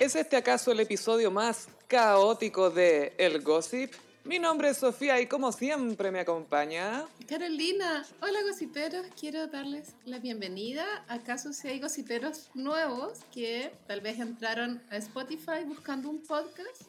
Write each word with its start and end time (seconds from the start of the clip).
¿Es 0.00 0.16
este 0.16 0.36
acaso 0.36 0.72
el 0.72 0.80
episodio 0.80 1.30
más 1.30 1.68
caótico 1.86 2.68
de 2.68 3.14
El 3.16 3.40
Gossip? 3.42 3.92
Mi 4.24 4.40
nombre 4.40 4.70
es 4.70 4.78
Sofía 4.78 5.20
y 5.20 5.26
como 5.26 5.52
siempre 5.52 6.10
me 6.10 6.18
acompaña... 6.18 7.04
Carolina, 7.28 8.04
hola 8.20 8.42
gossiperos, 8.42 9.06
quiero 9.18 9.46
darles 9.46 9.94
la 10.04 10.18
bienvenida. 10.18 10.84
¿Acaso 11.06 11.52
si 11.52 11.68
hay 11.68 11.78
gossiperos 11.78 12.50
nuevos 12.54 13.20
que 13.32 13.70
tal 13.86 14.00
vez 14.00 14.18
entraron 14.18 14.82
a 14.90 14.96
Spotify 14.96 15.64
buscando 15.64 16.10
un 16.10 16.20
podcast 16.22 16.82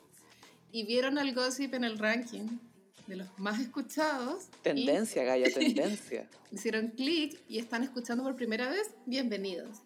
y 0.71 0.83
vieron 0.85 1.19
al 1.19 1.33
gossip 1.35 1.75
en 1.75 1.83
el 1.83 1.99
ranking 1.99 2.57
de 3.05 3.17
los 3.17 3.27
más 3.37 3.59
escuchados? 3.59 4.47
Tendencia, 4.63 5.23
Gaya, 5.23 5.53
tendencia. 5.53 6.27
Hicieron 6.51 6.87
clic 6.87 7.39
y 7.47 7.59
están 7.59 7.83
escuchando 7.83 8.23
por 8.23 8.35
primera 8.35 8.67
vez, 8.67 8.89
bienvenidos. 9.05 9.84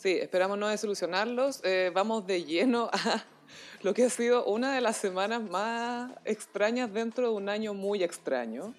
Sí, 0.00 0.12
esperamos 0.12 0.56
no 0.56 0.68
desilusionarlos. 0.68 1.60
Eh, 1.62 1.90
vamos 1.94 2.26
de 2.26 2.42
lleno 2.44 2.88
a 2.92 3.22
lo 3.82 3.92
que 3.92 4.04
ha 4.04 4.10
sido 4.10 4.44
una 4.46 4.74
de 4.74 4.80
las 4.80 4.96
semanas 4.96 5.42
más 5.42 6.12
extrañas 6.24 6.92
dentro 6.92 7.28
de 7.28 7.34
un 7.34 7.48
año 7.48 7.74
muy 7.74 8.02
extraño. 8.02 8.74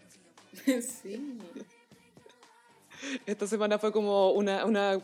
Sí. 0.66 1.38
Esta 3.26 3.46
semana 3.48 3.78
fue 3.80 3.92
como 3.92 4.32
una, 4.32 4.66
una 4.66 5.00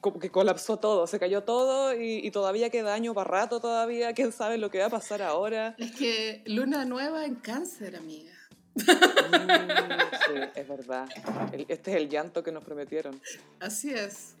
como 0.00 0.18
que 0.18 0.30
colapsó 0.30 0.78
todo, 0.78 1.06
se 1.06 1.18
cayó 1.18 1.42
todo 1.42 1.94
y, 1.94 2.18
y 2.26 2.30
todavía 2.30 2.70
queda 2.70 2.94
año 2.94 3.12
para 3.12 3.28
rato 3.30 3.60
todavía, 3.60 4.12
quién 4.14 4.32
sabe 4.32 4.56
lo 4.56 4.70
que 4.70 4.78
va 4.78 4.86
a 4.86 4.90
pasar 4.90 5.20
ahora. 5.20 5.74
Es 5.78 5.92
que 5.92 6.42
luna 6.46 6.84
nueva 6.84 7.24
en 7.26 7.34
cáncer, 7.36 7.96
amiga. 7.96 8.32
Mm, 8.74 8.80
sí, 10.26 10.40
es 10.54 10.68
verdad. 10.68 11.08
El- 11.52 11.66
este 11.68 11.90
es 11.90 11.96
el 11.98 12.08
llanto 12.08 12.42
que 12.42 12.52
nos 12.52 12.64
prometieron. 12.64 13.20
Así 13.60 13.90
es. 13.92 14.36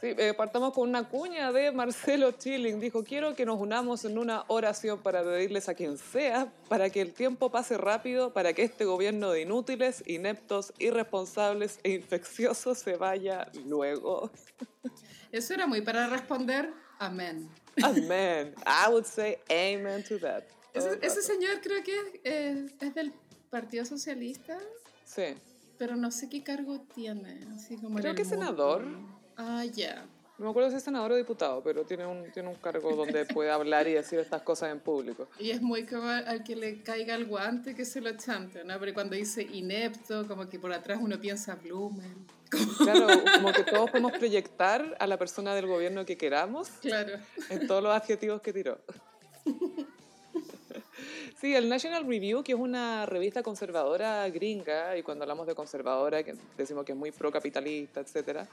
Sí, 0.00 0.08
eh, 0.18 0.34
partamos 0.36 0.74
con 0.74 0.88
una 0.90 1.08
cuña 1.08 1.52
de 1.52 1.72
Marcelo 1.72 2.32
Chilling. 2.32 2.78
Dijo, 2.80 3.02
quiero 3.02 3.34
que 3.34 3.46
nos 3.46 3.58
unamos 3.58 4.04
en 4.04 4.18
una 4.18 4.44
oración 4.48 4.98
para 5.00 5.22
pedirles 5.24 5.70
a 5.70 5.74
quien 5.74 5.96
sea, 5.96 6.52
para 6.68 6.90
que 6.90 7.00
el 7.00 7.14
tiempo 7.14 7.50
pase 7.50 7.78
rápido, 7.78 8.32
para 8.34 8.52
que 8.52 8.62
este 8.62 8.84
gobierno 8.84 9.30
de 9.30 9.40
inútiles, 9.42 10.02
ineptos, 10.06 10.74
irresponsables 10.78 11.78
e 11.82 11.92
infecciosos 11.92 12.78
se 12.78 12.96
vaya 12.96 13.50
luego. 13.64 14.30
Eso 15.32 15.54
era 15.54 15.66
muy 15.66 15.80
para 15.80 16.06
responder 16.08 16.70
amén. 16.98 17.48
Amen. 17.82 18.54
I 18.66 18.90
would 18.90 19.06
say 19.06 19.38
amen 19.50 20.02
to 20.04 20.18
that. 20.18 20.44
Ese, 20.74 20.98
ese 21.00 21.22
señor 21.22 21.60
creo 21.62 21.82
que 21.82 22.20
eh, 22.22 22.66
es 22.80 22.94
del 22.94 23.14
Partido 23.48 23.86
Socialista, 23.86 24.58
Sí. 25.06 25.34
pero 25.78 25.96
no 25.96 26.10
sé 26.10 26.28
qué 26.28 26.42
cargo 26.42 26.80
tiene. 26.94 27.46
Así 27.54 27.76
como 27.78 27.96
Creo 27.98 28.14
que 28.14 28.22
es 28.22 28.28
senador. 28.28 28.84
Ah, 29.36 29.64
ya. 29.64 30.04
No 30.38 30.44
me 30.44 30.50
acuerdo 30.50 30.70
si 30.70 30.76
es 30.76 30.82
senador 30.82 31.12
o 31.12 31.16
diputado, 31.16 31.62
pero 31.62 31.84
tiene 31.84 32.04
un, 32.06 32.30
tiene 32.30 32.48
un 32.50 32.56
cargo 32.56 32.94
donde 32.94 33.24
puede 33.34 33.50
hablar 33.50 33.88
y 33.88 33.92
decir 33.94 34.18
estas 34.18 34.42
cosas 34.42 34.70
en 34.70 34.80
público. 34.80 35.28
Y 35.38 35.50
es 35.50 35.62
muy 35.62 35.86
como 35.86 36.08
al 36.08 36.44
que 36.44 36.54
le 36.56 36.82
caiga 36.82 37.14
el 37.14 37.24
guante 37.24 37.74
que 37.74 37.86
se 37.86 38.02
lo 38.02 38.14
chante, 38.18 38.62
¿no? 38.62 38.78
Pero 38.78 38.92
cuando 38.92 39.16
dice 39.16 39.42
inepto, 39.42 40.26
como 40.28 40.46
que 40.48 40.58
por 40.58 40.72
atrás 40.72 40.98
uno 41.00 41.18
piensa 41.20 41.54
Blumen. 41.54 42.26
Claro, 42.78 43.08
como 43.34 43.52
que 43.52 43.64
todos 43.64 43.90
podemos 43.90 44.12
proyectar 44.12 44.96
a 45.00 45.06
la 45.08 45.16
persona 45.18 45.52
del 45.54 45.66
gobierno 45.66 46.04
que 46.04 46.16
queramos 46.16 46.68
Claro. 46.80 47.14
en 47.50 47.66
todos 47.66 47.82
los 47.82 47.92
adjetivos 47.92 48.40
que 48.40 48.52
tiró. 48.52 48.78
Sí, 51.40 51.54
el 51.54 51.68
National 51.68 52.06
Review, 52.06 52.42
que 52.42 52.52
es 52.52 52.58
una 52.58 53.04
revista 53.04 53.42
conservadora 53.42 54.26
gringa, 54.30 54.96
y 54.96 55.02
cuando 55.02 55.24
hablamos 55.24 55.46
de 55.46 55.54
conservadora, 55.54 56.22
que 56.22 56.34
decimos 56.56 56.86
que 56.86 56.92
es 56.92 56.98
muy 56.98 57.10
procapitalista, 57.10 58.00
etc., 58.00 58.46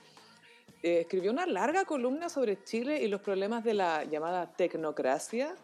eh, 0.84 1.00
escribió 1.00 1.32
una 1.32 1.46
larga 1.46 1.86
columna 1.86 2.28
sobre 2.28 2.62
Chile 2.64 3.02
y 3.02 3.08
los 3.08 3.22
problemas 3.22 3.64
de 3.64 3.74
la 3.74 4.04
llamada 4.04 4.52
tecnocracia, 4.56 5.56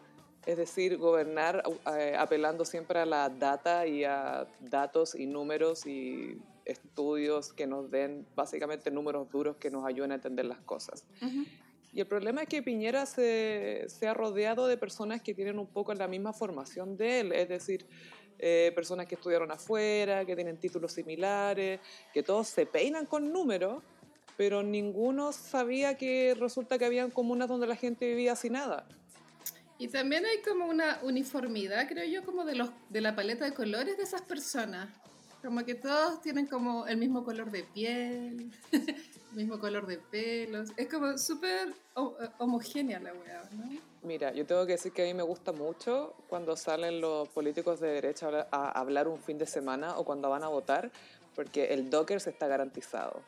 es 0.46 0.56
decir, 0.56 0.96
gobernar 0.96 1.62
eh, 1.94 2.14
apelando 2.18 2.64
siempre 2.64 3.00
a 3.00 3.04
la 3.06 3.28
data 3.28 3.86
y 3.86 4.02
a 4.04 4.46
datos 4.60 5.14
y 5.14 5.26
números 5.26 5.86
y 5.86 6.38
estudios 6.64 7.52
que 7.52 7.66
nos 7.66 7.90
den 7.90 8.26
básicamente 8.34 8.90
números 8.90 9.30
duros 9.30 9.56
que 9.56 9.70
nos 9.70 9.84
ayuden 9.84 10.12
a 10.12 10.14
entender 10.14 10.46
las 10.46 10.60
cosas. 10.60 11.04
Y 11.92 12.00
el 12.00 12.06
problema 12.06 12.42
es 12.42 12.48
que 12.48 12.62
Piñera 12.62 13.04
se, 13.04 13.84
se 13.88 14.08
ha 14.08 14.14
rodeado 14.14 14.68
de 14.68 14.78
personas 14.78 15.20
que 15.20 15.34
tienen 15.34 15.58
un 15.58 15.66
poco 15.66 15.92
la 15.92 16.08
misma 16.08 16.32
formación 16.32 16.96
de 16.96 17.20
él, 17.20 17.32
es 17.32 17.48
decir, 17.48 17.86
eh, 18.38 18.72
personas 18.74 19.06
que 19.06 19.16
estudiaron 19.16 19.50
afuera, 19.50 20.24
que 20.24 20.34
tienen 20.34 20.56
títulos 20.56 20.92
similares, 20.92 21.78
que 22.14 22.22
todos 22.22 22.48
se 22.48 22.64
peinan 22.64 23.04
con 23.04 23.30
números, 23.30 23.82
pero 24.40 24.62
ninguno 24.62 25.32
sabía 25.32 25.98
que 25.98 26.34
resulta 26.34 26.78
que 26.78 26.86
habían 26.86 27.10
comunas 27.10 27.46
donde 27.46 27.66
la 27.66 27.76
gente 27.76 28.08
vivía 28.08 28.34
sin 28.34 28.54
nada. 28.54 28.86
Y 29.76 29.88
también 29.88 30.24
hay 30.24 30.40
como 30.40 30.64
una 30.64 30.98
uniformidad, 31.02 31.86
creo 31.86 32.06
yo, 32.08 32.24
como 32.24 32.46
de, 32.46 32.54
los, 32.54 32.70
de 32.88 33.02
la 33.02 33.14
paleta 33.14 33.44
de 33.44 33.52
colores 33.52 33.98
de 33.98 34.02
esas 34.02 34.22
personas. 34.22 34.88
Como 35.42 35.62
que 35.66 35.74
todos 35.74 36.22
tienen 36.22 36.46
como 36.46 36.86
el 36.86 36.96
mismo 36.96 37.22
color 37.22 37.50
de 37.50 37.64
piel, 37.64 38.50
el 38.72 38.90
mismo 39.36 39.58
color 39.58 39.86
de 39.86 39.98
pelos. 39.98 40.70
Es 40.78 40.88
como 40.88 41.18
súper 41.18 41.74
ho- 41.92 42.16
homogénea 42.38 42.98
la 42.98 43.12
weá, 43.12 43.42
¿no? 43.52 43.78
Mira, 44.02 44.32
yo 44.32 44.46
tengo 44.46 44.64
que 44.64 44.72
decir 44.72 44.92
que 44.92 45.02
a 45.02 45.04
mí 45.04 45.12
me 45.12 45.22
gusta 45.22 45.52
mucho 45.52 46.14
cuando 46.30 46.56
salen 46.56 47.02
los 47.02 47.28
políticos 47.28 47.78
de 47.78 47.88
derecha 47.88 48.48
a 48.50 48.70
hablar 48.70 49.06
un 49.06 49.20
fin 49.20 49.36
de 49.36 49.44
semana 49.44 49.98
o 49.98 50.04
cuando 50.06 50.30
van 50.30 50.44
a 50.44 50.48
votar, 50.48 50.90
porque 51.36 51.74
el 51.74 51.90
Docker 51.90 52.20
se 52.22 52.30
está 52.30 52.46
garantizado. 52.48 53.20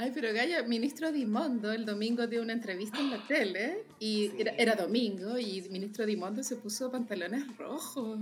Ay, 0.00 0.12
pero 0.14 0.32
Gaya, 0.32 0.62
ministro 0.62 1.10
Dimondo 1.10 1.72
el 1.72 1.84
domingo 1.84 2.28
dio 2.28 2.40
una 2.40 2.52
entrevista 2.52 3.00
en 3.00 3.10
la 3.10 3.18
tele 3.26 3.84
y 3.98 4.30
era, 4.40 4.52
era 4.52 4.76
domingo 4.76 5.36
y 5.36 5.60
ministro 5.70 6.06
Dimondo 6.06 6.44
se 6.44 6.54
puso 6.54 6.88
pantalones 6.88 7.44
rojos. 7.56 8.16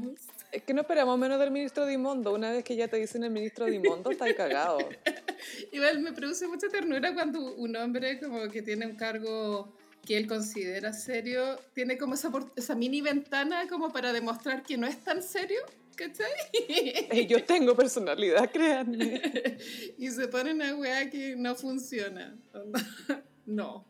Es 0.53 0.63
que 0.63 0.73
no 0.73 0.81
esperamos 0.81 1.19
menos 1.19 1.39
del 1.39 1.51
ministro 1.51 1.85
Dimondo. 1.85 2.33
Una 2.33 2.51
vez 2.51 2.65
que 2.65 2.77
ya 2.77 2.89
te 2.89 2.97
dicen 2.97 3.25
el 3.25 3.31
ministro 3.31 3.67
Dimondo, 3.67 4.11
está 4.11 4.33
cagado. 4.35 4.79
Igual 5.73 6.01
me 6.01 6.13
produce 6.13 6.49
mucha 6.49 6.71
ternura 6.71 7.13
cuando 7.13 7.55
un 7.57 7.77
hombre 7.77 8.19
como 8.21 8.49
que 8.49 8.63
tiene 8.63 8.87
un 8.87 8.97
cargo 8.97 9.77
que 10.07 10.17
él 10.17 10.27
considera 10.27 10.95
serio, 10.95 11.61
tiene 11.75 11.99
como 11.99 12.15
esa, 12.15 12.31
esa 12.57 12.75
mini 12.75 13.03
ventana 13.03 13.69
como 13.69 13.93
para 13.93 14.15
demostrar 14.15 14.63
que 14.63 14.79
no 14.79 14.87
es 14.87 15.05
tan 15.05 15.23
serio, 15.23 15.61
¿cachai? 15.97 17.27
Yo 17.29 17.45
tengo 17.45 17.75
personalidad, 17.75 18.51
créanme. 18.51 19.21
y 19.99 20.11
se 20.11 20.29
pone 20.29 20.53
una 20.53 20.75
weá 20.77 21.11
que 21.11 21.35
no 21.37 21.55
funciona. 21.55 22.37
no. 23.47 23.87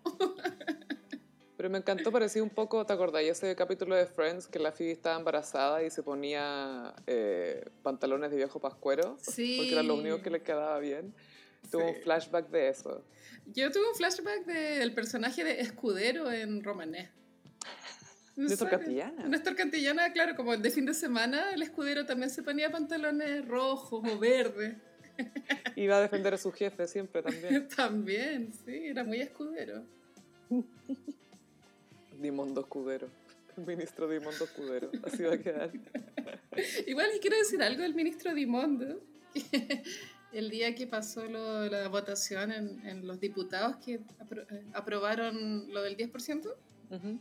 Pero 1.56 1.70
me 1.70 1.78
encantó, 1.78 2.12
parecía 2.12 2.42
un 2.42 2.50
poco, 2.50 2.84
¿te 2.84 2.92
acordás? 2.92 3.22
Ese 3.22 3.56
capítulo 3.56 3.96
de 3.96 4.06
Friends 4.06 4.46
que 4.46 4.58
la 4.58 4.72
Phoebe 4.72 4.92
estaba 4.92 5.16
embarazada 5.18 5.82
y 5.82 5.90
se 5.90 6.02
ponía 6.02 6.94
eh, 7.06 7.64
pantalones 7.82 8.30
de 8.30 8.36
viejo 8.36 8.60
pascuero. 8.60 9.16
Sí. 9.20 9.56
Porque 9.56 9.72
era 9.72 9.82
lo 9.82 9.94
único 9.94 10.20
que 10.20 10.30
le 10.30 10.42
quedaba 10.42 10.78
bien. 10.78 11.14
Tuvo 11.70 11.86
un 11.88 11.94
Sí. 11.94 12.00
flashback 12.02 12.50
de 12.50 12.68
eso. 12.68 13.02
Yo 13.46 13.72
tuve 13.72 13.88
un 13.88 13.94
flashback 13.96 14.44
del 14.44 14.92
personaje 14.94 15.42
de 15.44 15.60
Escudero 15.60 16.30
en 16.30 16.62
Romané. 16.62 17.10
Néstor. 18.36 18.68
Cantillana. 18.70 19.26
Néstor 19.28 19.56
Cantillana, 19.56 20.12
claro, 20.12 20.36
como 20.36 20.56
de 20.56 20.70
fin 20.70 20.84
de 20.86 20.94
semana, 20.94 21.52
el 21.52 21.62
escudero 21.62 22.04
también 22.04 22.30
se 22.30 22.42
ponía 22.42 22.70
pantalones 22.70 23.46
rojos 23.46 24.02
o 24.06 24.18
verdes. 24.18 24.76
Iba 25.76 25.96
a 25.96 26.00
defender 26.02 26.34
a 26.34 26.38
su 26.38 26.52
jefe 26.52 26.86
siempre 26.86 27.22
también. 27.22 27.66
también, 27.76 28.52
sí, 28.52 28.74
era 28.88 29.02
muy 29.04 29.20
escudero. 29.20 29.84
Dimondo 32.20 32.60
Escudero. 32.62 33.08
El 33.56 33.64
ministro 33.66 34.08
Dimondo 34.08 34.44
Escudero. 34.44 34.90
Así 35.04 35.22
va 35.22 35.34
a 35.34 35.38
quedar. 35.38 35.70
Igual 36.86 37.08
y 37.16 37.20
quiero 37.20 37.36
decir 37.38 37.62
algo 37.62 37.82
del 37.82 37.94
ministro 37.94 38.34
Dimondo, 38.34 39.00
el 40.32 40.50
día 40.50 40.74
que 40.74 40.86
pasó 40.86 41.24
lo- 41.24 41.66
la 41.68 41.88
votación 41.88 42.52
en, 42.52 42.86
en 42.86 43.06
los 43.06 43.20
diputados 43.20 43.76
que 43.76 44.00
apro- 44.18 44.46
eh, 44.50 44.64
aprobaron 44.74 45.72
lo 45.72 45.82
del 45.82 45.96
10%, 45.96 46.52
Ujú. 46.90 47.18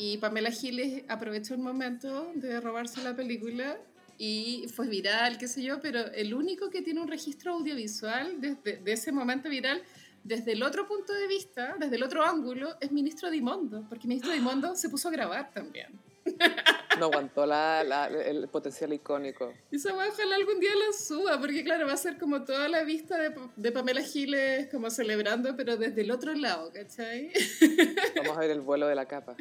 Y 0.00 0.16
Pamela 0.16 0.50
Giles 0.50 1.04
aprovechó 1.08 1.52
el 1.52 1.60
momento 1.60 2.32
de 2.34 2.58
robarse 2.58 3.02
la 3.02 3.14
película 3.14 3.76
y 4.16 4.64
fue 4.74 4.88
viral, 4.88 5.36
qué 5.36 5.46
sé 5.46 5.62
yo, 5.62 5.78
pero 5.82 6.10
el 6.12 6.32
único 6.32 6.70
que 6.70 6.80
tiene 6.80 7.02
un 7.02 7.08
registro 7.08 7.52
audiovisual 7.52 8.40
desde 8.40 8.78
de 8.78 8.92
ese 8.92 9.12
momento 9.12 9.50
viral, 9.50 9.82
desde 10.24 10.52
el 10.52 10.62
otro 10.62 10.88
punto 10.88 11.12
de 11.12 11.26
vista, 11.28 11.76
desde 11.78 11.96
el 11.96 12.02
otro 12.02 12.24
ángulo, 12.24 12.78
es 12.80 12.90
ministro 12.90 13.30
Dimondo, 13.30 13.84
porque 13.90 14.08
ministro 14.08 14.32
Dimondo 14.32 14.74
se 14.74 14.88
puso 14.88 15.08
a 15.08 15.10
grabar 15.10 15.52
también. 15.52 15.88
No 16.98 17.06
aguantó 17.06 17.46
la, 17.46 17.82
la- 17.84 18.08
el 18.08 18.48
potencial 18.48 18.92
icónico. 18.92 19.52
Y 19.70 19.76
esa 19.76 19.94
ojalá 19.94 20.36
algún 20.36 20.60
día 20.60 20.70
la 20.74 20.92
suba, 20.96 21.38
porque 21.40 21.62
claro, 21.64 21.86
va 21.86 21.92
a 21.94 21.96
ser 21.96 22.18
como 22.18 22.44
toda 22.44 22.68
la 22.68 22.82
vista 22.82 23.16
de, 23.16 23.34
de 23.56 23.72
Pamela 23.72 24.02
Giles 24.02 24.68
como 24.70 24.90
celebrando, 24.90 25.56
pero 25.56 25.76
desde 25.76 26.02
el 26.02 26.10
otro 26.10 26.34
lado, 26.34 26.70
¿cachai? 26.72 27.32
Vamos 28.16 28.36
a 28.36 28.40
ver 28.40 28.50
el 28.50 28.60
vuelo 28.60 28.86
de 28.86 28.94
la 28.94 29.06
capa. 29.06 29.36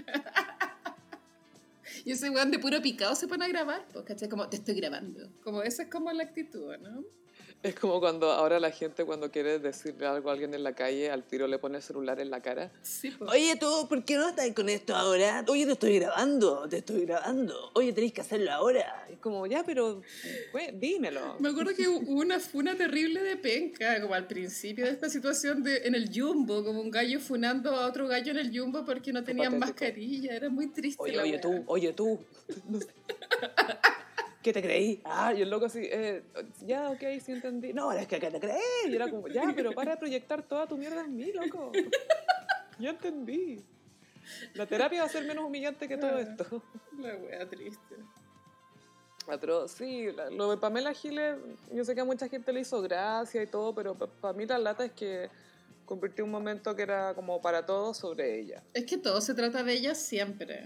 Y 2.06 2.12
ese 2.12 2.30
weón 2.30 2.52
de 2.52 2.60
puro 2.60 2.82
picado 2.82 3.14
se 3.16 3.28
pone 3.28 3.46
a 3.46 3.48
grabar, 3.48 3.86
pues, 3.92 4.06
¿cachai? 4.06 4.30
Como 4.30 4.48
te 4.48 4.58
estoy 4.58 4.76
grabando. 4.76 5.30
Como 5.44 5.64
esa 5.64 5.84
es 5.84 5.90
como 5.90 6.12
la 6.12 6.24
actitud, 6.24 6.78
¿no? 6.78 7.04
Es 7.62 7.76
como 7.76 8.00
cuando 8.00 8.32
ahora 8.32 8.58
la 8.58 8.72
gente 8.72 9.04
cuando 9.04 9.32
quiere 9.32 9.60
decirle 9.60 10.08
algo 10.08 10.30
a 10.30 10.34
alguien 10.34 10.54
en 10.54 10.64
la 10.64 10.74
calle, 10.74 11.12
al 11.12 11.26
tiro 11.26 11.46
le 11.46 11.60
pone 11.60 11.78
el 11.78 11.84
celular 11.84 12.18
en 12.22 12.30
la 12.30 12.42
cara. 12.42 12.72
Sí, 12.82 13.12
po. 13.12 13.26
Oye, 13.26 13.58
tú, 13.60 13.86
¿por 13.90 14.06
qué 14.06 14.16
no 14.16 14.30
estás 14.30 14.50
con 14.54 14.70
esto 14.70 14.96
ahora? 14.96 15.44
Oye, 15.46 15.66
te 15.66 15.74
estoy 15.74 16.00
grabando, 16.00 16.70
te 16.70 16.78
estoy 16.78 17.06
grabando. 17.06 17.72
Oye, 17.74 17.92
tenéis 17.92 18.14
que 18.14 18.22
hacerlo 18.22 18.50
ahora. 18.54 19.06
Es 19.12 19.20
como, 19.20 19.46
ya, 19.46 19.66
pero 19.66 20.02
güey, 20.54 20.72
dímelo. 20.72 21.36
Me 21.40 21.50
acuerdo 21.50 21.76
que 21.76 21.86
hubo 21.90 22.22
una 22.22 22.40
funa 22.40 22.78
terrible 22.78 23.22
de 23.22 23.36
penca, 23.36 24.00
como 24.00 24.14
al 24.14 24.26
principio 24.26 24.86
de 24.86 24.92
esta 24.92 25.10
situación 25.10 25.62
de, 25.62 25.80
en 25.80 25.96
el 25.96 26.10
Jumbo, 26.14 26.64
como 26.64 26.80
un 26.80 26.90
gallo 26.90 27.20
funando 27.20 27.76
a 27.76 27.88
otro 27.88 28.08
gallo 28.08 28.32
en 28.32 28.38
el 28.38 28.58
Jumbo 28.58 28.86
porque 28.86 29.12
no 29.12 29.22
tenían 29.26 29.60
mascarilla, 29.60 30.34
era 30.34 30.50
muy 30.50 30.68
triste. 30.68 31.04
Oye, 31.04 31.18
la 31.18 31.24
oye 31.24 31.32
wea. 31.34 31.42
tú, 31.42 31.64
oye 31.68 31.92
tú. 31.92 32.20
¿Qué 34.50 34.54
te 34.54 34.62
creí? 34.64 35.00
Ah, 35.06 35.32
y 35.32 35.44
el 35.44 35.50
loco 35.52 35.66
así, 35.68 35.78
eh, 35.84 36.24
ya, 36.66 36.90
ok, 36.90 37.02
sí 37.24 37.34
entendí. 37.34 37.72
No, 37.72 37.92
es 37.92 38.08
que 38.08 38.16
acá 38.16 38.32
te 38.32 38.40
creí. 38.40 38.58
Y 38.88 38.96
era 38.96 39.08
como, 39.08 39.28
ya, 39.28 39.44
pero 39.56 39.74
para 39.74 39.92
de 39.92 39.98
proyectar 39.98 40.42
toda 40.42 40.66
tu 40.66 40.76
mierda 40.76 41.02
en 41.02 41.16
mí, 41.16 41.32
loco. 41.32 41.72
Ya 42.80 42.90
entendí. 42.90 43.64
La 44.56 44.66
terapia 44.66 45.02
va 45.02 45.06
a 45.06 45.10
ser 45.12 45.24
menos 45.26 45.46
humillante 45.46 45.88
que 45.88 45.98
todo 45.98 46.18
esto. 46.18 46.64
La 46.98 47.14
wea 47.18 47.48
triste. 47.48 47.96
Pero 49.40 49.68
sí, 49.68 50.12
la- 50.14 50.32
lo 50.32 50.50
de 50.50 50.58
Pamela 50.58 50.92
Giles, 50.94 51.36
yo 51.72 51.86
sé 51.86 51.94
que 51.94 52.02
a 52.02 52.06
mucha 52.06 52.28
gente 52.28 52.52
le 52.52 52.62
hizo 52.62 52.82
gracia 52.82 53.44
y 53.44 53.46
todo, 53.48 53.76
pero 53.76 53.94
para 53.94 54.34
mí 54.34 54.48
la 54.48 54.58
lata 54.58 54.84
es 54.86 54.94
que 54.94 55.30
convirtió 55.86 56.26
un 56.26 56.32
momento 56.32 56.76
que 56.76 56.82
era 56.82 57.14
como 57.14 57.40
para 57.40 57.68
todos 57.68 57.98
sobre 57.98 58.40
ella. 58.40 58.64
Es 58.74 58.86
que 58.88 58.98
todo 58.98 59.22
se 59.22 59.36
trata 59.36 59.62
de 59.62 59.74
ella 59.74 59.94
siempre. 59.94 60.66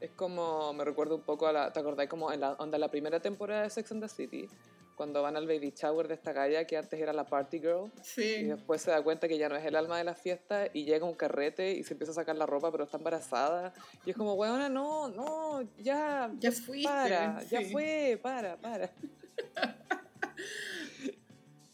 Es 0.00 0.10
como, 0.10 0.72
me 0.74 0.84
recuerdo 0.84 1.14
un 1.16 1.22
poco 1.22 1.46
a 1.46 1.52
la, 1.52 1.72
¿te 1.72 1.80
acordás? 1.80 2.06
Como 2.08 2.30
en 2.32 2.40
la, 2.40 2.52
onda, 2.54 2.76
la 2.78 2.90
primera 2.90 3.20
temporada 3.20 3.62
de 3.62 3.70
Sex 3.70 3.92
and 3.92 4.02
the 4.02 4.08
City, 4.08 4.48
cuando 4.94 5.22
van 5.22 5.36
al 5.36 5.46
baby 5.46 5.72
shower 5.74 6.06
de 6.08 6.14
esta 6.14 6.32
galla 6.32 6.66
que 6.66 6.76
antes 6.76 6.98
era 7.00 7.12
la 7.12 7.24
party 7.24 7.58
girl, 7.60 7.90
y 7.96 8.02
Sí. 8.02 8.42
después 8.44 8.82
se 8.82 8.90
da 8.90 9.02
cuenta 9.02 9.26
que 9.28 9.38
ya 9.38 9.48
no 9.48 9.56
es 9.56 9.64
el 9.64 9.74
alma 9.76 9.96
de 9.98 10.04
la 10.04 10.14
fiesta 10.14 10.68
y 10.72 10.84
llega 10.84 11.04
un 11.06 11.14
carrete 11.14 11.72
y 11.72 11.82
se 11.82 11.94
empieza 11.94 12.12
a 12.12 12.14
sacar 12.14 12.36
la 12.36 12.46
ropa, 12.46 12.70
pero 12.70 12.84
está 12.84 12.96
embarazada. 12.98 13.72
Y 14.04 14.10
es 14.10 14.16
como, 14.16 14.34
weona, 14.34 14.68
no, 14.68 15.08
no, 15.08 15.62
ya, 15.78 16.30
Ya 16.38 16.52
fuiste. 16.52 16.88
para, 16.88 17.42
ya 17.44 17.60
fue, 17.72 18.18
para, 18.22 18.56
para. 18.56 18.90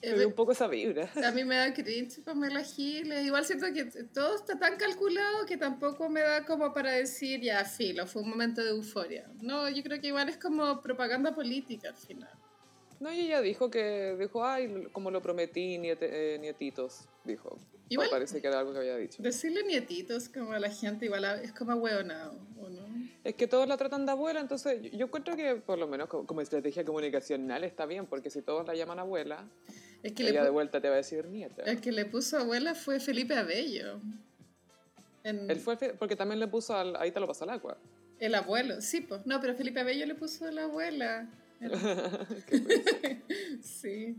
Me 0.03 0.19
dio 0.19 0.27
un 0.29 0.35
poco 0.35 0.53
esa 0.53 0.67
vibra. 0.67 1.09
A 1.25 1.31
mí 1.31 1.45
me 1.45 1.57
da 1.57 1.73
cringe 1.73 2.21
Pamela 2.25 2.65
Giles. 2.65 3.25
Igual 3.25 3.45
siento 3.45 3.67
que 3.73 3.85
todo 4.13 4.35
está 4.37 4.59
tan 4.59 4.77
calculado 4.77 5.47
que 5.47 5.57
tampoco 5.57 6.09
me 6.09 6.21
da 6.21 6.45
como 6.45 6.73
para 6.75 6.91
decir, 6.93 7.41
ya, 7.41 7.65
filo, 7.65 8.07
fue 8.07 8.23
un 8.23 8.31
momento 8.31 8.63
de 8.65 8.71
euforia. 8.71 9.29
No, 9.41 9.69
yo 9.69 9.83
creo 9.83 10.01
que 10.01 10.09
igual 10.09 10.29
es 10.29 10.37
como 10.39 10.83
propaganda 10.83 11.35
política 11.35 11.91
al 11.91 11.97
final. 11.97 12.31
No, 13.01 13.13
y 13.13 13.21
ella 13.23 13.41
dijo 13.41 13.71
que, 13.71 14.17
dijo, 14.19 14.45
ay, 14.45 14.87
como 14.93 15.11
lo 15.11 15.21
prometí, 15.23 15.77
niete- 15.79 16.35
eh, 16.35 16.39
nietitos, 16.39 17.09
dijo. 17.25 17.59
Igual- 17.89 18.07
Me 18.09 18.11
parece 18.13 18.41
que 18.41 18.47
era 18.47 18.61
algo 18.61 18.73
que 18.73 18.79
había 18.79 18.97
dicho. 18.97 19.23
Decirle 19.23 19.65
nietitos 19.65 20.29
como 20.29 20.53
a 20.53 20.59
la 20.61 20.71
gente 20.71 21.07
igual 21.07 21.25
es 21.43 21.53
como 21.53 21.75
hueonado, 21.75 22.39
¿o 22.61 22.69
no? 22.69 22.87
Es 23.25 23.37
que 23.37 23.47
todos 23.47 23.69
la 23.69 23.77
tratan 23.77 24.05
de 24.05 24.13
abuela, 24.13 24.41
entonces 24.41 24.91
yo, 24.91 25.07
encuentro 25.07 25.37
que 25.37 25.55
por 25.55 25.79
lo 25.79 25.87
menos 25.87 26.09
como, 26.09 26.27
como 26.27 26.41
estrategia 26.41 26.85
comunicacional 26.85 27.63
está 27.63 27.87
bien, 27.87 28.07
porque 28.07 28.31
si 28.31 28.43
todos 28.43 28.67
la 28.67 28.75
llaman 28.75 28.99
abuela, 28.99 29.49
Es 30.03 30.13
que, 30.13 30.29
ella 30.29 30.43
de 30.43 30.51
vuelta 30.51 30.81
te 30.81 30.89
va 30.89 30.95
a 30.95 30.97
decir 30.99 31.27
nieta. 31.27 31.63
el 31.63 31.81
que 31.81 31.93
le 31.93 32.05
puso 32.05 32.39
abuela 32.39 32.75
fue 32.75 32.99
Felipe 32.99 33.35
Abello. 33.35 34.01
En 35.23 35.49
Él 35.49 35.61
fue, 35.61 35.77
porque 35.77 36.17
también 36.17 36.41
le 36.41 36.49
puso 36.49 36.77
al, 36.77 36.97
ahí 36.97 37.13
te 37.13 37.21
lo 37.21 37.29
pasa 37.29 37.45
al 37.45 37.51
agua. 37.51 37.79
El 38.19 38.35
abuelo, 38.35 38.81
sí, 38.81 39.01
pues. 39.01 39.25
No, 39.25 39.41
pero 39.41 39.55
Felipe 39.55 39.81
Abello 39.81 40.05
le 40.05 40.17
puso 40.17 40.51
la 40.51 40.65
abuela. 40.65 41.29
sí. 43.63 44.17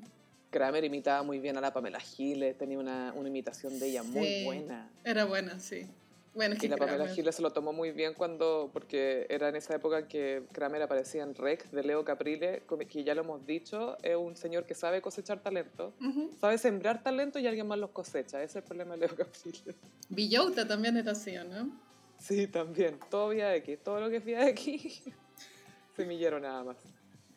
Kramer 0.49 0.85
imitaba 0.85 1.23
muy 1.23 1.39
bien 1.39 1.57
a 1.57 1.61
la 1.61 1.73
Pamela 1.73 1.99
Giles, 1.99 2.57
tenía 2.57 2.79
una, 2.79 3.11
una 3.13 3.27
imitación 3.27 3.77
de 3.79 3.87
ella 3.87 4.03
muy 4.03 4.45
buena. 4.45 4.89
Era 5.03 5.25
buena, 5.25 5.59
sí. 5.59 5.87
Bueno, 6.35 6.55
Y 6.59 6.67
la 6.67 6.77
Pamela 6.77 7.07
Giles 7.07 7.35
se 7.35 7.41
lo 7.43 7.51
tomó 7.51 7.73
muy 7.73 7.91
bien 7.91 8.15
cuando, 8.15 8.71
porque 8.73 9.27
era 9.29 9.49
en 9.49 9.55
esa 9.55 9.75
época 9.75 10.07
que 10.07 10.43
Kramer 10.51 10.81
aparecía 10.81 11.21
en 11.21 11.35
Rec 11.35 11.69
de 11.69 11.83
Leo 11.83 12.03
Caprile, 12.03 12.63
que 12.89 13.03
ya 13.03 13.13
lo 13.13 13.21
hemos 13.21 13.45
dicho, 13.45 13.97
es 14.01 14.15
un 14.15 14.35
señor 14.35 14.65
que 14.65 14.73
sabe 14.73 14.99
cosechar 15.01 15.41
talento, 15.43 15.93
Ujú. 16.01 16.31
sabe 16.39 16.57
sembrar 16.57 17.03
talento 17.03 17.37
y 17.37 17.45
alguien 17.45 17.67
más 17.67 17.77
los 17.77 17.91
cosecha. 17.91 18.41
Ese 18.41 18.45
es 18.45 18.55
el 18.57 18.63
problema 18.63 18.93
de 18.97 19.01
Leo 19.05 19.15
Caprile. 19.15 19.75
Villota 20.09 20.67
también 20.67 20.97
era 20.97 21.11
así, 21.11 21.37
¿o 21.37 21.43
no? 21.43 21.69
Sí, 22.17 22.47
también. 22.47 22.99
Todo 23.11 23.29
vía 23.29 23.53
X. 23.57 23.79
Todo 23.83 23.99
lo 23.99 24.09
que 24.09 24.17
es 24.17 24.25
vía 24.25 24.47
X, 24.49 25.03
semillero 25.95 26.39
nada 26.39 26.63
más. 26.63 26.77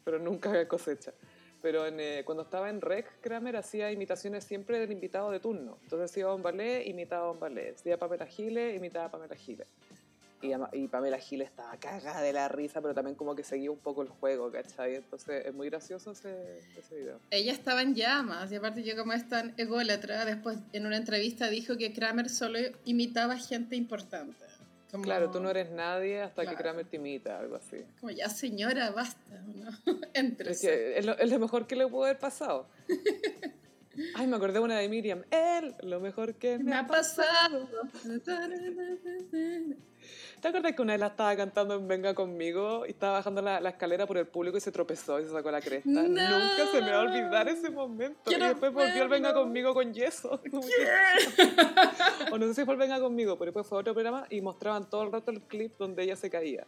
Pero 0.04 0.18
nunca 0.18 0.66
cosecha. 0.68 1.12
Pero 1.62 1.86
en, 1.86 1.98
eh, 2.00 2.22
cuando 2.24 2.42
estaba 2.42 2.70
en 2.70 2.80
Rec, 2.80 3.20
Kramer 3.20 3.56
hacía 3.56 3.90
imitaciones 3.90 4.44
siempre 4.44 4.78
del 4.78 4.92
invitado 4.92 5.30
de 5.30 5.40
turno. 5.40 5.78
Entonces 5.82 6.10
si 6.10 6.20
iba 6.20 6.30
a 6.30 6.34
un 6.34 6.42
ballet, 6.42 6.86
imitaba 6.86 7.28
a 7.28 7.30
un 7.30 7.40
ballet. 7.40 7.76
Si 7.76 7.88
iba 7.88 7.96
a 7.96 7.98
Pamela 7.98 8.26
Giles, 8.26 8.76
imitaba 8.76 9.06
a 9.06 9.10
Pamela 9.10 9.34
Giles. 9.34 9.66
Y, 10.42 10.52
y 10.78 10.88
Pamela 10.88 11.18
Giles 11.18 11.48
estaba 11.48 11.76
cagada 11.78 12.20
de 12.20 12.32
la 12.32 12.46
risa, 12.48 12.82
pero 12.82 12.94
también 12.94 13.16
como 13.16 13.34
que 13.34 13.42
seguía 13.42 13.70
un 13.70 13.78
poco 13.78 14.02
el 14.02 14.08
juego, 14.08 14.52
¿cachai? 14.52 14.96
Entonces 14.96 15.46
es 15.46 15.54
muy 15.54 15.70
gracioso 15.70 16.12
ese, 16.12 16.58
ese 16.78 16.94
video. 16.94 17.18
Ella 17.30 17.52
estaba 17.52 17.80
en 17.80 17.94
llamas, 17.94 18.52
y 18.52 18.56
aparte 18.56 18.82
yo 18.82 18.96
como 18.96 19.14
es 19.14 19.26
tan 19.28 19.54
ególatra, 19.56 20.26
después 20.26 20.58
en 20.72 20.86
una 20.86 20.98
entrevista 20.98 21.48
dijo 21.48 21.78
que 21.78 21.94
Kramer 21.94 22.28
solo 22.28 22.58
imitaba 22.84 23.38
gente 23.38 23.76
importante. 23.76 24.44
Como- 24.90 25.02
Claro, 25.04 25.30
tú 25.30 25.40
no 25.40 25.50
eres 25.50 25.70
nadie 25.70 26.22
hasta 26.22 26.42
Claro. 26.42 26.56
que 26.56 26.62
Kramer 26.62 26.86
te 26.86 26.96
imita, 26.96 27.38
algo 27.38 27.56
así. 27.56 27.84
Como 28.00 28.10
ya 28.12 28.28
señora, 28.28 28.90
basta, 28.90 29.42
¿no? 29.54 29.70
Entre 30.14 30.52
Es, 30.52 30.60
que 30.60 30.98
es, 30.98 31.04
lo, 31.04 31.18
es 31.18 31.30
lo 31.30 31.38
mejor 31.38 31.66
que 31.66 31.76
le 31.76 31.86
pudo 31.88 32.04
haber 32.04 32.18
pasado. 32.18 32.66
Ay, 34.14 34.26
me 34.26 34.36
acordé 34.36 34.54
de 34.54 34.60
una 34.60 34.78
de 34.78 34.88
Miriam. 34.88 35.22
Él, 35.30 35.74
lo 35.82 36.00
mejor 36.00 36.34
que 36.34 36.58
me, 36.58 36.64
Me 36.64 36.74
ha 36.74 36.80
ha 36.80 36.86
pasado. 36.86 37.68
¿Te 40.40 40.48
acuerdas 40.48 40.74
que 40.74 40.82
una 40.82 40.92
vez 40.92 41.00
la 41.00 41.06
estaba 41.08 41.34
cantando 41.36 41.74
en 41.74 41.88
Venga 41.88 42.14
Conmigo 42.14 42.84
y 42.86 42.90
estaba 42.90 43.14
bajando 43.14 43.42
la, 43.42 43.60
la 43.60 43.70
escalera 43.70 44.06
por 44.06 44.18
el 44.18 44.26
público 44.26 44.56
y 44.58 44.60
se 44.60 44.70
tropezó 44.70 45.18
y 45.18 45.24
se 45.24 45.30
sacó 45.30 45.50
la 45.50 45.60
cresta? 45.60 45.88
No. 45.88 46.02
Nunca 46.02 46.66
se 46.70 46.82
me 46.82 46.90
va 46.90 46.98
a 46.98 47.00
olvidar 47.00 47.48
ese 47.48 47.70
momento. 47.70 48.30
Y 48.30 48.34
después 48.34 48.72
volvió 48.72 49.02
el 49.02 49.08
Venga. 49.08 49.32
Conmigo 49.32 49.74
con 49.74 49.92
yeso. 49.92 50.40
o 52.32 52.38
no 52.38 52.46
sé 52.46 52.54
si 52.54 52.64
fue 52.64 52.74
el 52.74 52.80
Venga 52.80 53.00
Conmigo, 53.00 53.36
pero 53.38 53.46
después 53.46 53.66
fue 53.66 53.78
otro 53.78 53.92
programa 53.92 54.26
y 54.30 54.40
mostraban 54.40 54.88
todo 54.88 55.02
el 55.02 55.12
rato 55.12 55.30
el 55.30 55.42
clip 55.42 55.76
donde 55.78 56.04
ella 56.04 56.16
se 56.16 56.30
caía. 56.30 56.66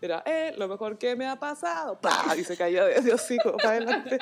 Era, 0.00 0.22
eh, 0.26 0.54
lo 0.58 0.68
mejor 0.68 0.98
que 0.98 1.16
me 1.16 1.26
ha 1.26 1.36
pasado. 1.36 1.98
¡Pah! 1.98 2.34
Y 2.36 2.44
se 2.44 2.56
caía 2.56 2.84
de, 2.84 3.00
de 3.00 3.14
hocico 3.14 3.56
para 3.56 3.70
adelante. 3.70 4.18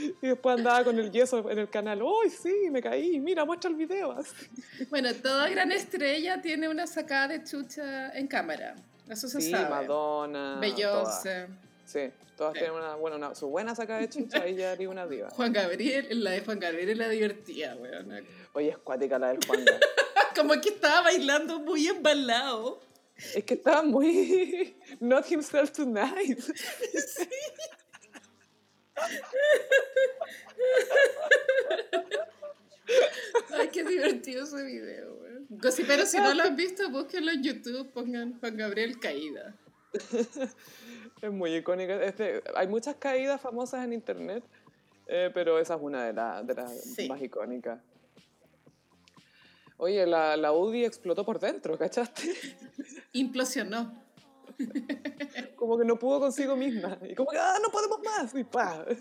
Y 0.22 0.26
después 0.28 0.56
andaba 0.58 0.84
con 0.84 0.98
el 0.98 1.10
yeso 1.10 1.48
en 1.50 1.58
el 1.58 1.68
canal. 1.70 2.02
¡Uy, 2.02 2.30
sí! 2.30 2.68
Me 2.70 2.80
caí. 2.82 3.18
Mira, 3.20 3.44
muestra 3.44 3.70
el 3.70 3.76
video. 3.76 4.16
Bueno, 4.90 5.12
toda 5.14 5.48
gran 5.48 5.72
estrella 5.72 6.40
tiene 6.40 6.68
una 6.68 6.86
sacada 6.86 7.28
de 7.28 7.44
chucha 7.44 8.10
en 8.16 8.26
cámara. 8.26 8.74
Eso 9.08 9.28
se 9.28 9.40
Sí, 9.40 9.50
sabe. 9.50 9.68
Madonna. 9.68 10.58
Beyoncé. 10.60 11.48
Sí, 11.84 12.10
todas 12.36 12.52
Sí. 12.54 12.60
tienen 12.60 12.76
una, 12.78 12.94
bueno, 12.94 13.16
una, 13.16 13.34
su 13.34 13.48
buena 13.48 13.74
saca 13.74 13.98
de 13.98 14.08
chucha 14.08 14.46
y 14.46 14.54
ya 14.56 14.72
haría 14.72 14.88
una 14.88 15.06
diva. 15.06 15.30
Juan 15.30 15.52
Gabriel, 15.52 16.06
la 16.22 16.30
de 16.30 16.40
Juan 16.42 16.60
Gabriel 16.60 16.90
es 16.90 16.98
la 16.98 17.08
divertida, 17.08 17.74
weón. 17.76 18.24
Oye, 18.52 18.68
es 18.70 18.78
cuática 18.78 19.18
la 19.18 19.28
del 19.28 19.38
Juan. 19.46 19.64
Gabriel. 19.64 19.80
Como 20.36 20.60
que 20.60 20.68
estaba 20.70 21.02
bailando 21.02 21.58
muy 21.60 21.88
embalado. 21.88 22.80
es 23.34 23.44
que 23.44 23.54
estaba 23.54 23.82
muy... 23.82 24.76
Not 25.00 25.30
himself 25.30 25.72
tonight. 25.72 26.38
Ay, 33.52 33.68
qué 33.72 33.84
divertido 33.84 34.44
ese 34.44 34.62
video, 34.64 35.14
weón. 35.14 35.48
Pero 35.86 36.06
si 36.06 36.16
no 36.18 36.34
lo 36.34 36.42
han 36.42 36.56
visto, 36.56 36.88
búsquenlo 36.90 37.30
en 37.32 37.42
YouTube, 37.42 37.90
pongan 37.92 38.38
Juan 38.40 38.56
Gabriel 38.56 38.98
caída. 38.98 39.54
Es 41.22 41.30
muy 41.30 41.54
icónica. 41.54 42.02
Este, 42.02 42.42
hay 42.56 42.66
muchas 42.66 42.94
caídas 42.96 43.38
famosas 43.42 43.84
en 43.84 43.92
internet, 43.92 44.42
eh, 45.06 45.30
pero 45.34 45.58
esa 45.58 45.74
es 45.74 45.80
una 45.82 46.06
de, 46.06 46.14
la- 46.14 46.42
de 46.42 46.54
las 46.54 46.82
Sí. 46.94 47.06
más 47.10 47.20
icónicas. 47.20 47.78
Oye, 49.76 50.06
la, 50.06 50.38
la 50.38 50.52
UDI 50.52 50.86
explotó 50.86 51.22
por 51.26 51.38
dentro, 51.38 51.76
¿cachaste? 51.76 52.22
Implosionó. 53.12 54.02
Como 55.56 55.78
que 55.78 55.84
no 55.84 55.98
pudo 55.98 56.20
consigo 56.20 56.56
misma. 56.56 56.98
Y 57.08 57.14
como 57.14 57.30
que, 57.30 57.38
ah, 57.38 57.58
no 57.62 57.70
podemos 57.70 58.00
más. 58.02 58.34
Y 58.34 58.44
pa. 58.44 58.84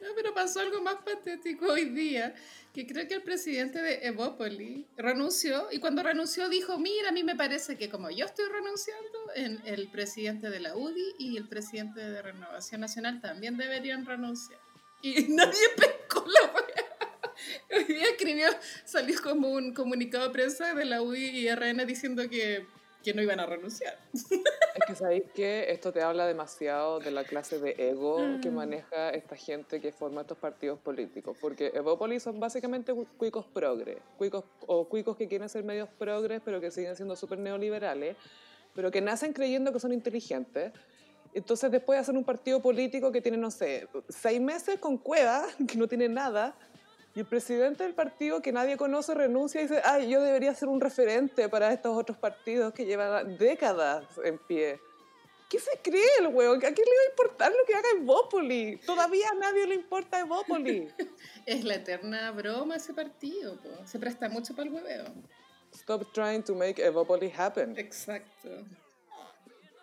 No, 0.00 0.08
pero 0.14 0.32
pasó 0.32 0.60
algo 0.60 0.80
más 0.80 0.96
patético 1.04 1.66
hoy 1.66 1.86
día, 1.86 2.32
que 2.72 2.86
creo 2.86 3.08
que 3.08 3.14
el 3.14 3.22
presidente 3.22 3.82
de 3.82 4.06
Evópoli 4.06 4.86
renunció 4.96 5.66
y 5.72 5.80
cuando 5.80 6.02
renunció 6.04 6.48
dijo, 6.48 6.78
mira, 6.78 7.08
a 7.08 7.12
mí 7.12 7.24
me 7.24 7.34
parece 7.34 7.76
que 7.76 7.90
como 7.90 8.08
yo 8.08 8.24
estoy 8.24 8.46
renunciando, 8.46 9.18
en 9.34 9.60
el 9.64 9.88
presidente 9.88 10.50
de 10.50 10.60
la 10.60 10.76
UDI 10.76 11.14
y 11.18 11.36
el 11.36 11.48
presidente 11.48 12.00
de 12.00 12.22
Renovación 12.22 12.80
Nacional 12.80 13.20
también 13.20 13.56
deberían 13.56 14.06
renunciar. 14.06 14.60
Y 15.02 15.22
nadie 15.28 15.68
pescó 15.76 16.24
la 16.26 16.52
wea. 16.52 16.88
Hoy 17.76 17.84
día 17.84 18.10
escribió, 18.10 18.48
salió 18.84 19.20
como 19.22 19.48
un 19.50 19.72
comunicado 19.72 20.24
de 20.24 20.30
prensa 20.30 20.74
de 20.74 20.84
la 20.84 21.02
UDI 21.02 21.48
y 21.48 21.54
RN 21.54 21.86
diciendo 21.86 22.28
que 22.28 22.66
que 23.02 23.14
no 23.14 23.22
iban 23.22 23.40
a 23.40 23.46
renunciar. 23.46 23.96
Es 24.12 24.84
que 24.86 24.94
sabéis 24.94 25.24
que 25.34 25.70
esto 25.70 25.92
te 25.92 26.02
habla 26.02 26.26
demasiado 26.26 26.98
de 27.00 27.10
la 27.10 27.24
clase 27.24 27.58
de 27.58 27.74
ego 27.78 28.38
que 28.42 28.50
Mm. 28.50 28.54
maneja 28.54 29.10
esta 29.10 29.36
gente 29.36 29.80
que 29.80 29.92
forma 29.92 30.22
estos 30.22 30.38
partidos 30.38 30.78
políticos. 30.80 31.36
Porque 31.40 31.70
Evópolis 31.74 32.22
son 32.22 32.38
básicamente 32.40 32.92
cu- 32.92 33.06
cuicos 33.16 33.46
progres, 33.46 33.98
cuicos, 34.16 34.44
o 34.66 34.88
cuicos 34.88 35.16
que 35.16 35.28
quieren 35.28 35.48
ser 35.48 35.64
medios 35.64 35.88
progres, 35.98 36.40
pero 36.44 36.60
que 36.60 36.70
siguen 36.70 36.96
siendo 36.96 37.14
súper 37.16 37.38
neoliberales, 37.38 38.16
pero 38.74 38.90
que 38.90 39.00
nacen 39.00 39.32
creyendo 39.32 39.72
que 39.72 39.80
son 39.80 39.92
inteligentes. 39.92 40.72
Entonces 41.34 41.70
después 41.70 42.00
hacen 42.00 42.16
un 42.16 42.24
partido 42.24 42.60
político 42.60 43.12
que 43.12 43.20
tiene, 43.20 43.36
no 43.36 43.50
sé, 43.50 43.86
seis 44.08 44.40
meses 44.40 44.78
con 44.80 44.98
cueva, 44.98 45.46
que 45.68 45.76
no 45.78 45.86
tiene 45.86 46.08
nada, 46.08 46.56
y 47.18 47.22
el 47.22 47.26
presidente 47.26 47.82
del 47.82 47.94
partido 47.94 48.40
que 48.40 48.52
nadie 48.52 48.76
conoce 48.76 49.12
renuncia 49.12 49.60
y 49.60 49.64
dice, 49.64 49.82
ay, 49.84 50.08
yo 50.08 50.22
debería 50.22 50.54
ser 50.54 50.68
un 50.68 50.80
referente 50.80 51.48
para 51.48 51.72
estos 51.72 51.98
otros 51.98 52.16
partidos 52.16 52.72
que 52.72 52.86
llevan 52.86 53.36
décadas 53.36 54.04
en 54.22 54.38
pie. 54.38 54.80
¿Qué 55.50 55.58
se 55.58 55.80
cree 55.82 56.06
el 56.20 56.28
huevo? 56.28 56.54
¿A 56.54 56.60
quién 56.60 56.74
le 56.76 56.82
va 56.84 57.02
a 57.06 57.10
importar 57.10 57.50
lo 57.50 57.66
que 57.66 57.74
haga 57.74 57.88
Evópoli? 57.96 58.76
Todavía 58.86 59.30
a 59.30 59.34
nadie 59.34 59.66
le 59.66 59.74
importa 59.74 60.20
Evópoli. 60.20 60.88
Es 61.46 61.64
la 61.64 61.74
eterna 61.74 62.30
broma 62.30 62.76
ese 62.76 62.94
partido, 62.94 63.56
po. 63.56 63.84
se 63.84 63.98
presta 63.98 64.28
mucho 64.28 64.54
para 64.54 64.68
el 64.68 64.74
hueveo. 64.74 65.06
Stop 65.74 66.12
trying 66.12 66.44
to 66.44 66.54
make 66.54 66.80
Evópoli 66.80 67.32
happen. 67.36 67.76
Exacto. 67.76 68.64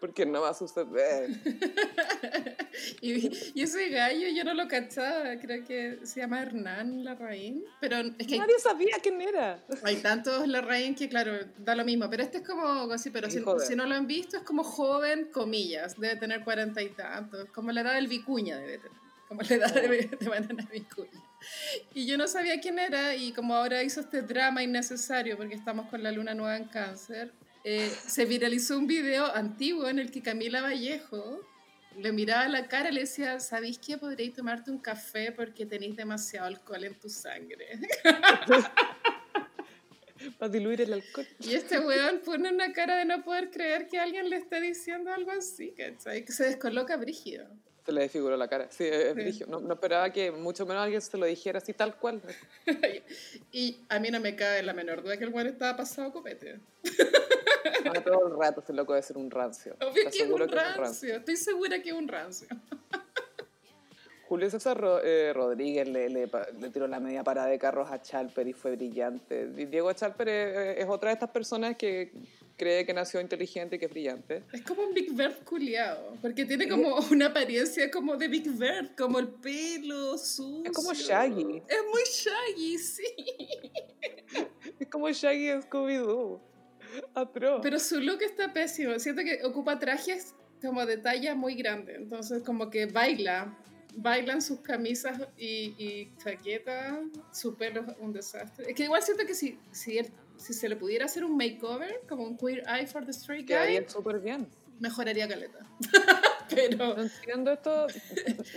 Porque 0.05 0.25
no 0.25 0.41
va 0.41 0.49
a 0.49 0.53
suceder. 0.53 1.29
Y, 3.01 3.31
y 3.53 3.61
ese 3.61 3.87
gallo 3.87 4.27
yo 4.27 4.43
no 4.43 4.53
lo 4.53 4.67
cachaba, 4.67 5.39
creo 5.39 5.63
que 5.63 5.99
se 6.03 6.19
llama 6.19 6.41
Hernán 6.41 7.05
Larraín, 7.05 7.63
pero 7.79 7.99
es 7.99 8.27
que 8.27 8.33
hay, 8.33 8.39
Nadie 8.39 8.59
sabía 8.59 8.97
quién 9.01 9.21
era. 9.21 9.63
hay 9.83 9.95
tantos 9.97 10.45
Larraín 10.45 10.93
que 10.93 11.07
claro, 11.07 11.31
da 11.57 11.73
lo 11.73 11.85
mismo, 11.85 12.09
pero 12.09 12.21
este 12.21 12.39
es 12.39 12.43
como 12.45 12.91
así, 12.91 13.11
pero 13.11 13.29
si, 13.29 13.41
si 13.65 13.75
no 13.77 13.85
lo 13.85 13.95
han 13.95 14.07
visto 14.07 14.35
es 14.35 14.43
como 14.43 14.65
joven, 14.65 15.29
comillas, 15.31 15.97
debe 15.97 16.17
tener 16.17 16.43
cuarenta 16.43 16.81
y 16.81 16.89
tantos, 16.89 17.45
como 17.51 17.71
la 17.71 17.79
edad 17.79 17.93
del 17.93 18.07
Vicuña 18.07 18.57
debe 18.57 18.79
tener, 18.79 18.97
como 19.29 19.41
la 19.41 19.55
edad 19.55 19.73
de, 19.73 20.09
de 20.19 20.29
Banana 20.29 20.67
Vicuña. 20.69 21.23
Y 21.93 22.05
yo 22.05 22.17
no 22.17 22.27
sabía 22.27 22.59
quién 22.59 22.77
era 22.77 23.15
y 23.15 23.31
como 23.31 23.55
ahora 23.55 23.83
hizo 23.83 24.01
este 24.01 24.21
drama 24.21 24.63
innecesario 24.63 25.37
porque 25.37 25.55
estamos 25.55 25.87
con 25.89 26.03
la 26.03 26.11
luna 26.11 26.33
nueva 26.33 26.57
en 26.57 26.65
cáncer, 26.65 27.31
eh, 27.67 27.91
se 28.05 28.25
viralizó 28.25 28.77
un 28.77 28.85
video 28.85 29.25
antiguo 29.25 29.89
en 29.89 29.97
el 29.97 30.11
que 30.11 30.21
Camila 30.21 30.61
Vallejo 30.61 31.41
le 31.97 32.11
miraba 32.11 32.47
la 32.47 32.67
cara 32.67 32.91
y 32.91 32.93
le 32.93 33.01
decía, 33.01 33.39
¿sabéis 33.39 33.79
que 33.79 33.97
podréis 33.97 34.35
tomarte 34.35 34.69
un 34.69 34.77
café 34.77 35.31
porque 35.31 35.65
tenéis 35.65 35.95
demasiado 35.95 36.45
alcohol 36.45 36.83
en 36.83 36.93
tu 36.93 37.09
sangre? 37.09 37.79
Para 40.37 40.51
diluir 40.51 40.81
el 40.81 40.93
alcohol. 40.93 41.25
Y 41.39 41.55
este 41.55 41.79
weón 41.79 42.21
pone 42.23 42.53
una 42.53 42.71
cara 42.71 42.97
de 42.97 43.05
no 43.05 43.23
poder 43.23 43.49
creer 43.49 43.87
que 43.87 43.97
alguien 43.97 44.29
le 44.29 44.37
esté 44.37 44.61
diciendo 44.61 45.11
algo 45.11 45.31
así, 45.31 45.71
¿cachai? 45.71 46.23
Que 46.23 46.33
se 46.33 46.43
descoloca 46.43 46.97
brígido. 46.97 47.47
Se 47.85 47.91
le 47.91 48.01
desfiguró 48.01 48.35
la 48.35 48.47
cara. 48.47 48.67
Sí, 48.71 48.85
Sí. 49.31 49.43
No, 49.47 49.59
no 49.59 49.73
esperaba 49.75 50.11
que 50.11 50.31
mucho 50.31 50.65
menos 50.65 50.83
alguien 50.83 51.01
se 51.01 51.17
lo 51.17 51.25
dijera 51.27 51.59
así 51.59 51.71
tal 51.73 51.95
cual. 51.95 52.21
Y 53.51 53.77
a 53.89 53.99
mí 53.99 54.09
no 54.09 54.19
me 54.19 54.35
cabe 54.35 54.63
la 54.63 54.73
menor 54.73 55.03
duda 55.03 55.17
que 55.17 55.23
el 55.25 55.29
weón 55.33 55.47
estaba 55.47 55.77
pasado 55.77 56.11
copete. 56.11 56.59
Todo 58.03 58.27
el 58.27 58.37
rato 58.39 58.61
se 58.65 58.73
loco 58.73 58.93
de 58.93 59.01
ser 59.03 59.17
un 59.17 59.29
rancio. 59.31 59.75
Obvio 59.81 59.93
que 59.93 59.99
es 59.99 60.21
un 60.21 60.35
que 60.37 60.43
es 60.43 60.51
un 60.51 60.77
rancio. 60.77 61.15
Estoy 61.17 61.37
segura 61.37 61.81
que 61.81 61.89
es 61.89 61.95
un 61.95 62.07
rancio. 62.07 62.47
Julio 64.27 64.49
César 64.49 64.83
eh, 65.03 65.31
Rodríguez 65.35 65.87
le, 65.87 66.09
le, 66.09 66.27
pa- 66.27 66.47
le 66.59 66.69
tiró 66.71 66.87
la 66.87 66.99
media 66.99 67.23
parada 67.23 67.47
de 67.47 67.59
carros 67.59 67.91
a 67.91 68.01
Chalper 68.01 68.47
y 68.47 68.53
fue 68.53 68.75
brillante. 68.75 69.47
Diego 69.47 69.93
Chalper 69.93 70.27
es, 70.27 70.77
es 70.79 70.85
otra 70.89 71.09
de 71.09 71.13
estas 71.13 71.29
personas 71.29 71.77
que 71.77 72.11
cree 72.57 72.85
que 72.85 72.93
nació 72.93 73.19
inteligente 73.21 73.75
y 73.75 73.79
que 73.79 73.85
es 73.85 73.91
brillante. 73.91 74.43
Es 74.53 74.61
como 74.61 74.83
un 74.83 74.93
Big 74.93 75.13
Bird 75.13 75.43
culiado, 75.43 76.17
porque 76.21 76.45
tiene 76.45 76.67
como 76.67 76.95
una 77.11 77.27
apariencia 77.27 77.89
como 77.91 78.15
de 78.15 78.27
Big 78.27 78.49
Bird, 78.49 78.95
como 78.97 79.19
el 79.19 79.27
pelo 79.27 80.17
sucio. 80.17 80.63
Es 80.65 80.71
como 80.71 80.93
Shaggy. 80.93 81.63
Es 81.67 81.83
muy 81.89 82.01
Shaggy, 82.03 82.77
sí. 82.77 83.03
Es 84.79 84.87
como 84.89 85.09
Shaggy 85.09 85.49
en 85.49 85.61
Scooby-Doo. 85.61 86.41
Atroz. 87.13 87.59
Pero 87.61 87.79
su 87.79 87.99
look 87.99 88.21
está 88.21 88.53
pésimo. 88.53 88.97
Siento 88.99 89.21
que 89.23 89.43
ocupa 89.43 89.79
trajes 89.79 90.33
como 90.61 90.85
de 90.85 90.97
talla 90.97 91.35
muy 91.35 91.55
grande. 91.55 91.95
Entonces, 91.95 92.43
como 92.43 92.69
que 92.69 92.85
baila. 92.85 93.57
Bailan 93.97 94.41
sus 94.41 94.59
camisas 94.59 95.21
y, 95.37 95.73
y 95.77 96.13
chaquetas. 96.17 96.97
Su 97.31 97.55
pelo 97.55 97.81
es 97.81 97.95
un 97.99 98.11
desastre. 98.11 98.69
Es 98.69 98.75
que 98.75 98.83
igual 98.83 99.01
siento 99.01 99.25
que 99.25 99.33
si, 99.33 99.57
si, 99.71 99.97
él, 99.99 100.11
si 100.37 100.53
se 100.53 100.69
le 100.69 100.75
pudiera 100.75 101.05
hacer 101.05 101.23
un 101.23 101.35
makeover, 101.37 102.01
como 102.07 102.23
un 102.23 102.37
queer 102.37 102.63
eye 102.67 102.87
for 102.87 103.05
the 103.05 103.11
straight 103.11 103.47
guy, 103.47 103.83
súper 103.87 104.19
bien. 104.19 104.47
mejoraría 104.79 105.27
caleta. 105.27 105.59
Pero. 106.49 106.95
No 106.95 107.01
entiendo 107.01 107.51
esto. 107.51 107.87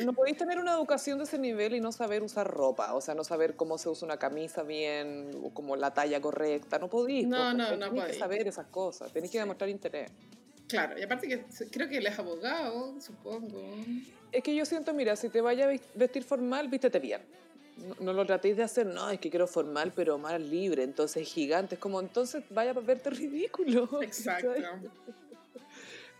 No 0.04 0.12
podéis 0.12 0.36
tener 0.36 0.58
una 0.58 0.72
educación 0.74 1.16
de 1.18 1.24
ese 1.24 1.38
nivel 1.38 1.74
y 1.74 1.80
no 1.80 1.90
saber 1.90 2.22
usar 2.22 2.46
ropa. 2.46 2.92
O 2.94 3.00
sea, 3.00 3.14
no 3.14 3.24
saber 3.24 3.56
cómo 3.56 3.78
se 3.78 3.88
usa 3.88 4.04
una 4.04 4.18
camisa 4.18 4.62
bien, 4.62 5.30
o 5.42 5.50
como 5.54 5.74
la 5.74 5.94
talla 5.94 6.20
correcta. 6.20 6.78
No 6.78 6.88
podéis. 6.90 7.26
No, 7.26 7.36
po, 7.38 7.42
no, 7.44 7.52
no 7.54 7.68
Tenéis 7.68 7.90
que 7.92 8.00
podéis. 8.00 8.18
saber 8.18 8.46
esas 8.46 8.66
cosas. 8.66 9.10
Tenéis 9.12 9.32
que 9.32 9.38
demostrar 9.38 9.70
interés. 9.70 10.10
Claro, 10.68 10.98
y 10.98 11.02
aparte 11.02 11.26
que 11.28 11.44
creo 11.70 11.88
que 11.88 11.96
él 11.96 12.06
es 12.06 12.18
abogado, 12.18 13.00
supongo. 13.00 13.62
Es 14.30 14.42
que 14.42 14.54
yo 14.54 14.66
siento, 14.66 14.92
mira, 14.92 15.16
si 15.16 15.30
te 15.30 15.40
vayas 15.40 15.68
a 15.74 15.82
vestir 15.94 16.24
formal, 16.24 16.68
vístete 16.68 16.98
bien. 16.98 17.22
No, 17.86 17.94
no 18.00 18.12
lo 18.12 18.26
tratéis 18.26 18.56
de 18.56 18.62
hacer, 18.62 18.86
no, 18.86 19.08
es 19.10 19.20
que 19.20 19.30
quiero 19.30 19.46
formal, 19.46 19.92
pero 19.94 20.18
más 20.18 20.40
libre, 20.40 20.82
entonces 20.82 21.26
gigante. 21.28 21.76
Es 21.76 21.80
como, 21.80 22.00
entonces 22.00 22.42
vaya 22.50 22.70
a 22.72 22.74
verte 22.74 23.10
ridículo. 23.10 24.02
Exacto. 24.02 24.52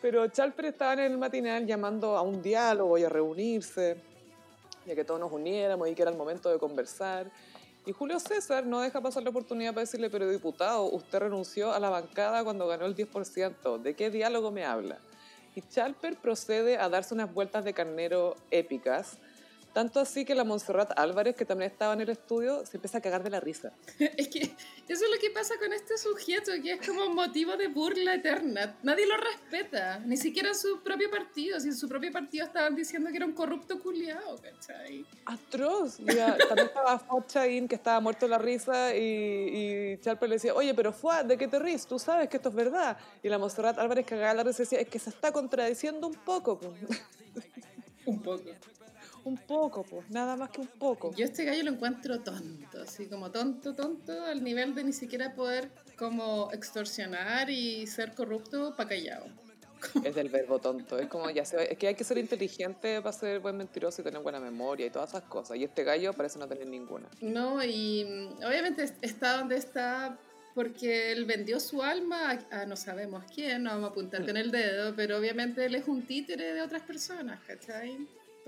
Pero 0.00 0.28
Chalper 0.28 0.66
estaba 0.66 0.92
en 0.92 1.00
el 1.00 1.18
matinal 1.18 1.66
llamando 1.66 2.16
a 2.16 2.22
un 2.22 2.40
diálogo 2.40 2.96
y 2.98 3.02
a 3.02 3.08
reunirse, 3.08 3.96
y 4.86 4.92
a 4.92 4.94
que 4.94 5.04
todos 5.04 5.18
nos 5.18 5.32
uniéramos 5.32 5.88
y 5.88 5.94
que 5.94 6.02
era 6.02 6.12
el 6.12 6.16
momento 6.16 6.48
de 6.50 6.58
conversar. 6.58 7.28
Y 7.84 7.92
Julio 7.92 8.20
César 8.20 8.64
no 8.64 8.80
deja 8.80 9.00
pasar 9.00 9.22
la 9.22 9.30
oportunidad 9.30 9.72
para 9.72 9.80
decirle, 9.80 10.08
pero 10.08 10.28
diputado, 10.28 10.84
usted 10.84 11.18
renunció 11.18 11.72
a 11.72 11.80
la 11.80 11.90
bancada 11.90 12.44
cuando 12.44 12.68
ganó 12.68 12.86
el 12.86 12.94
10%. 12.94 13.78
¿De 13.78 13.94
qué 13.94 14.10
diálogo 14.10 14.50
me 14.50 14.64
habla? 14.64 14.98
Y 15.54 15.62
Chalper 15.62 16.16
procede 16.16 16.78
a 16.78 16.88
darse 16.88 17.14
unas 17.14 17.32
vueltas 17.32 17.64
de 17.64 17.72
carnero 17.72 18.36
épicas, 18.50 19.18
tanto 19.78 20.00
así 20.00 20.24
que 20.24 20.34
la 20.34 20.42
Montserrat 20.42 20.90
Álvarez, 20.98 21.36
que 21.36 21.44
también 21.44 21.70
estaba 21.70 21.92
en 21.94 22.00
el 22.00 22.08
estudio, 22.08 22.66
se 22.66 22.78
empieza 22.78 22.98
a 22.98 23.00
cagar 23.00 23.22
de 23.22 23.30
la 23.30 23.38
risa. 23.38 23.70
Es 24.16 24.26
que 24.26 24.40
eso 24.40 25.04
es 25.04 25.10
lo 25.14 25.18
que 25.20 25.30
pasa 25.30 25.54
con 25.60 25.72
este 25.72 25.96
sujeto, 25.96 26.50
que 26.60 26.72
es 26.72 26.84
como 26.88 27.08
motivo 27.10 27.56
de 27.56 27.68
burla 27.68 28.14
eterna. 28.14 28.74
Nadie 28.82 29.06
lo 29.06 29.16
respeta, 29.16 30.00
ni 30.00 30.16
siquiera 30.16 30.48
en 30.48 30.56
su 30.56 30.80
propio 30.82 31.08
partido. 31.10 31.60
Si 31.60 31.68
en 31.68 31.76
su 31.76 31.88
propio 31.88 32.10
partido 32.10 32.44
estaban 32.46 32.74
diciendo 32.74 33.08
que 33.10 33.18
era 33.18 33.26
un 33.26 33.34
corrupto 33.34 33.78
culiado, 33.80 34.36
¿cachai? 34.42 35.06
atroz. 35.26 36.00
Y 36.00 36.18
a- 36.18 36.36
también 36.48 36.66
estaba 36.66 36.98
Fochain, 36.98 37.68
que 37.68 37.76
estaba 37.76 38.00
muerto 38.00 38.26
de 38.26 38.30
la 38.30 38.38
risa, 38.38 38.96
y, 38.96 39.94
y 39.94 39.98
Chalper 40.00 40.28
le 40.28 40.34
decía, 40.36 40.54
oye, 40.54 40.74
pero 40.74 40.92
Fuad, 40.92 41.26
¿de 41.26 41.38
qué 41.38 41.46
te 41.46 41.60
ríes? 41.60 41.86
Tú 41.86 42.00
sabes 42.00 42.28
que 42.28 42.38
esto 42.38 42.48
es 42.48 42.54
verdad. 42.56 42.98
Y 43.22 43.28
la 43.28 43.38
Monserrat 43.38 43.78
Álvarez 43.78 44.04
cagaba 44.06 44.30
de 44.30 44.36
la 44.38 44.42
risa 44.42 44.64
decía, 44.64 44.80
es 44.80 44.88
que 44.88 44.98
se 44.98 45.10
está 45.10 45.30
contradiciendo 45.30 46.08
un 46.08 46.14
poco. 46.14 46.58
Un 48.06 48.20
poco. 48.22 48.42
Un 49.28 49.36
poco, 49.38 49.82
pues, 49.84 50.08
nada 50.10 50.36
más 50.36 50.50
que 50.50 50.60
un 50.60 50.66
poco. 50.66 51.14
Yo 51.14 51.24
este 51.24 51.44
gallo 51.44 51.62
lo 51.64 51.70
encuentro 51.72 52.20
tonto, 52.20 52.82
así 52.82 53.06
como 53.06 53.30
tonto, 53.30 53.74
tonto, 53.74 54.24
al 54.24 54.42
nivel 54.42 54.74
de 54.74 54.84
ni 54.84 54.92
siquiera 54.92 55.34
poder 55.34 55.70
como 55.96 56.50
extorsionar 56.52 57.50
y 57.50 57.86
ser 57.86 58.14
corrupto 58.14 58.74
para 58.76 58.88
callado. 58.90 59.26
Es 60.04 60.14
del 60.14 60.28
verbo 60.28 60.58
tonto. 60.58 60.98
Es 60.98 61.06
como, 61.06 61.30
ya 61.30 61.44
se, 61.44 61.72
es 61.72 61.78
que 61.78 61.86
hay 61.86 61.94
que 61.94 62.02
ser 62.02 62.18
inteligente 62.18 63.00
para 63.00 63.12
ser 63.12 63.38
buen 63.38 63.56
mentiroso 63.56 64.00
y 64.00 64.04
tener 64.04 64.20
buena 64.20 64.40
memoria 64.40 64.86
y 64.86 64.90
todas 64.90 65.10
esas 65.10 65.22
cosas. 65.24 65.56
Y 65.56 65.62
este 65.64 65.84
gallo 65.84 66.12
parece 66.14 66.36
no 66.40 66.48
tener 66.48 66.66
ninguna. 66.66 67.08
No, 67.20 67.62
y 67.62 68.04
mm, 68.04 68.44
obviamente 68.44 68.82
est- 68.82 68.96
está 69.02 69.36
donde 69.36 69.56
está 69.56 70.18
porque 70.54 71.12
él 71.12 71.24
vendió 71.26 71.60
su 71.60 71.84
alma 71.84 72.32
a, 72.50 72.62
a 72.62 72.66
no 72.66 72.74
sabemos 72.76 73.22
quién, 73.32 73.62
no 73.62 73.70
vamos 73.70 73.90
a 73.90 73.92
apuntar 73.92 74.26
con 74.26 74.36
el 74.36 74.50
dedo, 74.50 74.92
pero 74.96 75.16
obviamente 75.16 75.64
él 75.64 75.76
es 75.76 75.86
un 75.86 76.02
títere 76.04 76.52
de 76.54 76.60
otras 76.62 76.82
personas, 76.82 77.38
¿cachai? 77.46 77.96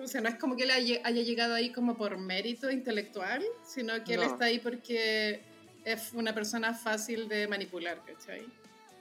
Entonces 0.01 0.23
no 0.23 0.31
es 0.31 0.37
como 0.37 0.57
que 0.57 0.63
él 0.63 0.71
haya, 0.71 1.11
llegado 1.11 1.53
ahí 1.53 1.71
como 1.73 1.95
por 1.95 2.17
mérito 2.17 2.71
intelectual, 2.71 3.45
sino 3.63 4.03
que 4.03 4.15
él 4.15 4.21
No. 4.21 4.27
está 4.27 4.47
ahí 4.47 4.59
porque 4.59 5.43
es 5.85 6.13
una 6.15 6.35
persona 6.35 6.73
fácil 6.73 7.29
de 7.29 7.47
manipular, 7.47 8.03
¿cachai? 8.07 8.47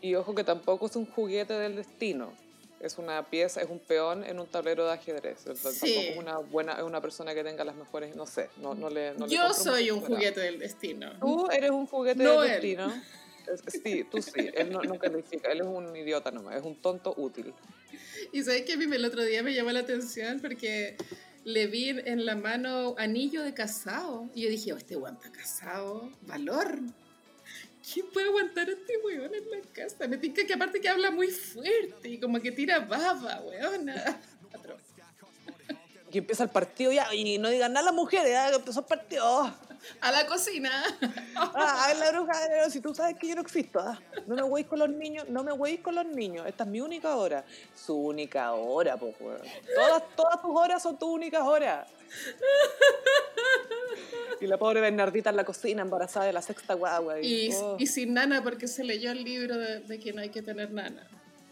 Y 0.01 0.15
ojo 0.15 0.35
que 0.35 0.43
tampoco 0.43 0.87
es 0.87 0.97
un 0.97 1.05
juguete 1.05 1.53
del 1.53 1.77
destino. 1.77 2.33
Es 2.81 2.97
una 2.97 3.23
pieza, 3.29 3.61
es 3.61 3.69
un 3.69 3.79
peón 3.79 4.25
en 4.25 4.41
un 4.41 4.47
tablero 4.47 4.85
de 4.85 4.91
ajedrez. 4.91 5.39
Sí. 5.39 5.45
Tampoco 5.63 5.85
es 5.85 6.17
una 6.17 6.37
buena, 6.39 6.73
es 6.73 6.83
una 6.83 6.99
persona 6.99 7.33
que 7.33 7.45
tenga 7.45 7.63
las 7.63 7.75
mejores, 7.75 8.13
no 8.17 8.25
sé, 8.25 8.49
no, 8.57 8.75
no 8.75 8.89
le, 8.89 9.13
no 9.13 9.25
le 9.25 9.33
Yo 9.33 9.43
compro 9.47 9.63
soy 9.63 9.91
un 9.91 10.01
juguete 10.01 10.41
del 10.41 10.59
destino. 10.59 11.13
Tú 11.21 11.47
eres 11.49 11.71
un 11.71 11.87
juguete 11.87 12.21
No 12.21 12.41
del 12.41 12.51
él. 12.51 12.61
destino. 12.61 12.91
Sí, 13.67 14.05
tú 14.09 14.21
sí. 14.21 14.49
Él 14.53 14.71
no, 14.71 14.81
no 14.81 14.97
califica. 14.97 15.51
Él 15.51 15.61
es 15.61 15.67
un 15.67 15.95
idiota 15.95 16.31
nomás. 16.31 16.57
Es 16.57 16.63
un 16.63 16.75
tonto 16.75 17.13
útil. 17.17 17.53
Y 18.31 18.43
sabes 18.43 18.63
que 18.63 18.73
a 18.73 18.77
mí 18.77 18.85
el 18.85 19.05
otro 19.05 19.23
día 19.23 19.43
me 19.43 19.53
llamó 19.53 19.71
la 19.71 19.79
atención 19.81 20.39
porque 20.39 20.97
le 21.43 21.67
vi 21.67 21.89
en 21.89 22.25
la 22.25 22.35
mano 22.35 22.95
anillo 22.97 23.43
de 23.43 23.53
casado. 23.53 24.29
Y 24.35 24.43
yo 24.43 24.49
dije, 24.49 24.73
oh, 24.73 24.77
este 24.77 24.95
guante 24.95 25.27
está 25.27 25.39
casado, 25.39 26.11
valor. 26.21 26.79
¿Quién 27.91 28.05
puede 28.11 28.27
aguantar 28.27 28.69
a 28.69 28.73
este 28.73 28.97
weón 29.03 29.33
en 29.33 29.49
la 29.49 29.61
casa? 29.73 30.07
Me 30.07 30.17
tinca 30.17 30.45
que 30.45 30.53
aparte 30.53 30.79
que 30.79 30.89
habla 30.89 31.09
muy 31.09 31.27
fuerte 31.27 32.09
y 32.09 32.19
como 32.19 32.39
que 32.39 32.51
tira 32.51 32.79
baba, 32.79 33.41
weona. 33.41 34.21
Y 36.11 36.17
empieza 36.17 36.43
el 36.43 36.49
partido 36.49 36.91
ya, 36.91 37.13
y 37.13 37.37
no 37.37 37.49
digan 37.49 37.71
nada 37.71 37.85
las 37.85 37.93
mujeres, 37.93 38.31
ya 38.31 38.49
empezó 38.49 38.79
el 38.79 38.87
partido. 38.87 39.53
A 40.01 40.11
la 40.11 40.25
cocina. 40.25 40.71
Ah, 41.35 41.89
es 41.91 41.99
la 41.99 42.11
bruja, 42.11 42.69
si 42.69 42.81
tú 42.81 42.93
sabes 42.93 43.17
que 43.17 43.27
yo 43.27 43.35
no 43.35 43.41
existo, 43.41 43.79
ah. 43.79 43.99
no 44.27 44.35
me 44.35 44.43
hueís 44.43 44.67
con 44.67 44.79
los 44.79 44.89
niños, 44.89 45.27
no 45.29 45.43
me 45.43 45.51
hueís 45.51 45.79
con 45.81 45.95
los 45.95 46.05
niños, 46.05 46.45
esta 46.47 46.63
es 46.63 46.69
mi 46.69 46.81
única 46.81 47.15
hora. 47.15 47.43
Su 47.75 47.95
única 47.95 48.51
hora, 48.53 48.97
pues, 48.97 49.15
weón. 49.19 49.41
Todas, 49.75 50.03
todas 50.15 50.41
tus 50.41 50.51
horas 50.55 50.83
son 50.83 50.97
tus 50.97 51.09
únicas 51.09 51.41
horas. 51.41 51.87
Y 54.41 54.47
la 54.47 54.57
pobre 54.57 54.81
Bernardita 54.81 55.29
en 55.29 55.35
la 55.35 55.43
cocina, 55.43 55.81
embarazada 55.81 56.25
de 56.25 56.33
la 56.33 56.41
sexta 56.41 56.73
guagua. 56.73 57.19
Y, 57.19 57.51
oh. 57.53 57.75
y 57.77 57.87
sin 57.87 58.13
nana 58.13 58.41
porque 58.43 58.67
se 58.67 58.83
leyó 58.83 59.11
el 59.11 59.23
libro 59.23 59.57
de, 59.57 59.81
de 59.81 59.99
que 59.99 60.13
no 60.13 60.21
hay 60.21 60.29
que 60.29 60.41
tener 60.41 60.71
nana. 60.71 61.07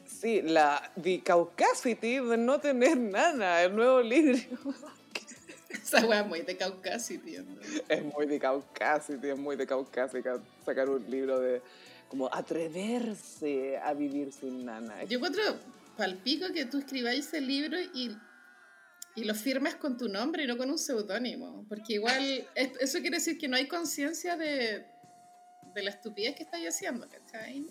Sí, 0.06 0.42
la 0.42 0.92
The 1.02 1.22
Caucasity 1.22 2.20
de 2.20 2.38
no 2.38 2.60
tener 2.60 2.98
nada, 2.98 3.64
el 3.64 3.76
nuevo 3.76 4.02
libro. 4.02 4.40
Esa 5.84 6.06
wea 6.06 6.22
es 6.22 6.28
muy 6.28 6.42
de 6.42 6.56
Caucasity, 6.58 7.32
tío. 7.32 7.44
¿no? 7.44 7.60
Es 7.90 8.04
muy 8.04 8.26
de 8.26 8.40
Caucasity, 8.40 9.28
es 9.30 9.38
muy 9.38 9.56
de 9.56 9.68
Caucásica 9.68 10.40
sacar 10.66 10.90
un 10.90 11.10
libro 11.10 11.40
de 11.40 11.62
como 12.10 12.34
atreverse 12.34 13.78
a 13.78 13.94
vivir 13.94 14.32
sin 14.32 14.66
nana. 14.66 15.04
Yo 15.04 15.18
encuentro 15.18 15.42
palpico 15.98 16.52
que 16.54 16.66
tú 16.66 16.78
escribáis 16.80 17.28
ese 17.28 17.42
libro 17.42 17.78
y, 17.94 18.16
y 19.16 19.24
lo 19.26 19.36
firmes 19.36 19.76
con 19.76 19.98
tu 19.98 20.08
nombre 20.08 20.44
y 20.44 20.48
no 20.48 20.58
con 20.58 20.70
un 20.72 20.78
seudónimo. 20.78 21.66
Porque 21.68 21.94
igual 21.96 22.48
es- 22.56 22.72
eso 22.80 23.00
quiere 23.00 23.18
decir 23.18 23.38
que 23.38 23.48
no 23.50 23.58
hay 23.58 23.68
conciencia 23.68 24.38
de, 24.38 24.86
de 25.74 25.84
la 25.84 25.90
estupidez 25.90 26.36
que 26.36 26.44
estáis 26.44 26.68
haciendo, 26.70 27.10
¿cachai? 27.10 27.66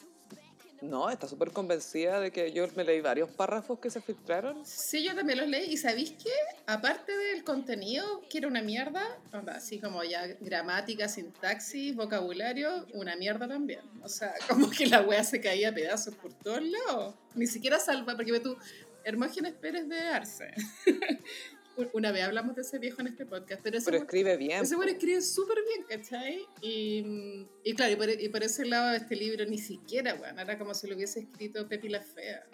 No, 0.83 1.09
está 1.09 1.27
súper 1.27 1.53
convencida 1.53 2.21
de 2.21 2.31
que 2.31 2.53
yo 2.53 2.67
me 2.77 2.85
leí 2.85 3.01
varios 3.01 3.31
párrafos 3.31 3.79
que 3.79 3.91
se 3.91 4.01
filtraron. 4.01 4.65
Sí, 4.65 5.05
yo 5.05 5.15
también 5.15 5.39
los 5.39 5.49
leí. 5.49 5.73
¿Y 5.73 5.77
sabéis 5.77 6.13
qué? 6.13 6.33
Aparte 6.67 7.17
del 7.17 7.45
contenido, 7.45 8.23
que 8.29 8.39
era 8.39 8.49
una 8.49 8.63
mierda, 8.63 9.19
así 9.49 9.79
como 9.81 10.05
ya 10.05 10.27
gramática, 10.41 11.09
sintaxis, 11.09 11.97
vocabulario, 11.97 12.87
una 12.93 13.17
mierda 13.17 13.49
también. 13.49 13.81
O 14.03 14.09
sea, 14.09 14.35
como 14.49 14.71
que 14.71 14.87
la 14.87 15.03
wea 15.03 15.25
se 15.25 15.41
caía 15.41 15.71
a 15.71 15.73
pedazos 15.73 16.15
por 16.15 16.33
todos 16.35 16.63
lados. 16.63 17.15
Ni 17.35 17.47
siquiera 17.47 17.79
salva, 17.79 18.15
porque 18.15 18.33
ve 18.33 18.41
tú, 18.41 18.57
Hermógenes 19.05 19.55
Pérez 19.55 19.89
de 19.89 20.01
Arce. 20.01 20.53
una 21.93 22.13
vez 22.13 22.23
hablamos 22.25 22.57
de 22.57 22.63
ese 22.63 22.79
viejo 22.79 23.01
en 23.01 23.09
este 23.09 23.27
podcast, 23.27 23.61
pero 23.63 23.79
ese 23.79 23.91
Pero 23.91 24.03
escribe 24.05 24.37
bien. 24.37 24.63
ese 24.63 24.77
bueno 24.77 24.93
escribe 24.93 25.21
súper 25.23 25.59
bien, 25.65 25.87
¿cachai? 25.89 26.47
Y, 26.63 27.47
y 27.65 27.75
claro, 27.75 27.93
y 27.93 27.97
por, 27.97 28.11
y 28.11 28.29
por 28.29 28.43
ese 28.43 28.65
lado 28.65 28.95
este 28.95 29.17
libro 29.17 29.45
ni 29.47 29.59
siquiera, 29.59 30.15
bueno, 30.15 30.41
era 30.41 30.59
como 30.59 30.75
si 30.75 30.87
lo 30.87 30.97
hubiese 30.97 31.21
escrito 31.21 31.69
Pepi 31.69 31.89
la 31.89 32.01
Fea. 32.01 32.47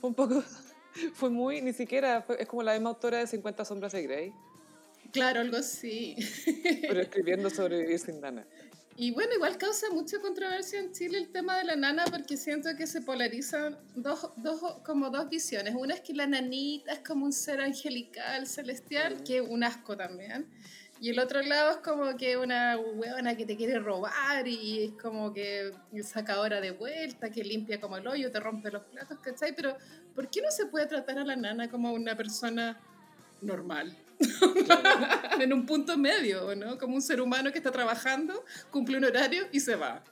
Fue 0.00 0.08
un 0.10 0.14
poco, 0.14 0.42
fue 1.14 1.30
muy, 1.30 1.60
ni 1.60 1.72
siquiera, 1.72 2.22
fue- 2.22 2.40
es 2.40 2.46
como 2.48 2.62
la 2.62 2.72
misma 2.72 2.90
autora 2.90 3.18
de 3.18 3.26
50 3.26 3.64
sombras 3.64 3.92
de 3.92 4.02
Grey, 4.02 4.32
Claro, 5.12 5.40
algo 5.40 5.56
así. 5.56 6.14
pero 6.82 7.00
escribiendo 7.00 7.50
sobre 7.50 7.80
vivir 7.80 7.98
sin 7.98 8.20
nana. 8.20 8.46
Y 9.02 9.12
bueno, 9.12 9.32
igual 9.34 9.56
causa 9.56 9.86
mucha 9.94 10.20
controversia 10.20 10.78
en 10.78 10.92
Chile 10.92 11.16
el 11.16 11.32
tema 11.32 11.56
de 11.56 11.64
la 11.64 11.74
nana 11.74 12.04
porque 12.10 12.36
siento 12.36 12.68
que 12.76 12.86
se 12.86 13.00
polarizan 13.00 13.78
dos, 13.94 14.30
dos, 14.36 14.60
como 14.84 15.08
dos 15.08 15.30
visiones. 15.30 15.74
Una 15.74 15.94
es 15.94 16.02
que 16.02 16.12
la 16.12 16.26
nanita 16.26 16.92
es 16.92 16.98
como 16.98 17.24
un 17.24 17.32
ser 17.32 17.62
angelical, 17.62 18.46
celestial, 18.46 19.24
que 19.24 19.38
es 19.38 19.42
un 19.48 19.64
asco 19.64 19.96
también. 19.96 20.50
Y 21.00 21.08
el 21.08 21.18
otro 21.18 21.40
lado 21.40 21.70
es 21.70 21.76
como 21.78 22.14
que 22.18 22.36
una 22.36 22.76
huevona 22.76 23.34
que 23.38 23.46
te 23.46 23.56
quiere 23.56 23.78
robar 23.78 24.46
y 24.46 24.82
es 24.82 24.92
como 25.00 25.32
que 25.32 25.72
sacadora 26.02 26.60
de 26.60 26.72
vuelta, 26.72 27.30
que 27.30 27.42
limpia 27.42 27.80
como 27.80 27.96
el 27.96 28.06
hoyo, 28.06 28.30
te 28.30 28.38
rompe 28.38 28.70
los 28.70 28.82
platos, 28.82 29.18
¿cachai? 29.20 29.56
Pero 29.56 29.78
¿por 30.14 30.28
qué 30.28 30.42
no 30.42 30.50
se 30.50 30.66
puede 30.66 30.84
tratar 30.84 31.16
a 31.20 31.24
la 31.24 31.36
nana 31.36 31.70
como 31.70 31.94
una 31.94 32.14
persona 32.14 32.78
normal? 33.40 33.96
en 35.40 35.52
un 35.52 35.66
punto 35.66 35.96
medio, 35.96 36.54
¿no? 36.54 36.78
Como 36.78 36.94
un 36.94 37.02
ser 37.02 37.20
humano 37.20 37.50
que 37.52 37.58
está 37.58 37.70
trabajando, 37.70 38.44
cumple 38.70 38.98
un 38.98 39.04
horario 39.04 39.44
y 39.52 39.60
se 39.60 39.76
va. 39.76 40.02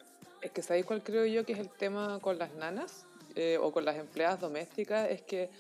Es 0.40 0.50
que 0.52 0.62
¿sabéis 0.62 0.86
cuál 0.86 1.02
creo 1.02 1.26
yo 1.26 1.44
que 1.44 1.52
es 1.52 1.58
el 1.58 1.68
tema 1.68 2.18
con 2.20 2.38
las 2.38 2.54
nanas 2.54 3.06
eh, 3.34 3.58
o 3.60 3.72
con 3.72 3.84
las 3.84 3.96
empleadas 3.96 4.40
domésticas? 4.40 5.10
Es 5.10 5.22
que 5.22 5.50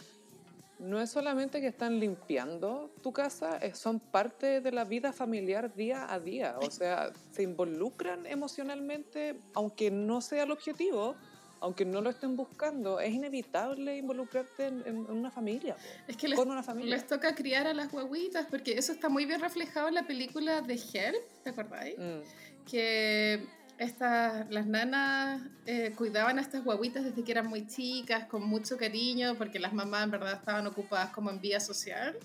no 0.78 1.00
es 1.00 1.10
solamente 1.10 1.60
que 1.60 1.66
están 1.66 1.98
limpiando 1.98 2.90
tu 3.02 3.12
casa, 3.12 3.58
es- 3.58 3.78
son 3.78 3.98
parte 3.98 4.60
de 4.60 4.70
la 4.72 4.84
vida 4.84 5.12
familiar 5.12 5.74
día 5.74 6.10
a 6.12 6.20
día. 6.20 6.56
O 6.62 6.70
sea, 6.70 7.10
se 7.32 7.42
involucran 7.42 8.24
emocionalmente, 8.26 9.36
aunque 9.54 9.90
no 9.90 10.20
sea 10.20 10.44
el 10.44 10.52
objetivo, 10.52 11.16
aunque 11.60 11.84
no 11.84 12.00
lo 12.00 12.10
estén 12.10 12.36
buscando, 12.36 13.00
es 13.00 13.12
inevitable 13.12 13.96
involucrarte 13.96 14.66
en, 14.66 14.82
en 14.86 14.96
una 15.10 15.30
familia, 15.30 15.76
Es 16.06 16.16
que 16.16 16.28
les, 16.28 16.38
con 16.38 16.50
una 16.50 16.62
familia. 16.62 16.94
les 16.96 17.06
toca 17.06 17.34
criar 17.34 17.66
a 17.66 17.74
las 17.74 17.90
guaguitas, 17.90 18.46
porque 18.46 18.78
eso 18.78 18.92
está 18.92 19.08
muy 19.08 19.24
bien 19.26 19.40
reflejado 19.40 19.88
en 19.88 19.94
la 19.94 20.06
película 20.06 20.60
de 20.60 20.74
Help, 20.74 21.22
¿te 21.42 21.50
acordáis? 21.50 21.98
Mm. 21.98 22.64
Que 22.70 23.46
estas, 23.78 24.50
las 24.50 24.66
nanas 24.66 25.42
eh, 25.66 25.92
cuidaban 25.96 26.38
a 26.38 26.42
estas 26.42 26.64
guaguitas 26.64 27.04
desde 27.04 27.22
que 27.24 27.32
eran 27.32 27.46
muy 27.46 27.66
chicas, 27.66 28.26
con 28.26 28.42
mucho 28.44 28.76
cariño, 28.76 29.36
porque 29.36 29.58
las 29.58 29.72
mamás 29.72 30.04
en 30.04 30.10
verdad 30.10 30.34
estaban 30.34 30.66
ocupadas 30.66 31.10
como 31.10 31.30
en 31.30 31.40
vía 31.40 31.60
social. 31.60 32.16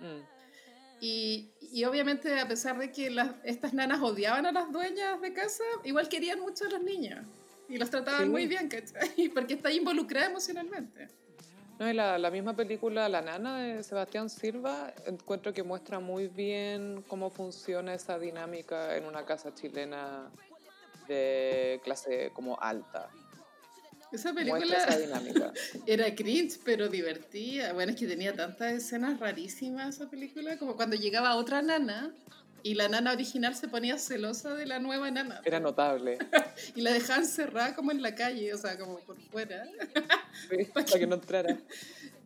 Mm. 0.00 0.20
Y, 1.00 1.50
y 1.60 1.84
obviamente 1.84 2.38
a 2.38 2.46
pesar 2.46 2.78
de 2.78 2.92
que 2.92 3.10
las, 3.10 3.30
estas 3.42 3.74
nanas 3.74 4.00
odiaban 4.00 4.46
a 4.46 4.52
las 4.52 4.70
dueñas 4.70 5.20
de 5.20 5.32
casa, 5.32 5.64
igual 5.82 6.08
querían 6.08 6.38
mucho 6.38 6.64
a 6.66 6.68
los 6.70 6.82
niños. 6.82 7.26
Y 7.72 7.78
los 7.78 7.88
trataban 7.88 8.24
Sí. 8.24 8.28
muy 8.28 8.46
bien, 8.46 8.68
¿cachai? 8.68 9.28
Porque 9.34 9.54
está 9.54 9.72
involucrada 9.72 10.26
emocionalmente. 10.26 11.08
No, 11.78 11.88
y 11.90 11.94
la, 11.94 12.18
la 12.18 12.30
misma 12.30 12.54
película 12.54 13.08
La 13.08 13.22
Nana 13.22 13.62
de 13.62 13.82
Sebastián 13.82 14.28
Silva 14.28 14.92
encuentro 15.06 15.54
que 15.54 15.62
muestra 15.62 15.98
muy 15.98 16.28
bien 16.28 17.02
cómo 17.08 17.30
funciona 17.30 17.94
esa 17.94 18.18
dinámica 18.18 18.94
en 18.96 19.06
una 19.06 19.24
casa 19.24 19.54
chilena 19.54 20.30
de 21.08 21.80
clase 21.82 22.30
como 22.34 22.60
alta. 22.60 23.08
Esa 24.12 24.34
película 24.34 24.76
esa 24.76 24.98
dinámica. 24.98 25.52
era 25.86 26.14
cringe, 26.14 26.58
pero 26.62 26.90
divertida. 26.90 27.72
Bueno, 27.72 27.92
es 27.92 27.98
que 27.98 28.06
tenía 28.06 28.34
tantas 28.34 28.74
escenas 28.74 29.18
rarísimas 29.18 29.96
esa 29.96 30.10
película, 30.10 30.58
como 30.58 30.76
cuando 30.76 30.96
llegaba 30.96 31.36
otra 31.36 31.62
nana 31.62 32.12
y 32.62 32.74
la 32.74 32.88
nana 32.88 33.12
original 33.12 33.54
se 33.54 33.68
ponía 33.68 33.98
celosa 33.98 34.54
de 34.54 34.66
la 34.66 34.78
nueva 34.78 35.10
nana. 35.10 35.40
Era 35.44 35.60
notable. 35.60 36.18
Y 36.76 36.82
la 36.82 36.92
dejaban 36.92 37.26
cerrada 37.26 37.74
como 37.74 37.90
en 37.90 38.02
la 38.02 38.14
calle, 38.14 38.52
o 38.54 38.58
sea, 38.58 38.78
como 38.78 38.98
por 39.00 39.18
fuera. 39.20 39.64
Sí, 40.48 40.64
para 40.74 40.84
que 40.84 41.06
no 41.06 41.16
entrara. 41.16 41.58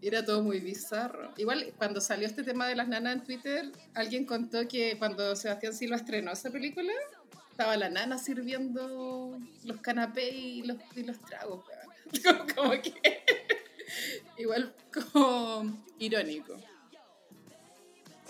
Era 0.03 0.25
todo 0.25 0.43
muy 0.43 0.61
bizarro. 0.61 1.33
Igual, 1.37 1.73
cuando 1.79 2.01
salió 2.01 2.27
este 2.27 2.43
tema 2.43 2.67
de 2.67 2.75
las 2.75 2.89
nanas 2.89 3.15
en 3.15 3.25
Twitter, 3.25 3.73
alguien 3.95 4.27
contó 4.27 4.67
que 4.69 4.99
cuando 4.99 5.35
Sebastián 5.37 5.73
Silva 5.73 5.97
estrenó 5.97 6.33
esa 6.33 6.51
película, 6.51 6.93
estaba 7.51 7.77
la 7.77 7.89
nana 7.89 8.19
sirviendo 8.19 9.39
los 9.65 9.81
canapés 9.81 10.35
y 10.35 10.63
los, 10.63 10.77
y 10.95 11.05
los 11.05 11.19
tragos. 11.21 11.65
como 12.55 12.73
que... 12.73 13.23
Igual 14.37 14.75
como 14.93 15.83
irónico. 15.99 16.57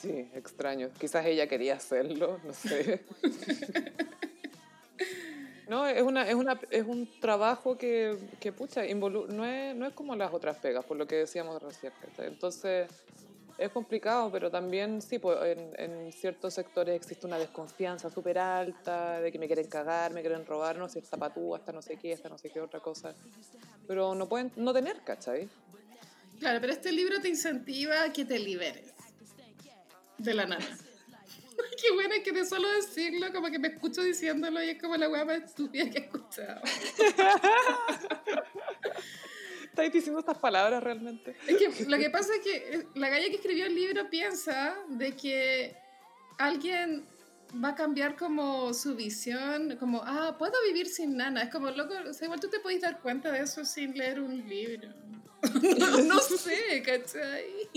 Sí, 0.06 0.30
extraño. 0.34 0.90
Quizás 0.98 1.26
ella 1.26 1.46
quería 1.48 1.74
hacerlo, 1.74 2.38
no 2.44 2.52
sé. 2.52 3.04
No, 5.68 5.84
es, 5.84 6.00
una, 6.00 6.28
es, 6.28 6.34
una, 6.36 6.60
es 6.70 6.84
un 6.86 7.08
trabajo 7.20 7.76
que, 7.76 8.16
que 8.38 8.52
pucha, 8.52 8.86
involu- 8.86 9.26
no, 9.26 9.44
es, 9.44 9.74
no 9.74 9.84
es 9.88 9.92
como 9.94 10.14
las 10.14 10.32
otras 10.32 10.58
pegas, 10.58 10.84
por 10.84 10.96
lo 10.96 11.08
que 11.08 11.16
decíamos 11.16 11.60
recién. 11.60 11.92
Entonces, 12.18 12.88
es 13.58 13.68
complicado, 13.70 14.30
pero 14.30 14.48
también, 14.48 15.02
sí, 15.02 15.18
pues, 15.18 15.36
en, 15.42 15.72
en 15.76 16.12
ciertos 16.12 16.54
sectores 16.54 16.94
existe 16.94 17.26
una 17.26 17.36
desconfianza 17.36 18.08
súper 18.10 18.38
alta 18.38 19.20
de 19.20 19.32
que 19.32 19.40
me 19.40 19.48
quieren 19.48 19.66
cagar, 19.66 20.12
me 20.14 20.20
quieren 20.20 20.46
robar, 20.46 20.78
no 20.78 20.88
sé, 20.88 21.00
esta 21.00 21.16
patúa, 21.16 21.58
esta 21.58 21.72
no 21.72 21.82
sé 21.82 21.96
qué, 21.96 22.12
esta 22.12 22.28
no 22.28 22.38
sé 22.38 22.48
qué 22.48 22.60
otra 22.60 22.78
cosa. 22.78 23.12
Pero 23.88 24.14
no 24.14 24.28
pueden 24.28 24.52
no 24.54 24.72
tener, 24.72 25.02
¿cachai? 25.02 25.48
Claro, 26.38 26.60
pero 26.60 26.72
este 26.74 26.92
libro 26.92 27.20
te 27.20 27.28
incentiva 27.28 28.04
a 28.04 28.12
que 28.12 28.24
te 28.24 28.38
liberes 28.38 28.92
de 30.18 30.34
la 30.34 30.46
nana. 30.46 30.66
Qué 31.80 31.92
buena 31.92 32.22
que 32.22 32.32
de 32.32 32.44
solo 32.44 32.68
decirlo, 32.72 33.32
como 33.32 33.48
que 33.48 33.58
me 33.58 33.68
escucho 33.68 34.02
diciéndolo 34.02 34.62
y 34.62 34.70
es 34.70 34.80
como 34.80 34.96
la 34.96 35.08
weá 35.08 35.24
más 35.24 35.42
estúpida 35.42 35.88
que 35.90 35.98
he 35.98 36.02
escuchado. 36.02 36.60
¿Estáis 39.64 39.92
diciendo 39.92 40.20
estas 40.20 40.38
palabras 40.38 40.82
realmente? 40.82 41.36
Es 41.46 41.58
que 41.58 41.84
lo 41.84 41.98
que 41.98 42.08
pasa 42.08 42.34
es 42.34 42.40
que 42.40 42.56
eh, 42.56 42.86
la 42.94 43.10
galla 43.10 43.28
que 43.28 43.36
escribió 43.36 43.66
el 43.66 43.74
libro 43.74 44.08
piensa 44.08 44.74
de 44.88 45.14
que 45.14 45.76
alguien 46.38 47.06
va 47.62 47.68
a 47.70 47.74
cambiar 47.74 48.16
como 48.16 48.72
su 48.72 48.94
visión, 48.96 49.76
como, 49.78 50.02
ah, 50.04 50.36
puedo 50.38 50.54
vivir 50.66 50.86
sin 50.86 51.16
nana. 51.16 51.42
Es 51.42 51.50
como, 51.50 51.70
loco, 51.70 51.94
o 52.08 52.12
sea, 52.12 52.26
igual 52.26 52.40
tú 52.40 52.48
te 52.48 52.60
puedes 52.60 52.80
dar 52.80 53.00
cuenta 53.00 53.30
de 53.30 53.40
eso 53.40 53.64
sin 53.64 53.96
leer 53.96 54.20
un 54.20 54.48
libro. 54.48 54.88
no, 55.78 55.98
no 56.02 56.20
sé, 56.20 56.82
¿cachai? 56.84 57.68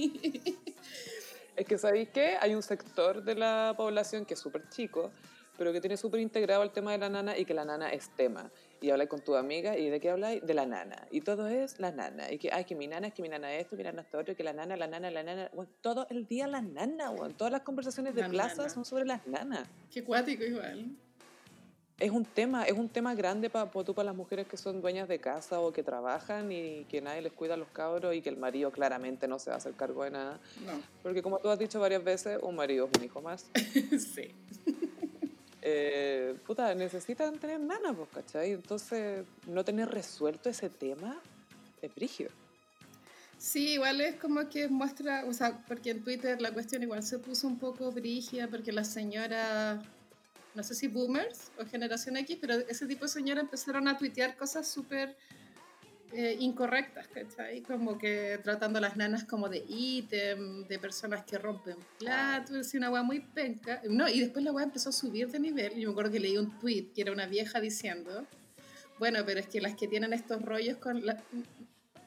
Es 1.59 1.67
que, 1.67 1.77
¿sabéis 1.77 2.07
qué? 2.07 2.37
Hay 2.39 2.55
un 2.55 2.63
sector 2.63 3.21
de 3.21 3.35
la 3.35 3.73
población 3.75 4.23
que 4.25 4.35
es 4.35 4.39
súper 4.39 4.69
chico, 4.69 5.11
pero 5.57 5.73
que 5.73 5.81
tiene 5.81 5.97
súper 5.97 6.21
integrado 6.21 6.63
el 6.63 6.71
tema 6.71 6.93
de 6.93 6.99
la 6.99 7.09
nana 7.09 7.37
y 7.37 7.43
que 7.43 7.53
la 7.53 7.65
nana 7.65 7.91
es 7.91 8.09
tema. 8.15 8.49
Y 8.79 8.91
habláis 8.91 9.09
con 9.09 9.19
tu 9.19 9.35
amiga 9.35 9.77
y 9.77 9.89
¿de 9.89 9.99
qué 9.99 10.09
habláis? 10.09 10.41
De 10.41 10.53
la 10.53 10.65
nana. 10.65 11.05
Y 11.11 11.19
todo 11.19 11.49
es 11.49 11.77
la 11.81 11.91
nana. 11.91 12.31
Y 12.31 12.37
que, 12.37 12.49
ay, 12.53 12.63
que 12.63 12.75
mi 12.75 12.87
nana 12.87 13.07
es 13.07 13.13
que 13.13 13.21
mi 13.21 13.27
nana 13.27 13.53
esto, 13.53 13.75
mi 13.75 13.83
nana 13.83 14.03
esto 14.03 14.19
otro, 14.19 14.37
que 14.37 14.43
la 14.45 14.53
nana, 14.53 14.77
la 14.77 14.87
nana, 14.87 15.11
la 15.11 15.21
nana. 15.21 15.49
Bueno, 15.53 15.69
todo 15.81 16.07
el 16.09 16.25
día 16.27 16.47
la 16.47 16.61
nana, 16.61 17.09
bueno. 17.09 17.35
Todas 17.35 17.51
las 17.51 17.63
conversaciones 17.63 18.15
de 18.15 18.21
La 18.21 18.29
plaza 18.29 18.55
nana. 18.55 18.69
son 18.69 18.85
sobre 18.85 19.03
las 19.03 19.27
nanas. 19.27 19.67
Qué 19.91 20.01
cuático 20.01 20.45
igual. 20.45 20.95
Es 21.99 22.11
un 22.11 22.23
tema, 22.23 22.63
es 22.63 22.77
un 22.77 22.87
tema 22.87 23.13
grande 23.13 23.49
para 23.49 23.69
para 23.69 24.03
las 24.03 24.15
mujeres 24.15 24.47
que 24.47 24.55
son 24.55 24.81
dueñas 24.81 25.07
de 25.09 25.19
casa 25.19 25.59
o 25.59 25.73
que 25.73 25.83
trabajan 25.83 26.51
y 26.51 26.85
que 26.85 27.01
nadie 27.01 27.21
les 27.21 27.33
cuida 27.33 27.55
a 27.55 27.57
los 27.57 27.67
cabros 27.69 28.15
y 28.15 28.21
que 28.21 28.29
el 28.29 28.37
marido 28.37 28.71
claramente 28.71 29.27
no 29.27 29.37
se 29.37 29.49
va 29.49 29.55
a 29.55 29.57
hacer 29.57 29.73
cargo 29.73 30.03
de 30.05 30.11
nada. 30.11 30.39
No. 30.65 30.81
Porque 31.03 31.21
como 31.21 31.39
tú 31.39 31.49
has 31.49 31.59
dicho 31.59 31.79
varias 31.79 32.03
veces, 32.03 32.39
un 32.41 32.55
marido 32.55 32.89
es 32.89 32.97
un 32.97 33.05
hijo 33.05 33.21
más. 33.21 33.45
sí. 34.15 34.33
Eh, 35.61 36.35
puta, 36.47 36.73
necesitan 36.73 37.37
tener 37.37 37.59
nana, 37.59 37.93
pues, 37.93 38.09
¿cachai? 38.13 38.53
Entonces, 38.53 39.25
no 39.45 39.65
tener 39.65 39.89
resuelto 39.89 40.49
ese 40.49 40.69
tema 40.69 41.19
es 41.81 41.93
brígido. 41.93 42.31
Sí, 43.37 43.73
igual 43.73 44.01
es 44.01 44.15
como 44.15 44.49
que 44.49 44.67
muestra, 44.67 45.23
o 45.25 45.33
sea, 45.33 45.63
porque 45.67 45.91
en 45.91 46.03
Twitter 46.03 46.41
la 46.41 46.51
cuestión 46.51 46.83
igual 46.83 47.03
se 47.03 47.19
puso 47.19 47.47
un 47.47 47.57
poco 47.57 47.91
brígida 47.91 48.47
porque 48.47 48.71
las 48.73 48.89
señoras, 48.89 49.81
no 50.55 50.63
sé 50.63 50.75
si 50.75 50.87
boomers 50.87 51.51
o 51.59 51.65
generación 51.65 52.17
X, 52.17 52.37
pero 52.41 52.55
ese 52.55 52.85
tipo 52.87 53.05
de 53.05 53.09
señoras 53.09 53.43
empezaron 53.43 53.87
a 53.87 53.97
tuitear 53.97 54.35
cosas 54.35 54.67
súper 54.67 55.15
eh, 56.11 56.35
incorrectas, 56.39 57.07
¿cachai? 57.07 57.61
Como 57.61 57.97
que 57.99 58.39
tratando 58.43 58.79
a 58.79 58.81
las 58.81 58.97
nanas 58.97 59.25
como 59.25 59.47
de 59.47 59.63
ítem, 59.67 60.65
de 60.67 60.79
personas 60.79 61.23
que 61.23 61.37
rompen 61.37 61.75
platos, 61.99 62.55
es 62.55 62.73
una 62.73 62.89
weá 62.89 63.03
muy 63.03 63.19
penca. 63.19 63.81
No, 63.87 64.09
y 64.09 64.19
después 64.21 64.43
la 64.43 64.51
weá 64.51 64.65
empezó 64.65 64.89
a 64.89 64.91
subir 64.91 65.29
de 65.29 65.39
nivel. 65.39 65.75
Yo 65.75 65.87
me 65.89 65.91
acuerdo 65.91 66.11
que 66.11 66.19
leí 66.19 66.35
un 66.37 66.57
tweet 66.59 66.87
que 66.95 67.01
era 67.03 67.11
una 67.11 67.27
vieja 67.27 67.61
diciendo, 67.61 68.25
bueno, 68.97 69.19
pero 69.25 69.39
es 69.39 69.47
que 69.47 69.61
las 69.61 69.75
que 69.75 69.87
tienen 69.87 70.11
estos 70.13 70.41
rollos 70.41 70.77
con... 70.77 71.05
la- 71.05 71.21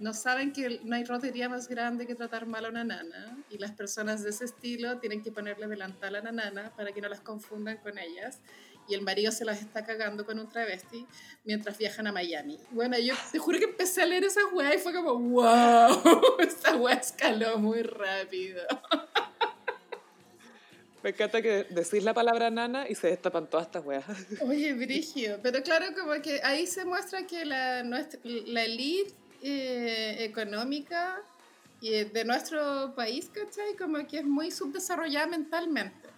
no 0.02 0.12
saben 0.12 0.52
que 0.52 0.80
no 0.82 0.96
hay 0.96 1.04
rotería 1.04 1.48
más 1.48 1.68
grande 1.68 2.08
que 2.08 2.16
tratar 2.16 2.46
mal 2.46 2.64
a 2.64 2.70
una 2.70 2.82
nana 2.82 3.38
y 3.48 3.58
las 3.58 3.70
personas 3.70 4.24
de 4.24 4.30
ese 4.30 4.44
estilo 4.46 4.98
tienen 4.98 5.22
que 5.22 5.30
ponerle 5.30 5.68
delantal 5.68 6.16
a 6.16 6.20
la 6.20 6.32
nana 6.32 6.72
para 6.76 6.90
que 6.90 7.00
no 7.00 7.08
las 7.08 7.20
confundan 7.20 7.78
con 7.78 7.96
ellas 7.98 8.40
y 8.88 8.94
el 8.94 9.02
marido 9.02 9.30
se 9.30 9.44
las 9.44 9.60
está 9.60 9.84
cagando 9.84 10.26
con 10.26 10.40
un 10.40 10.48
travesti 10.48 11.06
mientras 11.44 11.78
viajan 11.78 12.08
a 12.08 12.12
Miami. 12.12 12.58
Bueno, 12.72 12.98
yo 12.98 13.14
te 13.30 13.38
juro 13.38 13.60
que 13.60 13.66
empecé 13.66 14.02
a 14.02 14.06
leer 14.06 14.24
esa 14.24 14.44
weá 14.52 14.74
y 14.74 14.78
fue 14.78 14.92
como, 14.92 15.14
wow, 15.14 16.02
esa 16.40 16.74
weá 16.74 16.96
escaló 16.96 17.58
muy 17.58 17.82
rápido. 17.82 18.60
Me 21.04 21.10
encanta 21.10 21.40
que 21.42 21.64
decís 21.70 22.02
la 22.02 22.14
palabra 22.14 22.50
nana 22.50 22.88
y 22.88 22.96
se 22.96 23.08
destapan 23.08 23.48
todas 23.48 23.66
estas 23.66 23.84
weas. 23.84 24.04
Oye, 24.40 24.72
Brigio, 24.72 25.38
pero 25.42 25.62
claro, 25.62 25.86
como 25.96 26.20
que 26.22 26.40
ahí 26.42 26.66
se 26.66 26.84
muestra 26.84 27.24
que 27.26 27.44
la, 27.44 27.84
nuestra, 27.84 28.20
la 28.24 28.64
elite 28.64 29.21
eh, 29.42 30.16
económica 30.20 31.20
y 31.80 32.04
de 32.04 32.24
nuestro 32.24 32.94
país, 32.94 33.28
¿cachai? 33.32 33.74
Como 33.76 34.06
que 34.06 34.18
es 34.18 34.24
muy 34.24 34.50
subdesarrollada 34.50 35.26
mentalmente. 35.26 36.08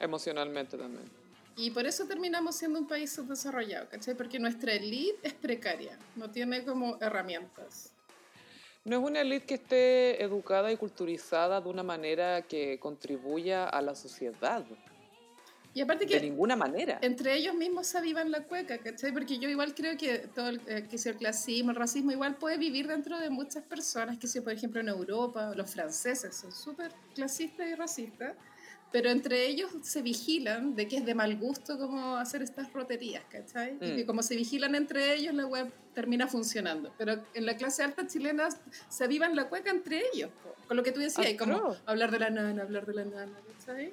Emocionalmente 0.00 0.76
también. 0.76 1.08
Y 1.56 1.70
por 1.70 1.86
eso 1.86 2.06
terminamos 2.06 2.56
siendo 2.56 2.78
un 2.78 2.86
país 2.86 3.12
subdesarrollado, 3.12 3.88
¿cachai? 3.88 4.14
Porque 4.14 4.38
nuestra 4.38 4.72
elite 4.72 5.18
es 5.26 5.34
precaria, 5.34 5.98
no 6.16 6.30
tiene 6.30 6.64
como 6.64 6.98
herramientas. 7.00 7.92
No 8.84 8.96
es 8.96 9.02
una 9.02 9.20
élite 9.20 9.46
que 9.46 9.54
esté 9.54 10.22
educada 10.22 10.70
y 10.72 10.76
culturizada 10.76 11.60
de 11.60 11.68
una 11.68 11.82
manera 11.82 12.42
que 12.42 12.78
contribuya 12.78 13.68
a 13.68 13.82
la 13.82 13.94
sociedad. 13.94 14.64
Y 15.78 15.82
aparte 15.82 16.06
De 16.06 16.12
que 16.14 16.20
ninguna 16.20 16.56
manera. 16.56 16.98
entre 17.02 17.36
ellos 17.36 17.54
mismos 17.54 17.86
se 17.86 17.98
avivan 17.98 18.32
la 18.32 18.42
cueca, 18.42 18.78
¿cachai? 18.78 19.12
Porque 19.12 19.38
yo 19.38 19.48
igual 19.48 19.74
creo 19.76 19.96
que 19.96 20.18
todo 20.34 20.48
el, 20.48 20.60
eh, 20.66 20.88
que 20.90 20.96
el 21.08 21.16
clasismo, 21.16 21.70
el 21.70 21.76
racismo, 21.76 22.10
igual 22.10 22.36
puede 22.36 22.58
vivir 22.58 22.88
dentro 22.88 23.16
de 23.20 23.30
muchas 23.30 23.62
personas, 23.62 24.18
que 24.18 24.26
sea, 24.26 24.42
por 24.42 24.52
ejemplo, 24.52 24.80
en 24.80 24.88
Europa, 24.88 25.52
los 25.54 25.70
franceses 25.70 26.34
son 26.34 26.50
súper 26.50 26.90
clasistas 27.14 27.68
y 27.68 27.74
racistas, 27.76 28.34
pero 28.90 29.08
entre 29.10 29.46
ellos 29.46 29.70
se 29.82 30.02
vigilan 30.02 30.74
de 30.74 30.88
que 30.88 30.96
es 30.96 31.04
de 31.06 31.14
mal 31.14 31.36
gusto 31.36 31.78
como 31.78 32.16
hacer 32.16 32.42
estas 32.42 32.72
roterías, 32.72 33.22
¿cachai? 33.30 33.76
Y 33.80 33.92
Mm. 33.92 33.96
que 33.98 34.06
como 34.06 34.22
se 34.24 34.34
vigilan 34.34 34.74
entre 34.74 35.14
ellos, 35.14 35.32
la 35.34 35.46
web 35.46 35.70
termina 35.94 36.26
funcionando. 36.26 36.92
Pero 36.98 37.22
en 37.34 37.46
la 37.46 37.54
clase 37.56 37.84
alta 37.84 38.04
chilena 38.06 38.48
se 38.88 39.04
avivan 39.04 39.36
la 39.36 39.48
cueca 39.48 39.70
entre 39.70 40.02
ellos, 40.12 40.30
po. 40.42 40.56
con 40.66 40.76
lo 40.76 40.82
que 40.82 40.90
tú 40.90 40.98
decías, 41.00 41.30
y 41.30 41.36
como 41.36 41.54
Atroz. 41.54 41.82
hablar 41.86 42.10
de 42.10 42.18
la 42.18 42.30
nana, 42.30 42.62
hablar 42.62 42.84
de 42.84 42.94
la 42.94 43.04
nana, 43.04 43.38
¿cachai? 43.58 43.92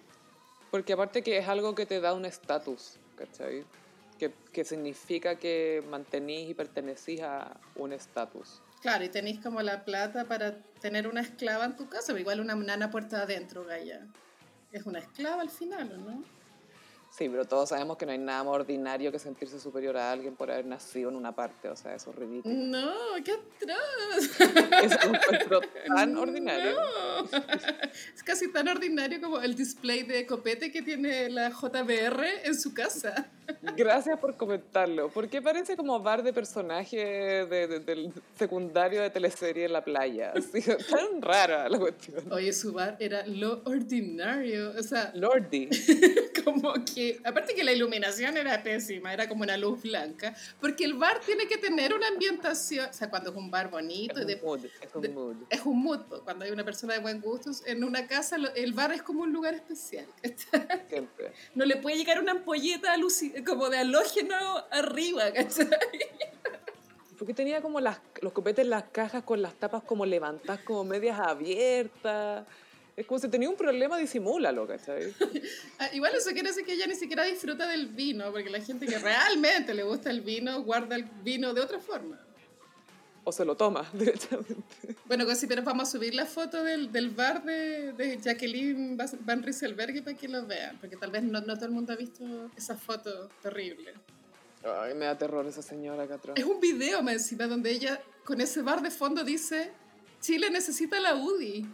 Porque 0.76 0.92
aparte 0.92 1.22
que 1.22 1.38
es 1.38 1.48
algo 1.48 1.74
que 1.74 1.86
te 1.86 2.02
da 2.02 2.14
un 2.14 2.26
estatus, 2.26 2.98
¿cachai? 3.16 3.64
Que, 4.20 4.34
que 4.52 4.66
significa 4.66 5.38
que 5.38 5.82
mantenís 5.90 6.50
y 6.50 6.54
pertenecís 6.54 7.22
a 7.22 7.56
un 7.78 7.94
estatus. 7.94 8.62
Claro, 8.82 9.06
y 9.06 9.08
tenéis 9.08 9.40
como 9.40 9.62
la 9.62 9.86
plata 9.86 10.26
para 10.26 10.58
tener 10.82 11.08
una 11.08 11.22
esclava 11.22 11.64
en 11.64 11.78
tu 11.78 11.88
casa, 11.88 12.08
pero 12.08 12.20
igual 12.20 12.42
una 12.42 12.56
nana 12.56 12.92
puerta 12.92 13.22
adentro, 13.22 13.64
Gaya. 13.64 14.06
Es 14.74 14.86
una 14.86 15.00
esclava 15.00 15.44
al 15.44 15.50
final, 15.50 15.94
¿o 15.94 15.98
no? 15.98 16.24
Sí, 17.18 17.30
pero 17.30 17.46
todos 17.46 17.70
sabemos 17.70 17.96
que 17.96 18.06
no 18.06 18.12
hay 18.12 18.18
nada 18.18 18.44
más 18.44 18.56
ordinario 18.56 19.10
que 19.10 19.20
sentirse 19.20 19.58
superior 19.58 19.96
a 19.96 20.12
alguien 20.12 20.36
por 20.36 20.52
haber 20.52 20.66
nacido 20.66 21.10
en 21.10 21.16
una 21.16 21.34
parte, 21.34 21.70
o 21.70 21.76
sea, 21.78 21.96
eso 21.96 22.10
es 22.10 22.16
ridículo. 22.18 22.54
No, 22.54 22.92
qué 23.24 23.32
atroz. 23.32 25.06
Lo 25.06 25.14
encuentro 25.16 25.62
tan 25.88 26.18
ordinario. 26.18 26.76
No. 26.76 27.30
Es 28.14 28.22
casi 28.22 28.52
tan 28.52 28.68
ordinario 28.68 29.22
como 29.22 29.40
el 29.40 29.56
display 29.56 30.04
de 30.04 30.26
copete 30.26 30.74
que 30.74 30.82
tiene 30.82 31.30
la 31.30 31.52
JBR 31.52 32.26
en 32.44 32.60
su 32.60 32.74
casa. 32.74 33.30
Gracias 33.78 34.20
por 34.20 34.36
comentarlo, 34.38 35.10
porque 35.10 35.42
parece 35.42 35.76
como 35.76 36.00
bar 36.00 36.24
de 36.24 36.34
personaje 36.34 36.98
de, 36.98 37.68
de- 37.68 37.80
del 37.80 38.12
secundario 38.38 39.02
de 39.02 39.10
teleserie 39.10 39.66
en 39.66 39.74
la 39.74 39.84
playa. 39.84 40.32
Así, 40.36 40.62
tan 40.62 41.22
rara 41.22 41.68
la 41.70 41.78
cuestión. 41.80 42.32
Oye, 42.32 42.54
su 42.54 42.74
bar 42.74 42.96
era 43.00 43.26
lo 43.28 43.62
ordinario. 43.66 44.72
O 44.78 44.84
sea, 44.84 45.12
Lordy. 45.16 45.70
como 46.44 46.74
que, 46.86 47.20
aparte 47.24 47.54
que 47.56 47.64
la 47.64 47.72
iluminación 47.72 48.38
era 48.38 48.62
pésima, 48.62 49.14
era 49.14 49.28
como 49.28 49.44
una 49.44 49.58
luz 49.58 49.82
blanca, 49.82 50.36
porque 50.62 50.86
el 50.86 50.94
bar 50.94 51.20
tiene 51.26 51.48
que 51.48 51.58
tener 51.58 51.94
una 51.94 52.08
ambientación, 52.08 52.88
o 52.90 52.94
sea, 52.94 53.10
cuando 53.10 53.32
es 53.32 53.36
un 53.36 53.50
bar 53.50 53.70
bonito, 53.70 54.20
y 54.20 54.22
Es 54.22 54.28
de- 54.28 54.36
un 54.36 54.42
mood, 54.46 54.66
es 54.66 54.96
un 54.96 55.02
de- 55.02 55.10
mood. 55.10 55.36
es 55.50 55.62
un 55.66 55.82
mood, 55.84 56.00
cuando 56.24 56.46
hay 56.46 56.52
una 56.52 56.64
persona 56.64 56.94
de 56.94 57.00
buen 57.00 57.20
gusto, 57.22 57.52
en 57.66 57.84
una 57.84 58.08
casa 58.08 58.38
el 58.56 58.74
bar 58.74 58.92
es 58.92 59.02
como 59.02 59.24
un 59.24 59.34
lugar 59.34 59.54
especial. 59.56 60.06
Siempre. 60.90 61.32
No 61.56 61.66
le 61.66 61.78
puede 61.78 61.98
llegar 61.98 62.20
una 62.20 62.32
ampolleta 62.34 62.96
aluci- 62.96 63.35
como 63.44 63.70
de 63.70 63.80
halógeno 63.80 64.36
arriba, 64.72 65.32
¿cachai? 65.34 65.68
Porque 67.18 67.34
tenía 67.34 67.62
como 67.62 67.80
las, 67.80 68.00
los 68.22 68.34
copetes 68.34 68.66
en 68.66 68.70
las 68.70 68.84
cajas 68.86 69.24
con 69.24 69.42
las 69.42 69.54
tapas 69.56 69.84
como 69.84 70.06
levantadas, 70.06 70.62
como 70.64 70.84
medias 70.84 71.20
abiertas. 71.20 72.46
Es 72.98 73.06
como 73.06 73.20
si 73.20 73.28
tenía 73.28 73.50
un 73.50 73.58
problema, 73.58 73.98
disimúlalo, 73.98 74.68
¿cachai? 74.68 75.14
Ah, 75.80 75.90
Igual 75.94 76.16
eso 76.16 76.32
quiere 76.32 76.50
decir 76.50 76.66
que 76.66 76.74
ella 76.74 76.88
ni 76.88 76.96
siquiera 76.96 77.24
disfruta 77.26 77.68
del 77.68 77.88
vino, 77.88 78.32
porque 78.32 78.50
la 78.50 78.62
gente 78.62 78.86
que 78.86 78.98
realmente 78.98 79.74
le 79.74 79.84
gusta 79.84 80.10
el 80.10 80.22
vino 80.22 80.62
guarda 80.64 80.96
el 80.96 81.04
vino 81.24 81.54
de 81.54 81.62
otra 81.62 81.80
forma. 81.80 82.20
O 83.26 83.32
se 83.32 83.44
lo 83.44 83.58
toma 83.58 83.90
directamente. 83.94 84.96
Bueno, 85.06 85.26
pero 85.50 85.64
vamos 85.64 85.90
a 85.90 85.92
subir 85.92 86.14
la 86.14 86.26
foto 86.26 86.64
del, 86.64 86.92
del 86.92 87.10
bar 87.10 87.44
de, 87.44 87.94
de 87.94 88.18
Jacqueline 88.18 88.98
Van 89.22 89.44
Rieselberg 89.44 90.04
para 90.04 90.16
que 90.16 90.28
lo 90.28 90.46
vean, 90.46 90.78
porque 90.80 90.96
tal 90.96 91.12
vez 91.12 91.24
no, 91.24 91.42
no 91.42 91.56
todo 91.56 91.66
el 91.66 91.72
mundo 91.72 91.94
ha 91.94 91.96
visto 91.96 92.24
esa 92.56 92.78
foto 92.78 93.30
terrible. 93.42 93.94
Ay, 94.64 94.94
me 94.94 95.06
da 95.06 95.18
terror 95.18 95.46
esa 95.48 95.62
señora 95.62 96.04
acá 96.04 96.16
atrás. 96.16 96.38
Es 96.38 96.46
un 96.46 96.60
video 96.60 97.02
más 97.04 97.16
encima 97.16 97.48
donde 97.48 97.72
ella 97.72 98.02
con 98.24 98.42
ese 98.42 98.62
bar 98.62 98.82
de 98.82 98.92
fondo 98.92 99.24
dice, 99.24 99.72
Chile 100.22 100.50
necesita 100.50 101.00
la 101.00 101.16
UDI. 101.16 101.62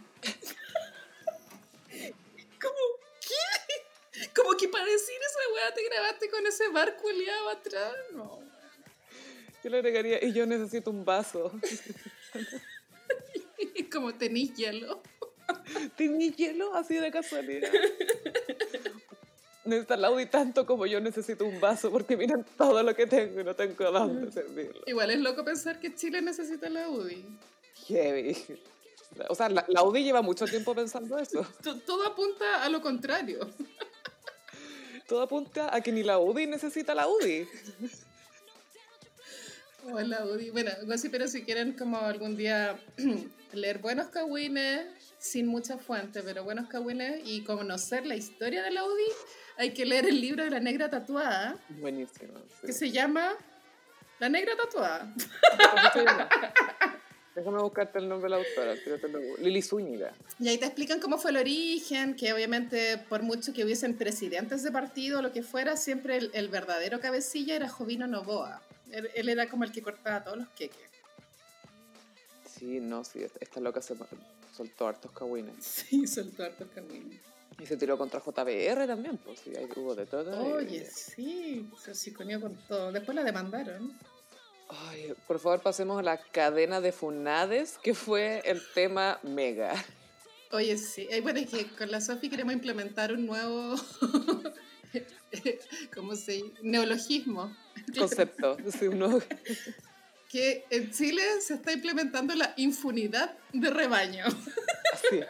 ¿Cómo 2.60 2.78
qué? 3.20 4.28
Como 4.34 4.56
que 4.56 4.68
para 4.68 4.84
decir 4.84 5.16
esa 5.16 5.54
weá 5.54 5.74
te 5.74 5.84
grabaste 5.84 6.30
con 6.30 6.46
ese 6.46 6.68
bar 6.68 6.96
culiado 6.96 7.48
atrás. 7.48 7.94
No. 8.12 8.40
Yo 9.62 9.70
le 9.70 9.78
agregaría, 9.78 10.24
y 10.24 10.32
yo 10.32 10.44
necesito 10.46 10.90
un 10.90 11.04
vaso. 11.04 11.52
Como 13.92 14.14
tenís 14.14 14.54
hielo. 14.54 15.02
¿Tení 15.96 16.30
hielo 16.32 16.74
así 16.74 16.94
de 16.94 17.10
casualidad? 17.10 17.70
Necesita 19.64 19.94
el 19.94 20.04
Audi 20.06 20.26
tanto 20.26 20.66
como 20.66 20.86
yo 20.86 20.98
necesito 21.00 21.44
un 21.44 21.60
vaso 21.60 21.90
porque 21.92 22.16
miren 22.16 22.44
todo 22.56 22.82
lo 22.82 22.96
que 22.96 23.06
tengo 23.06 23.40
y 23.40 23.44
no 23.44 23.54
tengo 23.54 23.86
a 23.86 23.90
dónde 23.90 24.32
servirlo. 24.32 24.82
Igual 24.86 25.10
es 25.10 25.20
loco 25.20 25.44
pensar 25.44 25.78
que 25.78 25.94
Chile 25.94 26.20
necesita 26.22 26.68
la 26.68 26.88
UDI. 26.88 27.24
Heavy. 27.86 28.36
O 29.28 29.34
sea, 29.34 29.48
la, 29.50 29.64
la 29.68 29.80
Audi 29.80 30.02
lleva 30.02 30.22
mucho 30.22 30.46
tiempo 30.46 30.74
pensando 30.74 31.18
eso. 31.18 31.46
To- 31.62 31.78
Todo 31.80 32.06
apunta 32.06 32.64
a 32.64 32.68
lo 32.70 32.80
contrario. 32.80 33.48
Todo 35.06 35.22
apunta 35.22 35.72
a 35.74 35.80
que 35.80 35.92
ni 35.92 36.02
la 36.02 36.18
UDI 36.18 36.46
necesita 36.46 36.94
la 36.94 37.06
UDI. 37.06 37.46
Hola, 39.84 40.24
Udi. 40.24 40.50
Bueno, 40.50 40.70
sí, 40.96 41.08
pero 41.08 41.26
si 41.26 41.42
quieren 41.42 41.72
como 41.72 41.98
algún 41.98 42.36
día 42.36 42.78
leer 43.52 43.78
buenos 43.78 44.08
cagüines, 44.08 44.86
sin 45.18 45.46
mucha 45.46 45.76
fuente, 45.76 46.22
pero 46.22 46.44
buenos 46.44 46.68
cagüines, 46.68 47.20
y 47.24 47.42
conocer 47.42 48.06
la 48.06 48.14
historia 48.14 48.62
de 48.62 48.70
la 48.70 48.84
Udi, 48.84 49.08
hay 49.56 49.72
que 49.72 49.84
leer 49.84 50.06
el 50.06 50.20
libro 50.20 50.44
de 50.44 50.50
la 50.50 50.60
negra 50.60 50.88
tatuada. 50.88 51.56
Buenísimo. 51.68 52.34
sí. 52.60 52.66
Que 52.66 52.72
se 52.72 52.90
llama 52.90 53.32
La 54.20 54.28
negra 54.28 54.54
tatuada. 54.56 55.12
Déjame 57.34 57.62
buscarte 57.62 57.98
el 57.98 58.08
nombre 58.08 58.30
de 58.30 58.36
la 58.36 58.36
autora. 58.36 58.74
Lili 59.38 59.62
Zúñiga. 59.62 60.12
Y 60.38 60.48
ahí 60.48 60.58
te 60.58 60.66
explican 60.66 61.00
cómo 61.00 61.16
fue 61.16 61.30
el 61.30 61.38
origen, 61.38 62.14
que 62.14 62.32
obviamente 62.32 62.98
por 63.08 63.22
mucho 63.22 63.54
que 63.54 63.64
hubiesen 63.64 63.96
presidentes 63.96 64.62
de 64.62 64.70
partido 64.70 65.18
o 65.18 65.22
lo 65.22 65.32
que 65.32 65.42
fuera, 65.42 65.76
siempre 65.76 66.18
el, 66.18 66.30
el 66.34 66.48
verdadero 66.48 67.00
cabecilla 67.00 67.56
era 67.56 67.68
Jovino 67.70 68.06
Novoa. 68.06 68.62
Él, 68.92 69.10
él 69.14 69.28
era 69.28 69.48
como 69.48 69.64
el 69.64 69.72
que 69.72 69.82
cortaba 69.82 70.22
todos 70.22 70.38
los 70.38 70.48
queques. 70.50 70.78
Sí, 72.46 72.78
no, 72.80 73.02
sí. 73.04 73.24
Esta 73.40 73.58
loca 73.60 73.82
se 73.82 73.94
soltó 74.56 74.86
hartos 74.86 75.10
cagüines. 75.12 75.54
Sí, 75.60 76.06
soltó 76.06 76.44
hartos 76.44 76.68
caminos. 76.74 77.20
Y 77.60 77.66
se 77.66 77.76
tiró 77.76 77.98
contra 77.98 78.20
JBR 78.20 78.86
también, 78.86 79.18
pues 79.18 79.40
sí, 79.40 79.52
ahí 79.56 79.68
hubo 79.76 79.94
de 79.94 80.06
todo. 80.06 80.32
y- 80.60 80.64
Oye, 80.64 80.86
sí, 80.90 81.68
se 81.82 81.94
psiconeó 81.94 82.40
con 82.40 82.54
todo. 82.66 82.90
Después 82.92 83.14
la 83.14 83.22
demandaron. 83.24 83.92
Ay, 84.68 85.12
por 85.26 85.38
favor, 85.38 85.60
pasemos 85.60 85.98
a 85.98 86.02
la 86.02 86.16
cadena 86.18 86.80
de 86.80 86.92
funades, 86.92 87.78
que 87.82 87.94
fue 87.94 88.40
el 88.46 88.62
tema 88.74 89.18
mega. 89.22 89.74
Oye, 90.50 90.78
sí. 90.78 91.06
Eh, 91.10 91.20
Bueno, 91.20 91.40
es 91.40 91.50
que 91.50 91.66
con 91.76 91.90
la 91.90 92.00
Sofi 92.00 92.30
queremos 92.30 92.54
implementar 92.54 93.12
un 93.12 93.26
nuevo, 93.26 93.74
¿cómo 95.94 96.16
se 96.16 96.32
dice? 96.32 96.52
Neologismo. 96.62 97.54
Concepto. 97.98 98.56
Uno- 98.90 99.20
Que 100.30 100.64
en 100.70 100.90
Chile 100.92 101.22
se 101.40 101.54
está 101.54 101.72
implementando 101.72 102.34
la 102.34 102.54
infunidad 102.56 103.36
de 103.52 103.70
rebaño. 103.70 104.24
así 104.26 105.18
es. 105.18 105.26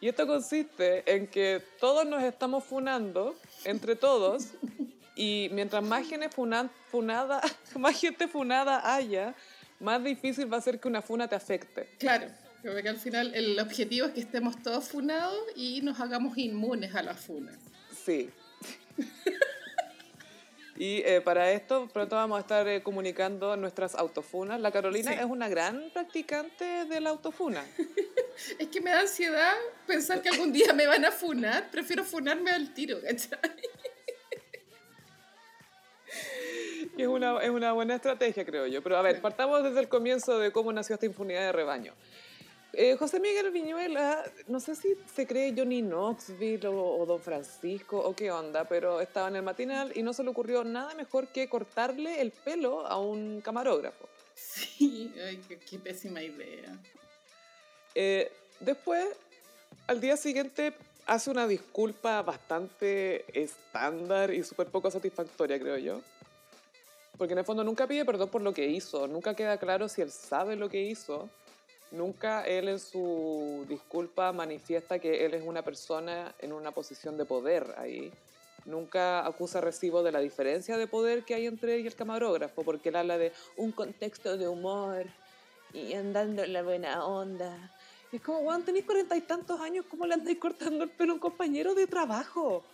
Y 0.00 0.08
esto 0.08 0.26
consiste 0.26 1.02
en 1.10 1.26
que 1.26 1.62
todos 1.80 2.04
nos 2.06 2.22
estamos 2.22 2.64
funando 2.64 3.34
entre 3.64 3.96
todos 3.96 4.48
y 5.14 5.48
mientras 5.52 5.82
más 5.82 6.06
gente 6.06 6.28
funa- 6.28 6.70
funada, 6.90 7.40
más 7.78 7.98
gente 7.98 8.28
funada 8.28 8.94
haya, 8.94 9.34
más 9.80 10.02
difícil 10.04 10.52
va 10.52 10.58
a 10.58 10.60
ser 10.60 10.78
que 10.80 10.88
una 10.88 11.00
funa 11.00 11.26
te 11.28 11.34
afecte. 11.34 11.88
Claro, 11.98 12.26
como 12.62 12.74
que 12.82 12.88
al 12.88 12.98
final 12.98 13.34
el 13.34 13.58
objetivo 13.58 14.06
es 14.08 14.12
que 14.12 14.20
estemos 14.20 14.60
todos 14.62 14.88
funados 14.88 15.38
y 15.54 15.80
nos 15.82 15.98
hagamos 16.00 16.36
inmunes 16.36 16.94
a 16.94 17.02
las 17.02 17.18
funas. 17.20 17.56
Sí. 18.04 18.28
Y 20.78 21.02
eh, 21.06 21.20
para 21.22 21.50
esto 21.52 21.88
pronto 21.92 22.16
vamos 22.16 22.36
a 22.36 22.40
estar 22.40 22.68
eh, 22.68 22.82
comunicando 22.82 23.56
nuestras 23.56 23.94
autofunas. 23.94 24.60
La 24.60 24.70
Carolina 24.70 25.12
Sí. 25.12 25.18
es 25.18 25.24
una 25.24 25.48
gran 25.48 25.90
practicante 25.92 26.84
de 26.84 27.00
la 27.00 27.10
autofuna. 27.10 27.64
Es 28.58 28.68
que 28.68 28.82
me 28.82 28.90
da 28.90 29.00
ansiedad 29.00 29.54
pensar 29.86 30.20
que 30.20 30.28
algún 30.28 30.52
día 30.52 30.70
me 30.74 30.86
van 30.86 31.06
a 31.06 31.10
funar. 31.10 31.70
Prefiero 31.70 32.04
funarme 32.04 32.50
al 32.50 32.74
tiro, 32.74 32.98
¿cachai? 33.00 33.38
Es 36.98 37.06
una, 37.06 37.42
es 37.42 37.50
una 37.50 37.72
buena 37.72 37.94
estrategia, 37.94 38.44
creo 38.44 38.66
yo. 38.66 38.82
Pero 38.82 38.96
a 38.96 39.02
ver, 39.02 39.20
partamos 39.20 39.62
desde 39.62 39.80
el 39.80 39.88
comienzo 39.88 40.38
de 40.38 40.50
cómo 40.50 40.72
nació 40.72 40.94
esta 40.94 41.04
impunidad 41.06 41.42
de 41.42 41.52
rebaño. 41.52 41.92
Eh, 42.78 42.94
José 42.98 43.20
Miguel 43.20 43.50
Viñuela, 43.52 44.22
no 44.48 44.60
sé 44.60 44.76
si 44.76 44.98
se 45.14 45.26
cree 45.26 45.54
Johnny 45.56 45.80
Knoxville 45.80 46.66
o, 46.66 46.98
o 46.98 47.06
Don 47.06 47.18
Francisco 47.18 47.98
o 47.98 48.14
qué 48.14 48.30
onda, 48.30 48.64
pero 48.64 49.00
estaba 49.00 49.28
en 49.28 49.36
el 49.36 49.42
matinal 49.42 49.92
y 49.94 50.02
no 50.02 50.12
se 50.12 50.22
le 50.22 50.28
ocurrió 50.28 50.62
nada 50.62 50.94
mejor 50.94 51.28
que 51.28 51.48
cortarle 51.48 52.20
el 52.20 52.32
pelo 52.32 52.86
a 52.86 52.98
un 52.98 53.40
camarógrafo. 53.40 54.06
Sí, 54.34 55.10
ay, 55.26 55.40
qué, 55.48 55.58
qué 55.58 55.78
pésima 55.78 56.22
idea. 56.22 56.78
Eh, 57.94 58.30
después, 58.60 59.06
al 59.86 59.98
día 59.98 60.18
siguiente, 60.18 60.74
hace 61.06 61.30
una 61.30 61.48
disculpa 61.48 62.20
bastante 62.20 63.24
estándar 63.32 64.34
y 64.34 64.44
súper 64.44 64.66
poco 64.66 64.90
satisfactoria, 64.90 65.58
creo 65.58 65.78
yo. 65.78 66.02
Porque 67.16 67.32
en 67.32 67.38
el 67.38 67.46
fondo 67.46 67.64
nunca 67.64 67.86
pide 67.86 68.04
perdón 68.04 68.28
por 68.28 68.42
lo 68.42 68.52
que 68.52 68.66
hizo, 68.66 69.06
nunca 69.06 69.34
queda 69.34 69.56
claro 69.56 69.88
si 69.88 70.02
él 70.02 70.10
sabe 70.10 70.56
lo 70.56 70.68
que 70.68 70.82
hizo, 70.82 71.30
nunca 71.90 72.44
él 72.44 72.68
en 72.68 72.78
su 72.78 73.64
disculpa 73.68 74.32
manifiesta 74.32 74.98
que 74.98 75.24
él 75.24 75.34
es 75.34 75.42
una 75.44 75.62
persona 75.62 76.34
en 76.38 76.52
una 76.52 76.72
posición 76.72 77.16
de 77.16 77.24
poder 77.24 77.74
ahí. 77.78 78.12
Nunca 78.64 79.24
acusa 79.24 79.60
recibo 79.60 80.02
de 80.02 80.12
la 80.12 80.20
diferencia 80.20 80.76
de 80.76 80.86
poder 80.88 81.24
que 81.24 81.34
hay 81.34 81.46
entre 81.46 81.76
él 81.76 81.82
y 81.82 81.86
el 81.86 81.94
camarógrafo, 81.94 82.64
porque 82.64 82.88
él 82.88 82.96
habla 82.96 83.16
de 83.16 83.32
un 83.56 83.70
contexto 83.70 84.36
de 84.36 84.48
humor 84.48 85.06
y 85.72 85.94
andando 85.94 86.42
en 86.42 86.52
la 86.52 86.62
buena 86.62 87.06
onda. 87.06 87.72
Es 88.12 88.20
como, 88.22 88.40
Juan, 88.40 88.64
tenéis 88.64 88.84
cuarenta 88.84 89.16
y 89.16 89.20
tantos 89.20 89.60
años, 89.60 89.84
¿cómo 89.88 90.06
le 90.06 90.14
andáis 90.14 90.38
cortando 90.38 90.84
el 90.84 90.90
pelo 90.90 91.12
a 91.12 91.14
un 91.14 91.20
compañero 91.20 91.74
de 91.74 91.86
trabajo? 91.86 92.64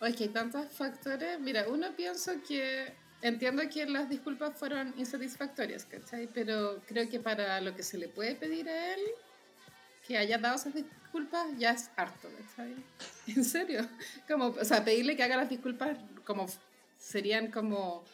O 0.00 0.06
es 0.06 0.16
que 0.16 0.24
hay 0.24 0.30
tantos 0.30 0.66
factores. 0.72 1.38
Mira, 1.38 1.66
uno 1.68 1.94
piensa 1.94 2.40
que. 2.42 2.92
Entiendo 3.22 3.62
que 3.72 3.86
las 3.86 4.08
disculpas 4.08 4.58
fueron 4.58 4.92
insatisfactorias, 4.98 5.84
¿cachai? 5.84 6.28
Pero 6.34 6.80
creo 6.88 7.08
que 7.08 7.20
para 7.20 7.60
lo 7.60 7.74
que 7.74 7.84
se 7.84 7.96
le 7.96 8.08
puede 8.08 8.34
pedir 8.34 8.68
a 8.68 8.94
él, 8.94 9.00
que 10.06 10.18
haya 10.18 10.38
dado 10.38 10.56
esas 10.56 10.74
disculpas, 10.74 11.46
ya 11.56 11.70
es 11.70 11.88
harto, 11.96 12.28
¿cachai? 12.36 12.74
En 13.36 13.44
serio. 13.44 13.88
Como, 14.26 14.46
o 14.46 14.64
sea, 14.64 14.84
pedirle 14.84 15.16
que 15.16 15.22
haga 15.22 15.36
las 15.36 15.48
disculpas 15.48 15.96
como 16.24 16.46
serían 16.98 17.52
como 17.52 18.04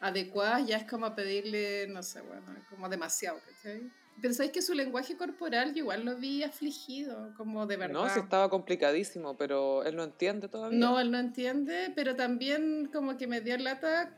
adecuadas, 0.00 0.64
ya 0.66 0.76
es 0.76 0.84
como 0.84 1.12
pedirle, 1.12 1.88
no 1.88 2.04
sé, 2.04 2.20
bueno, 2.20 2.42
como 2.70 2.88
demasiado, 2.88 3.40
¿cachai? 3.44 3.90
Pero 4.20 4.34
sabéis 4.34 4.52
que 4.52 4.62
su 4.62 4.74
lenguaje 4.74 5.16
corporal 5.16 5.72
yo 5.74 5.78
igual 5.78 6.04
lo 6.04 6.16
vi 6.16 6.44
afligido, 6.44 7.34
como 7.36 7.66
de 7.66 7.76
verdad. 7.76 7.94
No, 7.94 8.08
sí 8.08 8.20
estaba 8.20 8.48
complicadísimo, 8.48 9.36
pero 9.36 9.82
él 9.84 9.96
no 9.96 10.04
entiende 10.04 10.48
todavía. 10.48 10.78
No, 10.78 11.00
él 11.00 11.10
no 11.10 11.18
entiende, 11.18 11.92
pero 11.96 12.14
también 12.14 12.88
como 12.92 13.16
que 13.16 13.26
me 13.26 13.40
dio 13.40 13.56
lata 13.58 14.16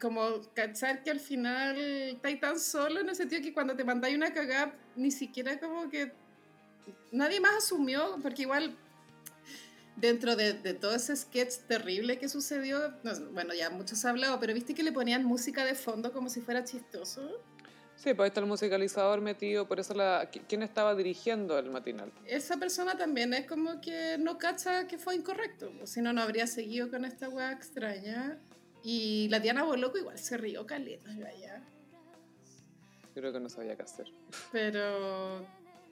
como 0.00 0.40
cachar 0.54 1.02
que 1.04 1.10
al 1.10 1.20
final 1.20 1.76
estáis 1.78 2.40
tan 2.40 2.58
solo 2.58 3.00
en 3.00 3.08
el 3.08 3.14
sentido 3.14 3.42
que 3.42 3.52
cuando 3.52 3.76
te 3.76 3.84
mandáis 3.84 4.16
una 4.16 4.32
cagada 4.32 4.74
ni 4.96 5.10
siquiera 5.10 5.58
como 5.60 5.88
que 5.90 6.12
nadie 7.12 7.40
más 7.40 7.56
asumió, 7.64 8.16
porque 8.22 8.42
igual 8.42 8.76
dentro 9.96 10.36
de, 10.36 10.54
de 10.54 10.72
todo 10.74 10.94
ese 10.94 11.14
sketch 11.14 11.56
terrible 11.68 12.18
que 12.18 12.28
sucedió, 12.28 12.94
no, 13.02 13.12
bueno, 13.32 13.52
ya 13.52 13.68
muchos 13.70 14.02
han 14.04 14.12
hablado, 14.12 14.40
pero 14.40 14.54
viste 14.54 14.74
que 14.74 14.82
le 14.82 14.92
ponían 14.92 15.24
música 15.24 15.64
de 15.64 15.74
fondo 15.74 16.12
como 16.12 16.28
si 16.30 16.40
fuera 16.40 16.64
chistoso. 16.64 17.42
Sí, 17.96 18.14
pues 18.14 18.20
ahí 18.20 18.28
está 18.28 18.40
el 18.40 18.46
musicalizador 18.46 19.20
metido, 19.20 19.68
por 19.68 19.78
eso 19.78 19.92
la... 19.92 20.30
¿qui- 20.30 20.40
¿Quién 20.48 20.62
estaba 20.62 20.94
dirigiendo 20.94 21.58
el 21.58 21.70
matinal? 21.70 22.10
Esa 22.24 22.56
persona 22.56 22.96
también 22.96 23.34
es 23.34 23.46
como 23.46 23.82
que 23.82 24.16
no 24.18 24.38
cacha 24.38 24.86
que 24.86 24.96
fue 24.96 25.16
incorrecto, 25.16 25.70
si 25.84 26.00
no, 26.00 26.10
no 26.14 26.22
habría 26.22 26.46
seguido 26.46 26.88
con 26.88 27.04
esta 27.04 27.28
weá 27.28 27.52
extraña. 27.52 28.38
Y 28.82 29.28
la 29.28 29.40
Diana 29.40 29.62
Boloco 29.64 29.98
igual 29.98 30.18
se 30.18 30.36
rió 30.36 30.66
caleta, 30.66 31.10
ya. 31.12 31.62
Creo 33.14 33.32
que 33.32 33.40
no 33.40 33.48
sabía 33.48 33.76
qué 33.76 33.82
hacer. 33.82 34.06
Pero 34.52 35.44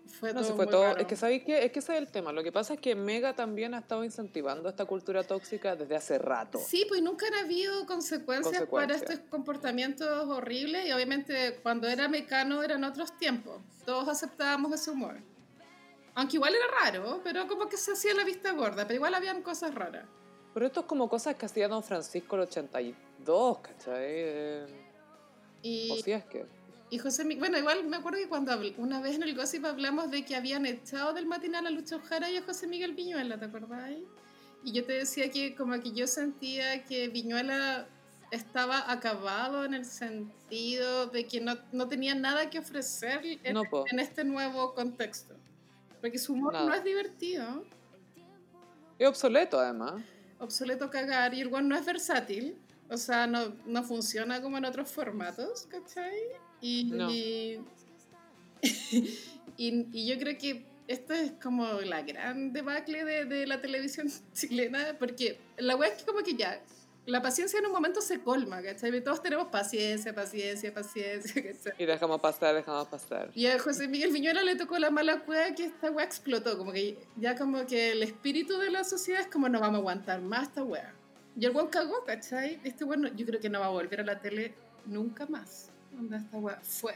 fue 0.07 0.31
No, 0.33 0.37
todo 0.41 0.45
se 0.49 0.55
fue 0.55 0.65
muy 0.65 0.73
todo. 0.73 0.85
raro. 0.85 1.01
Es 1.01 1.07
que 1.07 1.17
sabéis 1.17 1.43
que 1.45 1.65
es 1.65 1.73
que 1.73 1.81
ese 1.81 1.93
es 1.93 1.99
el 1.99 2.09
tema. 2.11 2.33
Lo 2.33 2.43
que 2.43 2.53
pasa 2.53 2.75
es 2.75 2.81
que 2.81 2.95
Mega 2.95 3.35
también 3.35 3.75
ha 3.75 3.81
estado 3.81 4.05
incentivando 4.05 4.69
esta 4.69 4.85
cultura 4.87 5.23
tóxica 5.25 5.77
desde 5.77 5.97
hace 5.97 6.19
rato. 6.19 6.59
Sí, 6.59 6.87
pues 6.89 7.03
nunca 7.03 7.27
han 7.27 7.35
habido 7.45 7.85
consecuencias, 7.87 8.53
para 8.55 8.67
Consecuencias. 8.67 9.11
estos 9.11 9.29
comportamientos 9.31 10.29
horribles 10.29 10.87
y 10.87 10.93
obviamente 10.93 11.59
cuando 11.63 11.89
era 11.89 12.09
mecano 12.09 12.63
eran 12.63 12.85
otros 12.85 13.17
tiempos. 13.19 13.61
Todos 13.85 14.09
aceptábamos 14.09 14.73
ese 14.73 14.91
humor. 14.91 15.17
Aunque 16.15 16.37
igual 16.37 16.55
era 16.55 16.65
raro, 16.85 17.21
pero 17.23 17.47
como 17.47 17.69
que 17.69 17.77
se 17.77 17.93
hacía 17.93 18.15
la 18.15 18.25
vista 18.25 18.53
gorda, 18.53 18.85
pero 18.87 18.95
igual 18.95 19.15
habían 19.15 19.43
cosas 19.43 19.75
raras. 19.75 20.07
Pero 20.59 20.67
esto 20.67 20.81
es 20.81 20.87
como 20.87 21.09
cosas 21.09 21.37
que 21.37 21.47
hacía 21.47 21.69
Don 21.69 21.85
Francisco 21.85 22.35
el 22.35 22.43
82, 22.43 23.59
¿cachai? 23.59 23.95
Eh, 24.01 24.67
Y, 25.63 25.89
o 25.93 25.97
si 26.03 26.11
es 26.11 26.25
que. 26.25 26.47
y 26.91 26.99
José, 26.99 27.23
bueno, 27.37 27.57
igual 27.59 27.85
me 27.87 27.99
acuerdo 27.99 28.19
que 28.19 28.29
cuando 28.29 28.61
una 28.79 29.01
vez 29.01 29.15
en 29.15 29.23
el 29.23 29.37
Gossip 29.37 29.65
hablamos 29.65 30.11
de 30.11 30.25
que 30.25 30.35
habían 30.35 30.67
echado 30.67 31.13
del 31.13 31.27
matinal 31.27 31.69
a 31.69 31.71
Lucho 31.71 32.01
Jara 32.01 32.29
y 32.29 32.39
a 32.39 32.43
José 32.43 32.67
Miguel 32.67 32.97
Viñuela, 32.97 33.39
¿te 33.39 33.45
acordáis? 33.45 34.03
Y 34.65 34.73
yo 34.73 34.85
te 34.85 34.95
decía 34.95 35.31
que 35.31 35.55
como 35.55 35.81
que 35.81 35.93
yo 35.93 36.09
sentía 36.09 36.85
que 36.85 37.07
Viñuela 37.07 37.87
estaba 38.33 38.91
acabado 38.91 39.65
en 39.65 39.75
el 39.75 39.85
sentido 39.85 41.07
de 41.07 41.25
que 41.29 41.41
no, 41.41 41.57
no 41.71 41.87
tenía 41.87 42.17
nada 42.17 42.51
que 42.51 42.59
ofrecer 42.59 43.21
en, 43.45 43.55
No, 43.55 43.63
en 43.87 44.01
este 44.01 44.25
nuevo 44.25 44.75
contexto. 44.75 45.37
Porque 46.01 46.19
su 46.19 46.33
humor 46.33 46.55
Nada. 46.55 46.67
no 46.67 46.75
es 46.75 46.83
divertido, 46.83 47.65
Es 48.99 49.07
obsoleto, 49.07 49.61
además. 49.61 50.03
Obsoleto 50.39 50.91
cagar, 50.91 51.35
y 51.35 51.41
el 51.41 51.53
one 51.53 51.69
no 51.69 51.77
es 51.77 51.85
versátil. 51.87 52.57
O 52.91 52.97
sea, 52.97 53.27
no, 53.27 53.55
no 53.67 53.83
funciona 53.85 54.41
como 54.41 54.57
en 54.59 54.65
otros 54.65 54.91
formatos, 54.91 55.67
¿cachai? 55.71 56.15
Y, 56.61 56.85
No. 56.93 57.11
y, 57.11 57.61
y- 59.57 59.87
y 59.93 60.07
yo 60.07 60.19
creo 60.19 60.39
que 60.39 60.65
esto 60.87 61.13
es 61.13 61.33
como 61.33 61.67
la 61.83 62.03
gran 62.03 62.53
debacle 62.53 63.05
de, 63.05 63.25
de 63.27 63.47
la 63.47 63.61
televisión 63.61 64.09
chilena, 64.33 64.97
porque 64.99 65.39
la 65.59 65.77
wea 65.77 65.91
es 65.91 65.99
que 65.99 66.05
como 66.07 66.23
que 66.25 66.35
ya, 66.35 66.61
la 67.09 67.23
paciencia 67.23 67.59
en 67.59 67.67
un 67.67 67.73
momento 67.73 68.01
se 68.01 68.21
colma, 68.21 68.63
¿cachai? 68.63 69.03
Todos 69.03 69.23
tenemos 69.23 69.49
paciencia, 69.49 70.15
paciencia, 70.15 70.73
paciencia, 70.73 71.43
¿cachai? 71.43 71.73
Y 71.79 71.87
dejamos 71.87 72.21
pasar, 72.21 72.55
dejamos 72.55 72.87
pasar. 72.89 73.31
Y 73.35 73.47
a 73.47 73.59
José 73.59 73.89
Miguel 73.89 74.13
Viñuela 74.13 74.43
le 74.43 74.57
tocó 74.57 74.79
la 74.79 74.91
mala 74.91 75.21
cueva 75.21 75.55
que 75.55 75.65
esta 75.65 75.91
weá 75.91 76.05
explotó, 76.05 76.59
como 76.59 76.73
que 76.73 76.99
ya 77.17 77.35
como 77.35 77.65
que 77.67 77.93
el 77.93 78.03
espíritu 78.03 78.59
de 78.59 78.71
la 78.71 78.85
sociedad 78.85 79.23
es 79.23 79.27
como 79.29 79.49
no 79.49 79.59
vamos 79.59 79.77
a 79.77 79.79
aguantar 79.79 80.21
más 80.21 80.49
esta 80.49 80.63
weá. 80.63 80.95
Y 81.35 81.47
el 81.47 81.53
weón 81.53 81.69
cagó, 81.69 82.05
¿cachai? 82.05 82.61
Este 82.63 82.85
weón 82.85 83.17
yo 83.17 83.25
creo 83.25 83.41
que 83.41 83.49
no 83.49 83.61
va 83.61 83.67
a 83.67 83.71
volver 83.71 84.01
a 84.01 84.05
la 84.05 84.21
tele 84.21 84.55
nunca 84.85 85.27
más. 85.27 85.71
Donde 85.93 86.19
esta 86.19 86.37
weá 86.37 86.61
fue. 86.63 86.95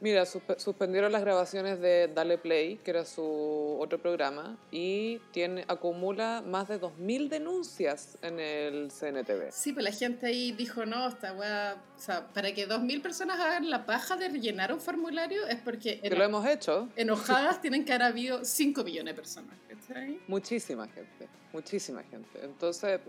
Mira, 0.00 0.24
suspe- 0.24 0.58
suspendieron 0.58 1.12
las 1.12 1.22
grabaciones 1.22 1.80
de 1.80 2.08
Dale 2.08 2.36
Play, 2.36 2.76
que 2.84 2.90
era 2.90 3.04
su 3.06 3.76
otro 3.80 3.98
programa, 3.98 4.58
y 4.70 5.18
tiene, 5.32 5.64
acumula 5.66 6.42
más 6.46 6.68
de 6.68 6.78
2.000 6.78 7.28
denuncias 7.30 8.18
en 8.20 8.38
el 8.38 8.90
CNTV. 8.90 9.50
Sí, 9.50 9.72
pues 9.72 9.84
la 9.84 9.92
gente 9.92 10.26
ahí 10.26 10.52
dijo, 10.52 10.84
no, 10.84 11.08
esta 11.08 11.32
weá, 11.32 11.76
o 11.96 11.98
sea, 12.00 12.26
para 12.34 12.52
que 12.52 12.68
2.000 12.68 13.00
personas 13.00 13.40
hagan 13.40 13.70
la 13.70 13.86
paja 13.86 14.16
de 14.16 14.28
rellenar 14.28 14.72
un 14.74 14.80
formulario 14.80 15.46
es 15.46 15.56
porque 15.60 16.00
Que 16.00 16.10
lo 16.10 16.24
hemos 16.24 16.44
hecho, 16.46 16.88
enojadas 16.96 17.60
tienen 17.62 17.84
que 17.86 17.92
haber 17.94 18.08
habido 18.08 18.44
5 18.44 18.84
millones 18.84 19.14
de 19.14 19.16
personas, 19.22 19.56
¿cachai? 19.68 20.20
muchísima 20.26 20.86
gente, 20.88 21.28
muchísima 21.52 22.02
gente. 22.02 22.40
Entonces, 22.42 23.00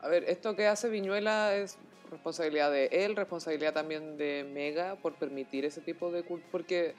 a 0.00 0.08
ver, 0.08 0.24
esto 0.24 0.54
que 0.56 0.66
hace 0.66 0.88
Viñuela 0.90 1.54
es 1.54 1.78
responsabilidad 2.12 2.70
de 2.70 2.86
él, 2.86 3.16
responsabilidad 3.16 3.72
también 3.72 4.16
de 4.16 4.44
Mega 4.44 4.96
por 4.96 5.14
permitir 5.14 5.64
ese 5.64 5.80
tipo 5.80 6.12
de. 6.12 6.22
Porque, 6.50 6.94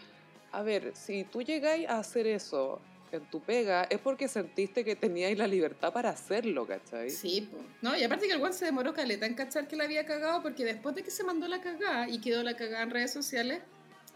a 0.51 0.61
ver, 0.61 0.91
si 0.95 1.23
tú 1.23 1.41
llegáis 1.41 1.87
a 1.87 1.99
hacer 1.99 2.27
eso 2.27 2.81
en 3.11 3.29
tu 3.29 3.39
pega, 3.39 3.83
es 3.83 3.99
porque 3.99 4.27
sentiste 4.27 4.83
que 4.83 4.95
teníais 4.95 5.37
la 5.37 5.47
libertad 5.47 5.93
para 5.93 6.09
hacerlo, 6.09 6.65
¿cachai? 6.65 7.11
Sí, 7.11 7.47
pues. 7.49 7.63
No, 7.81 7.95
y 7.95 8.03
aparte 8.03 8.27
que 8.27 8.33
el 8.33 8.41
weón 8.41 8.53
se 8.53 8.65
demoró 8.65 8.93
caleta 8.93 9.25
en 9.25 9.35
cachar 9.35 9.67
que 9.67 9.75
la 9.75 9.83
había 9.83 10.05
cagado 10.05 10.41
porque 10.41 10.65
después 10.65 10.95
de 10.95 11.03
que 11.03 11.11
se 11.11 11.23
mandó 11.23 11.47
la 11.47 11.61
cagada 11.61 12.09
y 12.09 12.19
quedó 12.19 12.41
la 12.43 12.55
cagada 12.55 12.83
en 12.83 12.89
redes 12.89 13.13
sociales, 13.13 13.61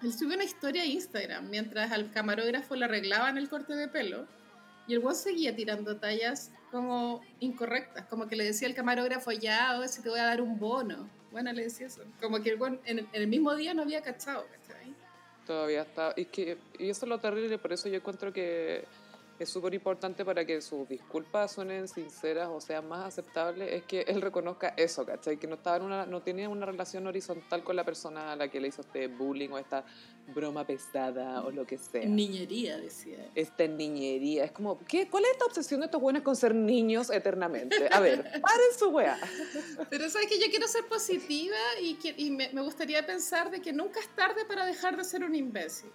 él 0.01 0.13
subió 0.13 0.35
una 0.35 0.43
historia 0.43 0.81
a 0.81 0.85
Instagram 0.85 1.49
mientras 1.49 1.91
al 1.91 2.11
camarógrafo 2.11 2.75
le 2.75 2.85
arreglaban 2.85 3.37
el 3.37 3.49
corte 3.49 3.75
de 3.75 3.87
pelo 3.87 4.27
y 4.87 4.93
el 4.93 4.99
weón 4.99 5.15
seguía 5.15 5.55
tirando 5.55 5.97
tallas 5.97 6.51
como 6.71 7.21
incorrectas, 7.39 8.05
como 8.05 8.27
que 8.27 8.35
le 8.35 8.43
decía 8.43 8.67
al 8.67 8.73
camarógrafo, 8.73 9.31
ya, 9.31 9.79
o 9.79 9.87
si 9.87 10.01
te 10.01 10.09
voy 10.09 10.19
a 10.19 10.25
dar 10.25 10.41
un 10.41 10.59
bono. 10.59 11.09
Bueno, 11.31 11.51
le 11.53 11.63
decía 11.63 11.87
eso. 11.87 12.01
Como 12.21 12.41
que 12.41 12.51
el 12.51 12.59
weón 12.59 12.79
en, 12.85 12.99
en 12.99 13.07
el 13.11 13.27
mismo 13.27 13.53
día 13.55 13.73
no 13.73 13.83
había 13.83 14.01
cachado, 14.01 14.45
¿cachai? 14.47 14.93
Todavía 15.45 15.81
está. 15.81 16.13
Y, 16.15 16.25
que, 16.25 16.57
y 16.79 16.89
eso 16.89 17.05
es 17.05 17.09
lo 17.09 17.19
terrible, 17.19 17.57
por 17.57 17.73
eso 17.73 17.87
yo 17.87 17.95
encuentro 17.95 18.33
que 18.33 18.85
es 19.39 19.49
súper 19.49 19.73
importante 19.73 20.25
para 20.25 20.45
que 20.45 20.61
sus 20.61 20.87
disculpas 20.89 21.51
suenen 21.51 21.87
sinceras 21.87 22.49
o 22.51 22.59
sean 22.59 22.87
más 22.87 23.05
aceptables, 23.05 23.71
es 23.71 23.83
que 23.83 24.01
él 24.01 24.21
reconozca 24.21 24.73
eso, 24.77 25.05
¿cachai? 25.05 25.37
Que 25.37 25.45
no, 25.47 25.55
estaba 25.55 25.77
en 25.77 25.83
una, 25.83 26.05
no 26.05 26.21
tenía 26.21 26.49
una 26.49 26.65
relación 26.65 27.05
horizontal 27.07 27.63
con 27.63 27.75
la 27.75 27.83
persona 27.83 28.31
a 28.31 28.35
la 28.35 28.47
que 28.49 28.59
le 28.59 28.69
hizo 28.69 28.81
este 28.81 29.07
bullying 29.07 29.49
o 29.49 29.57
esta 29.57 29.85
broma 30.33 30.65
pesada 30.65 31.43
o 31.43 31.51
lo 31.51 31.65
que 31.65 31.77
sea. 31.77 32.03
Niñería, 32.05 32.77
decía. 32.77 33.29
Esta 33.35 33.67
niñería. 33.67 34.43
Es 34.45 34.51
como, 34.51 34.77
¿qué? 34.85 35.07
¿cuál 35.09 35.23
es 35.25 35.31
esta 35.31 35.45
obsesión 35.45 35.79
de 35.81 35.85
estos 35.85 36.01
buenos 36.01 36.23
con 36.23 36.35
ser 36.35 36.53
niños 36.55 37.09
eternamente? 37.09 37.87
A 37.91 37.99
ver, 37.99 38.23
paren 38.41 38.71
su 38.77 38.89
wea. 38.89 39.17
Pero 39.89 40.09
sabes 40.09 40.27
que 40.27 40.39
yo 40.39 40.47
quiero 40.49 40.67
ser 40.67 40.85
positiva 40.87 41.55
y, 41.81 41.95
que- 41.95 42.15
y 42.17 42.31
me, 42.31 42.49
me 42.53 42.61
gustaría 42.61 43.05
pensar 43.05 43.51
de 43.51 43.61
que 43.61 43.71
nunca 43.71 43.99
es 43.99 44.07
tarde 44.15 44.45
para 44.45 44.65
dejar 44.65 44.97
de 44.97 45.03
ser 45.03 45.23
un 45.23 45.35
imbécil. 45.35 45.91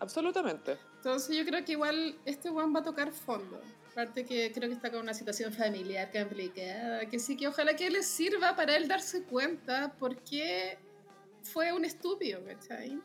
Absolutamente. 0.00 0.78
Entonces 0.96 1.36
yo 1.36 1.44
creo 1.44 1.64
que 1.64 1.72
igual 1.72 2.16
este 2.24 2.50
Juan 2.50 2.74
va 2.74 2.80
a 2.80 2.84
tocar 2.84 3.12
fondo. 3.12 3.60
Aparte 3.92 4.24
que 4.26 4.52
creo 4.52 4.68
que 4.68 4.74
está 4.74 4.90
con 4.90 5.00
una 5.00 5.14
situación 5.14 5.52
familiar 5.52 6.10
complicada, 6.12 7.06
que 7.06 7.18
sí 7.18 7.36
que 7.36 7.48
ojalá 7.48 7.74
que 7.74 7.88
le 7.88 8.02
sirva 8.02 8.54
para 8.54 8.76
él 8.76 8.88
darse 8.88 9.22
cuenta 9.22 9.94
por 9.98 10.16
qué 10.22 10.78
fue 11.42 11.72
un 11.72 11.84
estúpido, 11.84 12.44
¿cachai? 12.44 13.00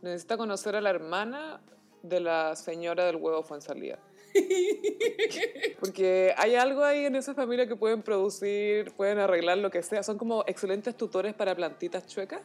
Necesita 0.00 0.36
conocer 0.36 0.74
a 0.74 0.80
la 0.80 0.90
hermana 0.90 1.60
de 2.02 2.18
la 2.18 2.56
señora 2.56 3.04
del 3.04 3.16
huevo 3.16 3.44
Fuensalida. 3.44 4.00
Porque 5.80 6.34
hay 6.36 6.54
algo 6.56 6.82
ahí 6.82 7.04
en 7.04 7.14
esa 7.16 7.34
familia 7.34 7.68
que 7.68 7.76
pueden 7.76 8.02
producir, 8.02 8.92
pueden 8.92 9.18
arreglar 9.18 9.58
lo 9.58 9.70
que 9.70 9.82
sea. 9.82 10.02
Son 10.02 10.18
como 10.18 10.42
excelentes 10.46 10.96
tutores 10.96 11.34
para 11.34 11.54
plantitas 11.54 12.06
chuecas. 12.06 12.42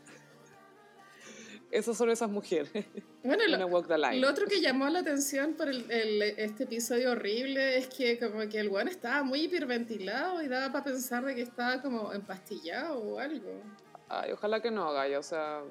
Esas 1.72 1.98
son 1.98 2.10
esas 2.10 2.30
mujeres. 2.30 2.72
Bueno, 3.24 3.44
lo, 3.58 3.68
walk 3.68 3.88
the 3.90 3.98
line. 3.98 4.22
lo 4.22 4.30
otro 4.30 4.46
que 4.48 4.62
llamó 4.62 4.88
la 4.88 5.00
atención 5.00 5.56
por 5.56 5.68
el- 5.68 5.92
el- 5.92 6.22
este 6.22 6.64
episodio 6.64 7.12
horrible 7.12 7.78
es 7.78 7.88
que 7.88 8.18
como 8.20 8.48
que 8.48 8.58
el 8.62 8.70
Juan 8.70 8.88
estaba 8.88 9.22
muy 9.24 9.42
hiperventilado 9.42 10.42
y 10.42 10.48
daba 10.48 10.72
para 10.72 10.86
pensar 10.86 11.26
de 11.26 11.36
que 11.36 11.42
estaba 11.42 11.82
como 11.82 12.14
empastillado 12.14 12.98
o 13.00 13.20
algo. 13.20 13.62
Ay, 14.08 14.32
ojalá 14.32 14.62
que 14.62 14.72
no, 14.72 14.94
Gaya. 14.94 15.20
O 15.20 15.24
sea, 15.24 15.62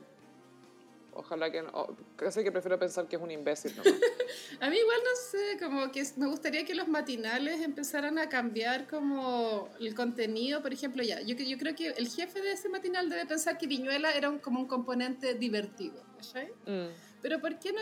ojalá 1.17 1.51
que 1.51 1.63
no. 1.63 1.97
Casi 2.17 2.43
que 2.45 2.53
prefiero 2.53 2.79
pensar 2.79 3.07
que 3.09 3.17
es 3.17 3.23
un 3.23 3.31
imbécil. 3.31 3.75
nomás. 3.77 3.93
A 4.61 4.71
mí 4.71 4.77
igual 4.79 4.99
no 5.05 5.11
sé, 5.31 5.59
como 5.63 5.91
que 5.93 6.05
me 6.17 6.27
gustaría 6.29 6.65
que 6.65 6.75
los 6.75 6.89
matinales 6.89 7.61
empezaran 7.61 8.19
a 8.19 8.29
cambiar 8.29 8.87
como 8.87 9.69
el 9.81 9.95
contenido, 9.95 10.63
por 10.63 10.73
ejemplo, 10.73 11.03
ya, 11.03 11.21
yo, 11.21 11.35
yo 11.37 11.59
creo 11.59 11.75
que 11.75 11.89
el 11.89 12.09
jefe 12.09 12.41
de 12.41 12.53
ese 12.53 12.69
matinal 12.69 13.09
debe 13.09 13.27
pensar 13.27 13.59
que 13.59 13.67
Viñuela 13.67 14.13
era 14.15 14.31
un- 14.31 14.39
como 14.39 14.61
un 14.61 14.67
componente 14.67 15.35
divertido, 15.35 16.03
¿cachai? 16.17 16.49
Mm. 16.67 16.89
Pero 17.23 17.41
¿por 17.41 17.59
qué 17.59 17.73
no 17.73 17.81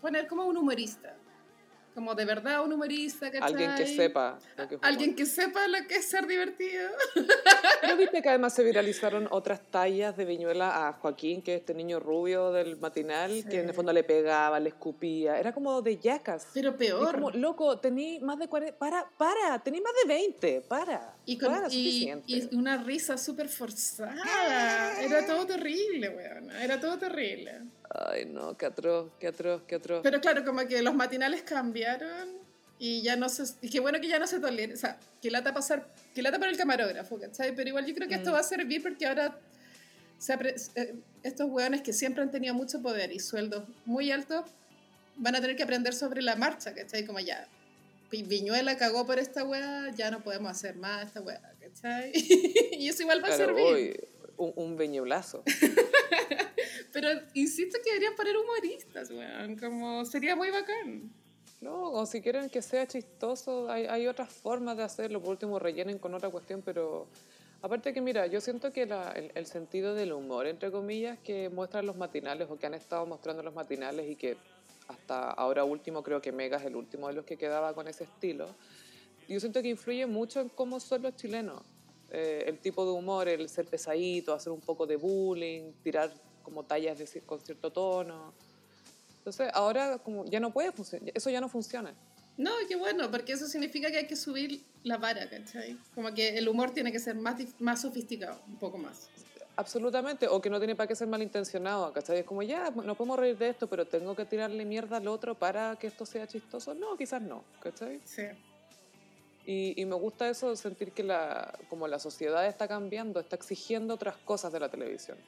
poner 0.00 0.26
como 0.26 0.44
un 0.44 0.56
humorista? 0.56 1.16
Como 1.94 2.14
de 2.14 2.24
verdad 2.24 2.64
un 2.64 2.72
humorista, 2.72 3.30
¿cachai? 3.30 3.48
Alguien 3.50 3.74
que 3.76 3.86
sepa. 3.86 4.38
lo 4.56 4.68
que. 4.68 4.78
Alguien 4.80 5.14
que 5.14 5.26
sepa 5.26 5.66
lo 5.68 5.86
que 5.86 5.96
es 5.96 6.06
ser 6.08 6.26
divertido. 6.26 6.90
Pero 7.80 7.96
viste 7.96 8.22
que 8.22 8.28
además 8.28 8.54
se 8.54 8.62
viralizaron 8.64 9.28
otras 9.30 9.60
tallas 9.70 10.16
de 10.16 10.24
Viñuela 10.24 10.88
a 10.88 10.92
Joaquín, 10.94 11.42
que 11.42 11.54
es 11.54 11.60
este 11.60 11.74
niño 11.74 12.00
rubio 12.00 12.52
del 12.52 12.78
matinal, 12.78 13.44
que 13.48 13.60
en 13.60 13.68
el 13.68 13.74
fondo 13.74 13.92
le 13.92 14.04
pegaba, 14.04 14.58
le 14.58 14.70
escupía. 14.70 15.38
Era 15.38 15.52
como 15.52 15.82
de 15.82 15.98
yacas. 15.98 16.46
Pero 16.54 16.70
Y 16.70 16.74
peor. 16.74 17.14
como, 17.14 17.30
loco, 17.30 17.78
tení 17.78 18.20
más 18.20 18.38
de 18.38 18.48
40. 18.48 18.78
Para, 18.78 19.06
para, 19.18 19.58
tení 19.62 19.80
más 19.80 19.92
de 20.02 20.08
20. 20.08 20.60
Para. 20.62 21.14
Y, 21.26 21.36
con, 21.38 21.52
para, 21.52 21.68
y, 21.70 22.10
y 22.26 22.54
una 22.56 22.78
risa 22.82 23.18
súper 23.18 23.48
forzada. 23.48 25.00
Era 25.00 25.26
todo 25.26 25.46
terrible, 25.46 26.08
weón. 26.08 26.50
Era 26.52 26.80
todo 26.80 26.98
terrible. 26.98 27.62
Ay, 27.94 28.24
no, 28.24 28.56
qué 28.56 28.66
atroz, 28.66 29.10
qué 29.20 29.26
atroz, 29.28 29.62
qué 29.66 29.74
atroz. 29.76 30.00
Pero 30.02 30.20
claro, 30.20 30.44
como 30.44 30.66
que 30.66 30.80
los 30.82 30.94
matinales 30.94 31.42
cambiaron 31.42 32.28
y 32.78 33.02
ya 33.02 33.16
no 33.16 33.28
se... 33.28 33.44
Y 33.60 33.68
qué 33.70 33.80
bueno 33.80 34.00
que 34.00 34.08
ya 34.08 34.18
no 34.18 34.26
se 34.26 34.40
tolera. 34.40 34.72
O 34.72 34.76
sea, 34.76 34.98
que 35.20 35.30
lata 35.30 35.52
pasar... 35.52 35.86
Que 36.14 36.22
lata 36.22 36.38
para 36.38 36.50
el 36.50 36.56
camarógrafo, 36.56 37.18
¿cachai? 37.18 37.54
Pero 37.54 37.68
igual 37.68 37.84
yo 37.86 37.94
creo 37.94 38.08
que 38.08 38.14
esto 38.14 38.30
Mm. 38.30 38.34
va 38.34 38.38
a 38.40 38.44
servir 38.44 38.82
porque 38.82 39.06
ahora... 39.06 39.38
se 40.18 40.32
apre- 40.34 40.70
eh, 40.76 40.94
estos 41.22 41.48
hueones 41.50 41.82
que 41.82 41.92
siempre 41.92 42.22
han 42.22 42.30
tenido 42.30 42.54
mucho 42.54 42.80
poder 42.80 43.12
y 43.12 43.18
sueldos 43.20 43.64
muy 43.84 44.10
altos 44.10 44.44
van 45.16 45.36
a 45.36 45.40
tener 45.40 45.54
que 45.56 45.62
aprender 45.64 45.92
sobre 45.94 46.22
la 46.22 46.34
marcha, 46.36 46.74
¿cachai? 46.74 47.04
Como 47.04 47.20
ya... 47.20 47.46
Vi- 48.10 48.22
Viñuela 48.24 48.76
cagó 48.76 49.06
por 49.06 49.18
esta 49.18 49.44
wea, 49.44 49.90
ya 49.94 50.10
no 50.10 50.22
podemos 50.22 50.50
hacer 50.50 50.76
más 50.76 51.06
esta 51.06 51.20
wea, 51.20 51.40
¿cachai? 51.60 52.12
y 52.72 52.88
eso 52.88 53.02
igual 53.02 53.22
va 53.22 53.28
a 53.28 53.36
Claro, 53.36 53.54
servir. 53.56 53.64
uy, 53.74 54.00
un, 54.38 54.52
un 54.56 54.76
viñulazo. 54.76 55.42
Pero 56.92 57.08
insisto 57.34 57.78
que 57.82 57.90
deberían 57.90 58.14
poner 58.14 58.36
humoristas, 58.36 59.10
weón. 59.10 59.56
Como 59.56 60.04
sería 60.04 60.36
muy 60.36 60.50
bacán. 60.50 61.10
No, 61.60 61.92
o 61.92 62.06
si 62.06 62.20
quieren 62.20 62.50
que 62.50 62.60
sea 62.60 62.86
chistoso, 62.86 63.70
hay, 63.70 63.86
hay 63.86 64.06
otras 64.08 64.30
formas 64.32 64.76
de 64.76 64.82
hacerlo. 64.82 65.20
Por 65.20 65.30
último, 65.30 65.58
rellenen 65.58 65.98
con 65.98 66.12
otra 66.14 66.28
cuestión, 66.28 66.60
pero 66.62 67.06
aparte 67.60 67.92
que, 67.94 68.00
mira, 68.00 68.26
yo 68.26 68.40
siento 68.40 68.72
que 68.72 68.84
la- 68.86 69.12
el, 69.12 69.30
el 69.34 69.46
sentido 69.46 69.94
del 69.94 70.12
humor, 70.12 70.46
entre 70.46 70.70
comillas, 70.72 71.18
que 71.20 71.48
muestran 71.48 71.86
los 71.86 71.96
matinales 71.96 72.48
o 72.50 72.58
que 72.58 72.66
han 72.66 72.74
estado 72.74 73.06
mostrando 73.06 73.42
los 73.44 73.54
matinales 73.54 74.10
y 74.10 74.16
que 74.16 74.36
hasta 74.88 75.30
ahora 75.30 75.62
último 75.62 76.02
creo 76.02 76.20
que 76.20 76.32
Mega 76.32 76.56
es 76.56 76.64
el 76.64 76.74
último 76.74 77.06
de 77.06 77.14
los 77.14 77.24
que 77.24 77.36
quedaba 77.36 77.72
con 77.74 77.86
ese 77.86 78.04
estilo, 78.04 78.48
yo 79.28 79.38
siento 79.38 79.62
que 79.62 79.68
influye 79.68 80.04
mucho 80.06 80.40
en 80.40 80.48
cómo 80.48 80.80
son 80.80 81.02
los 81.02 81.14
chilenos. 81.14 81.62
Eh, 82.14 82.44
el 82.46 82.58
tipo 82.58 82.84
de 82.84 82.92
humor, 82.92 83.26
el 83.26 83.48
ser 83.48 83.64
pesadito, 83.64 84.34
hacer 84.34 84.52
un 84.52 84.60
poco 84.60 84.86
de 84.86 84.96
bullying, 84.96 85.72
tirar 85.82 86.12
como 86.42 86.62
tallas 86.62 86.98
de, 86.98 87.20
con 87.22 87.40
cierto 87.40 87.72
tono. 87.72 88.34
Entonces, 89.16 89.48
ahora 89.54 89.96
como 89.96 90.26
ya 90.26 90.38
no 90.38 90.52
puede 90.52 90.72
funcionar, 90.72 91.10
eso 91.14 91.30
ya 91.30 91.40
no 91.40 91.48
funciona. 91.48 91.94
No, 92.36 92.50
qué 92.68 92.76
bueno, 92.76 93.10
porque 93.10 93.32
eso 93.32 93.46
significa 93.46 93.90
que 93.90 93.96
hay 93.96 94.06
que 94.06 94.16
subir 94.16 94.62
la 94.82 94.98
vara, 94.98 95.28
¿cachai? 95.30 95.78
Como 95.94 96.12
que 96.12 96.36
el 96.36 96.48
humor 96.48 96.72
tiene 96.72 96.92
que 96.92 96.98
ser 96.98 97.14
más, 97.14 97.40
más 97.60 97.80
sofisticado, 97.80 98.38
un 98.46 98.56
poco 98.56 98.76
más. 98.76 99.08
Absolutamente, 99.56 100.28
o 100.28 100.40
que 100.40 100.50
no 100.50 100.58
tiene 100.58 100.74
para 100.74 100.88
qué 100.88 100.94
ser 100.94 101.08
malintencionado, 101.08 101.94
¿cachai? 101.94 102.18
Es 102.18 102.24
como, 102.26 102.42
ya, 102.42 102.70
no 102.70 102.94
podemos 102.94 103.18
reír 103.18 103.38
de 103.38 103.50
esto, 103.50 103.68
pero 103.68 103.86
tengo 103.86 104.14
que 104.14 104.26
tirarle 104.26 104.66
mierda 104.66 104.98
al 104.98 105.08
otro 105.08 105.34
para 105.34 105.76
que 105.76 105.86
esto 105.86 106.04
sea 106.04 106.26
chistoso. 106.26 106.74
No, 106.74 106.94
quizás 106.96 107.22
no, 107.22 107.42
¿cachai? 107.62 108.00
Sí. 108.04 108.24
Y, 109.44 109.80
y 109.80 109.84
me 109.86 109.96
gusta 109.96 110.28
eso, 110.28 110.54
sentir 110.54 110.92
que 110.92 111.02
la, 111.02 111.58
como 111.68 111.88
la 111.88 111.98
sociedad 111.98 112.46
está 112.46 112.68
cambiando, 112.68 113.20
está 113.20 113.36
exigiendo 113.36 113.94
otras 113.94 114.16
cosas 114.18 114.52
de 114.52 114.60
la 114.60 114.68
televisión. 114.68 115.18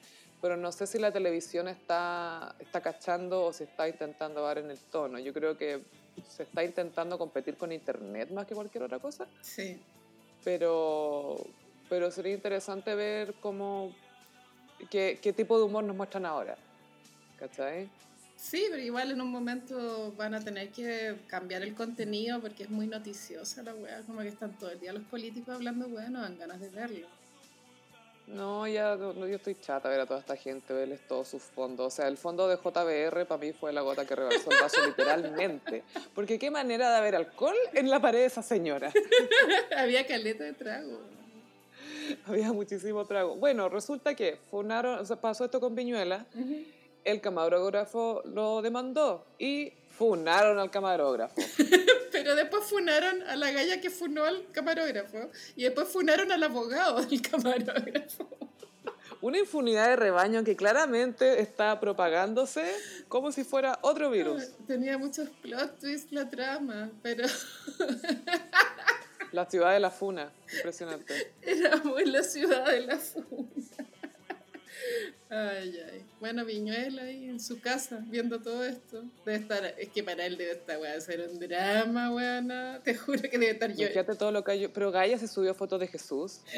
Pero 0.41 0.57
no 0.57 0.71
sé 0.73 0.87
si 0.87 0.99
la 0.99 1.11
televisión 1.11 1.69
está, 1.69 2.55
está 2.61 2.81
cachando 2.81 3.45
o 3.47 3.53
si 3.53 3.65
está 3.65 3.89
intentando 3.89 4.43
dar 4.43 4.59
en 4.59 4.71
el 4.71 4.79
tono. 4.79 5.19
Yo 5.19 5.33
creo 5.33 5.57
que 5.57 5.83
se 6.29 6.45
está 6.45 6.62
intentando 6.62 7.19
competir 7.19 7.57
con 7.57 7.73
Internet 7.73 8.31
más 8.31 8.47
que 8.47 8.55
cualquier 8.55 8.85
otra 8.85 8.99
cosa. 8.99 9.27
Sí. 9.41 9.81
pero 10.45 11.37
pero 11.89 12.11
sería 12.11 12.33
interesante 12.33 12.95
ver 12.95 13.35
cómo, 13.35 13.93
qué, 14.91 15.19
qué 15.23 15.33
tipo 15.33 15.59
de 15.59 15.65
humor 15.65 15.85
nos 15.85 15.97
muestran 15.97 16.27
ahora. 16.27 16.57
¿Cachai? 17.39 17.89
Sí, 18.37 18.66
pero 18.70 18.82
igual 18.82 19.11
en 19.11 19.20
un 19.20 19.30
momento 19.30 20.12
van 20.16 20.35
a 20.35 20.41
tener 20.41 20.70
que 20.70 21.16
cambiar 21.26 21.62
el 21.62 21.74
contenido 21.74 22.41
porque 22.41 22.64
es 22.64 22.70
muy 22.70 22.87
noticiosa 22.87 23.62
la 23.62 23.74
weá, 23.74 24.03
como 24.03 24.20
que 24.20 24.28
están 24.28 24.59
todo 24.59 24.70
el 24.70 24.80
día 24.80 24.93
los 24.93 25.05
políticos 25.05 25.55
hablando 25.55 25.87
weá, 25.87 26.11
no 26.11 26.20
dan 26.20 26.39
ganas 26.39 26.61
de 26.61 26.68
verlo. 26.68 27.09
No, 28.26 28.66
ya 28.66 28.97
no, 28.97 29.26
yo 29.26 29.37
estoy 29.37 29.55
chata 29.61 29.89
de 29.89 29.97
ver 29.97 30.05
a 30.05 30.07
toda 30.07 30.20
esta 30.20 30.37
gente, 30.37 30.72
verles 30.72 31.01
todos 31.07 31.28
sus 31.28 31.43
fondos. 31.43 31.87
O 31.87 31.91
sea, 31.91 32.09
el 32.09 32.16
fondo 32.16 32.49
de 32.49 32.57
JBR 32.57 33.26
para 33.26 33.39
mí 33.39 33.53
fue 33.53 33.72
la 33.72 33.82
gota 33.82 34.07
que 34.07 34.16
rebalsó 34.16 34.51
el 34.51 34.61
vaso 34.61 34.80
literalmente. 34.87 35.82
Porque 36.14 36.39
qué 36.39 36.51
manera 36.51 36.91
de 36.91 36.97
haber 36.97 37.16
alcohol 37.16 37.57
en 37.74 37.91
la 37.91 38.01
pared 38.01 38.20
de 38.20 38.26
esa 38.26 38.43
señora. 38.43 38.91
Había 39.76 40.07
caleta 40.07 40.45
de 40.45 40.55
trago. 40.55 41.01
Había 42.26 42.53
muchísimo 42.53 43.05
trago. 43.05 43.37
Bueno, 43.37 43.68
resulta 43.68 44.14
que 44.14 44.39
funaron, 44.51 45.01
o 45.01 45.05
sea, 45.05 45.16
pasó 45.16 45.45
esto 45.45 45.61
con 45.61 45.74
Viñuela, 45.74 46.26
el 47.05 47.20
camarógrafo 47.20 48.22
lo 48.24 48.62
demandó 48.62 49.26
y 49.38 49.72
funaron 49.96 50.59
al 50.59 50.70
camarógrafo. 50.70 51.34
Pero 52.12 52.34
después 52.34 52.64
funaron 52.64 53.22
a 53.22 53.36
la 53.36 53.50
galla 53.50 53.80
que 53.80 53.90
funó 53.90 54.24
al 54.24 54.50
camarógrafo 54.52 55.30
y 55.57 55.64
después 55.64 55.88
funaron 55.88 56.32
al 56.32 56.42
abogado 56.42 57.05
del 57.05 57.22
camarógrafo. 57.22 58.28
Una 59.20 59.38
infunidad 59.38 59.88
de 59.88 59.96
rebaño 59.96 60.44
que 60.44 60.55
claramente 60.55 61.40
está 61.40 61.80
propagándose 61.80 62.62
como 63.09 63.32
si 63.32 63.44
fuera 63.44 63.78
otro 63.80 64.11
virus. 64.11 64.50
Tenía 64.66 64.98
muchos 64.98 65.30
plot 65.42 65.78
twists 65.78 66.12
la 66.12 66.28
trama, 66.28 66.90
pero 67.02 67.26
La 69.34 69.50
ciudad 69.50 69.72
de 69.72 69.80
la 69.80 69.90
funa, 69.90 70.32
impresionante. 70.55 71.34
éramos 71.42 72.00
en 72.00 72.12
la 72.12 72.22
ciudad 72.22 72.66
de 72.66 72.82
la 72.82 72.98
funa. 72.98 73.48
Ay, 75.30 75.80
ay. 75.91 76.05
Bueno, 76.20 76.45
Viñuela 76.45 77.03
ahí 77.03 77.24
en 77.24 77.41
su 77.41 77.61
casa 77.61 78.05
viendo 78.07 78.41
todo 78.41 78.64
esto. 78.64 79.05
Debe 79.24 79.39
estar, 79.39 79.64
es 79.64 79.89
que 79.89 80.03
para 80.03 80.26
él 80.26 80.37
debe 80.37 80.53
estar, 80.53 80.78
weón, 80.78 81.01
ser 81.01 81.28
un 81.28 81.39
drama, 81.39 82.14
weón. 82.14 82.53
Te 82.82 82.95
juro 82.95 83.22
que 83.22 83.39
debe 83.39 83.51
estar 83.51 83.74
yo. 83.74 83.89
Fíjate 83.89 84.14
todo 84.14 84.32
lo 84.32 84.45
que 84.45 84.53
hay. 84.53 84.68
Pero 84.68 84.93
Gaia 84.93 85.18
se 85.18 85.28
subió 85.28 85.55
fotos 85.55 85.80
de 85.80 85.89
Jesús. 85.89 86.41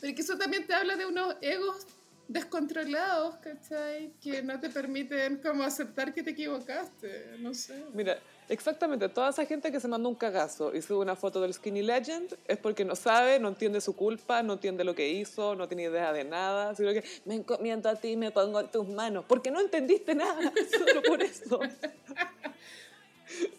Pero 0.00 0.10
es 0.10 0.14
que 0.14 0.22
eso 0.22 0.38
también 0.38 0.66
te 0.66 0.74
habla 0.74 0.96
de 0.96 1.06
unos 1.06 1.36
egos 1.40 1.86
descontrolados, 2.28 3.36
¿cachai? 3.36 4.12
Que 4.20 4.42
no 4.42 4.58
te 4.60 4.70
permiten 4.70 5.36
como 5.38 5.62
aceptar 5.62 6.14
que 6.14 6.22
te 6.22 6.30
equivocaste, 6.30 7.36
no 7.38 7.52
sé. 7.54 7.84
Mira, 7.92 8.18
exactamente, 8.48 9.08
toda 9.08 9.30
esa 9.30 9.46
gente 9.46 9.72
que 9.72 9.80
se 9.80 9.88
manda 9.88 10.08
un 10.08 10.14
cagazo 10.14 10.74
y 10.74 10.82
sube 10.82 10.98
una 10.98 11.16
foto 11.16 11.40
del 11.40 11.54
Skinny 11.54 11.82
Legend 11.82 12.36
es 12.46 12.58
porque 12.58 12.84
no 12.84 12.96
sabe, 12.96 13.38
no 13.38 13.48
entiende 13.48 13.80
su 13.80 13.96
culpa, 13.96 14.42
no 14.42 14.54
entiende 14.54 14.84
lo 14.84 14.94
que 14.94 15.08
hizo, 15.08 15.54
no 15.54 15.68
tiene 15.68 15.84
idea 15.84 16.12
de 16.12 16.24
nada, 16.24 16.74
sino 16.74 16.92
que 16.92 17.04
me 17.24 17.36
encomiendo 17.36 17.88
a 17.88 17.96
ti 17.96 18.08
y 18.08 18.16
me 18.16 18.30
pongo 18.30 18.60
en 18.60 18.68
tus 18.68 18.86
manos, 18.88 19.24
porque 19.26 19.50
no 19.50 19.60
entendiste 19.60 20.14
nada, 20.14 20.52
solo 20.78 21.02
por 21.02 21.22
eso. 21.22 21.60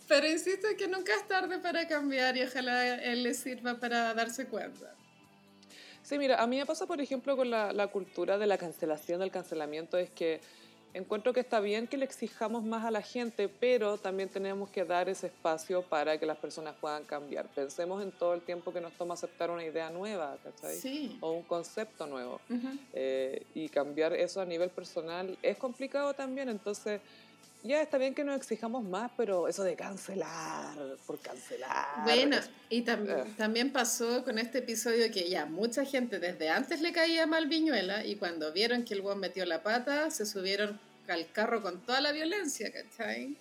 Pero 0.08 0.28
insisto 0.28 0.68
que 0.78 0.88
nunca 0.88 1.14
es 1.16 1.28
tarde 1.28 1.58
para 1.60 1.88
cambiar 1.88 2.38
y 2.38 2.44
ojalá 2.44 2.96
él 2.96 3.24
le 3.24 3.34
sirva 3.34 3.80
para 3.80 4.14
darse 4.14 4.48
cuenta. 4.48 4.94
Sí, 6.04 6.20
mira, 6.20 6.42
a 6.42 6.46
mí 6.46 6.58
me 6.58 6.66
pasa, 6.68 6.86
por 6.86 7.02
ejemplo, 7.02 7.36
con 7.36 7.50
la, 7.50 7.74
la 7.74 7.88
cultura 7.88 8.38
de 8.38 8.46
la 8.46 8.60
cancelación, 8.60 9.20
del 9.20 9.32
cancelamiento, 9.32 9.98
es 9.98 10.12
que 10.12 10.40
encuentro 10.96 11.34
que 11.34 11.42
está 11.42 11.60
bien 11.60 11.88
que 11.88 11.98
le 11.98 12.06
exijamos 12.06 12.64
más 12.64 12.86
a 12.86 12.92
la 12.92 13.02
gente, 13.02 13.50
pero 13.50 13.98
también 13.98 14.30
tenemos 14.30 14.70
que 14.70 14.86
dar 14.86 15.10
ese 15.10 15.28
espacio 15.28 15.82
para 15.84 16.18
que 16.18 16.26
las 16.26 16.38
personas 16.38 16.74
puedan 16.80 17.04
cambiar. 17.04 17.48
Pensemos 17.50 18.02
en 18.02 18.12
todo 18.12 18.34
el 18.34 18.42
tiempo 18.42 18.72
que 18.72 18.80
nos 18.80 18.94
toma 18.94 19.14
aceptar 19.14 19.52
una 19.52 19.64
idea 19.64 19.90
nueva, 19.90 20.38
¿cachai? 20.42 20.78
Sí. 20.78 21.18
O 21.20 21.34
un 21.34 21.44
concepto 21.44 22.08
nuevo. 22.08 22.40
Eh, 22.94 23.46
y 23.54 23.68
cambiar 23.68 24.14
eso 24.14 24.40
a 24.40 24.46
nivel 24.46 24.70
personal 24.70 25.38
es 25.42 25.58
complicado 25.58 26.14
también, 26.14 26.48
entonces 26.48 27.02
ya 27.66 27.82
está 27.82 27.98
bien 27.98 28.14
que 28.14 28.24
nos 28.24 28.36
exijamos 28.38 28.84
más, 28.84 29.12
pero 29.18 29.48
eso 29.48 29.64
de 29.64 29.76
cancelar 29.76 30.78
por 31.06 31.20
cancelar. 31.20 32.04
Bueno, 32.04 32.38
y 32.70 32.84
tam- 32.84 33.08
Eh. 33.10 33.34
también 33.38 33.72
pasó 33.72 34.24
con 34.24 34.38
este 34.40 34.60
episodio 34.60 35.12
que 35.12 35.30
ya 35.30 35.46
mucha 35.46 35.84
gente 35.86 36.20
desde 36.20 36.50
antes 36.50 36.82
le 36.82 36.92
caía 36.92 37.26
mal 37.28 37.48
Viñuela 37.48 38.06
y 38.06 38.16
cuando 38.16 38.52
vieron 38.54 38.84
que 38.84 38.94
el 38.94 39.02
buen 39.02 39.20
metió 39.20 39.46
la 39.46 39.64
pata, 39.64 40.10
se 40.12 40.26
subieron 40.26 40.80
al 41.08 41.30
carro 41.32 41.62
con 41.62 41.80
toda 41.82 42.02
la 42.02 42.12
violencia, 42.12 42.72
¿cachai? 42.72 43.36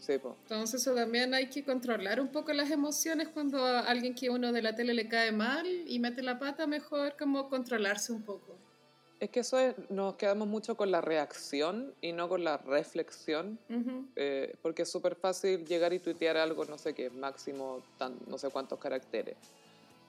Sí, 0.00 0.16
po. 0.18 0.36
Entonces 0.42 0.80
eso 0.80 0.94
también 0.94 1.34
hay 1.34 1.48
que 1.48 1.64
controlar 1.64 2.20
un 2.20 2.28
poco 2.28 2.52
las 2.52 2.70
emociones 2.70 3.28
cuando 3.28 3.64
a 3.64 3.80
alguien 3.80 4.14
que 4.14 4.30
uno 4.30 4.52
de 4.52 4.62
la 4.62 4.74
tele 4.76 4.94
le 4.94 5.08
cae 5.08 5.32
mal 5.32 5.66
y 5.66 5.98
mete 5.98 6.22
la 6.22 6.38
pata, 6.38 6.66
mejor 6.68 7.16
como 7.18 7.48
controlarse 7.48 8.12
un 8.12 8.22
poco. 8.22 8.56
Es 9.20 9.30
que 9.30 9.40
eso 9.40 9.58
es, 9.58 9.74
nos 9.90 10.14
quedamos 10.14 10.46
mucho 10.46 10.76
con 10.76 10.90
la 10.90 11.00
reacción 11.00 11.92
y 12.00 12.12
no 12.12 12.28
con 12.28 12.44
la 12.44 12.56
reflexión, 12.58 13.58
Ujú. 13.68 14.04
eh, 14.14 14.54
porque 14.62 14.82
es 14.82 14.90
súper 14.90 15.16
fácil 15.16 15.66
llegar 15.66 15.92
y 15.92 15.98
tuitear 15.98 16.36
algo, 16.36 16.64
no 16.66 16.78
sé 16.78 16.94
qué, 16.94 17.10
máximo 17.10 17.82
tan, 17.98 18.14
no 18.28 18.38
sé 18.38 18.48
cuántos 18.50 18.78
caracteres. 18.78 19.36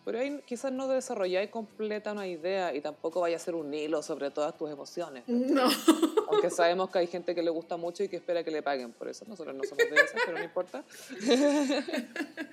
Pero 0.05 0.19
ahí 0.19 0.41
quizás 0.45 0.71
no 0.71 0.87
desarrolláis 0.87 1.49
completa 1.49 2.11
una 2.13 2.27
idea 2.27 2.73
y 2.73 2.81
tampoco 2.81 3.21
vaya 3.21 3.35
a 3.35 3.39
ser 3.39 3.55
un 3.55 3.73
hilo 3.73 4.01
sobre 4.01 4.31
todas 4.31 4.57
tus 4.57 4.69
emociones. 4.69 5.23
No. 5.27 5.67
Aunque 6.29 6.49
sabemos 6.49 6.89
que 6.89 6.99
hay 6.99 7.07
gente 7.07 7.35
que 7.35 7.41
le 7.43 7.49
gusta 7.49 7.77
mucho 7.77 8.03
y 8.03 8.07
que 8.07 8.17
espera 8.17 8.43
que 8.43 8.51
le 8.51 8.61
paguen 8.61 8.91
por 8.91 9.07
eso. 9.07 9.25
Nosotros 9.27 9.55
no 9.55 9.63
somos 9.63 9.77
de 9.89 9.95
esas, 9.95 10.21
pero 10.25 10.37
no 10.37 10.43
importa. 10.43 10.83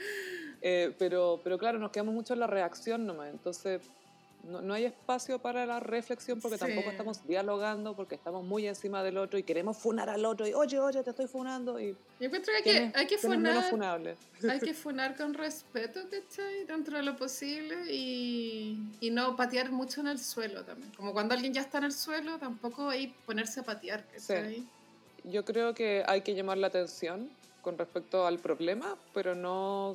Eh, 0.62 0.92
pero, 0.98 1.38
pero 1.44 1.58
claro, 1.58 1.78
nos 1.78 1.92
quedamos 1.92 2.14
mucho 2.14 2.32
en 2.32 2.40
la 2.40 2.46
reacción 2.46 3.06
nomás. 3.06 3.28
Entonces, 3.30 3.80
no, 4.46 4.62
no 4.62 4.74
hay 4.74 4.84
espacio 4.84 5.38
para 5.38 5.66
la 5.66 5.80
reflexión 5.80 6.40
porque 6.40 6.56
Sí. 6.58 6.64
tampoco 6.64 6.90
estamos 6.90 7.26
dialogando, 7.26 7.94
porque 7.94 8.14
estamos 8.14 8.44
muy 8.44 8.66
encima 8.66 9.02
del 9.02 9.18
otro 9.18 9.38
y 9.38 9.42
queremos 9.42 9.76
funar 9.76 10.08
al 10.08 10.24
otro. 10.24 10.46
Y, 10.46 10.54
oye, 10.54 10.78
oye, 10.78 11.02
te 11.02 11.10
estoy 11.10 11.26
funando. 11.26 11.80
Y, 11.80 11.96
Yo 12.20 12.26
encuentro 12.26 12.52
que 12.52 12.56
hay 12.58 12.62
¿quién 12.62 12.92
que, 12.92 12.98
hay 12.98 13.18
funar? 13.18 14.16
Hay 14.48 14.60
que 14.60 14.74
funar 14.74 15.16
con 15.16 15.34
respeto, 15.34 16.00
¿cachai? 16.10 16.64
Dentro 16.64 16.96
de 16.96 17.02
lo 17.02 17.16
posible 17.16 17.92
y, 17.92 18.78
y 19.00 19.10
no 19.10 19.36
patear 19.36 19.70
mucho 19.70 20.00
en 20.00 20.08
el 20.08 20.18
suelo 20.18 20.64
también. 20.64 20.92
Como 20.96 21.12
cuando 21.12 21.34
alguien 21.34 21.52
ya 21.52 21.60
está 21.60 21.78
en 21.78 21.84
el 21.84 21.92
suelo, 21.92 22.38
tampoco 22.38 22.88
hay 22.88 23.08
ponerse 23.26 23.60
a 23.60 23.62
patear, 23.64 24.04
¿cachai? 24.12 24.64
Yo 25.24 25.44
creo 25.44 25.74
que 25.74 26.04
hay 26.06 26.20
que 26.22 26.34
llamar 26.34 26.58
la 26.58 26.68
atención 26.68 27.28
con 27.62 27.76
respecto 27.76 28.26
al 28.26 28.38
problema, 28.38 28.96
pero 29.12 29.34
no 29.34 29.92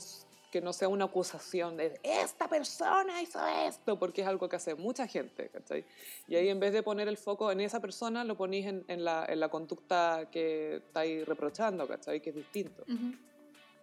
que 0.52 0.62
no 0.62 0.74
sea 0.74 0.90
una 0.90 1.06
acusación 1.06 1.78
de 1.78 2.00
esta 2.04 2.48
persona 2.50 3.22
hizo 3.22 3.40
esto, 3.48 3.98
porque 3.98 4.22
es 4.22 4.28
algo 4.28 4.50
que 4.50 4.58
hace 4.58 4.76
mucha 4.76 5.08
gente, 5.08 5.50
¿cachai? 5.50 5.86
Y 6.28 6.36
ahí 6.36 6.50
en 6.50 6.60
vez 6.60 6.74
de 6.74 6.84
poner 6.84 7.08
el 7.08 7.18
foco 7.18 7.52
en 7.52 7.62
esa 7.62 7.80
persona, 7.80 8.24
lo 8.26 8.36
ponís 8.36 8.68
en, 8.68 8.84
en 8.88 9.06
la, 9.06 9.26
en 9.28 9.40
la 9.40 9.50
conducta 9.50 10.28
que 10.30 10.76
estáis 10.76 11.26
reprochando, 11.26 11.88
¿cachai? 11.88 12.22
Que 12.22 12.32
es 12.32 12.36
distinto. 12.36 12.84
Ujú. 12.84 13.16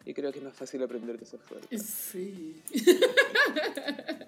Y 0.04 0.14
creo 0.14 0.30
que 0.30 0.38
es 0.38 0.44
más 0.44 0.54
fácil 0.54 0.82
aprender 0.82 1.18
que 1.18 1.24
se 1.24 1.38
fue. 1.38 1.58
Sí. 1.78 2.62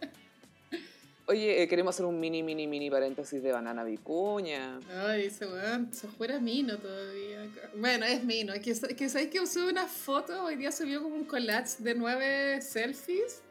Oye, 1.30 1.62
eh, 1.62 1.68
queremos 1.68 1.94
hacer 1.94 2.06
un 2.06 2.18
mini, 2.18 2.42
mini, 2.42 2.66
mini 2.66 2.90
paréntesis 2.90 3.40
de 3.40 3.52
Banana 3.52 3.84
Vicuña. 3.84 4.80
Ay, 4.92 5.26
ese 5.26 5.46
weón, 5.46 5.94
se 5.94 6.08
fuera 6.08 6.40
mino 6.40 6.76
todavía. 6.76 7.48
Bueno, 7.76 8.04
es 8.04 8.24
mino. 8.24 8.52
Que, 8.54 8.74
que 8.96 9.08
sabes 9.08 9.28
que 9.28 9.46
sube 9.46 9.70
una 9.70 9.86
foto, 9.86 10.42
hoy 10.42 10.56
día 10.56 10.72
subió 10.72 11.00
como 11.00 11.14
un 11.14 11.24
collage 11.24 11.84
de 11.84 11.94
nueve 11.94 12.60
selfies. 12.60 13.42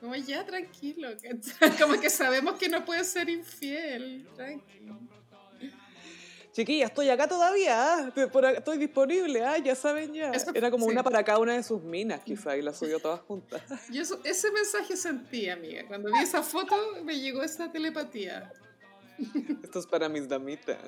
Como 0.00 0.14
ya, 0.14 0.46
tranquilo. 0.46 1.08
Como 1.80 2.00
que 2.00 2.08
sabemos 2.08 2.56
que 2.56 2.68
no 2.68 2.84
puede 2.84 3.02
ser 3.02 3.28
infiel. 3.28 4.24
Tranquilo. 4.36 5.00
Chiquilla, 6.52 6.84
estoy 6.86 7.08
acá 7.08 7.26
todavía, 7.26 8.08
acá- 8.08 8.50
estoy 8.52 8.76
disponible, 8.76 9.42
¿ah? 9.42 9.56
ya 9.58 9.74
saben 9.74 10.12
ya. 10.12 10.30
Eso- 10.32 10.50
Era 10.54 10.70
como 10.70 10.84
sí. 10.84 10.92
una 10.92 11.02
para 11.02 11.24
cada 11.24 11.38
una 11.38 11.54
de 11.54 11.62
sus 11.62 11.82
minas, 11.82 12.20
quizá, 12.22 12.56
y 12.56 12.62
las 12.62 12.78
subió 12.78 13.00
todas 13.00 13.20
juntas. 13.20 13.62
Yo 13.90 14.02
eso- 14.02 14.20
ese 14.22 14.50
mensaje 14.50 14.96
sentí, 14.96 15.48
amiga. 15.48 15.86
Cuando 15.88 16.12
vi 16.12 16.18
esa 16.18 16.42
foto, 16.42 16.76
me 17.04 17.18
llegó 17.18 17.42
esa 17.42 17.72
telepatía. 17.72 18.52
Esto 19.62 19.78
es 19.78 19.86
para 19.86 20.08
mis 20.10 20.28
damitas. 20.28 20.78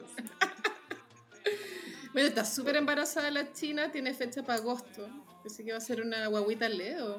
Bueno, 2.12 2.28
está 2.28 2.44
súper 2.44 2.76
embarazada 2.76 3.30
la 3.30 3.52
china, 3.52 3.90
tiene 3.90 4.12
fecha 4.14 4.42
para 4.42 4.58
agosto. 4.58 5.08
Así 5.44 5.64
que 5.64 5.72
va 5.72 5.78
a 5.78 5.80
ser 5.80 6.00
una 6.02 6.26
guaguita 6.28 6.68
Leo. 6.68 7.18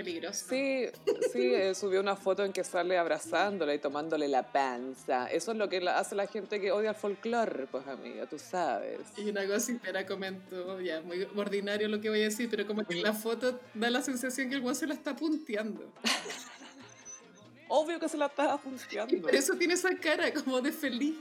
Peligrosa. 0.00 0.46
Sí, 0.48 0.86
sí, 1.30 1.54
eh, 1.54 1.74
subió 1.74 2.00
una 2.00 2.16
foto 2.16 2.42
en 2.42 2.54
que 2.54 2.64
sale 2.64 2.96
abrazándola 2.96 3.74
y 3.74 3.78
tomándole 3.78 4.28
la 4.28 4.50
panza. 4.50 5.30
Eso 5.30 5.52
es 5.52 5.58
lo 5.58 5.68
que 5.68 5.86
hace 5.90 6.14
la 6.14 6.26
gente 6.26 6.58
que 6.58 6.72
odia 6.72 6.90
el 6.90 6.96
folclore, 6.96 7.66
pues 7.66 7.86
amiga, 7.86 8.24
tú 8.24 8.38
sabes. 8.38 9.00
Y 9.18 9.28
una 9.28 9.44
gossipera 9.44 10.06
comentó, 10.06 10.80
ya, 10.80 11.02
muy 11.02 11.28
ordinario 11.36 11.86
lo 11.88 12.00
que 12.00 12.08
voy 12.08 12.22
a 12.22 12.24
decir, 12.24 12.48
pero 12.48 12.66
como 12.66 12.82
que 12.82 12.94
en 12.94 13.02
la 13.02 13.12
foto 13.12 13.60
da 13.74 13.90
la 13.90 14.00
sensación 14.00 14.48
que 14.48 14.54
el 14.54 14.62
guan 14.62 14.74
se 14.74 14.86
la 14.86 14.94
está 14.94 15.14
punteando. 15.14 15.84
Obvio 17.68 18.00
que 18.00 18.08
se 18.08 18.16
la 18.16 18.32
Y 18.34 18.58
punteando. 18.58 19.20
por 19.20 19.34
eso 19.34 19.54
tiene 19.54 19.74
esa 19.74 19.94
cara 19.96 20.32
como 20.32 20.62
de 20.62 20.72
feliz. 20.72 21.18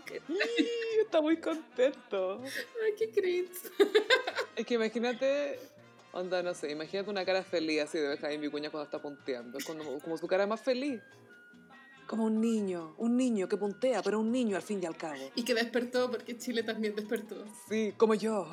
Y 0.57 1.01
está 1.01 1.19
muy 1.19 1.36
contento. 1.36 2.41
Ay, 2.41 2.93
qué 2.97 3.09
cringe. 3.11 3.51
Es 4.55 4.65
que 4.65 4.75
imagínate, 4.75 5.59
onda, 6.12 6.41
no 6.43 6.53
sé, 6.53 6.72
imagínate 6.72 7.10
una 7.10 7.26
cara 7.26 7.43
feliz 7.43 7.82
así 7.82 7.97
de 7.97 8.10
Benjamín 8.10 8.41
Vicuña 8.41 8.70
cuando 8.70 8.86
está 8.86 9.01
punteando. 9.01 9.57
Es 9.57 9.66
como, 9.66 9.99
como 9.99 10.18
su 10.18 10.28
cara 10.28 10.47
más 10.47 10.62
feliz. 10.62 11.01
Como 12.07 12.26
un 12.26 12.41
niño, 12.41 12.95
un 12.97 13.16
niño 13.16 13.47
que 13.47 13.55
puntea, 13.57 14.01
pero 14.01 14.20
un 14.20 14.32
niño 14.32 14.55
al 14.55 14.64
fin 14.64 14.80
y 14.82 14.86
al 14.86 14.97
cabo. 14.97 15.32
Y 15.36 15.43
que 15.43 15.53
despertó 15.53 16.10
porque 16.10 16.38
Chile 16.38 16.64
también 16.64 16.95
despertó. 16.95 17.45
Sí, 17.70 17.93
como 17.97 18.16
yo. 18.16 18.49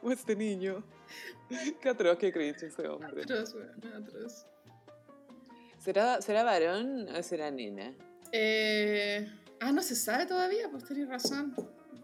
como 0.00 0.12
este 0.12 0.36
niño. 0.36 0.84
Qué 1.80 1.88
atroz, 1.88 2.18
qué 2.18 2.32
cringe 2.32 2.64
ese 2.64 2.88
hombre. 2.88 3.22
Atroz, 3.22 3.54
weón, 3.54 4.02
atroz. 4.02 4.46
¿Será, 5.78 6.20
¿Será 6.20 6.42
varón 6.42 7.08
o 7.08 7.22
será 7.22 7.50
nena? 7.50 7.94
Eh, 8.32 9.26
ah, 9.60 9.72
no 9.72 9.82
se 9.82 9.94
sabe 9.94 10.26
todavía, 10.26 10.68
pues 10.70 10.84
tenés 10.84 11.08
razón. 11.08 11.54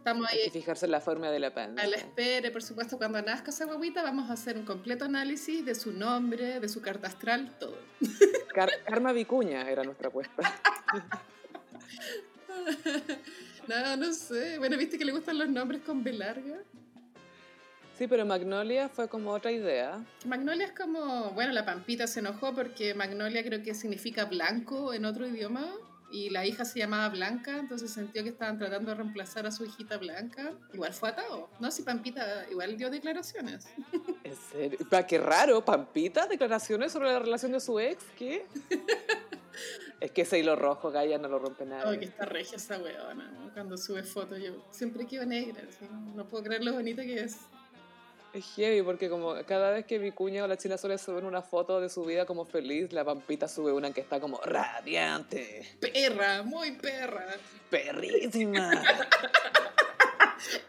Estamos 0.03 0.26
Hay 0.32 0.46
que 0.46 0.50
fijarse 0.50 0.86
en 0.86 0.90
la 0.90 1.00
forma 1.00 1.30
de 1.30 1.38
la 1.38 1.55
panza. 1.55 1.80
a 1.80 1.86
la 1.86 1.94
espera, 1.96 2.50
por 2.50 2.61
supuesto, 2.64 2.98
cuando 2.98 3.22
nazca 3.22 3.53
esa 3.53 3.66
guaguita 3.66 4.03
vamos 4.03 4.28
a 4.30 4.32
hacer 4.32 4.59
un 4.59 4.64
completo 4.64 5.05
análisis 5.05 5.64
de 5.64 5.76
su 5.76 5.92
nombre, 5.92 6.59
de 6.59 6.68
su 6.68 6.82
carta 6.82 7.07
astral, 7.07 7.55
todo. 7.61 7.78
Car- 8.53 8.82
Karma 8.84 9.12
Vicuña 9.12 9.70
era 9.70 9.84
nuestra 9.84 10.09
apuesta. 10.09 10.42
no, 13.68 13.96
no 13.96 14.12
sé. 14.12 14.59
Bueno, 14.59 14.76
¿viste 14.76 14.98
que 14.98 15.05
le 15.05 15.12
gustan 15.12 15.38
los 15.38 15.48
nombres 15.48 15.82
con 15.82 16.03
B 16.03 16.12
larga? 16.14 16.59
Sí, 17.96 18.09
pero 18.09 18.26
Magnolia 18.26 18.88
fue 18.88 19.09
como 19.09 19.30
otra 19.30 19.53
idea. 19.53 20.05
Magnolia 20.26 20.66
es 20.66 20.72
como, 20.72 21.30
bueno, 21.30 21.53
la 21.53 21.64
Pampita 21.64 22.09
se 22.09 22.18
enojó 22.18 22.53
porque 22.53 22.92
Magnolia 22.94 23.44
creo 23.44 23.62
que 23.62 23.72
significa 23.74 24.24
blanco 24.24 24.92
en 24.92 25.05
otro 25.05 25.28
idioma 25.28 25.64
y 26.12 26.28
la 26.28 26.44
hija 26.44 26.66
se 26.66 26.78
llamaba 26.78 27.08
Blanca, 27.08 27.58
entonces 27.58 27.90
sintió 27.90 28.22
que 28.22 28.28
estaban 28.28 28.58
tratando 28.58 28.90
de 28.90 28.96
reemplazar 28.96 29.46
a 29.46 29.50
su 29.50 29.64
hijita 29.64 29.96
Blanca. 29.96 30.52
Igual 30.74 30.92
fue 30.92 31.08
atado, 31.08 31.48
¿no? 31.58 31.70
Si 31.70 31.82
Pampita 31.82 32.46
igual 32.50 32.76
dio 32.76 32.90
declaraciones. 32.90 33.66
En 34.24 34.36
serio. 34.36 34.78
Pa, 34.88 35.04
qué 35.04 35.18
raro, 35.18 35.64
Pampita, 35.64 36.26
declaraciones 36.26 36.92
sobre 36.92 37.08
la 37.08 37.18
relación 37.18 37.52
de 37.52 37.60
su 37.60 37.80
ex, 37.80 38.04
¿qué? 38.16 38.46
es 40.00 40.10
que 40.12 40.22
ese 40.22 40.38
hilo 40.38 40.54
rojo, 40.54 40.90
Gaia, 40.90 41.18
no 41.18 41.28
lo 41.28 41.38
rompe 41.38 41.64
nadie. 41.64 41.90
Ay, 41.90 41.98
que 41.98 42.04
está 42.04 42.24
regia 42.24 42.56
esa 42.56 42.78
weona, 42.78 43.30
¿no? 43.32 43.52
Cuando 43.52 43.76
sube 43.76 44.04
fotos 44.04 44.38
yo 44.38 44.64
siempre 44.70 45.06
quedo 45.06 45.26
negra, 45.26 45.62
no 46.14 46.26
puedo 46.28 46.44
creer 46.44 46.62
lo 46.62 46.74
bonita 46.74 47.02
que 47.02 47.20
es. 47.20 47.36
Es 48.33 48.47
heavy 48.57 48.80
porque 48.83 49.11
como 49.11 49.35
cada 49.47 49.70
vez 49.72 49.85
que 49.85 49.99
Vicuña 49.99 50.45
o 50.45 50.47
la 50.47 50.57
China 50.57 50.78
Soles 50.78 51.03
suben 51.03 51.26
una 51.26 51.43
foto 51.43 51.80
de 51.80 51.91
su 51.91 52.03
vida 52.05 52.24
como 52.24 52.47
feliz, 52.47 52.91
la 52.93 53.05
Pampita 53.05 53.47
sube 53.47 53.72
una 53.72 53.93
que 53.93 54.01
está 54.01 54.20
como 54.20 54.41
radiante, 54.41 55.76
Perra, 55.80 56.43
muy 56.43 56.72
perra. 56.72 57.26
perrísima. 57.70 58.70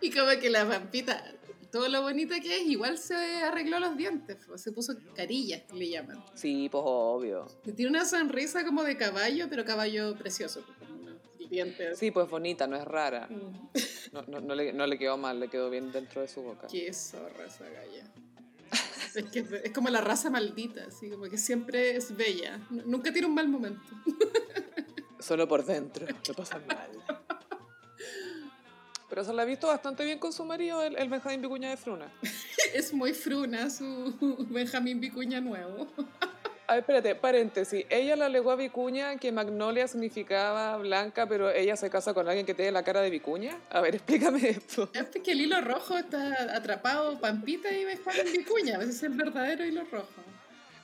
Y 0.01 0.11
como 0.11 0.30
que 0.39 0.49
la 0.51 0.68
Pampita, 0.68 1.24
todo 1.72 1.89
lo 1.89 2.03
bonita 2.03 2.39
que 2.39 2.57
es, 2.57 2.68
igual 2.68 2.99
se 2.99 3.16
arregló 3.16 3.80
los 3.80 3.97
dientes, 3.97 4.38
se 4.55 4.72
puso 4.72 4.93
carillas, 5.16 5.64
que 5.64 5.74
le 5.76 5.89
llaman. 5.89 6.24
sí, 6.36 6.70
pues 6.70 6.84
obvio. 6.86 7.47
Tiene 7.76 7.89
una 7.89 8.05
sonrisa 8.05 8.64
como 8.66 8.84
de 8.84 8.97
caballo, 8.97 9.47
pero 9.49 9.66
caballo 9.66 10.16
precioso, 10.16 10.64
dientes. 11.54 11.97
Sí, 11.99 12.12
pues 12.12 12.30
bonita, 12.30 12.68
no 12.68 12.76
es 12.76 12.84
rara. 12.84 13.28
Mm, 13.30 13.68
No, 14.12 14.22
no, 14.28 14.41
no 14.41 14.56
le, 14.56 14.74
no 14.74 14.86
le 14.88 14.97
quedó 14.97 15.18
mal, 15.18 15.39
le 15.39 15.47
quedó 15.49 15.70
bien 15.70 15.91
dentro 15.91 16.22
de 16.22 16.28
su 16.28 16.41
boca. 16.41 16.68
Qué 16.68 16.91
zorra 16.93 17.45
esa 17.45 17.70
galla. 17.70 18.04
Es, 19.16 19.24
que 19.32 19.45
es 19.64 19.72
como 19.72 19.89
la 19.89 20.01
raza 20.01 20.30
maldita, 20.32 20.86
así 20.88 21.10
como 21.10 21.30
que 21.30 21.38
siempre 21.38 21.95
es 21.95 22.16
bella. 22.16 22.60
Nunca 22.70 23.12
tiene 23.14 23.28
un 23.28 23.36
mal 23.36 23.47
momento. 23.47 23.82
Solo 25.20 25.47
por 25.47 25.64
dentro, 25.66 26.08
lo 26.28 26.34
pasan 26.34 26.66
mal. 26.68 26.89
Pero 29.10 29.24
se 29.24 29.32
la 29.34 29.43
ha 29.43 29.45
visto 29.45 29.68
bastante 29.68 30.04
bien 30.04 30.18
con 30.18 30.34
su 30.34 30.43
marido, 30.43 30.82
el, 30.82 30.97
el 30.97 31.08
Benjamín 31.08 31.41
Vicuña 31.41 31.70
de 31.70 31.78
Fruna. 31.78 32.12
Es 32.74 32.91
muy 32.91 33.14
fruna 33.14 33.70
su 33.70 34.16
Benjamín 34.49 34.99
Vicuña 34.99 35.39
nuevo. 35.39 35.88
A 36.74 36.78
ver, 36.78 36.82
espérate, 36.82 37.13
paréntesis. 37.13 37.86
Ella 37.88 38.15
le 38.15 38.24
alegó 38.24 38.49
a 38.49 38.55
Vicuña 38.55 39.15
que 39.17 39.32
Magnolia 39.32 39.88
significaba 39.88 40.76
blanca, 40.78 41.28
pero 41.28 41.51
ella 41.51 41.76
se 41.76 41.88
casa 41.88 42.15
con 42.15 42.28
alguien 42.28 42.47
que 42.47 42.55
tiene 42.55 42.71
la 42.71 42.82
cara 42.82 43.01
de 43.01 43.11
Vicuña. 43.11 43.55
A 43.69 43.80
ver, 43.80 43.93
explícame 43.97 44.49
esto. 44.49 44.89
Es 44.91 45.05
que 45.21 45.34
el 45.34 45.41
hilo 45.41 45.61
rojo 45.61 45.95
está 45.95 46.55
atrapado 46.55 47.19
Pampita 47.19 47.71
y 47.71 47.86
Benjamín 47.86 48.24
Vicuña. 48.34 48.80
Ese 48.80 48.89
es 48.89 49.03
el 49.03 49.13
verdadero 49.13 49.63
hilo 49.63 49.84
rojo. 49.91 50.24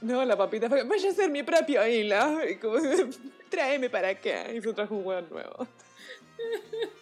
No, 0.02 0.24
la 0.24 0.38
papita 0.38 0.70
fue, 0.70 0.84
vaya 0.84 1.10
a 1.10 1.14
ser 1.14 1.32
mi 1.32 1.42
propio 1.42 1.84
hilo. 1.88 2.48
Y 2.48 2.58
como, 2.58 2.78
tráeme 3.50 3.90
para 3.90 4.10
acá. 4.10 4.52
Y 4.54 4.62
se 4.62 4.72
trajo 4.74 4.94
un 4.94 5.08
hueón 5.08 5.28
nuevo. 5.32 5.68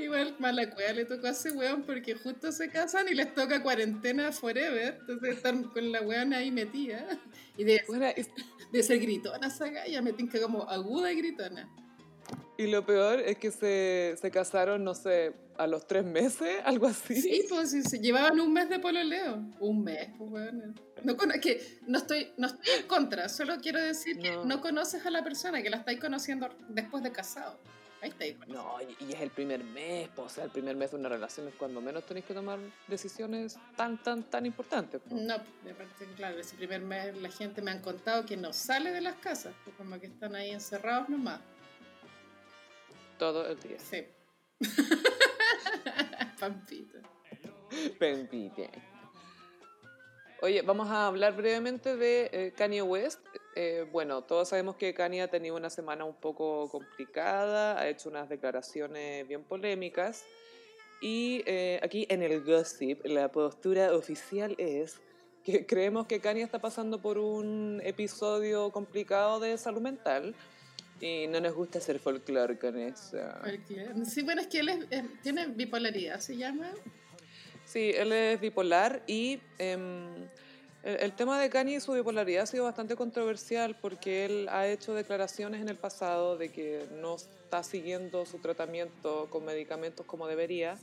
Igual 0.00 0.36
mala 0.38 0.70
cueva 0.70 0.92
le 0.92 1.04
tocó 1.04 1.26
a 1.26 1.30
ese 1.30 1.50
weón 1.52 1.82
porque 1.82 2.14
justo 2.14 2.52
se 2.52 2.68
casan 2.70 3.06
y 3.10 3.14
les 3.14 3.32
toca 3.34 3.62
cuarentena 3.62 4.30
forever. 4.32 4.98
Entonces 5.00 5.36
están 5.36 5.64
con 5.64 5.90
la 5.92 6.02
weón 6.02 6.32
ahí 6.32 6.50
metida. 6.50 7.06
Y 7.56 7.64
de, 7.64 7.82
Bueno, 7.88 8.06
de 8.72 8.82
ser 8.82 8.98
gritona 9.00 9.46
esa 9.46 9.68
galla, 9.70 10.02
me 10.02 10.12
tinca 10.12 10.40
como 10.40 10.62
aguda 10.68 11.10
y 11.12 11.16
gritona. 11.16 11.68
y 12.58 12.66
lo 12.66 12.84
peor 12.84 13.20
es 13.20 13.38
que 13.38 13.50
se, 13.50 14.16
se 14.20 14.30
casaron, 14.30 14.82
no 14.84 14.94
sé, 14.94 15.32
a 15.56 15.66
los 15.66 15.86
tres 15.86 16.04
meses, 16.04 16.56
algo 16.64 16.86
así. 16.86 17.20
Sí, 17.20 17.44
pues 17.48 17.70
sí, 17.70 17.82
se 17.82 17.98
llevaban 17.98 18.38
un 18.40 18.52
mes 18.52 18.68
de 18.68 18.78
pololeo. 18.78 19.42
Un 19.60 19.82
mes, 19.84 20.08
pues 20.18 20.30
weón. 20.30 20.74
No, 21.04 21.16
que 21.16 21.62
no 21.86 21.98
estoy, 21.98 22.32
no 22.36 22.48
estoy 22.48 22.70
en 22.80 22.86
contra, 22.88 23.28
solo 23.28 23.56
quiero 23.62 23.80
decir 23.80 24.18
que 24.18 24.32
No. 24.32 24.44
no 24.44 24.60
conoces 24.60 25.06
a 25.06 25.10
la 25.10 25.22
persona, 25.22 25.62
que 25.62 25.70
la 25.70 25.76
estáis 25.78 26.00
conociendo 26.00 26.48
después 26.68 27.02
de 27.02 27.12
casado. 27.12 27.60
Ahí 28.06 28.10
está 28.12 28.24
ahí. 28.24 28.38
No, 28.46 28.78
y, 28.80 29.04
y 29.04 29.12
es 29.12 29.20
el 29.20 29.30
primer 29.30 29.64
mes, 29.64 30.08
o 30.16 30.28
sea, 30.28 30.44
el 30.44 30.50
primer 30.50 30.76
mes 30.76 30.92
de 30.92 30.96
una 30.96 31.08
relación 31.08 31.48
es 31.48 31.54
cuando 31.54 31.80
menos 31.80 32.06
tenéis 32.06 32.24
que 32.24 32.34
tomar 32.34 32.60
decisiones 32.86 33.58
tan, 33.76 34.00
tan, 34.00 34.22
tan 34.22 34.46
importantes. 34.46 35.00
po. 35.00 35.16
No, 35.16 35.38
de 35.64 35.74
parte, 35.74 36.06
claro, 36.14 36.38
ese 36.38 36.54
primer 36.54 36.82
mes 36.82 37.16
la 37.20 37.30
gente 37.30 37.62
me 37.62 37.72
han 37.72 37.80
contado 37.80 38.24
que 38.24 38.36
no 38.36 38.52
sale 38.52 38.92
de 38.92 39.00
las 39.00 39.16
casas, 39.16 39.54
pues 39.64 39.74
como 39.76 39.98
que 39.98 40.06
están 40.06 40.36
ahí 40.36 40.50
encerrados 40.50 41.08
nomás. 41.08 41.40
Todo 43.18 43.48
el 43.48 43.58
día. 43.58 43.78
Sí. 43.80 44.06
Pampita. 46.38 46.98
Pempite. 47.98 48.70
Oye, 50.42 50.62
vamos 50.62 50.88
a 50.90 51.06
hablar 51.06 51.34
brevemente 51.34 51.96
de 51.96 52.28
eh, 52.32 52.52
Kanye 52.56 52.82
West. 52.82 53.20
Eh, 53.54 53.86
bueno, 53.90 54.22
todos 54.22 54.48
sabemos 54.50 54.76
que 54.76 54.92
Kanye 54.92 55.22
ha 55.22 55.28
tenido 55.28 55.56
una 55.56 55.70
semana 55.70 56.04
un 56.04 56.14
poco 56.14 56.68
complicada, 56.68 57.78
ha 57.80 57.88
hecho 57.88 58.10
unas 58.10 58.28
declaraciones 58.28 59.26
bien 59.26 59.42
polémicas. 59.44 60.24
Y 61.00 61.42
eh, 61.46 61.80
aquí 61.82 62.06
en 62.10 62.22
el 62.22 62.42
gossip, 62.44 63.04
la 63.06 63.30
postura 63.32 63.94
oficial 63.94 64.54
es 64.58 65.00
que 65.42 65.64
creemos 65.64 66.06
que 66.06 66.20
Kanye 66.20 66.42
está 66.42 66.58
pasando 66.58 67.00
por 67.00 67.16
un 67.18 67.80
episodio 67.84 68.70
complicado 68.70 69.40
de 69.40 69.56
salud 69.56 69.80
mental 69.80 70.34
y 71.00 71.26
no 71.28 71.40
nos 71.40 71.54
gusta 71.54 71.78
hacer 71.78 71.98
folclore 71.98 72.58
con 72.58 72.78
eso. 72.78 73.18
Cualquier- 73.42 74.04
Sí, 74.06 74.22
bueno, 74.22 74.40
es 74.42 74.46
que 74.48 74.58
él 74.60 74.68
es- 74.70 74.86
es- 74.90 75.22
tiene 75.22 75.46
bipolaridad, 75.46 76.20
se 76.20 76.36
llama. 76.36 76.70
Sí, 77.76 77.92
él 77.94 78.10
es 78.10 78.40
bipolar 78.40 79.02
y 79.06 79.38
em, 79.58 80.30
el, 80.82 81.12
tema 81.12 81.38
de 81.38 81.50
Kanye 81.50 81.74
y 81.74 81.80
su 81.80 81.92
bipolaridad 81.92 82.44
ha 82.44 82.46
sido 82.46 82.64
bastante 82.64 82.96
controversial 82.96 83.76
porque 83.82 84.24
él 84.24 84.48
ha 84.50 84.66
hecho 84.66 84.94
declaraciones 84.94 85.60
en 85.60 85.68
el 85.68 85.76
pasado 85.76 86.38
de 86.38 86.50
que 86.50 86.88
no 86.90 87.16
está 87.16 87.62
siguiendo 87.62 88.24
su 88.24 88.38
tratamiento 88.38 89.28
con 89.28 89.44
medicamentos 89.44 90.06
como 90.06 90.26
debería 90.26 90.78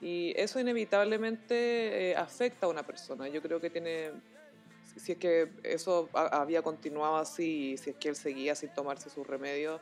y 0.00 0.32
eso 0.34 0.58
inevitablemente 0.58 2.10
eh, 2.10 2.16
afecta 2.16 2.66
a 2.66 2.70
una 2.70 2.84
persona. 2.84 3.28
Yo 3.28 3.40
creo 3.40 3.60
que 3.60 3.70
tiene, 3.70 4.10
si- 4.96 5.12
es 5.12 5.18
que 5.18 5.52
eso 5.62 6.10
ha- 6.12 6.40
había 6.42 6.60
continuado 6.60 7.18
así 7.18 7.74
y 7.74 7.76
si 7.78 7.90
es 7.90 7.96
que 7.98 8.08
él 8.08 8.16
seguía 8.16 8.56
sin 8.56 8.70
tomarse 8.70 9.10
sus 9.10 9.24
remedios, 9.24 9.80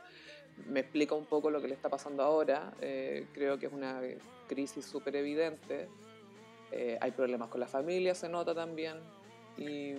me 0.67 0.81
explica 0.81 1.15
un 1.15 1.25
poco 1.25 1.49
lo 1.49 1.59
que 1.59 1.69
le 1.69 1.73
está 1.73 1.89
pasando 1.89 2.21
ahora. 2.21 2.71
Eh, 2.81 3.29
creo 3.33 3.57
que 3.57 3.65
es 3.65 3.73
una 3.73 3.99
crisis 4.45 4.85
súper 4.85 5.15
evidente. 5.15 5.89
Eh, 6.77 6.97
hay 6.99 7.11
problemas 7.11 7.47
con 7.47 7.61
la 7.61 7.67
familia, 7.67 8.13
se 8.13 8.27
nota 8.27 8.53
también. 8.53 8.97
Y, 9.57 9.93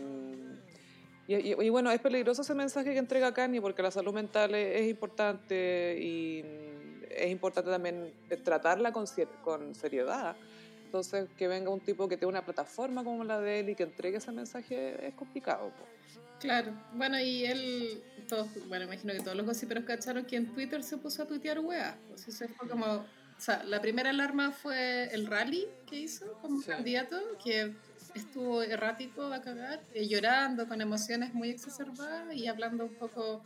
y, 1.27 1.71
bueno, 1.71 1.91
es 1.91 2.01
peligroso 2.01 2.43
ese 2.43 2.55
mensaje 2.55 2.93
que 2.93 2.99
entrega 2.99 3.33
Kanye 3.33 3.63
porque 3.63 3.83
la 3.83 3.91
salud 3.91 4.13
mental 4.13 4.55
es, 4.55 4.87
importante 4.87 5.99
y 5.99 6.45
es 7.11 7.31
importante 7.31 7.71
también 7.71 8.13
tratarla 8.45 8.93
con, 8.93 9.07
con 9.43 9.75
seriedad. 9.75 10.37
Entonces, 10.85 11.29
que 11.39 11.49
venga 11.49 11.71
un 11.71 11.81
tipo 11.81 12.09
que 12.09 12.17
tenga 12.17 12.29
una 12.29 12.45
plataforma 12.45 13.03
como 13.03 13.25
la 13.25 13.41
de 13.41 13.61
él 13.61 13.71
y 13.71 13.75
que 13.75 13.85
entregue 13.85 14.19
ese 14.19 14.31
mensaje 14.31 15.09
es 15.09 15.15
complicado. 15.15 15.73
Claro. 16.39 16.73
Bueno, 16.93 17.19
y 17.19 17.47
él, 17.47 18.03
todos, 18.29 18.49
bueno, 18.69 18.85
imagino 18.85 19.15
que 19.15 19.21
todos 19.21 19.37
los 19.37 19.47
gossiperos 19.47 19.85
cacharon 19.85 20.27
que 20.27 20.37
en 20.37 20.53
Twitter 20.53 20.83
se 20.83 20.99
puso 20.99 21.23
a 21.23 21.27
tuitear 21.27 21.59
weas. 21.61 21.97
Pues 22.09 22.29
eso 22.29 22.47
fue 22.57 22.69
como, 22.69 23.05
o 23.37 23.41
sea, 23.41 23.63
la 23.65 23.81
primera 23.81 24.11
alarma 24.11 24.51
fue 24.53 25.05
el 25.13 25.27
rally 25.27 25.67
que 25.87 25.97
hizo 26.01 26.33
como 26.41 26.61
Sí. 26.61 26.69
candidato, 26.69 27.21
que 27.43 27.73
estuvo 28.15 28.63
errático 28.63 29.25
a 29.33 29.43
cagar, 29.43 29.83
eh, 29.93 30.07
llorando, 30.09 30.67
con 30.69 30.81
emociones 30.81 31.35
muy 31.35 31.51
exacerbadas 31.51 32.35
y 32.35 32.47
hablando 32.47 32.85
un 32.87 32.95
poco 32.95 33.45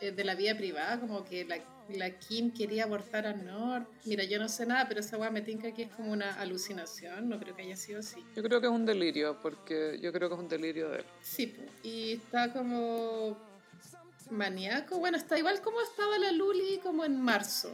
eh, 0.00 0.12
de 0.12 0.24
la 0.24 0.34
vida 0.34 0.56
privada, 0.56 0.98
como 1.00 1.24
que 1.24 1.44
la, 1.44 1.58
la 1.96 2.10
Kim 2.18 2.52
quería 2.52 2.84
abortar 2.84 3.26
a 3.26 3.32
Nord. 3.34 3.84
Mira, 4.04 4.24
yo 4.24 4.38
no 4.40 4.48
sé 4.48 4.66
nada, 4.66 4.86
pero 4.88 5.00
esa 5.00 5.16
wea 5.16 5.30
me 5.30 5.42
tinca 5.42 5.72
que 5.72 5.82
es 5.84 5.90
como 5.90 6.12
una 6.12 6.34
alucinación, 6.40 7.28
no 7.28 7.38
creo 7.38 7.54
que 7.56 7.62
haya 7.62 7.76
sido 7.76 8.00
así. 8.00 8.24
Yo 8.36 8.42
creo 8.42 8.60
que 8.60 8.66
es 8.66 8.72
un 8.72 8.84
delirio, 8.86 9.40
porque 9.40 9.98
yo 10.00 10.12
creo 10.12 10.28
que 10.28 10.34
es 10.36 10.40
un 10.40 10.48
delirio 10.48 10.88
de 10.90 10.98
él. 10.98 11.04
Sí, 11.20 11.54
y 11.82 12.12
está 12.14 12.52
como... 12.52 13.36
maníaco. 14.30 14.98
Bueno, 14.98 15.16
está 15.16 15.38
igual 15.38 15.60
como 15.60 15.80
estaba 15.80 16.18
la 16.18 16.32
Luli 16.32 16.78
como 16.82 17.04
en 17.04 17.20
marzo. 17.20 17.70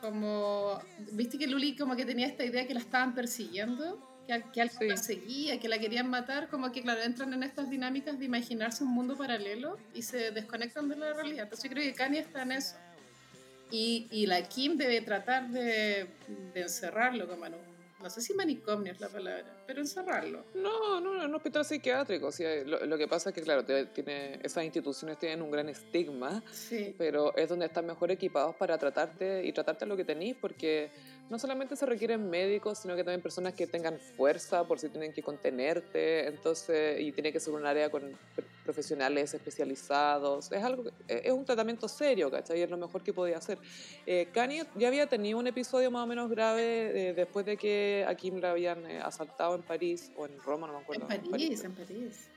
Como, 0.00 0.80
viste 1.12 1.38
que 1.38 1.46
Luli 1.46 1.76
como 1.76 1.96
que 1.96 2.04
tenía 2.04 2.26
esta 2.26 2.44
idea 2.44 2.66
que 2.66 2.74
la 2.74 2.80
estaban 2.80 3.14
persiguiendo, 3.14 3.98
que, 4.26 4.42
que 4.52 4.60
alguien 4.60 4.78
Sí. 4.78 4.88
la 4.88 4.96
seguía, 4.96 5.58
que 5.58 5.68
la 5.68 5.78
querían 5.78 6.08
matar, 6.08 6.48
como 6.48 6.70
que 6.70 6.82
claro, 6.82 7.00
entran 7.02 7.32
en 7.34 7.42
estas 7.42 7.68
dinámicas 7.68 8.18
de 8.18 8.24
imaginarse 8.26 8.84
un 8.84 8.90
mundo 8.90 9.16
paralelo 9.16 9.76
y 9.94 10.02
se 10.02 10.30
desconectan 10.30 10.88
de 10.88 10.96
la 10.96 11.12
realidad. 11.14 11.44
Entonces 11.44 11.68
yo 11.68 11.74
creo 11.74 11.84
que 11.90 11.94
Kanye 11.94 12.20
está 12.20 12.42
en 12.42 12.52
eso. 12.52 12.76
Y, 13.70 14.06
y 14.10 14.26
la 14.26 14.42
Kim 14.48 14.76
debe 14.78 15.00
tratar 15.02 15.48
de, 15.50 16.06
de 16.54 16.60
encerrarlo 16.62 17.28
como 17.28 17.44
en 17.46 17.54
un, 17.54 17.67
no 18.00 18.08
sé 18.10 18.20
si 18.20 18.32
manicomio 18.34 18.92
es 18.92 19.00
la 19.00 19.08
palabra, 19.08 19.44
pero 19.66 19.80
encerrarlo. 19.80 20.44
No, 20.54 21.00
no, 21.00 21.14
no, 21.14 21.22
en 21.22 21.28
un 21.30 21.34
hospital 21.34 21.64
psiquiátrico. 21.64 22.28
o 22.28 22.32
sea, 22.32 22.62
lo, 22.64 22.84
lo 22.86 22.96
que 22.98 23.08
pasa 23.08 23.30
es 23.30 23.34
que, 23.34 23.42
claro, 23.42 23.64
tiene, 23.64 24.38
esas 24.42 24.64
instituciones 24.64 25.18
tienen 25.18 25.42
un 25.42 25.50
gran 25.50 25.68
estigma, 25.68 26.42
Sí. 26.52 26.94
pero 26.96 27.34
es 27.36 27.48
donde 27.48 27.66
están 27.66 27.86
mejor 27.86 28.10
equipados 28.10 28.54
para 28.56 28.78
tratarte 28.78 29.44
y 29.44 29.52
tratarte 29.52 29.84
lo 29.86 29.96
que 29.96 30.04
tenís, 30.04 30.36
porque 30.36 30.90
no 31.30 31.38
solamente 31.38 31.76
se 31.76 31.84
requieren 31.86 32.28
médicos, 32.30 32.78
sino 32.78 32.96
que 32.96 33.04
también 33.04 33.20
personas 33.20 33.52
que 33.54 33.66
tengan 33.66 33.98
fuerza 33.98 34.66
por 34.66 34.78
si 34.78 34.88
tienen 34.88 35.12
que 35.12 35.22
contenerte, 35.22 36.26
entonces, 36.26 37.00
y 37.00 37.12
tiene 37.12 37.32
que 37.32 37.40
ser 37.40 37.52
un 37.54 37.66
área 37.66 37.90
con 37.90 38.02
pr- 38.02 38.44
profesionales 38.64 39.34
especializados. 39.34 40.50
Es 40.52 40.62
algo, 40.62 40.84
que- 40.84 40.92
es 41.08 41.32
un 41.32 41.44
tratamiento 41.44 41.86
serio, 41.88 42.30
¿cachai? 42.30 42.58
Y 42.60 42.62
es 42.62 42.70
lo 42.70 42.76
mejor 42.78 43.02
que 43.02 43.12
podía 43.12 43.36
hacer. 43.38 43.58
Eh, 44.06 44.28
Kanye 44.32 44.64
ya 44.76 44.88
había 44.88 45.06
tenido 45.06 45.38
un 45.38 45.46
episodio 45.46 45.90
más 45.90 46.04
o 46.04 46.06
menos 46.06 46.30
grave 46.30 47.08
eh, 47.10 47.14
después 47.14 47.44
de 47.44 47.56
que 47.56 48.04
a 48.08 48.14
Kim 48.14 48.40
la 48.40 48.52
habían 48.52 48.86
eh, 48.90 48.98
asaltado 49.00 49.54
en 49.54 49.62
París 49.62 50.10
o 50.16 50.26
en 50.26 50.38
Roma, 50.40 50.66
no 50.66 50.72
me 50.74 50.78
acuerdo. 50.80 51.06
En 51.10 51.30
París, 51.30 51.62
en 51.64 51.74
París. 51.74 52.28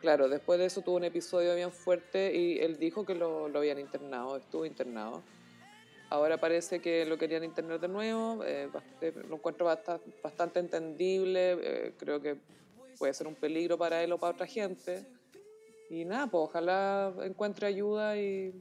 Claro, 0.00 0.28
después 0.28 0.58
de 0.58 0.66
eso 0.66 0.82
tuvo 0.82 0.96
un 0.96 1.04
episodio 1.04 1.54
bien 1.54 1.72
fuerte 1.72 2.34
y 2.36 2.58
él 2.58 2.76
dijo 2.78 3.04
que 3.06 3.14
lo, 3.14 3.48
lo 3.48 3.58
habían 3.60 3.78
internado, 3.78 4.36
estuvo 4.36 4.66
internado. 4.66 5.22
Ahora 6.08 6.38
parece 6.38 6.78
que 6.80 7.04
lo 7.04 7.18
querían 7.18 7.42
internar 7.42 7.80
de 7.80 7.88
nuevo, 7.88 8.44
eh, 8.44 8.68
bast- 8.72 9.26
lo 9.28 9.36
encuentro 9.36 9.66
basta- 9.66 10.00
bastante 10.22 10.60
entendible, 10.60 11.56
eh, 11.60 11.94
creo 11.98 12.20
que 12.20 12.36
puede 12.98 13.12
ser 13.12 13.26
un 13.26 13.34
peligro 13.34 13.76
para 13.76 14.02
él 14.02 14.12
o 14.12 14.18
para 14.18 14.34
otra 14.34 14.46
gente. 14.46 15.04
Y 15.90 16.04
nada, 16.04 16.26
pues 16.28 16.42
ojalá 16.44 17.12
encuentre 17.22 17.66
ayuda 17.66 18.16
y... 18.16 18.54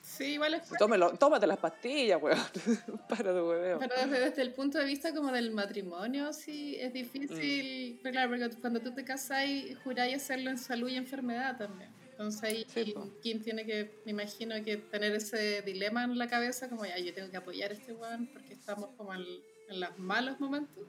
Sí, 0.00 0.34
igual 0.34 0.54
es 0.54 0.62
Tómelo, 0.78 1.10
tómate 1.14 1.48
las 1.48 1.58
pastillas, 1.58 2.22
weón. 2.22 2.38
Para 3.08 3.32
de 3.32 3.42
hueveo. 3.42 3.78
Pero 3.80 3.94
desde, 3.96 4.20
desde 4.20 4.42
el 4.42 4.52
punto 4.52 4.78
de 4.78 4.84
vista 4.84 5.12
como 5.12 5.32
del 5.32 5.50
matrimonio, 5.50 6.32
sí, 6.32 6.76
es 6.78 6.92
difícil. 6.92 7.98
Pero 8.04 8.12
claro, 8.12 8.30
porque 8.30 8.60
cuando 8.60 8.78
tú 8.80 8.92
te 8.94 9.04
casas, 9.04 9.44
juráis 9.82 10.14
hacerlo 10.14 10.50
en 10.50 10.58
salud 10.58 10.88
y 10.88 10.96
enfermedad 10.96 11.56
también. 11.58 11.90
Entonces 12.16 12.42
ahí 12.42 12.66
Sí. 12.72 12.94
Kim 13.22 13.42
tiene 13.42 13.66
que, 13.66 14.00
me 14.06 14.12
imagino 14.12 14.54
que 14.64 14.78
tener 14.78 15.14
ese 15.14 15.60
dilema 15.60 16.04
en 16.04 16.16
la 16.16 16.28
cabeza, 16.28 16.70
como 16.70 16.86
ya, 16.86 16.98
yo 16.98 17.12
tengo 17.12 17.30
que 17.30 17.36
apoyar 17.36 17.70
a 17.72 17.74
este 17.74 17.92
weón 17.92 18.26
porque 18.32 18.54
estamos 18.54 18.88
como 18.96 19.12
en, 19.12 19.22
en 19.68 19.80
los 19.80 19.98
malos 19.98 20.40
momentos. 20.40 20.86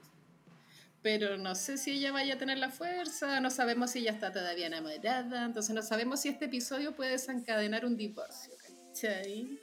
Pero 1.02 1.36
no 1.36 1.54
sé 1.54 1.76
si 1.76 1.92
ella 1.92 2.12
vaya 2.12 2.34
a 2.34 2.38
tener 2.38 2.56
la 2.56 2.70
fuerza, 2.70 3.40
no 3.40 3.50
sabemos 3.50 3.90
si 3.90 3.98
ella 4.00 4.12
está 4.12 4.32
todavía 4.32 4.68
enamorada, 4.68 5.44
entonces 5.44 5.74
no 5.74 5.82
sabemos 5.82 6.20
si 6.20 6.30
este 6.30 6.46
episodio 6.46 6.96
puede 6.96 7.10
desencadenar 7.12 7.84
un 7.84 7.96
divorcio. 7.96 8.54
¿cachai? 8.56 9.58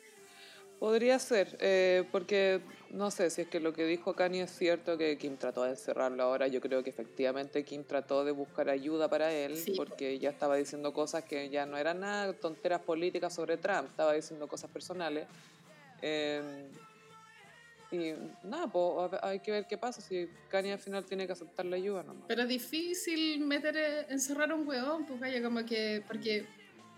Podría 0.79 1.17
ser, 1.17 1.57
eh, 1.59 2.07
porque 2.11 2.61
no 2.91 3.11
sé 3.11 3.29
si 3.29 3.41
es 3.41 3.47
que 3.47 3.59
lo 3.59 3.73
que 3.73 3.85
dijo 3.85 4.13
Kanye 4.13 4.43
es 4.43 4.51
cierto, 4.51 4.97
que 4.97 5.17
Kim 5.17 5.37
trató 5.37 5.63
de 5.63 5.71
encerrarlo 5.71 6.23
ahora. 6.23 6.47
Yo 6.47 6.61
creo 6.61 6.83
que 6.83 6.89
efectivamente 6.89 7.63
Kim 7.63 7.83
trató 7.83 8.23
de 8.23 8.31
buscar 8.31 8.69
ayuda 8.69 9.09
para 9.09 9.31
él, 9.31 9.57
Sí, 9.57 9.73
porque 9.75 10.17
ya 10.19 10.29
estaba 10.29 10.55
diciendo 10.55 10.93
cosas 10.93 11.23
que 11.23 11.49
ya 11.49 11.65
no 11.65 11.77
eran 11.77 11.99
nada, 12.01 12.33
tonteras 12.33 12.81
políticas 12.81 13.33
sobre 13.33 13.57
Trump, 13.57 13.89
estaba 13.89 14.13
diciendo 14.13 14.47
cosas 14.47 14.69
personales. 14.69 15.27
Eh, 16.01 16.69
y 17.91 18.13
nada, 18.43 18.67
pues 18.67 19.11
hay 19.21 19.39
que 19.39 19.51
ver 19.51 19.67
qué 19.67 19.77
pasa, 19.77 20.01
si 20.01 20.27
Kanye 20.49 20.73
al 20.73 20.79
final 20.79 21.05
tiene 21.05 21.25
que 21.25 21.33
aceptar 21.33 21.65
la 21.65 21.75
ayuda 21.75 22.03
nomás. 22.03 22.23
Pero 22.27 22.41
es 22.43 22.47
difícil 22.47 23.39
meter, 23.45 23.77
eh, 23.77 24.05
encerrar 24.09 24.51
a 24.51 24.55
un 24.55 24.67
huevón, 24.67 25.05
pues 25.05 25.19
vaya, 25.19 25.41
como 25.41 25.65
que, 25.65 26.03
porque 26.07 26.45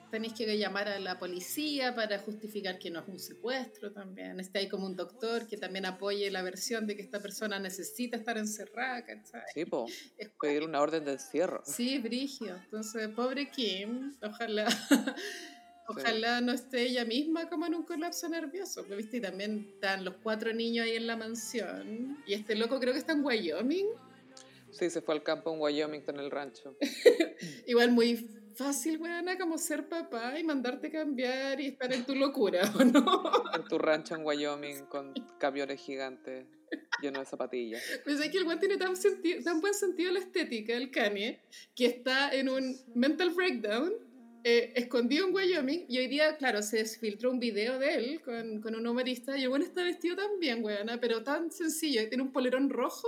tenéis 0.10 0.34
que 0.34 0.58
llamar 0.58 0.88
a 0.88 1.00
la 1.00 1.20
policía 1.20 1.96
para 1.96 2.20
justificar 2.20 2.80
que 2.80 2.90
no 2.90 3.02
es 3.02 3.08
un 3.08 3.20
secuestro 3.20 3.92
también. 3.92 4.40
Está 4.40 4.60
ahí 4.60 4.70
como 4.70 4.86
un 4.86 4.96
doctor 4.96 5.48
que 5.48 5.58
también 5.58 5.86
apoye 5.86 6.30
la 6.32 6.42
versión 6.42 6.88
de 6.88 6.96
que 6.96 7.02
esta 7.02 7.22
persona 7.22 7.60
necesita 7.60 8.18
estar 8.18 8.38
encerrada, 8.38 9.06
¿cachai? 9.06 9.42
Sí, 9.54 9.66
pues, 9.66 9.92
Es 10.18 10.30
pedir 10.42 10.64
una 10.64 10.82
orden 10.82 11.06
de 11.06 11.14
encierro. 11.14 11.62
Sí, 11.66 12.00
Brigio. 12.00 12.56
Entonces, 12.56 13.08
pobre 13.10 13.50
Kim, 13.50 14.16
ojalá, 14.22 14.68
ojalá 15.88 16.42
no 16.42 16.52
esté 16.52 16.84
ella 16.84 17.06
misma 17.06 17.50
como 17.50 17.66
en 17.66 17.76
un 17.76 17.84
colapso 17.84 18.30
nervioso. 18.30 18.86
pues, 18.86 18.98
¿viste? 18.98 19.18
Y 19.18 19.22
también 19.22 19.72
están 19.74 20.06
los 20.06 20.16
cuatro 20.24 20.54
niños 20.54 20.86
ahí 20.86 20.96
en 20.96 21.08
la 21.08 21.16
mansión. 21.16 22.18
Y 22.26 22.34
este 22.34 22.56
loco 22.56 22.80
creo 22.80 22.94
que 22.94 23.00
está 23.00 23.14
en 23.14 23.24
Wyoming. 23.24 23.88
Sí, 24.72 24.90
se 24.90 25.02
fue 25.02 25.16
al 25.16 25.24
campo 25.24 25.54
en 25.54 25.60
Wyoming, 25.60 26.04
en 26.08 26.20
el 26.20 26.30
rancho. 26.30 26.78
Igual 27.68 27.92
muy 27.92 28.37
fácil, 28.58 29.00
weona, 29.00 29.38
como 29.38 29.58
ser 29.58 29.88
papá 29.88 30.38
y 30.40 30.44
mandarte 30.44 30.90
cambiar 30.92 31.62
y 31.62 31.68
estar 31.68 31.94
en 31.94 32.06
tu 32.06 32.16
locura, 32.26 32.62
¿o 32.80 32.84
no? 32.84 33.32
En 33.54 33.64
tu 33.66 33.78
rancho 33.78 34.16
en 34.16 34.26
Wyoming 34.26 34.86
con 34.88 35.14
camiones 35.38 35.80
gigantes 35.80 36.46
llenos 37.02 37.20
de 37.20 37.26
zapatillas. 37.26 37.82
Pues 38.04 38.20
es 38.20 38.30
que 38.30 38.40
el 38.40 38.44
weón 38.46 38.60
tiene 38.60 38.78
tan, 38.78 38.96
buen 39.62 39.74
sentido 39.74 40.12
la 40.12 40.20
estética, 40.20 40.74
el 40.74 40.92
Kanye, 40.92 41.40
que 41.76 41.86
está 41.86 42.32
en 42.34 42.50
un 42.50 42.76
mental 42.96 43.30
breakdown, 43.30 43.94
eh, 44.44 44.74
escondido 44.76 45.28
en 45.28 45.34
Wyoming, 45.34 45.86
y 45.88 46.00
hoy 46.00 46.08
día, 46.08 46.36
claro, 46.38 46.62
se 46.64 46.84
filtró 46.86 47.32
un 47.32 47.40
video 47.40 47.80
de 47.80 47.96
él 47.96 48.22
con, 48.22 48.62
con 48.62 48.76
un 48.76 48.88
humorista, 48.88 49.38
y 49.38 49.44
el 49.44 49.50
weón 49.50 49.62
está 49.62 49.84
vestido 49.84 50.16
tan 50.16 50.40
bien, 50.40 50.64
weona, 50.64 51.00
pero 51.00 51.24
tan 51.24 51.52
sencillo, 51.52 52.08
tiene 52.10 52.24
un 52.24 52.32
polerón 52.32 52.70
rojo, 52.70 53.08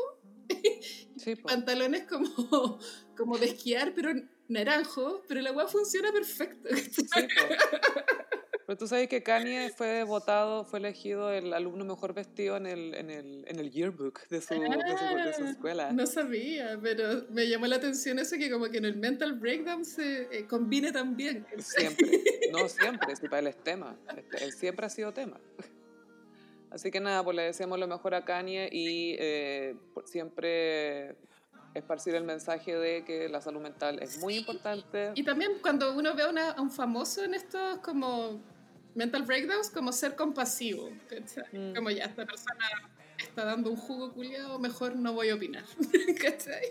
Sí, 1.18 1.36
pantalones 1.44 2.04
como, 2.04 2.80
como 3.16 3.38
de 3.38 3.48
esquiar, 3.48 3.94
pero 3.94 4.12
naranjo, 4.50 5.24
pero 5.28 5.42
la 5.42 5.52
weá 5.52 5.68
funciona 5.68 6.12
perfecto. 6.12 6.70
Sí. 6.76 7.08
Pero 8.70 8.78
tú 8.78 8.88
sabes 8.88 9.08
que 9.08 9.24
Kanye 9.24 9.72
fue 9.76 10.04
votado, 10.04 10.64
fue 10.64 10.78
elegido 10.78 11.32
el 11.32 11.52
alumno 11.56 11.86
mejor 11.86 12.14
vestido 12.14 12.56
en 12.56 12.68
el, 12.68 12.94
en 12.94 13.10
el, 13.10 13.44
en 13.48 13.58
el 13.58 13.72
yearbook 13.72 14.28
de 14.30 14.42
su, 14.42 14.54
de 14.54 14.70
su, 14.70 15.16
de 15.16 15.34
su 15.34 15.44
escuela. 15.46 15.92
No 15.92 16.06
sabía, 16.06 16.80
pero 16.80 17.26
me 17.32 17.50
llamó 17.50 17.66
la 17.66 17.78
atención 17.78 18.20
eso 18.20 18.38
que 18.38 18.52
como 18.52 18.70
que 18.70 18.78
en 18.78 18.86
el 18.86 18.96
mental 18.96 19.40
breakdown 19.40 19.84
se 19.84 20.28
eh, 20.32 20.46
combine 20.46 20.92
tan 20.92 21.18
bien. 21.18 21.48
Siempre. 21.58 22.12
No 22.52 22.68
siempre, 22.68 23.16
si 23.16 23.28
para 23.28 23.40
él 23.40 23.48
es 23.48 23.64
tema. 23.64 23.98
Este, 24.16 24.44
Él 24.44 24.54
siempre 24.54 24.86
ha 24.86 24.90
sido 24.90 25.14
tema. 25.14 25.40
Así 26.70 26.92
que 26.92 27.00
nada, 27.00 27.24
pues 27.24 27.36
le 27.36 27.44
deseamos 27.44 27.80
lo 27.80 27.88
mejor 27.88 28.14
a 28.14 28.24
Kanye 28.24 28.70
y 28.72 29.16
eh, 29.18 29.76
siempre 30.06 31.16
esparcir 31.74 32.16
el 32.16 32.24
mensaje 32.24 32.76
de 32.76 33.04
que 33.06 33.30
la 33.30 33.42
salud 33.42 33.62
mental 33.62 34.00
es 34.02 34.18
muy 34.20 34.36
importante. 34.38 35.12
Y 35.16 35.24
también 35.24 35.54
cuando 35.62 35.94
uno 35.96 36.16
ve 36.16 36.24
a, 36.24 36.30
una- 36.30 36.52
a 36.52 36.62
un 36.62 36.72
famoso 36.72 37.24
en 37.24 37.34
estos 37.34 37.80
como 37.80 38.42
mental 38.96 39.24
breakdowns, 39.24 39.70
como 39.70 39.92
ser 39.92 40.16
compasivo. 40.16 40.90
Mm. 41.54 41.76
Como 41.76 41.90
ya, 41.92 42.06
esta 42.06 42.26
persona 42.26 42.66
está 43.20 43.46
dando 43.46 43.70
un 43.70 43.78
jugo 43.78 44.14
culiado, 44.14 44.60
mejor 44.60 44.96
no 44.96 45.14
voy 45.14 45.30
a 45.30 45.36
opinar. 45.36 45.64
¿Cachai? 46.22 46.66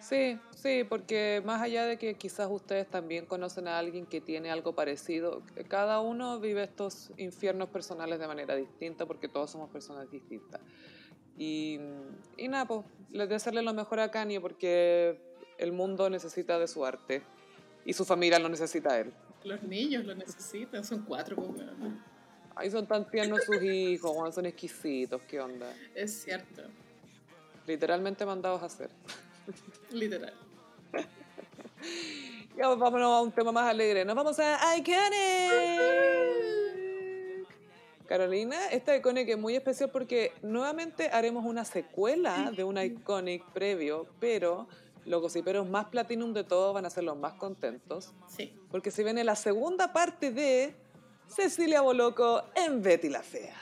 Sí, 0.00 0.38
sí, 0.54 0.84
porque 0.88 1.42
más 1.44 1.60
allá 1.60 1.84
de 1.86 1.96
que 1.98 2.14
quizás 2.14 2.48
ustedes 2.50 2.88
también 2.88 3.26
conocen 3.26 3.66
a 3.66 3.78
alguien 3.78 4.06
que 4.06 4.20
tiene 4.20 4.50
algo 4.50 4.74
parecido, 4.74 5.42
cada 5.68 6.00
uno 6.00 6.38
vive 6.38 6.62
estos 6.62 7.10
infiernos 7.16 7.70
personales 7.70 8.18
de 8.20 8.26
manera 8.28 8.54
distinta 8.54 9.06
porque 9.06 9.26
todos 9.28 9.50
somos 9.50 9.70
personas 9.70 10.08
distintas. 10.10 10.60
Y, 11.36 11.80
y 12.36 12.48
nada, 12.48 12.66
pues, 12.66 12.80
les 13.10 13.28
desearle 13.28 13.62
lo 13.62 13.74
mejor 13.74 14.00
a 14.00 14.10
Kanye 14.10 14.40
porque 14.40 15.18
el 15.58 15.72
mundo 15.72 16.08
necesita 16.10 16.58
de 16.58 16.68
su 16.68 16.84
arte 16.84 17.22
y 17.84 17.92
su 17.92 18.04
familia 18.04 18.38
lo 18.38 18.48
necesita 18.48 18.92
a 18.94 19.00
él. 19.00 19.12
Los 19.44 19.62
niños 19.62 20.04
lo 20.04 20.14
necesitan, 20.14 20.84
son 20.84 21.02
cuatro. 21.02 21.36
pues. 21.36 21.60
Ay, 22.56 22.70
son 22.70 22.86
tan 22.86 23.10
tiernos 23.10 23.42
sus 23.44 23.62
hijos, 23.62 24.34
son 24.34 24.46
exquisitos, 24.46 25.20
qué 25.22 25.40
onda. 25.40 25.72
Es 25.94 26.22
cierto, 26.22 26.62
Literalmente 27.66 28.24
mandados 28.26 28.62
a 28.62 28.66
hacer. 28.66 28.90
literal. 29.90 30.34
Ya, 32.56 32.66
pues, 32.66 32.78
vámonos 32.78 33.10
a 33.10 33.20
un 33.22 33.32
tema 33.32 33.50
más 33.50 33.68
alegre. 33.68 34.04
Nos 34.04 34.14
vamos 34.14 34.38
a 34.38 34.76
Iconic. 34.76 36.63
Carolina, 38.06 38.68
esta 38.70 38.94
Iconic 38.96 39.28
es 39.30 39.38
muy 39.38 39.56
especial 39.56 39.90
porque 39.90 40.32
nuevamente 40.42 41.08
haremos 41.10 41.44
una 41.44 41.64
secuela 41.64 42.52
de 42.54 42.62
una 42.64 42.84
Iconic 42.84 43.44
previo, 43.52 44.06
pero 44.20 44.68
los 45.06 45.20
gossiperos 45.22 45.68
más 45.68 45.86
platinum 45.86 46.32
de 46.32 46.44
todos 46.44 46.74
van 46.74 46.84
a 46.86 46.90
ser 46.90 47.04
los 47.04 47.16
más 47.16 47.34
contentos, 47.34 48.12
Sí. 48.28 48.52
porque 48.70 48.90
se 48.90 49.04
viene 49.04 49.24
la 49.24 49.36
segunda 49.36 49.92
parte 49.92 50.30
de 50.30 50.74
Cecilia 51.28 51.80
Boloco 51.80 52.42
en 52.54 52.82
Betty 52.82 53.08
la 53.08 53.22
Fea. 53.22 53.54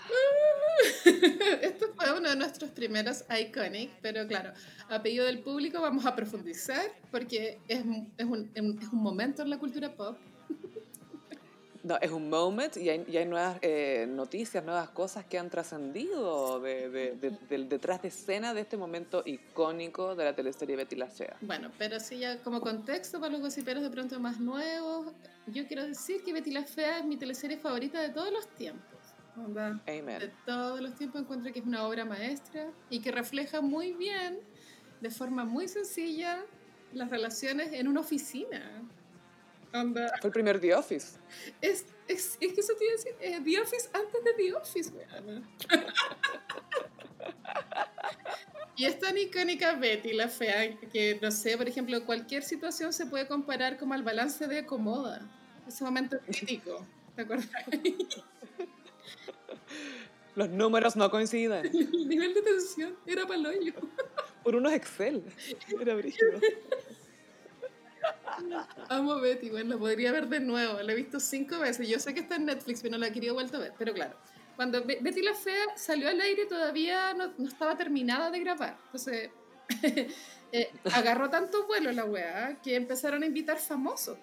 Esto 1.63 1.87
fue 1.95 2.13
uno 2.19 2.29
de 2.31 2.37
nuestros 2.37 2.71
primeros 2.71 3.25
iconic, 3.41 3.91
pero 4.01 4.27
claro, 4.27 4.53
a 4.89 5.03
pedido 5.03 5.25
del 5.27 5.41
público 5.41 5.81
vamos 5.81 6.05
a 6.07 6.15
profundizar 6.17 6.83
porque 7.11 7.59
es, 7.69 7.81
es, 8.19 8.25
un, 8.25 8.51
es 8.55 8.63
un 8.63 9.03
momento 9.03 9.43
en 9.43 9.51
la 9.51 9.59
cultura 9.59 9.95
pop. 9.95 10.17
No, 11.85 11.99
es 12.01 12.13
un 12.13 12.31
moment 12.31 12.77
y 12.77 12.89
hay, 12.91 13.05
y 13.09 13.17
hay 13.17 13.25
nuevas 13.25 13.59
eh, 13.61 14.07
noticias, 14.09 14.65
nuevas 14.65 14.91
cosas 14.91 15.25
que 15.25 15.37
han 15.37 15.51
trascendido 15.51 16.61
de, 16.61 16.89
de- 16.89 17.13
de- 17.17 17.37
del 17.49 17.69
detrás 17.69 18.01
de 18.03 18.09
escena 18.09 18.55
de 18.55 18.61
este 18.61 18.77
momento 18.77 19.23
icónico 19.27 20.15
de 20.15 20.25
la 20.25 20.33
teleserie 20.35 20.77
Betty 20.77 20.95
la 20.95 21.09
Fea. 21.09 21.37
Bueno, 21.41 21.73
pero 21.79 21.99
sí, 21.99 22.19
ya 22.19 22.39
como 22.43 22.61
contexto 22.61 23.19
para 23.19 23.33
los 23.33 23.41
gossiperos 23.41 23.83
de 23.83 23.91
pronto 23.91 24.21
más 24.21 24.39
nuevos, 24.39 25.13
yo 25.49 25.67
quiero 25.67 25.85
decir 25.85 26.23
que 26.23 26.33
Betty 26.33 26.53
la 26.53 26.63
Fea 26.65 27.01
es 27.01 27.05
mi 27.05 27.17
teleserie 27.17 27.57
favorita 27.59 28.01
de 28.01 28.11
todos 28.11 28.33
los 28.33 28.47
tiempos. 28.55 29.01
Onda, 29.37 29.81
De 29.87 29.99
Amen. 29.99 30.33
todos 30.47 30.81
los 30.81 30.95
tiempos 30.95 31.23
encuentro 31.23 31.53
que 31.53 31.59
es 31.59 31.65
una 31.67 31.85
obra 31.89 32.05
maestra 32.05 32.69
y 32.91 33.01
que 33.01 33.11
refleja 33.11 33.61
muy 33.61 33.93
bien, 33.95 34.39
de 35.01 35.11
forma 35.11 35.45
muy 35.45 35.67
sencilla, 35.67 36.45
las 36.93 37.11
relaciones 37.11 37.73
en 37.73 37.89
una 37.89 38.01
oficina. 38.01 38.83
Onda, 39.75 40.13
Fue 40.21 40.29
el 40.29 40.33
primer 40.33 40.61
The 40.61 40.75
Office. 40.75 41.19
es, 41.61 41.87
es, 42.09 42.37
es 42.41 42.53
que 42.53 42.61
eso 42.61 42.75
te 42.79 42.85
iba 42.85 42.93
a 42.93 42.97
decir, 42.97 43.15
eh, 43.21 43.41
The 43.45 43.61
Office 43.61 43.89
antes 43.93 44.25
de 44.25 44.33
The 44.35 44.55
Office, 44.55 44.91
weona. 44.91 45.43
Y 48.75 48.87
es 48.87 48.99
tan 48.99 49.19
icónica 49.19 49.75
Betty 49.77 50.15
la 50.15 50.29
fea 50.29 50.79
que, 50.93 51.19
no 51.21 51.31
sé, 51.31 51.59
por 51.59 51.69
ejemplo, 51.69 52.05
cualquier 52.07 52.43
situación 52.43 52.93
se 52.93 53.05
puede 53.07 53.29
comparar 53.29 53.79
como 53.79 53.93
al 53.95 54.03
balance 54.03 54.47
de 54.47 54.65
Comoda. 54.65 55.31
Ese 55.69 55.85
momento 55.85 56.19
crítico, 56.27 56.85
¿te 57.15 57.23
acuerdas? 57.23 57.49
Los 60.35 60.49
números 60.49 60.97
no 60.97 61.11
coinciden. 61.11 61.67
El 61.67 62.09
nivel 62.09 62.33
de 62.33 62.41
tensión 62.41 62.97
era 63.07 63.27
paloyo. 63.27 63.75
Por 64.43 64.57
unos 64.57 64.73
Excel. 64.73 65.23
Era 65.79 65.95
brígido. 65.95 66.41
Amo 68.89 69.21
Betty, 69.21 69.51
bueno, 69.51 69.75
la 69.75 69.79
podría 69.79 70.13
ver 70.13 70.29
de 70.29 70.41
nuevo. 70.41 70.81
La 70.83 70.93
he 70.93 70.95
visto 70.97 71.21
cinco 71.21 71.59
veces. 71.59 71.89
Yo 71.89 71.99
sé 71.99 72.15
que 72.15 72.21
está 72.21 72.37
en 72.37 72.47
Netflix, 72.47 72.81
pero 72.83 72.93
no 72.93 72.99
la 72.99 73.09
he 73.09 73.13
querido 73.13 73.35
a 73.39 73.59
ver. 73.59 73.73
Pero 73.79 73.93
claro, 73.95 74.17
cuando 74.57 74.85
Be- 74.85 74.99
Betty 75.01 75.23
la 75.23 75.35
Fea 75.35 75.77
salió 75.77 76.09
al 76.09 76.21
aire 76.21 76.47
todavía 76.47 77.15
no, 77.15 77.33
estaba 77.47 77.77
terminada 77.77 78.31
de 78.31 78.41
grabar. 78.41 78.77
Entonces, 78.87 79.31
eh, 80.53 80.71
agarró 80.93 81.31
tanto 81.31 81.67
vuelo 81.67 81.93
la 81.93 82.05
weá 82.05 82.59
que 82.63 82.77
empezaron 82.77 83.23
a 83.23 83.27
invitar 83.27 83.59
famosos 83.59 84.19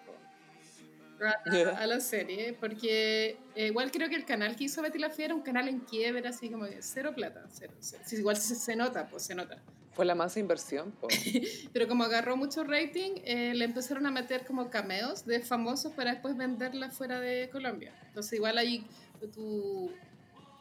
a, 1.28 1.78
a 1.78 1.88
la 1.88 2.00
serie. 2.00 2.54
Porque 2.60 3.38
eh, 3.56 3.68
igual 3.68 3.92
creo 3.92 4.10
que 4.10 4.16
el 4.16 4.26
canal 4.26 4.56
que 4.56 4.66
hizo 4.66 4.82
Betty 4.82 5.00
la 5.00 5.10
Fea 5.10 5.26
era 5.26 5.36
un 5.36 5.42
canal 5.42 5.68
en 5.68 5.80
quiebra, 5.80 6.30
así 6.30 6.50
como 6.50 6.66
que 6.66 6.82
cero 6.82 7.14
plata. 7.16 7.46
Cero, 7.52 7.74
cero. 7.80 8.04
Sí, 8.06 8.18
igual 8.18 8.38
se, 8.38 8.56
se 8.56 8.76
nota, 8.76 9.08
pues 9.08 9.24
se 9.24 9.36
nota. 9.36 9.62
Fue 9.94 10.06
la 10.06 10.16
más 10.16 10.38
inversión. 10.38 10.92
po. 10.92 11.08
Pero 11.74 11.88
como 11.88 12.04
agarró 12.06 12.38
mucho 12.38 12.64
rating, 12.64 13.16
eh, 13.26 13.54
le 13.54 13.66
empezaron 13.66 14.06
a 14.06 14.12
meter 14.12 14.46
como 14.46 14.70
cameos 14.70 15.26
de 15.26 15.42
famosos 15.42 15.92
para 15.92 16.12
después 16.12 16.38
venderla 16.38 16.90
fuera 16.90 17.20
de 17.20 17.50
Colombia. 17.50 17.94
Entonces 18.08 18.34
igual 18.34 18.58
ahí 18.58 18.86
tú, 19.34 19.92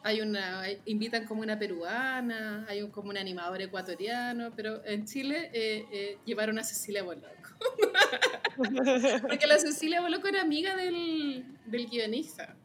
hay 0.03 0.21
una, 0.21 0.63
invitan 0.85 1.25
como 1.25 1.41
una 1.41 1.57
peruana, 1.57 2.65
hay 2.67 2.81
un, 2.81 2.91
como 2.91 3.09
un 3.09 3.17
animador 3.17 3.61
ecuatoriano, 3.61 4.51
pero 4.55 4.83
en 4.85 5.05
Chile 5.05 5.49
eh, 5.53 5.85
eh, 5.91 6.17
llevaron 6.25 6.59
a 6.59 6.63
Cecilia 6.63 7.03
Boloco. 7.03 7.27
Porque 9.21 9.47
la 9.47 9.57
Cecilia 9.57 10.01
Boloco 10.01 10.27
era 10.27 10.41
amiga 10.41 10.75
del, 10.75 11.45
del 11.65 11.87
guionista. 11.87 12.55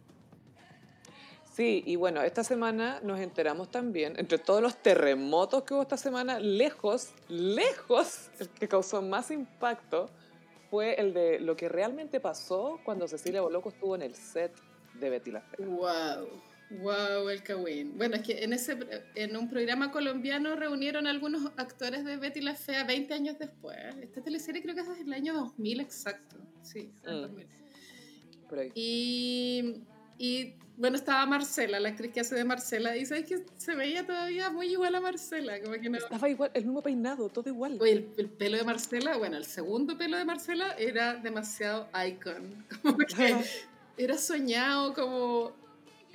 Sí, 1.55 1.85
y 1.87 1.95
bueno, 1.95 2.21
esta 2.23 2.43
semana 2.43 2.99
nos 3.05 3.21
enteramos 3.21 3.71
también, 3.71 4.19
entre 4.19 4.39
todos 4.39 4.61
los 4.61 4.77
terremotos 4.77 5.63
que 5.63 5.75
hubo 5.75 5.83
esta 5.83 5.97
semana, 5.97 6.41
lejos, 6.41 7.13
lejos, 7.29 8.29
el 8.41 8.49
que 8.49 8.67
causó 8.67 9.01
más 9.03 9.31
impacto 9.31 10.11
fue 10.69 10.95
el 10.95 11.15
de 11.15 11.39
lo 11.39 11.55
que 11.55 11.69
realmente 11.69 12.19
pasó 12.19 12.81
cuando 12.85 13.07
Cecilia 13.07 13.41
Boloco 13.41 13.69
estuvo 13.69 13.95
en 13.95 14.03
el 14.03 14.17
set 14.17 14.53
de 14.95 15.11
Betty 15.11 15.31
la 15.31 15.43
Fea. 15.43 15.65
Wow, 15.65 16.29
wow, 16.71 17.29
el 17.29 17.43
Kawin. 17.43 17.97
Bueno, 17.97 18.17
es 18.17 18.23
que 18.23 18.43
en, 18.45 18.53
ese, 18.53 18.77
en 19.15 19.37
un 19.37 19.49
programa 19.49 19.91
colombiano 19.91 20.57
reunieron 20.57 21.07
algunos 21.07 21.53
actores 21.57 22.05
de 22.05 22.17
Betty 22.17 22.41
la 22.41 22.55
Fea 22.55 22.85
20 22.85 23.15
años 23.15 23.39
después. 23.39 23.77
Esta 24.01 24.23
teleserie 24.23 24.63
creo 24.63 24.75
que 24.75 24.81
es 24.81 24.99
del 24.99 25.13
año 25.13 25.35
2000 25.35 25.81
exacto. 25.81 26.37
Sí, 26.63 26.91
Mm. 27.05 27.21
2000. 27.23 27.47
Por 28.49 28.59
ahí. 28.59 28.73
Y, 28.75 29.83
y 30.19 30.55
bueno, 30.77 30.97
estaba 30.97 31.25
Marcela, 31.27 31.79
la 31.79 31.91
actriz 31.91 32.13
que 32.13 32.21
hace 32.21 32.35
de 32.35 32.45
Marcela, 32.45 32.97
y 32.97 33.07
sabes 33.07 33.27
que 33.27 33.45
se 33.57 33.75
veía 33.77 34.05
todavía 34.05 34.51
muy 34.51 34.67
igual 34.67 34.95
a 34.95 35.01
Marcela, 35.01 35.61
como 35.61 35.75
que 35.81 35.89
no... 35.89 35.99
Estaba 35.99 36.29
igual, 36.29 36.51
el 36.53 36.65
mismo 36.65 36.83
peinado, 36.83 37.29
todo 37.29 37.49
igual. 37.49 37.79
Oye, 37.81 37.93
el, 37.93 38.09
el 38.17 38.29
pelo 38.29 38.57
de 38.59 38.65
Marcela, 38.65 39.17
bueno, 39.17 39.37
el 39.37 39.45
segundo 39.45 39.97
pelo 39.97 40.17
de 40.17 40.25
Marcela 40.25 40.73
era 40.79 41.15
demasiado 41.15 41.89
icon. 42.07 42.65
Como 42.83 42.97
que 42.99 43.37
era 43.97 44.19
soñado 44.19 44.93
como 44.93 45.53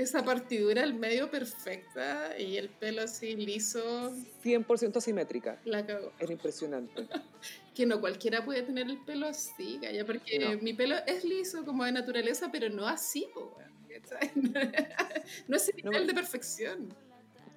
esa 0.02 0.24
partidura 0.24 0.84
al 0.84 0.94
medio 0.94 1.30
perfecta 1.30 2.38
y 2.40 2.58
el 2.58 2.70
pelo 2.70 3.02
así 3.04 3.36
liso, 3.36 4.14
100% 4.44 5.02
simétrica. 5.02 5.60
la 5.66 5.86
cagó. 5.86 6.12
Era 6.20 6.32
impresionante. 6.34 7.08
Que 7.76 7.86
no 7.86 8.02
cualquiera 8.02 8.44
puede 8.44 8.62
tener 8.64 8.88
el 8.90 8.98
pelo 9.06 9.26
así, 9.28 9.80
calla, 9.82 10.06
porque 10.06 10.38
No. 10.40 10.58
mi 10.62 10.74
pelo 10.74 10.96
es 11.08 11.24
liso 11.24 11.64
como 11.64 11.86
de 11.86 11.94
naturaleza, 11.94 12.50
pero 12.52 12.70
no 12.70 12.86
así, 12.88 13.28
po. 13.34 13.58
No 15.48 15.56
es 15.58 15.70
el 15.70 15.84
No, 15.84 15.92
nivel 15.92 16.08
de 16.08 16.14
perfección. 16.14 16.94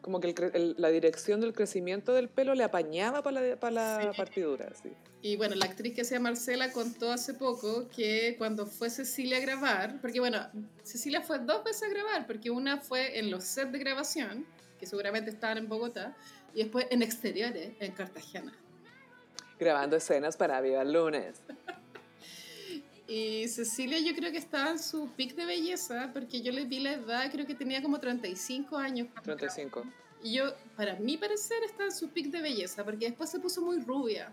Como 0.03 0.20
que 0.20 0.28
el 0.30 0.50
el- 0.55 0.74
la 0.78 0.88
dirección 0.88 1.40
del 1.40 1.53
crecimiento 1.55 2.12
del 2.12 2.28
pelo 2.28 2.55
le 2.55 2.64
apañaba 2.64 3.22
para 3.22 3.40
la, 3.40 3.57
pa 3.57 3.70
la 3.70 4.00
Sí. 4.03 4.16
partidura. 4.16 4.70
Sí. 4.82 4.92
Y 5.22 5.36
bueno, 5.36 5.55
la 5.55 5.64
actriz 5.66 5.94
que 5.94 6.03
hacía 6.03 6.18
Marcela 6.20 6.72
contó 6.72 7.11
hace 7.12 7.32
poco 7.34 7.88
que 7.88 8.34
cuando 8.36 8.66
fue 8.66 8.90
Cecilia 8.90 9.36
a 9.38 9.40
grabar, 9.40 10.00
porque 10.00 10.18
bueno, 10.20 10.46
Cecilia 10.82 11.22
fue 11.22 11.38
dos 11.38 11.62
veces 11.64 11.84
a 11.84 11.88
grabar, 11.88 12.26
porque 12.26 12.50
una 12.50 12.78
fue 12.78 13.18
en 13.18 13.30
los 13.30 13.44
sets 13.44 13.70
de 13.72 13.78
grabación, 13.78 14.44
que 14.78 14.86
seguramente 14.86 15.30
estaban 15.30 15.57
en 15.59 15.68
Bogotá, 15.68 16.16
y 16.53 16.59
después 16.64 16.86
en 16.90 17.03
exteriores, 17.03 17.72
en 17.78 17.92
Cartagena. 17.92 18.53
Grabando 19.61 19.94
escenas 19.96 20.36
para 20.36 20.61
Viva 20.61 20.82
el 20.82 20.92
Lunes. 20.92 21.40
Y 23.12 23.46
Cecilia 23.48 23.98
yo 23.98 24.14
creo 24.14 24.32
que 24.32 24.38
estaba 24.38 24.70
en 24.70 24.78
su 24.78 25.06
pic 25.10 25.34
de 25.34 25.44
belleza, 25.44 26.10
porque 26.14 26.40
yo 26.40 26.50
le 26.50 26.64
vi 26.64 26.80
la 26.80 26.92
edad, 26.92 27.30
creo 27.30 27.46
que 27.46 27.54
tenía 27.54 27.82
como 27.82 28.00
35 28.00 28.78
años. 28.78 29.08
cuando 29.12 29.36
35. 29.36 29.80
grabó. 29.80 29.94
Y 30.22 30.32
yo, 30.34 30.54
para 30.76 30.94
mi 30.96 31.18
parecer, 31.18 31.58
está 31.62 31.84
en 31.84 31.92
su 31.92 32.08
pic 32.08 32.28
de 32.28 32.40
belleza, 32.40 32.84
porque 32.84 33.06
después 33.06 33.28
se 33.28 33.38
puso 33.38 33.60
muy 33.60 33.80
rubia. 33.80 34.32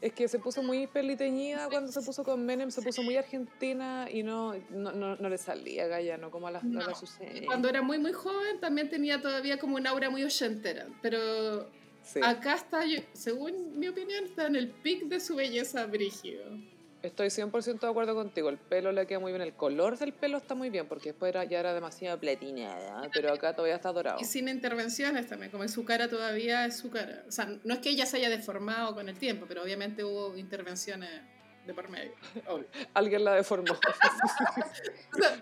Es 0.00 0.14
que 0.14 0.26
se 0.26 0.38
puso 0.38 0.62
muy 0.62 0.86
peliteñida 0.86 1.68
cuando 1.68 1.92
se 1.92 2.00
puso 2.00 2.24
con 2.24 2.44
Menem, 2.46 2.70
se 2.70 2.80
puso 2.80 3.02
muy 3.02 3.16
argentina 3.16 4.08
y 4.10 4.22
no, 4.22 4.54
no, 4.70 4.92
no, 4.92 5.16
no 5.16 5.28
le 5.28 5.36
salía 5.36 5.86
Gaya, 5.86 6.16
no 6.16 6.30
como 6.30 6.48
a 6.48 6.50
la, 6.50 6.58
a 6.60 6.64
la 6.64 6.86
No. 6.86 6.94
Susana. 6.94 7.30
Y 7.34 7.44
cuando 7.44 7.68
era 7.68 7.82
muy, 7.82 7.98
muy 7.98 8.12
joven, 8.12 8.58
también 8.58 8.88
tenía 8.88 9.20
todavía 9.20 9.58
como 9.58 9.76
un 9.76 9.86
aura 9.86 10.08
muy 10.08 10.24
ochentera. 10.24 10.86
Pero 11.02 11.68
Sí. 12.02 12.20
acá 12.22 12.54
está, 12.54 12.80
según 13.12 13.78
mi 13.78 13.88
opinión, 13.88 14.24
está 14.24 14.46
en 14.46 14.56
el 14.56 14.68
pic 14.70 15.04
de 15.04 15.20
su 15.20 15.36
belleza 15.36 15.86
brígido. 15.86 16.44
Estoy 17.04 17.28
100% 17.28 17.80
de 17.80 17.86
acuerdo 17.86 18.14
contigo. 18.14 18.48
El 18.48 18.56
pelo 18.56 18.90
le 18.90 19.06
queda 19.06 19.18
muy 19.18 19.30
bien. 19.30 19.42
El 19.42 19.52
color 19.52 19.98
del 19.98 20.14
pelo 20.14 20.38
está 20.38 20.54
muy 20.54 20.70
bien 20.70 20.88
porque 20.88 21.10
después 21.10 21.28
era, 21.28 21.44
ya 21.44 21.60
era 21.60 21.74
demasiado 21.74 22.18
platinada. 22.18 23.10
Pero 23.12 23.30
acá 23.30 23.54
todavía 23.54 23.76
está 23.76 23.92
dorado. 23.92 24.16
Y 24.22 24.24
sin 24.24 24.48
intervenciones 24.48 25.26
también, 25.26 25.50
como 25.50 25.64
en 25.64 25.68
su 25.68 25.84
cara 25.84 26.08
todavía 26.08 26.64
es 26.64 26.78
su 26.78 26.90
cara. 26.90 27.22
O 27.28 27.30
sea, 27.30 27.46
no 27.62 27.74
es 27.74 27.80
que 27.80 27.90
ella 27.90 28.06
se 28.06 28.16
haya 28.16 28.30
deformado 28.30 28.94
con 28.94 29.10
el 29.10 29.18
tiempo, 29.18 29.44
pero 29.46 29.62
obviamente 29.62 30.02
hubo 30.02 30.34
intervenciones 30.34 31.10
de 31.66 31.74
por 31.74 31.90
medio. 31.90 32.12
obvio. 32.48 32.68
Alguien 32.94 33.22
la 33.22 33.34
deformó. 33.34 33.76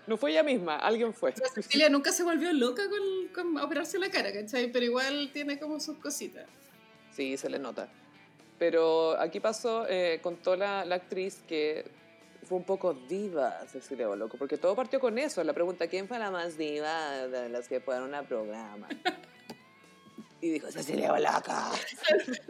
No 0.05 0.17
fue 0.17 0.31
ella 0.31 0.43
misma, 0.43 0.75
alguien 0.75 1.13
fue. 1.13 1.33
Cecilia 1.53 1.89
nunca 1.89 2.11
se 2.11 2.23
volvió 2.23 2.51
loca 2.51 2.83
con, 2.89 3.29
con 3.33 3.63
operarse 3.63 3.97
la 3.97 4.09
cara, 4.09 4.33
¿cachai? 4.33 4.69
Pero 4.69 4.85
igual 4.85 5.31
tiene 5.31 5.57
como 5.57 5.79
sus 5.79 5.97
cositas. 5.97 6.45
Sí, 7.11 7.37
se 7.37 7.49
le 7.49 7.57
nota. 7.57 7.89
Pero 8.59 9.19
aquí 9.19 9.39
pasó, 9.39 9.85
eh, 9.89 10.19
contó 10.21 10.55
la, 10.55 10.85
la 10.85 10.95
actriz 10.95 11.41
que 11.47 11.85
fue 12.43 12.57
un 12.57 12.63
poco 12.63 12.93
diva 12.93 13.65
Cecilia 13.67 14.07
Boloco, 14.07 14.37
porque 14.37 14.57
todo 14.57 14.75
partió 14.75 14.99
con 14.99 15.17
eso, 15.17 15.43
la 15.43 15.53
pregunta, 15.53 15.87
¿quién 15.87 16.07
fue 16.07 16.19
la 16.19 16.31
más 16.31 16.57
diva 16.57 17.27
de 17.27 17.49
las 17.49 17.67
que 17.67 17.79
fueron 17.79 18.13
a 18.13 18.23
programa? 18.23 18.87
Y 20.41 20.49
dijo, 20.49 20.69
Cecilia 20.69 21.09
Boloco. 21.13 21.53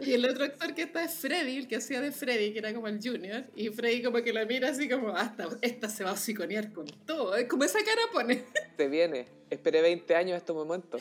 Y 0.00 0.14
el 0.14 0.28
otro 0.28 0.44
actor 0.46 0.74
que 0.74 0.82
está 0.82 1.04
es 1.04 1.14
Freddy, 1.14 1.58
el 1.58 1.68
que 1.68 1.76
hacía 1.76 2.00
de 2.00 2.10
Freddy, 2.10 2.52
que 2.52 2.58
era 2.58 2.74
como 2.74 2.88
el 2.88 2.98
junior. 3.00 3.44
Y 3.54 3.68
Freddy 3.68 4.02
como 4.02 4.20
que 4.20 4.32
la 4.32 4.44
mira 4.46 4.70
así 4.70 4.88
como, 4.88 5.10
hasta 5.10 5.46
esta 5.60 5.88
se 5.88 6.02
va 6.02 6.10
a 6.10 6.14
hociconear 6.14 6.72
con 6.72 6.86
todo. 7.06 7.36
Es 7.36 7.46
como 7.46 7.62
esa 7.62 7.78
cara 7.84 8.02
pone. 8.12 8.44
Se 8.76 8.88
viene, 8.88 9.28
esperé 9.48 9.80
20 9.80 10.16
años 10.16 10.36
este 10.36 10.52
momento. 10.52 10.98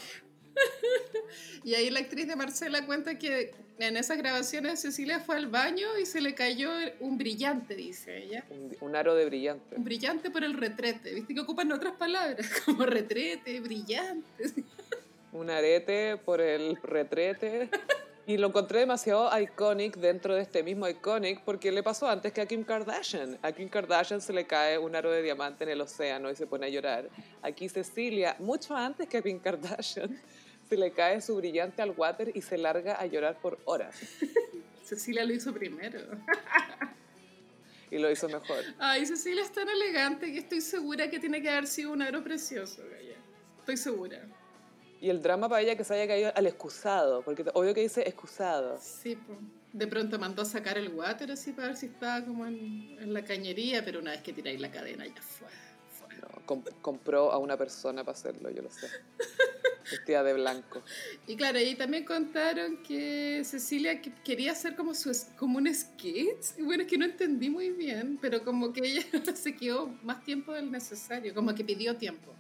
Y 1.64 1.76
ahí 1.76 1.90
la 1.90 2.02
actriz 2.02 2.28
de 2.28 2.36
Marcela 2.36 2.86
cuenta 2.86 3.18
que 3.18 3.52
en 3.80 3.98
esas 3.98 4.18
grabaciones 4.18 4.82
Cecilia 4.82 5.20
fue 5.20 5.38
al 5.38 5.48
baño 5.48 5.88
y 6.00 6.06
se 6.06 6.20
le 6.20 6.36
cayó 6.36 6.70
un 7.00 7.18
brillante, 7.18 7.76
dice 7.76 8.18
ella. 8.18 8.46
Un, 8.50 8.76
un 8.82 8.96
aro 8.96 9.16
de 9.16 9.26
brillante. 9.26 9.76
Un 9.76 9.84
brillante 9.84 10.30
por 10.30 10.44
el 10.44 10.54
retrete. 10.54 11.14
¿Viste 11.14 11.34
que 11.34 11.40
ocupan 11.40 11.72
otras 11.72 11.94
palabras? 11.94 12.48
Como 12.66 12.86
retrete, 12.86 13.60
brillante. 13.62 14.52
Un 15.32 15.50
arete 15.50 16.18
por 16.18 16.42
el 16.42 16.78
retrete. 16.84 17.70
Y 18.26 18.38
lo 18.38 18.48
encontré 18.48 18.80
demasiado 18.80 19.30
iconic 19.38 19.98
dentro 19.98 20.34
de 20.34 20.42
este 20.44 20.64
mismo 20.64 20.88
iconic 20.88 21.42
porque 21.44 21.72
le 21.74 21.84
pasó 21.84 22.08
antes 22.08 22.32
que 22.32 22.40
a 22.40 22.46
Kim 22.46 22.64
Kardashian. 22.64 23.38
A 23.42 23.52
Kim 23.52 23.68
Kardashian 23.68 24.22
se 24.22 24.32
le 24.32 24.46
cae 24.46 24.78
un 24.78 24.96
aro 24.96 25.12
de 25.12 25.22
diamante 25.22 25.66
en 25.66 25.72
el 25.72 25.82
océano 25.82 26.32
y 26.32 26.36
se 26.36 26.48
pone 26.48 26.68
a 26.68 26.70
llorar. 26.70 27.10
Aquí 27.42 27.68
Cecilia, 27.68 28.38
mucho 28.40 28.76
antes 28.76 29.10
que 29.10 29.18
a 29.18 29.22
Kim 29.22 29.40
Kardashian, 29.40 30.18
se 30.74 30.80
le 30.80 30.92
cae 30.92 31.22
su 31.22 31.36
brillante 31.36 31.84
al 31.84 31.92
water 31.92 32.32
y 32.34 32.42
se 32.42 32.58
larga 32.58 32.96
a 33.00 33.06
llorar 33.06 33.38
por 33.40 33.60
horas. 33.66 33.96
Cecilia 34.84 35.24
lo 35.24 35.32
hizo 35.34 35.54
primero. 35.54 36.00
Y 37.92 38.00
lo 38.00 38.10
hizo 38.10 38.28
mejor. 38.28 38.64
Ay, 38.80 39.06
Cecilia 39.06 39.44
es 39.44 39.52
tan 39.52 39.70
elegante 39.70 40.32
que 40.32 40.40
estoy 40.40 40.62
segura 40.62 41.10
que 41.12 41.20
tiene 41.20 41.42
que 41.44 41.50
haber 41.50 41.68
sido 41.68 41.92
un 41.92 42.02
aro 42.02 42.24
precioso, 42.24 42.82
Gaya. 42.92 43.16
Estoy 43.60 43.78
segura. 43.78 44.26
Y 45.00 45.10
el 45.12 45.22
drama 45.22 45.48
para 45.48 45.62
ella 45.62 45.76
que 45.76 45.84
se 45.84 45.94
haya 45.94 46.08
caído 46.08 46.32
al 46.36 46.48
excusado, 46.48 47.22
porque 47.22 47.46
obvio 47.54 47.74
que 47.76 47.82
dice 47.82 48.02
excusado. 48.08 48.80
Sí, 48.82 49.16
pues. 49.16 49.38
De 49.74 49.86
pronto 49.88 50.18
mandó 50.18 50.42
a 50.42 50.46
sacar 50.46 50.78
el 50.78 50.90
water 50.90 51.32
así 51.32 51.52
para 51.52 51.68
ver 51.70 51.78
si 51.78 51.86
estaba 51.88 52.26
como 52.26 52.46
en, 52.48 52.98
en 53.00 53.14
la 53.14 53.24
cañería, 53.24 53.84
pero 53.86 54.00
una 54.00 54.12
vez 54.12 54.22
que 54.22 54.34
tiráis 54.34 54.60
la 54.60 54.72
cadena 54.72 55.06
ya 55.06 55.22
fue. 55.22 55.48
fue. 55.90 56.16
No, 56.18 56.46
com- 56.46 56.64
compró 56.82 57.32
a 57.32 57.38
una 57.38 57.58
persona 57.58 58.04
para 58.04 58.18
hacerlo, 58.18 58.50
yo 58.50 58.64
lo 58.64 58.72
sé. 58.72 58.88
Vestida 59.92 60.24
de 60.24 60.34
blanco. 60.34 60.82
Y 61.28 61.36
claro, 61.36 61.58
ahí 61.60 61.76
también 61.76 62.06
contaron 62.06 62.82
que 62.84 63.42
Cecilia 63.44 64.02
que- 64.02 64.14
quería 64.24 64.52
hacer 64.54 64.76
como, 64.76 64.94
su, 64.94 65.12
como 65.38 65.58
un 65.58 65.74
sketch. 65.74 66.58
Y 66.58 66.62
bueno, 66.64 66.84
es 66.84 66.90
que 66.90 66.98
no 66.98 67.06
entendí 67.06 67.50
muy 67.50 67.70
bien, 67.72 68.18
pero 68.22 68.44
como 68.44 68.72
que 68.74 68.82
ella 68.86 69.04
se 69.36 69.56
quedó 69.56 69.88
más 70.04 70.24
tiempo 70.24 70.54
del 70.54 70.72
necesario, 70.72 71.34
como 71.34 71.54
que 71.54 71.64
pidió 71.64 71.96
tiempo. 71.98 72.34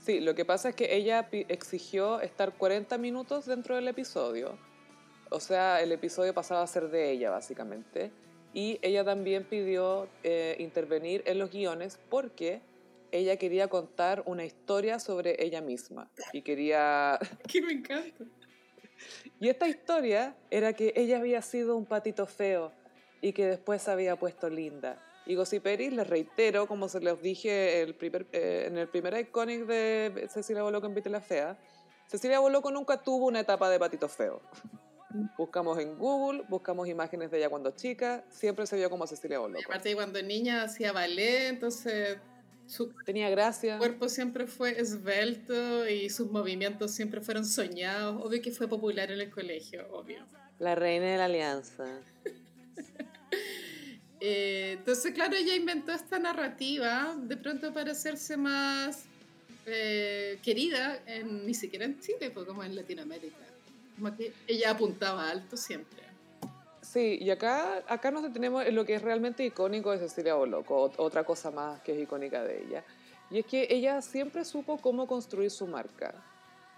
Sí, 0.00 0.20
lo 0.20 0.34
que 0.34 0.44
pasa 0.44 0.70
es 0.70 0.74
que 0.76 0.94
ella 0.96 1.28
exigió 1.32 2.20
estar 2.20 2.54
40 2.56 2.96
minutos 2.98 3.46
dentro 3.46 3.74
del 3.76 3.88
episodio. 3.88 4.56
O 5.30 5.40
sea, 5.40 5.82
el 5.82 5.92
episodio 5.92 6.32
pasaba 6.32 6.62
a 6.62 6.66
ser 6.66 6.88
de 6.88 7.10
ella, 7.10 7.30
básicamente. 7.30 8.10
Y 8.54 8.78
ella 8.80 9.04
también 9.04 9.44
pidió 9.44 10.08
eh, 10.22 10.56
intervenir 10.58 11.22
en 11.26 11.38
los 11.38 11.50
guiones 11.50 11.98
porque 12.08 12.62
ella 13.12 13.36
quería 13.36 13.68
contar 13.68 14.22
una 14.26 14.44
historia 14.44 14.98
sobre 14.98 15.42
ella 15.44 15.60
misma. 15.60 16.10
Y 16.32 16.42
quería... 16.42 17.18
Que 17.48 17.62
me 17.62 17.72
encanta. 17.72 18.24
Y 19.40 19.48
esta 19.48 19.68
historia 19.68 20.36
era 20.50 20.72
que 20.72 20.92
ella 20.96 21.18
había 21.18 21.40
sido 21.40 21.76
un 21.76 21.86
patito 21.86 22.26
feo 22.26 22.72
y 23.20 23.32
que 23.32 23.46
después 23.46 23.82
se 23.82 23.90
había 23.92 24.16
puesto 24.16 24.50
linda. 24.50 25.00
Y 25.26 25.34
Gossiperis, 25.34 25.92
les 25.92 26.06
reitero, 26.06 26.66
como 26.66 26.88
se 26.88 27.00
los 27.00 27.20
dije 27.20 27.82
el 27.82 27.94
primer, 27.94 28.26
eh, 28.32 28.64
en 28.66 28.78
el 28.78 28.88
primer 28.88 29.18
iconic 29.18 29.66
de 29.66 30.26
Cecilia 30.28 30.62
Boloco 30.62 30.86
en 30.86 30.94
Vite 30.94 31.10
la 31.10 31.20
Fea, 31.20 31.58
Cecilia 32.06 32.40
Boloco 32.40 32.70
nunca 32.70 33.02
tuvo 33.02 33.26
una 33.26 33.40
etapa 33.40 33.68
de 33.68 33.78
patito 33.78 34.08
feo. 34.08 34.40
Buscamos 35.36 35.78
en 35.78 35.96
Google, 35.98 36.44
buscamos 36.48 36.86
imágenes 36.86 37.30
de 37.30 37.38
ella 37.38 37.48
cuando 37.48 37.70
chica, 37.70 38.24
siempre 38.28 38.66
se 38.66 38.76
vio 38.76 38.90
como 38.90 39.06
Cecilia 39.06 39.38
Boloco. 39.38 39.64
aparte 39.64 39.94
cuando 39.94 40.22
niña 40.22 40.62
hacía 40.62 40.92
ballet, 40.92 41.48
entonces 41.48 42.18
su 42.68 42.92
Tenía 43.04 43.30
gracia. 43.30 43.78
cuerpo 43.78 44.08
siempre 44.08 44.46
fue 44.46 44.78
esbelto 44.78 45.88
y 45.88 46.10
sus 46.10 46.30
movimientos 46.30 46.90
siempre 46.92 47.20
fueron 47.20 47.44
soñados. 47.44 48.22
Obvio 48.22 48.42
que 48.42 48.50
fue 48.50 48.68
popular 48.68 49.10
en 49.10 49.20
el 49.20 49.30
colegio, 49.30 49.88
obvio. 49.90 50.24
La 50.58 50.74
reina 50.74 51.06
de 51.06 51.16
la 51.16 51.24
alianza. 51.24 51.84
Eh, 54.20 54.74
entonces, 54.78 55.14
claro, 55.14 55.36
ella 55.36 55.54
inventó 55.54 55.92
esta 55.92 56.18
narrativa 56.18 57.14
de 57.16 57.36
pronto 57.36 57.72
para 57.72 57.92
hacerse 57.92 58.36
más 58.36 59.04
eh, 59.64 60.40
querida, 60.42 61.00
en, 61.06 61.46
ni 61.46 61.54
siquiera 61.54 61.84
en 61.84 62.00
Chile, 62.00 62.32
pues 62.32 62.44
como 62.44 62.64
en 62.64 62.74
Latinoamérica. 62.74 63.36
Como 63.96 64.16
que 64.16 64.32
ella 64.48 64.70
apuntaba 64.70 65.30
alto 65.30 65.56
siempre. 65.56 66.02
Sí, 66.90 67.18
y 67.20 67.28
acá, 67.30 67.82
acá 67.86 68.10
nos 68.10 68.22
detenemos 68.22 68.64
en 68.64 68.74
lo 68.74 68.86
que 68.86 68.94
es 68.94 69.02
realmente 69.02 69.44
icónico 69.44 69.90
de 69.90 69.98
Cecilia 69.98 70.34
Boloco, 70.36 70.88
ot- 70.88 70.94
otra 70.96 71.22
cosa 71.22 71.50
más 71.50 71.80
que 71.82 71.92
es 71.92 71.98
icónica 72.02 72.42
de 72.42 72.62
ella. 72.62 72.82
Y 73.30 73.40
es 73.40 73.44
que 73.46 73.66
ella 73.68 74.00
siempre 74.00 74.42
supo 74.46 74.78
cómo 74.78 75.06
construir 75.06 75.50
su 75.50 75.66
marca 75.66 76.14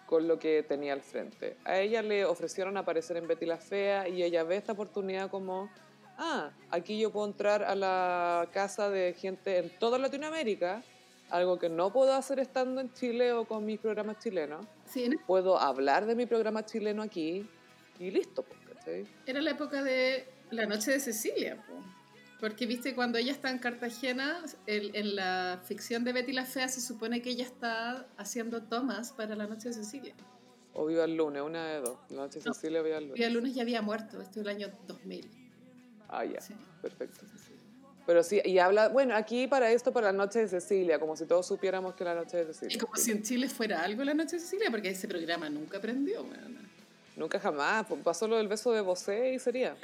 con 0.06 0.26
lo 0.26 0.36
que 0.40 0.64
tenía 0.64 0.94
al 0.94 1.00
frente. 1.02 1.56
A 1.64 1.78
ella 1.78 2.02
le 2.02 2.24
ofrecieron 2.24 2.76
aparecer 2.76 3.18
en 3.18 3.28
Betty 3.28 3.46
la 3.46 3.58
Fea 3.58 4.08
y 4.08 4.24
ella 4.24 4.42
ve 4.42 4.56
esta 4.56 4.72
oportunidad 4.72 5.30
como, 5.30 5.70
ah, 6.18 6.50
aquí 6.72 6.98
yo 6.98 7.12
puedo 7.12 7.26
entrar 7.28 7.62
a 7.62 7.76
la 7.76 8.48
casa 8.52 8.90
de 8.90 9.12
gente 9.14 9.58
en 9.58 9.70
toda 9.78 9.96
Latinoamérica, 9.98 10.82
algo 11.30 11.56
que 11.60 11.68
no 11.68 11.92
puedo 11.92 12.12
hacer 12.14 12.40
estando 12.40 12.80
en 12.80 12.92
Chile 12.94 13.32
o 13.32 13.44
con 13.44 13.64
mis 13.64 13.78
programas 13.78 14.18
chilenos. 14.18 14.66
Sí, 14.86 15.08
Puedo 15.28 15.56
hablar 15.56 16.04
de 16.06 16.16
mi 16.16 16.26
programa 16.26 16.66
chileno 16.66 17.02
aquí 17.02 17.48
y 18.00 18.10
listo, 18.10 18.42
pues, 18.42 18.58
¿cachai? 18.80 19.06
era 19.26 19.40
la 19.40 19.50
época 19.52 19.82
de 19.82 20.26
la 20.50 20.66
noche 20.66 20.90
de 20.90 21.00
Cecilia, 21.00 21.56
po. 21.66 21.82
porque 22.40 22.64
viste, 22.66 22.94
cuando 22.94 23.18
ella 23.18 23.32
está 23.32 23.50
en 23.50 23.58
Cartagena, 23.58 24.42
el- 24.66 24.94
en 24.96 25.14
la 25.14 25.60
ficción 25.64 26.04
de 26.04 26.12
Betty 26.14 26.32
la 26.32 26.44
Fea 26.46 26.68
se 26.68 26.80
supone 26.80 27.20
que 27.22 27.30
ella 27.30 27.44
está 27.44 28.06
haciendo 28.16 28.62
tomas 28.62 29.12
para 29.12 29.36
la 29.36 29.46
noche 29.46 29.68
de 29.68 29.74
Cecilia. 29.74 30.14
O 30.72 30.86
Viva 30.86 31.04
el 31.04 31.16
lunes, 31.16 31.42
una 31.42 31.66
de 31.66 31.80
dos. 31.80 31.98
La 32.10 32.22
noche 32.22 32.38
de 32.38 32.44
No. 32.46 32.54
Cecilia, 32.54 32.80
Viva 32.82 32.96
el 32.98 33.08
lunes. 33.08 33.26
el 33.26 33.32
lunes 33.34 33.54
ya 33.54 33.62
había 33.62 33.82
muerto, 33.82 34.20
esto 34.22 34.40
es 34.40 34.46
el 34.46 34.48
año 34.48 34.70
2000. 34.86 35.30
Ah, 36.08 36.24
ya, 36.24 36.40
Sí. 36.40 36.54
perfecto. 36.80 37.20
Pero 38.06 38.22
sí, 38.24 38.40
y 38.44 38.58
habla, 38.58 38.88
bueno, 38.88 39.14
aquí 39.14 39.46
para 39.46 39.70
esto, 39.70 39.92
para 39.92 40.06
la 40.10 40.16
noche 40.16 40.40
de 40.40 40.48
Cecilia, 40.48 40.98
como 40.98 41.16
si 41.16 41.26
todos 41.26 41.46
supiéramos 41.46 41.94
que 41.94 42.02
la 42.04 42.14
noche 42.14 42.38
de 42.38 42.46
Cecilia. 42.46 42.74
Y 42.74 42.78
como 42.78 42.96
si 42.96 43.10
en 43.12 43.22
Chile 43.22 43.48
fuera 43.48 43.82
algo 43.84 44.02
la 44.02 44.14
noche 44.14 44.36
de 44.36 44.40
Cecilia, 44.40 44.70
porque 44.70 44.88
ese 44.88 45.06
programa 45.06 45.48
nunca 45.50 45.76
aprendió, 45.78 46.22
weona. 46.22 46.69
Nunca 47.20 47.38
jamás, 47.38 47.84
pues, 47.86 48.00
pasó 48.02 48.26
lo 48.26 48.38
del 48.38 48.48
beso 48.48 48.72
de 48.72 48.80
Bosé 48.80 49.34
y 49.34 49.38
sería. 49.38 49.76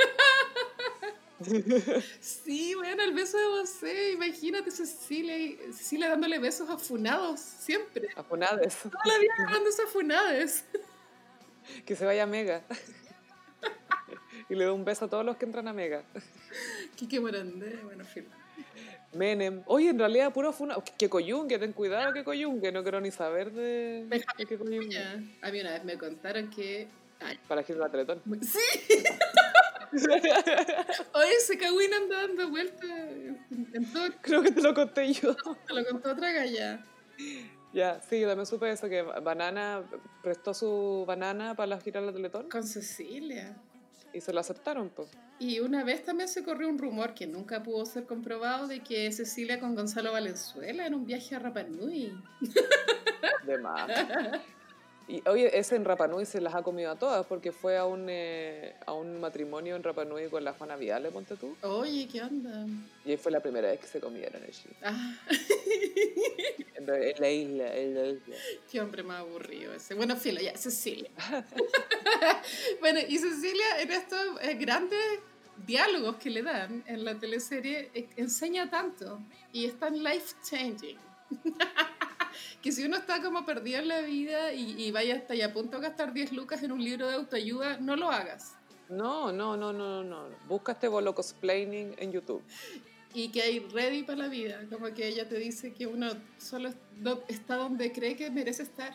Sí, 2.19 2.75
bueno, 2.75 3.03
el 3.03 3.13
beso 3.13 3.37
de 3.37 3.45
José, 3.45 4.13
imagínate 4.13 4.71
Cecilia, 4.71 5.37
Cecilia 5.71 6.09
dándole 6.09 6.39
besos 6.39 6.71
a 6.71 6.79
funados, 6.79 7.39
siempre. 7.41 8.09
A 8.17 8.23
Fonades, 8.23 8.79
Toda 8.85 9.05
la 9.05 9.19
vida 9.19 9.35
dándose 9.53 9.83
a 9.83 9.87
funades. 9.87 10.65
que 11.85 11.95
se 11.95 12.07
vaya 12.07 12.23
a 12.23 12.27
Mega. 12.27 12.63
y 14.49 14.55
le 14.55 14.65
doy 14.65 14.75
un 14.75 14.87
beso 14.87 15.05
a 15.05 15.09
todos 15.11 15.27
los 15.27 15.37
que 15.37 15.45
entran 15.45 15.69
a 15.69 15.75
Mega. 15.75 16.05
Kike 16.97 17.21
Morandé, 17.21 17.81
bueno, 17.85 18.03
fin. 18.07 18.27
Menem. 19.13 19.63
Oye, 19.67 19.91
en 19.91 19.99
realidad, 19.99 20.33
puro 20.33 20.55
funa. 20.55 20.77
Que 20.97 21.11
Coyungue, 21.11 21.59
ten 21.59 21.75
cuidado 21.75 22.15
que 22.15 22.25
Coyungue. 22.25 22.73
No 22.73 22.83
quiero 22.83 22.99
ni 23.03 23.11
saber 23.11 23.53
de, 23.53 24.07
de 24.39 24.47
que 24.47 24.57
Coyungue. 24.57 24.89
Ya, 24.89 25.23
A 25.43 25.51
mí 25.51 25.61
una 25.61 25.73
vez 25.73 25.85
me 25.85 25.99
contaron 25.99 26.49
que... 26.49 26.89
Ay, 27.21 27.39
Para 27.49 27.63
Gilda 27.63 27.89
Teletón. 27.91 28.23
sí. 28.43 28.59
Oye, 31.15 31.33
ese 31.39 31.57
cagüín 31.59 31.93
anda 31.95 32.23
dando 32.27 32.51
vueltas 32.51 32.85
en, 32.85 33.39
en 33.73 33.93
todo... 33.93 34.09
Creo 34.21 34.43
que 34.43 34.51
te 34.53 34.61
lo 34.61 34.75
conté 34.75 35.13
yo. 35.13 35.35
Te 35.35 35.73
lo 35.75 35.85
contó 35.87 36.13
otra 36.13 36.33
galla. 36.33 36.85
Ya, 37.73 38.01
sí, 38.01 38.21
yo 38.21 38.29
también 38.29 38.47
supe 38.47 38.71
eso, 38.71 38.89
que 38.89 39.03
Banana 39.03 39.83
prestó 40.23 40.53
su 40.55 41.05
banana 41.07 41.55
para 41.55 41.69
la 41.69 41.81
gira 41.81 42.01
de 42.01 42.07
la 42.07 42.13
Teletón 42.13 42.49
Con 42.49 42.65
Cecilia. 42.65 43.57
y 44.13 44.21
se 44.21 44.33
lo 44.33 44.41
aceptaron, 44.41 44.91
pues. 44.91 45.09
Y 45.39 45.61
una 45.61 45.85
vez 45.85 46.03
también 46.05 46.29
se 46.29 46.43
corrió 46.43 46.69
un 46.69 46.79
rumor 46.79 47.15
que 47.15 47.27
nunca 47.27 47.63
pudo 47.63 47.85
ser 47.87 48.05
comprobado 48.05 48.67
de 48.67 48.81
que 48.83 49.11
Cecilia 49.13 49.61
con 49.61 49.75
Gonzalo 49.75 50.13
Valenzuela 50.13 50.87
en 50.87 50.95
un 50.95 51.07
viaje 51.07 51.35
a 51.35 51.39
Rapa 51.39 51.63
Nui. 51.63 52.13
De 53.45 53.59
más. 53.59 53.89
Y 55.09 55.23
oye, 55.29 55.57
ese 55.57 55.77
en 55.77 55.85
Rapanui 55.85 56.27
se 56.27 56.41
las 56.41 56.55
ha 56.55 56.63
comido 56.63 56.91
a 56.91 56.97
todas 56.97 57.25
porque 57.27 57.53
fue 57.53 57.77
a 57.77 57.85
un, 57.87 58.07
eh, 58.09 58.75
a 58.87 58.93
un 58.93 59.21
matrimonio 59.21 59.77
en 59.77 59.85
Rapanui 59.85 60.29
con 60.29 60.43
la 60.43 60.53
Juana 60.53 60.75
Viale, 60.75 61.11
ponte 61.13 61.37
tú. 61.37 61.57
Oye, 61.63 62.09
¿qué 62.11 62.23
onda? 62.23 62.67
Y 63.05 63.13
ahí 63.13 63.17
fue 63.17 63.31
la 63.31 63.39
primera 63.41 63.69
vez 63.69 63.79
que 63.79 63.87
se 63.87 64.01
comieron 64.01 64.43
allí. 64.43 64.71
Ah, 64.83 65.15
En 66.75 66.87
la, 66.87 66.99
en 66.99 67.21
la 67.21 67.31
isla, 67.31 67.77
en 67.77 67.95
la 67.95 68.07
isla. 68.07 68.37
qué 68.71 68.81
hombre 68.81 69.03
más 69.03 69.21
aburrido 69.21 69.73
ese. 69.73 69.95
Bueno, 69.95 70.15
filo, 70.17 70.41
ya, 70.41 70.57
Cecilia. 70.57 71.11
bueno, 72.81 73.01
y 73.09 73.17
Cecilia 73.19 73.81
en 73.81 73.91
estos 73.93 74.21
eh, 74.43 74.55
grandes 74.55 75.01
diálogos 75.67 76.17
que 76.17 76.31
le 76.31 76.43
dan 76.43 76.85
en 76.87 77.05
la 77.05 77.19
teleserie 77.19 77.91
eh, 77.95 78.09
enseña 78.17 78.69
tanto 78.69 79.21
y 79.53 79.65
es 79.65 79.79
tan 79.79 80.03
life 80.03 80.35
changing. 80.45 80.99
que 82.63 82.73
si 82.73 82.85
uno 82.85 82.97
está 82.97 83.23
como 83.23 83.45
perdido 83.45 83.79
en 83.81 83.89
la 83.89 84.01
vida 84.01 84.53
y, 84.53 84.83
y 84.83 84.91
vaya 84.91 85.17
hasta 85.17 85.35
y 85.35 85.43
a 85.43 85.53
punto 85.53 85.79
de 85.79 85.89
gastar 85.89 86.13
10 86.13 86.33
lucas 86.33 86.63
en 86.63 86.73
un 86.73 86.83
libro 86.83 87.07
de 87.07 87.15
autoayuda, 87.15 87.79
no 87.79 87.97
lo 87.97 88.11
hagas. 88.11 88.55
No, 88.89 89.33
no, 89.33 89.57
no, 89.57 89.73
no, 89.73 90.05
no. 90.05 90.29
Busca 90.47 90.73
este 90.73 90.89
bolo 90.89 91.15
cosplaying 91.15 91.95
en 91.99 92.13
YouTube. 92.13 92.43
y 93.15 93.31
que 93.31 93.43
hay 93.43 93.61
ready 93.61 94.03
para 94.03 94.19
la 94.19 94.29
vida, 94.29 94.61
como 94.71 94.93
que 94.93 95.09
ella 95.09 95.29
te 95.29 95.37
dice 95.37 95.73
que 95.73 95.87
uno 95.87 96.09
solo 96.39 96.71
está 97.29 97.57
donde 97.57 97.91
cree 97.93 98.15
que 98.15 98.31
merece 98.31 98.63
estar. 98.63 98.95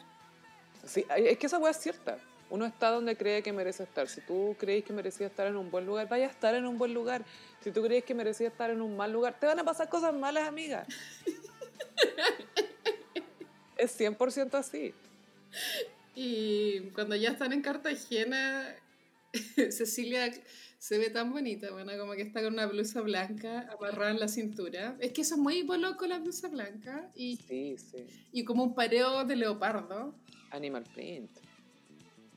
Sí, 0.86 1.06
es 1.16 1.38
que 1.38 1.48
esa 1.48 1.58
weá 1.58 1.72
es 1.72 1.78
cierta. 1.78 2.18
Uno 2.50 2.66
está 2.66 2.90
donde 2.90 3.16
cree 3.16 3.42
que 3.42 3.54
merece 3.54 3.84
estar. 3.84 4.08
Si 4.10 4.20
tú 4.22 4.56
crees 4.60 4.84
que 4.84 4.92
merecía 4.92 5.28
estar 5.28 5.48
en 5.48 5.56
un 5.56 5.72
buen 5.72 5.86
lugar, 5.86 6.10
vaya 6.10 6.28
a 6.28 6.30
estar 6.30 6.54
en 6.54 6.66
un 6.66 6.78
buen 6.78 6.94
lugar. 6.94 7.24
Si 7.64 7.72
tú 7.72 7.82
crees 7.82 8.04
que 8.04 8.14
merecía 8.14 8.50
estar 8.50 8.70
en 8.70 8.82
un 8.82 8.98
mal 8.98 9.12
lugar, 9.12 9.40
te 9.40 9.46
van 9.46 9.60
a 9.60 9.64
pasar 9.64 9.88
cosas 9.90 10.14
malas, 10.14 10.48
amiga. 10.48 10.86
es 13.82 14.00
100% 14.00 14.54
así. 14.56 14.94
Y 16.16 16.80
cuando 16.94 17.16
ya 17.16 17.32
están 17.32 17.54
en 17.54 17.62
Cartagena, 17.62 18.76
Cecilia 19.72 20.32
se 20.78 20.98
ve 20.98 21.10
tan 21.10 21.32
bonita, 21.32 21.72
bueno, 21.72 21.92
como 21.98 22.14
que 22.14 22.24
está 22.24 22.42
con 22.42 22.54
una 22.54 22.66
blusa 22.66 23.02
blanca 23.02 23.70
amarrada 23.72 24.12
en 24.12 24.20
la 24.20 24.28
cintura. 24.28 24.96
Es 25.00 25.12
que 25.14 25.22
eso 25.22 25.36
es 25.36 25.42
muy 25.42 25.64
loco 25.64 26.06
la 26.08 26.20
blusa 26.20 26.48
blanca 26.48 27.10
y, 27.16 27.38
Sí, 27.38 27.76
sí. 27.78 28.08
y 28.32 28.44
como 28.44 28.64
un 28.64 28.74
pareo 28.76 29.24
de 29.26 29.36
leopardo. 29.36 30.16
Animal 30.50 30.84
print. 30.96 31.30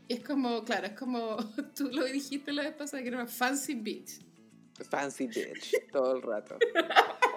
Y 0.08 0.14
es 0.14 0.20
como, 0.20 0.62
claro, 0.64 0.86
es 0.88 0.92
como 0.92 1.36
tú 1.74 1.88
lo 1.90 2.04
dijiste 2.04 2.52
la 2.52 2.62
vez 2.64 2.74
pasada 2.74 3.02
que 3.02 3.08
era 3.08 3.18
una 3.18 3.26
fancy 3.26 3.74
bitch. 3.74 4.20
Fancy 4.90 5.26
bitch, 5.26 5.90
todo 5.90 6.16
el 6.16 6.22
rato. 6.22 6.58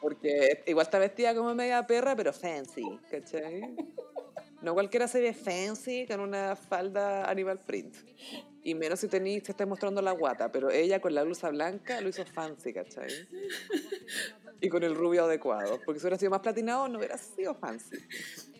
Porque 0.00 0.62
igual 0.66 0.86
está 0.86 0.98
vestida 0.98 1.34
como 1.34 1.54
media 1.54 1.86
perra, 1.86 2.14
pero 2.14 2.32
fancy, 2.32 2.98
¿cachai? 3.10 3.62
No 4.62 4.74
cualquiera 4.74 5.06
se 5.08 5.20
ve 5.20 5.32
fancy 5.34 6.06
con 6.06 6.20
una 6.20 6.56
falda 6.56 7.28
animal 7.30 7.58
print. 7.64 7.94
Y 8.64 8.74
menos 8.74 9.00
si 9.00 9.08
tenéis, 9.08 9.42
te 9.44 9.52
está 9.52 9.64
mostrando 9.66 10.02
la 10.02 10.12
guata, 10.12 10.50
pero 10.52 10.70
ella 10.70 11.00
con 11.00 11.14
la 11.14 11.22
blusa 11.22 11.48
blanca 11.50 12.00
lo 12.00 12.08
hizo 12.08 12.24
fancy, 12.24 12.72
¿cachai? 12.72 13.08
Y 14.60 14.68
con 14.68 14.82
el 14.82 14.94
rubio 14.94 15.24
adecuado. 15.24 15.80
Porque 15.84 16.00
si 16.00 16.06
hubiera 16.06 16.18
sido 16.18 16.30
más 16.30 16.40
platinado, 16.40 16.88
no 16.88 16.98
hubiera 16.98 17.16
sido 17.16 17.54
fancy. 17.54 17.96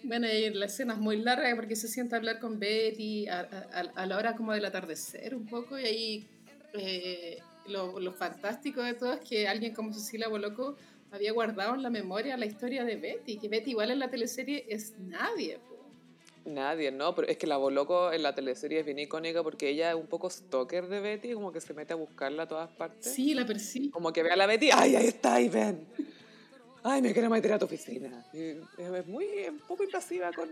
Bueno, 0.05 0.28
y 0.28 0.51
la 0.51 0.66
escena 0.66 0.95
es 0.95 1.01
muy 1.01 1.16
larga 1.18 1.55
porque 1.57 1.74
se 1.76 1.89
sienta 1.89 2.16
a 2.16 2.18
hablar 2.20 2.39
con 2.39 2.59
Betty 2.59 3.28
a, 3.28 3.41
a- 3.41 3.80
a 4.03 4.07
la 4.07 4.16
hora 4.16 4.36
como 4.36 4.53
del 4.53 4.64
atardecer 4.64 5.34
un 5.34 5.47
poco 5.47 5.78
y 5.78 5.84
ahí 5.84 6.28
eh, 6.74 7.39
lo, 7.66 7.99
lo 7.99 8.12
fantástico 8.12 8.80
de 8.82 8.95
todo 8.95 9.14
es 9.14 9.20
que 9.28 9.49
alguien 9.49 9.74
como 9.74 9.93
Cecilia 9.93 10.28
Boloco 10.28 10.76
había 11.11 11.32
guardado 11.32 11.74
en 11.74 11.82
la 11.82 11.90
memoria 11.90 12.36
la 12.36 12.46
historia 12.46 12.84
de 12.84 12.96
Betty, 12.96 13.38
que 13.38 13.48
Betty 13.48 13.70
igual 13.70 13.90
en 13.90 13.98
la 13.98 14.11
teleserie 14.11 14.66
es 14.68 14.98
nadie. 14.98 15.59
po. 15.59 15.78
Nadie, 16.44 16.90
¿no? 16.90 17.14
Pero 17.14 17.28
es 17.28 17.36
que 17.36 17.46
la 17.46 17.56
Boloco 17.56 18.12
en 18.12 18.22
la 18.22 18.34
teleserie 18.34 18.80
es 18.80 18.86
bien 18.86 18.98
icónica 18.98 19.42
porque 19.42 19.68
ella 19.68 19.90
es 19.90 19.96
un 19.96 20.06
poco 20.06 20.30
stalker 20.30 20.86
de 20.88 21.00
Betty, 21.00 21.34
como 21.34 21.52
que 21.52 21.61
se 21.61 21.74
mete 21.74 21.92
a 21.92 21.96
buscarla 21.96 22.44
a 22.44 22.48
todas 22.48 22.70
partes. 22.70 23.12
Sí, 23.12 23.34
la 23.34 23.44
persigue. 23.44 23.90
Como 23.90 24.12
que 24.12 24.22
ve 24.22 24.30
a 24.30 24.36
la 24.36 24.46
Betty, 24.46 24.70
¡ay, 24.72 24.96
ahí 24.96 25.06
está, 25.09 25.34
ahí 25.34 25.48
ven! 25.48 25.86
¡Ay, 26.82 27.02
me 27.02 27.12
quiero 27.12 27.28
meter 27.28 27.52
a 27.52 27.59
tu 27.59 27.66
oficina! 27.66 28.24
Y 28.32 28.56
es 28.80 29.06
muy, 29.06 29.26
un 29.48 29.59
poco 29.59 29.84
invasiva 29.84 30.32
con... 30.32 30.48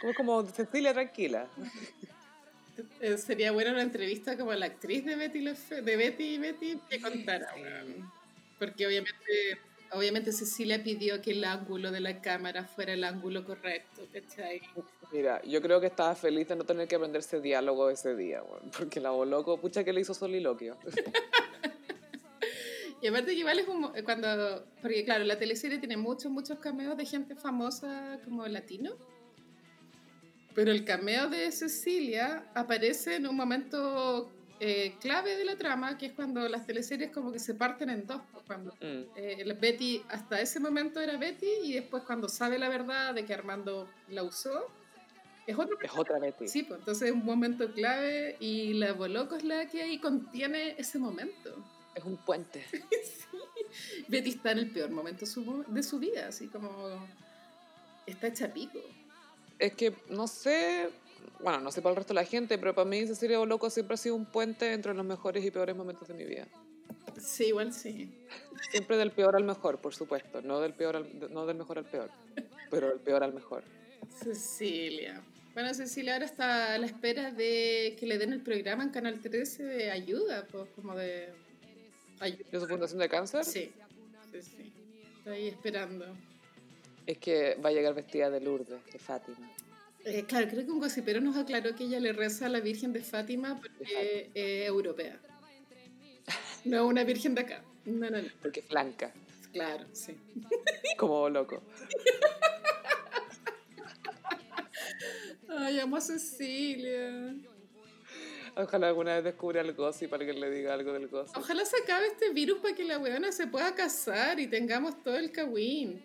Como, 0.00 0.14
como 0.14 0.46
Cecilia 0.50 0.92
tranquila. 0.92 1.48
Eh, 3.00 3.16
sería 3.16 3.52
buena 3.52 3.70
una 3.70 3.82
entrevista 3.82 4.36
como 4.36 4.52
la 4.52 4.66
actriz 4.66 5.04
de 5.04 5.14
Betty, 5.14 5.44
de 5.44 5.96
Betty 5.96 6.24
y 6.24 6.38
Betty 6.38 6.78
que 6.90 7.00
contara. 7.00 7.46
Porque 8.58 8.86
obviamente, 8.86 9.58
obviamente 9.92 10.32
Cecilia 10.32 10.82
pidió 10.82 11.20
que 11.20 11.32
el 11.32 11.44
ángulo 11.44 11.90
de 11.90 12.00
la 12.00 12.20
cámara 12.20 12.64
fuera 12.64 12.92
el 12.92 13.04
ángulo 13.04 13.44
correcto, 13.44 14.06
¿cachai? 14.12 14.62
Mira, 15.12 15.42
yo 15.42 15.60
creo 15.60 15.80
que 15.80 15.86
estaba 15.86 16.14
feliz 16.14 16.48
de 16.48 16.56
no 16.56 16.64
tener 16.64 16.88
que 16.88 16.96
aprenderse 16.96 17.40
diálogo 17.40 17.90
ese 17.90 18.16
día, 18.16 18.42
porque 18.76 19.00
la 19.00 19.10
Boloco, 19.10 19.60
pucha 19.60 19.84
que 19.84 19.92
le 19.92 20.00
hizo 20.00 20.14
soliloquio. 20.14 20.76
Y 23.04 23.08
aparte 23.08 23.32
que 23.32 23.40
igual 23.40 23.58
es 23.58 23.68
un, 23.68 23.92
cuando, 24.02 24.64
porque 24.80 25.04
claro, 25.04 25.24
la 25.24 25.38
teleserie 25.38 25.76
tiene 25.76 25.98
muchos, 25.98 26.32
muchos 26.32 26.58
cameos 26.58 26.96
de 26.96 27.04
gente 27.04 27.34
famosa 27.34 28.18
como 28.24 28.46
latino. 28.46 28.96
Pero 30.54 30.70
el 30.70 30.86
cameo 30.86 31.28
de 31.28 31.52
Cecilia 31.52 32.50
aparece 32.54 33.16
en 33.16 33.26
un 33.26 33.36
momento 33.36 34.32
eh, 34.60 34.94
clave 35.00 35.36
de 35.36 35.44
la 35.44 35.56
trama, 35.56 35.98
que 35.98 36.06
es 36.06 36.12
cuando 36.12 36.48
las 36.48 36.66
teleseries 36.66 37.10
como 37.10 37.32
que 37.32 37.38
se 37.38 37.54
parten 37.54 37.90
en 37.90 38.06
dos. 38.06 38.22
pues, 38.32 38.44
Cuando 38.46 38.72
Mm. 38.80 39.02
eh, 39.16 39.56
Betty, 39.60 40.02
hasta 40.08 40.40
ese 40.40 40.60
momento 40.60 41.00
era 41.00 41.16
Betty, 41.16 41.48
y 41.64 41.72
después 41.74 42.02
cuando 42.04 42.28
sabe 42.28 42.58
la 42.58 42.68
verdad 42.68 43.14
de 43.14 43.24
que 43.24 43.34
Armando 43.34 43.88
la 44.08 44.22
usó, 44.22 44.66
es 45.46 45.58
otro 45.58 45.76
Es 45.80 45.90
otra 45.94 46.18
Betty. 46.18 46.48
Sí, 46.48 46.62
pues 46.62 46.80
entonces 46.80 47.08
es 47.08 47.14
un 47.14 47.24
momento 47.24 47.72
clave 47.72 48.36
y 48.40 48.74
la 48.74 48.92
Boloco 48.92 49.36
es 49.36 49.44
la 49.44 49.66
que 49.66 49.82
ahí 49.82 49.98
contiene 50.00 50.74
ese 50.78 50.98
momento. 50.98 51.54
Es 51.94 52.04
un 52.04 52.16
puente. 52.16 52.64
Betty 54.08 54.30
está 54.30 54.52
en 54.52 54.58
el 54.58 54.70
peor 54.70 54.90
momento 54.90 55.24
de 55.68 55.82
su 55.82 55.98
vida, 55.98 56.28
así 56.28 56.48
como 56.48 57.06
está 58.06 58.28
hecha 58.28 58.52
pico. 58.52 58.80
Es 59.58 59.74
que, 59.74 59.94
no 60.10 60.26
sé, 60.26 60.90
bueno, 61.40 61.60
no 61.60 61.70
sé 61.70 61.82
para 61.82 61.90
el 61.92 61.96
resto 61.96 62.14
de 62.14 62.20
la 62.20 62.26
gente, 62.26 62.58
pero 62.58 62.74
para 62.74 62.88
mí 62.88 63.06
Cecilia 63.06 63.38
Boloco 63.38 63.68
siempre 63.70 63.94
ha 63.94 63.98
sido 63.98 64.14
un 64.14 64.26
puente 64.26 64.72
entre 64.72 64.94
los 64.94 65.04
mejores 65.04 65.44
y 65.44 65.50
peores 65.50 65.76
momentos 65.76 66.06
de 66.08 66.14
mi 66.14 66.24
vida. 66.24 66.46
Sí, 67.20 67.46
igual 67.46 67.72
sí. 67.72 68.12
Siempre 68.70 68.96
del 68.96 69.10
peor 69.12 69.36
al 69.36 69.44
mejor, 69.44 69.78
por 69.78 69.94
supuesto. 69.94 70.40
No 70.42 70.60
del, 70.60 70.72
peor 70.74 70.96
al- 70.96 71.32
no 71.32 71.46
del 71.46 71.56
mejor 71.56 71.78
al 71.78 71.84
peor, 71.84 72.10
pero 72.70 72.88
del 72.88 73.00
peor 73.00 73.22
al 73.22 73.32
mejor. 73.34 73.62
Cecilia. 74.22 75.22
Bueno, 75.54 75.72
Cecilia 75.74 76.14
ahora 76.14 76.24
está 76.24 76.74
a 76.74 76.78
la 76.78 76.86
espera 76.86 77.30
de 77.30 77.96
que 77.98 78.06
le 78.06 78.18
den 78.18 78.32
el 78.32 78.40
programa 78.42 78.82
en 78.82 78.90
Canal 78.90 79.20
13 79.20 79.62
de 79.62 79.90
ayuda, 79.90 80.46
pues 80.50 80.68
como 80.74 80.96
de 80.96 81.28
ayuda. 82.20 82.44
¿De 82.50 82.60
su 82.60 82.66
fundación 82.66 82.98
de 82.98 83.08
cáncer? 83.08 83.44
Sí, 83.44 83.70
sí, 84.32 84.42
sí. 84.42 84.72
Está 85.18 85.30
ahí 85.32 85.48
esperando. 85.48 86.06
Es 87.06 87.18
que 87.18 87.54
va 87.64 87.68
a 87.68 87.72
llegar 87.72 87.94
vestida 87.94 88.30
de 88.30 88.40
Lourdes, 88.40 88.80
de 88.92 88.98
Fátima. 88.98 89.50
Eh, 90.04 90.24
claro, 90.26 90.48
creo 90.48 90.64
que 90.64 90.70
un 90.70 90.80
gossipero 90.80 91.20
nos 91.20 91.36
aclaró 91.36 91.74
que 91.74 91.84
ella 91.84 92.00
le 92.00 92.12
reza 92.12 92.46
a 92.46 92.48
la 92.48 92.60
Virgen 92.60 92.92
de 92.92 93.00
Fátima 93.00 93.60
porque 93.60 94.30
es 94.34 94.66
europea. 94.66 95.18
No 96.64 96.86
una 96.86 97.04
virgen 97.04 97.34
de 97.34 97.42
acá. 97.42 97.62
No, 97.84 98.10
no, 98.10 98.22
no. 98.22 98.28
Porque 98.40 98.60
es 98.60 98.68
blanca, 98.68 99.12
Claro, 99.52 99.86
sí. 99.92 100.16
como 100.96 101.28
loco. 101.28 101.62
Ay, 105.48 105.78
amo 105.78 105.96
a 105.96 106.00
Cecilia. 106.00 107.36
Ojalá 108.56 108.88
alguna 108.88 109.14
vez 109.16 109.24
descubra 109.24 109.60
el 109.62 109.72
gossip 109.74 110.10
para 110.10 110.24
que 110.24 110.32
le 110.32 110.50
diga 110.50 110.74
algo 110.74 110.92
del 110.92 111.08
gossip. 111.08 111.36
Ojalá 111.36 111.64
se 111.64 111.76
acabe 111.82 112.06
este 112.06 112.30
virus 112.30 112.58
para 112.60 112.74
que 112.74 112.84
la 112.84 112.98
weona 112.98 113.32
se 113.32 113.46
pueda 113.46 113.74
casar 113.74 114.38
y 114.38 114.46
tengamos 114.46 115.02
todo 115.02 115.16
el 115.16 115.32
cagüín 115.32 116.02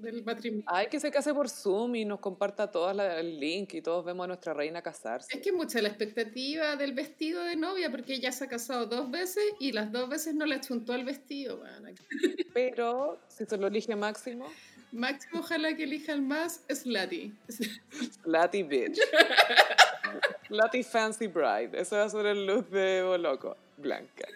del 0.00 0.22
matrimonio. 0.24 0.64
Ay, 0.66 0.86
que 0.88 0.98
se 1.00 1.10
case 1.10 1.34
por 1.34 1.48
Zoom 1.48 1.94
y 1.96 2.04
nos 2.04 2.20
comparta 2.20 2.70
todas 2.70 2.94
la- 2.96 3.18
el 3.20 3.38
link 3.38 3.74
y 3.74 3.82
todos 3.82 4.04
vemos 4.04 4.24
a 4.24 4.28
nuestra 4.28 4.54
reina 4.54 4.80
casarse. 4.82 5.36
Es 5.36 5.42
que 5.42 5.52
mucha 5.52 5.82
la 5.82 5.88
expectativa 5.88 6.76
del 6.76 6.92
vestido 6.92 7.42
de 7.42 7.56
novia 7.56 7.90
porque 7.90 8.14
ella 8.14 8.32
se 8.32 8.44
ha 8.44 8.48
casado 8.48 8.86
dos 8.86 9.10
veces 9.10 9.42
y 9.58 9.72
las 9.72 9.90
dos 9.92 10.08
veces 10.08 10.34
no 10.34 10.46
le 10.46 10.54
achuntó 10.54 10.92
al 10.92 11.04
vestido. 11.04 11.60
weona. 11.60 11.92
Pero 12.54 13.18
si 13.28 13.44
se 13.44 13.56
lo 13.56 13.66
elige 13.66 13.94
Máximo, 13.96 14.46
Máximo 14.92 15.40
ojalá 15.40 15.74
que 15.76 15.84
elijan 15.84 16.26
más 16.26 16.62
Slutty. 16.68 17.32
Slutty 18.24 18.62
Bitch. 18.62 18.98
Slutty 20.48 20.82
Fancy 20.82 21.26
Bride. 21.28 21.70
Ese 21.80 21.96
va 21.96 22.04
a 22.04 22.08
ser 22.08 22.26
el 22.26 22.46
look 22.46 22.68
de 22.70 23.02
Boloco. 23.02 23.56
Blanca. 23.76 24.26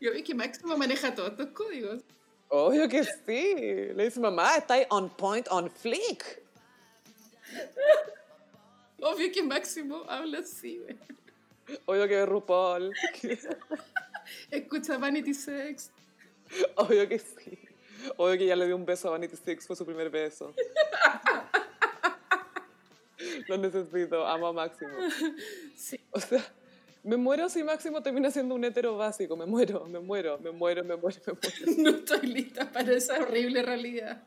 Yo 0.00 0.12
vi 0.12 0.22
que 0.22 0.34
Máximo 0.34 0.76
maneja 0.76 1.14
todos 1.14 1.30
estos 1.30 1.48
códigos. 1.48 2.02
Obvio 2.48 2.88
que 2.88 3.04
sí. 3.04 3.54
Le 3.94 4.04
dice, 4.04 4.20
mamá, 4.20 4.56
está 4.56 4.74
ahí 4.74 4.86
on 4.90 5.08
point, 5.08 5.46
on 5.50 5.70
flick. 5.70 6.42
Obvio 9.00 9.32
que 9.32 9.42
Máximo 9.42 10.04
habla 10.08 10.40
así. 10.40 10.80
Obvio 11.86 12.06
que 12.06 12.26
RuPaul. 12.26 12.92
Escucha 14.50 14.98
Vanity 14.98 15.32
Sex. 15.32 15.90
Obvio 16.76 17.08
que 17.08 17.18
sí. 17.18 17.61
Obvio 18.16 18.38
que 18.38 18.46
ya 18.46 18.56
le 18.56 18.66
dio 18.66 18.76
un 18.76 18.84
beso 18.84 19.08
a 19.08 19.12
Vanity 19.12 19.36
Six, 19.36 19.66
fue 19.66 19.76
su 19.76 19.84
primer 19.84 20.10
beso. 20.10 20.54
Lo 23.48 23.56
necesito, 23.58 24.26
amo 24.26 24.48
a 24.48 24.52
Máximo. 24.52 24.90
Sí. 25.76 25.98
O 26.10 26.20
sea, 26.20 26.44
me 27.04 27.16
muero 27.16 27.48
si 27.48 27.64
Máximo 27.64 28.02
termina 28.02 28.30
siendo 28.30 28.54
un 28.54 28.64
hetero 28.64 28.96
básico. 28.96 29.36
Me 29.36 29.46
muero, 29.46 29.84
me 29.86 29.98
muero, 29.98 30.38
me 30.38 30.50
muero, 30.50 30.84
me 30.84 30.96
muero, 30.96 31.20
me 31.26 31.32
muero. 31.34 31.78
No 31.78 31.90
estoy 31.90 32.26
lista 32.26 32.70
para 32.70 32.92
esa 32.92 33.18
horrible 33.20 33.62
realidad. 33.62 34.22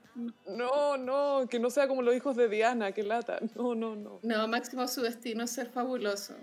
No, 0.45 0.97
no, 0.97 1.47
que 1.49 1.59
no 1.59 1.69
sea 1.69 1.88
como 1.88 2.01
los 2.01 2.15
hijos 2.15 2.36
de 2.36 2.49
Diana, 2.49 2.91
que 2.91 3.03
lata. 3.03 3.39
No, 3.55 3.76
no, 3.76 3.95
no. 3.95 4.19
No, 4.21 4.47
Máximo 4.47 4.88
su 4.88 5.01
destino 5.01 5.43
es 5.43 5.51
ser 5.51 5.67
fabuloso. 5.67 6.36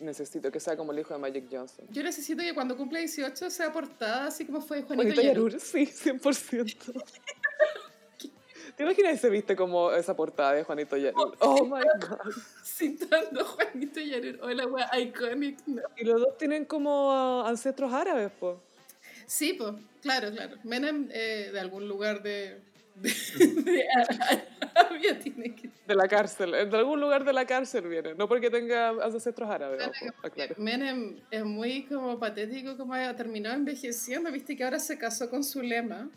Necesito 0.00 0.50
que 0.52 0.60
sea 0.60 0.76
como 0.76 0.92
el 0.92 1.00
hijo 1.00 1.14
de 1.14 1.20
Magic 1.20 1.46
Johnson. 1.50 1.86
Yo 1.90 2.02
necesito 2.02 2.42
que 2.42 2.54
cuando 2.54 2.76
cumpla 2.76 3.00
18 3.00 3.50
sea 3.50 3.72
portada 3.72 4.26
así 4.26 4.44
como 4.46 4.60
fue 4.60 4.82
Juanito 4.82 5.14
Juanito 5.14 5.22
Yarur. 5.22 5.52
Yarur, 5.52 5.60
sí, 5.60 5.86
100%. 5.86 7.04
¿Te 8.76 8.84
imaginas 8.84 9.12
si 9.16 9.18
se 9.18 9.30
viste 9.30 9.56
como 9.56 9.92
esa 9.92 10.16
portada 10.16 10.54
de 10.54 10.64
Juanito 10.64 10.96
Yarur? 10.96 11.36
Oh 11.40 11.64
my 11.64 11.82
god. 12.00 12.32
Citando 12.64 13.40
a 13.40 13.44
Juanito 13.44 14.00
Yarur. 14.00 14.38
Hola, 14.42 14.66
wea, 14.66 14.88
iconic. 14.98 15.58
No. 15.66 15.82
Y 15.96 16.04
los 16.04 16.20
dos 16.20 16.38
tienen 16.38 16.64
como 16.64 17.12
ah, 17.12 17.48
ancestros 17.48 17.92
árabes, 17.92 18.30
pues. 18.38 18.56
Sí, 19.26 19.54
pues, 19.54 19.74
claro, 20.02 20.30
claro. 20.30 20.56
Menem 20.64 21.08
eh, 21.12 21.50
de 21.52 21.60
algún 21.60 21.86
lugar 21.88 22.22
de... 22.22 22.62
de, 22.96 23.10
de 23.62 23.84
Arabia 24.74 25.18
tiene 25.18 25.54
que... 25.54 25.70
De 25.86 25.94
la 25.94 26.06
cárcel, 26.08 26.52
de 26.52 26.76
algún 26.76 27.00
lugar 27.00 27.24
de 27.24 27.32
la 27.32 27.44
cárcel 27.46 27.88
viene, 27.88 28.14
no 28.14 28.28
porque 28.28 28.50
tenga 28.50 28.90
ancestros 28.90 29.48
árabes, 29.50 29.86
ojo, 29.86 30.06
aclaro. 30.22 30.54
Menem 30.58 31.18
es 31.30 31.44
muy 31.44 31.84
como 31.86 32.18
patético 32.18 32.76
como 32.76 32.94
ha 32.94 33.14
terminado 33.16 33.56
envejeciendo. 33.56 34.30
Viste 34.30 34.56
que 34.56 34.64
ahora 34.64 34.78
se 34.78 34.96
casó 34.98 35.28
con 35.28 35.42
su 35.42 35.62
lema, 35.62 36.08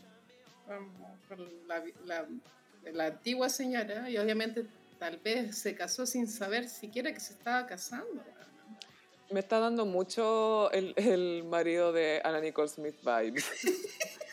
con 1.28 1.50
la, 1.68 1.84
la- 2.06 2.28
la 2.92 3.06
antigua 3.06 3.48
señora, 3.48 4.10
y 4.10 4.18
obviamente 4.18 4.66
tal 5.00 5.18
vez 5.18 5.58
se 5.58 5.74
casó 5.74 6.06
sin 6.06 6.28
saber 6.28 6.68
siquiera 6.68 7.14
que 7.14 7.20
se 7.22 7.32
estaba 7.34 7.66
casando. 7.66 8.22
Me 9.32 9.40
está 9.40 9.58
dando 9.60 9.86
mucho 9.86 10.70
el, 10.72 10.94
el 10.98 11.44
marido 11.46 11.94
de 11.94 12.22
Anna 12.24 12.42
Nicole 12.42 12.68
Smith 12.68 12.96
vibes. 13.04 13.46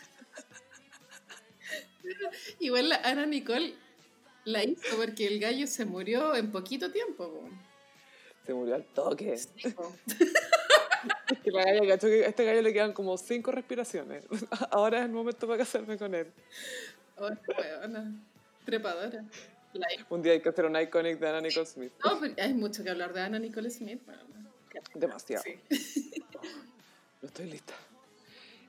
Igual 2.59 2.89
la 2.89 2.97
Ana 2.97 3.27
Nicole 3.27 3.75
la 4.45 4.65
hizo 4.65 4.97
porque 4.97 5.27
el 5.27 5.39
gallo 5.41 5.67
se 5.67 5.85
murió 5.85 6.35
en 6.35 6.51
poquito 6.51 6.91
tiempo. 6.91 7.29
po. 7.29 7.49
Se 8.47 8.55
murió 8.55 8.75
al 8.75 8.85
toque. 8.87 9.37
Sí, 9.37 9.71
po. 9.71 9.95
Que 11.43 11.51
la 11.51 11.65
galla 11.65 11.87
cachó 11.89 12.09
que 12.09 12.25
a 12.27 12.29
este 12.29 12.45
gallo 12.45 12.61
le 12.61 12.75
quedan 12.75 12.93
como 12.93 13.17
cinco 13.17 13.53
respiraciones. 13.53 14.25
Ahora 14.71 14.99
es 14.99 15.05
el 15.07 15.13
momento 15.13 15.47
para 15.47 15.59
casarme 15.59 15.97
con 15.97 16.15
él. 16.15 16.31
Oh, 17.17 17.31
weona, 17.59 18.13
trepadora. 18.67 19.25
Un 20.11 20.23
día 20.23 20.33
hay 20.33 20.41
que 20.41 20.49
hacer 20.51 20.67
un 20.67 20.79
iconic 20.79 21.19
de 21.19 21.29
Anna 21.29 21.41
Nicole 21.41 21.65
Smith. 21.65 21.93
No, 22.05 22.21
pero 22.21 22.35
hay 22.37 22.53
mucho 22.53 22.85
que 22.85 22.91
hablar 22.91 23.15
de 23.15 23.21
Ana 23.23 23.39
Nicole 23.39 23.71
Smith. 23.71 24.03
weona. 24.07 24.51
Demasiado. 24.95 25.43
Sí. 25.43 25.59
No 27.23 27.29
estoy 27.29 27.47
lista. 27.47 27.75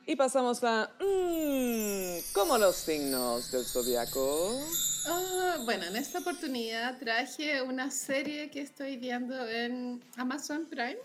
Y 0.06 0.16
pasamos 0.16 0.62
a... 0.64 0.90
mm, 1.00 2.32
como 2.32 2.58
los 2.58 2.76
signos 2.76 3.50
del 3.52 3.64
zodiaco. 3.64 4.60
Ah, 5.06 5.58
bueno, 5.64 5.84
en 5.84 5.96
esta 5.96 6.18
oportunidad 6.18 6.98
traje 6.98 7.62
una 7.62 7.90
serie 7.90 8.50
que 8.50 8.60
estoy 8.60 8.96
viendo 8.96 9.48
en 9.48 10.02
Amazon 10.16 10.66
Prime. 10.66 10.98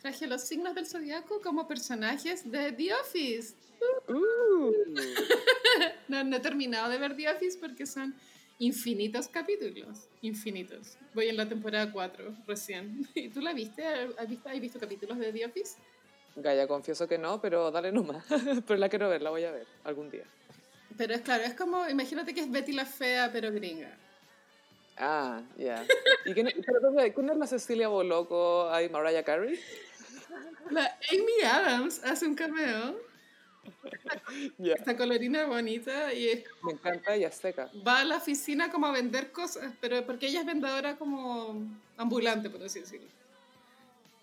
Traje 0.00 0.26
los 0.26 0.42
signos 0.42 0.74
del 0.74 0.86
zodiaco 0.86 1.40
como 1.40 1.66
personajes 1.66 2.50
de 2.50 2.72
The 2.72 2.94
Office. 2.94 3.54
Uh, 4.08 4.72
No, 6.08 6.22
no 6.22 6.36
he 6.36 6.40
terminado 6.40 6.90
de 6.90 6.98
ver 6.98 7.16
The 7.16 7.30
Office 7.30 7.58
porque 7.58 7.86
son 7.86 8.14
infinitos 8.58 9.26
capítulos. 9.28 10.06
Infinitos. 10.20 10.96
Voy 11.14 11.28
en 11.28 11.36
la 11.38 11.48
temporada 11.48 11.90
4 11.90 12.36
recién. 12.46 13.08
¿Y 13.14 13.28
tú 13.28 13.40
la 13.40 13.54
viste? 13.54 13.84
¿Has 13.86 14.28
visto, 14.28 14.48
has 14.48 14.60
visto 14.60 14.78
capítulos 14.78 15.18
de 15.18 15.32
The 15.32 15.46
Office? 15.46 15.76
Gaya, 16.36 16.66
confieso 16.66 17.06
que 17.06 17.18
no, 17.18 17.40
pero 17.40 17.70
dale 17.70 17.92
nomás. 17.92 18.24
pero 18.66 18.78
la 18.78 18.88
quiero 18.88 19.08
ver, 19.08 19.22
la 19.22 19.30
voy 19.30 19.44
a 19.44 19.52
ver 19.52 19.66
algún 19.84 20.10
día. 20.10 20.24
Pero 20.96 21.14
es 21.14 21.20
claro, 21.22 21.44
es 21.44 21.54
como, 21.54 21.88
imagínate 21.88 22.34
que 22.34 22.40
es 22.40 22.50
Betty 22.50 22.72
la 22.72 22.86
Fea, 22.86 23.30
pero 23.32 23.52
gringa. 23.52 23.90
Ah, 24.96 25.42
ya. 25.56 25.84
¿Y 26.24 26.34
quién, 26.34 26.48
pero, 26.64 26.94
quién 27.14 27.30
es 27.30 27.36
la 27.36 27.46
Cecilia 27.46 27.88
Boloco? 27.88 28.70
¿Hay 28.70 28.88
Mariah 28.88 29.24
Carey? 29.24 29.58
La 30.70 30.96
Amy 31.10 31.42
Adams 31.44 32.02
hace 32.04 32.26
un 32.26 32.34
cameo. 32.34 32.96
Ya. 34.58 34.74
Esta 34.74 34.96
colorina 34.96 35.46
bonita 35.46 36.12
y 36.12 36.28
es 36.28 36.44
Me 36.62 36.72
encanta, 36.72 37.14
ella 37.14 37.30
seca. 37.32 37.70
va 37.86 38.00
a 38.00 38.04
la 38.04 38.16
oficina 38.18 38.70
como 38.70 38.86
a 38.86 38.92
vender 38.92 39.32
cosas, 39.32 39.72
pero 39.80 40.04
porque 40.04 40.26
ella 40.26 40.40
es 40.40 40.46
vendedora 40.46 40.96
como 40.96 41.62
ambulante, 41.96 42.50
por 42.50 42.62
así 42.62 42.80
decirlo. 42.80 43.08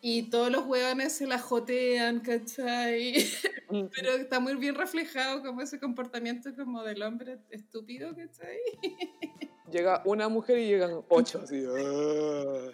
Y 0.03 0.29
todos 0.31 0.49
los 0.51 0.65
hueones 0.65 1.13
se 1.13 1.27
la 1.27 1.37
jotean, 1.37 2.21
¿cachai? 2.21 3.13
Pero 3.95 4.11
está 4.15 4.39
muy 4.39 4.55
bien 4.55 4.73
reflejado 4.75 5.43
como 5.43 5.61
ese 5.61 5.79
comportamiento 5.79 6.49
como 6.55 6.83
del 6.83 7.03
hombre 7.03 7.37
estúpido, 7.51 8.09
¿cachai? 8.15 8.57
Llega 9.71 10.01
una 10.05 10.27
mujer 10.27 10.57
y 10.57 10.67
llegan 10.67 11.01
ocho, 11.07 11.39
así. 11.43 11.63
"Ah". 11.65 12.71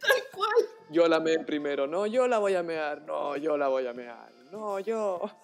Tal 0.00 0.22
cual. 0.34 0.50
Yo 0.90 1.08
la 1.08 1.18
meé 1.20 1.38
primero, 1.38 1.86
no, 1.86 2.06
yo 2.06 2.26
la 2.28 2.38
voy 2.38 2.54
a 2.54 2.62
mear, 2.62 3.00
no, 3.02 3.36
yo 3.36 3.56
la 3.56 3.68
voy 3.68 3.86
a 3.86 3.92
mear, 3.94 4.30
no, 4.50 4.78
yo. 4.80 5.22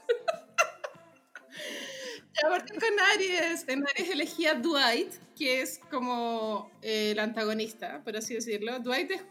Y 2.33 2.47
aparte 2.47 2.72
con 2.74 3.01
Aries, 3.14 3.68
en 3.68 3.85
Aries 3.87 4.11
elegía 4.11 4.55
Dwight, 4.55 5.12
que 5.37 5.61
es 5.62 5.78
como 5.91 6.70
eh, 6.81 7.11
el 7.11 7.18
antagonista, 7.18 8.03
por 8.05 8.16
así 8.16 8.35
decirlo. 8.35 8.78
Dwight 8.78 9.11
es- 9.11 9.24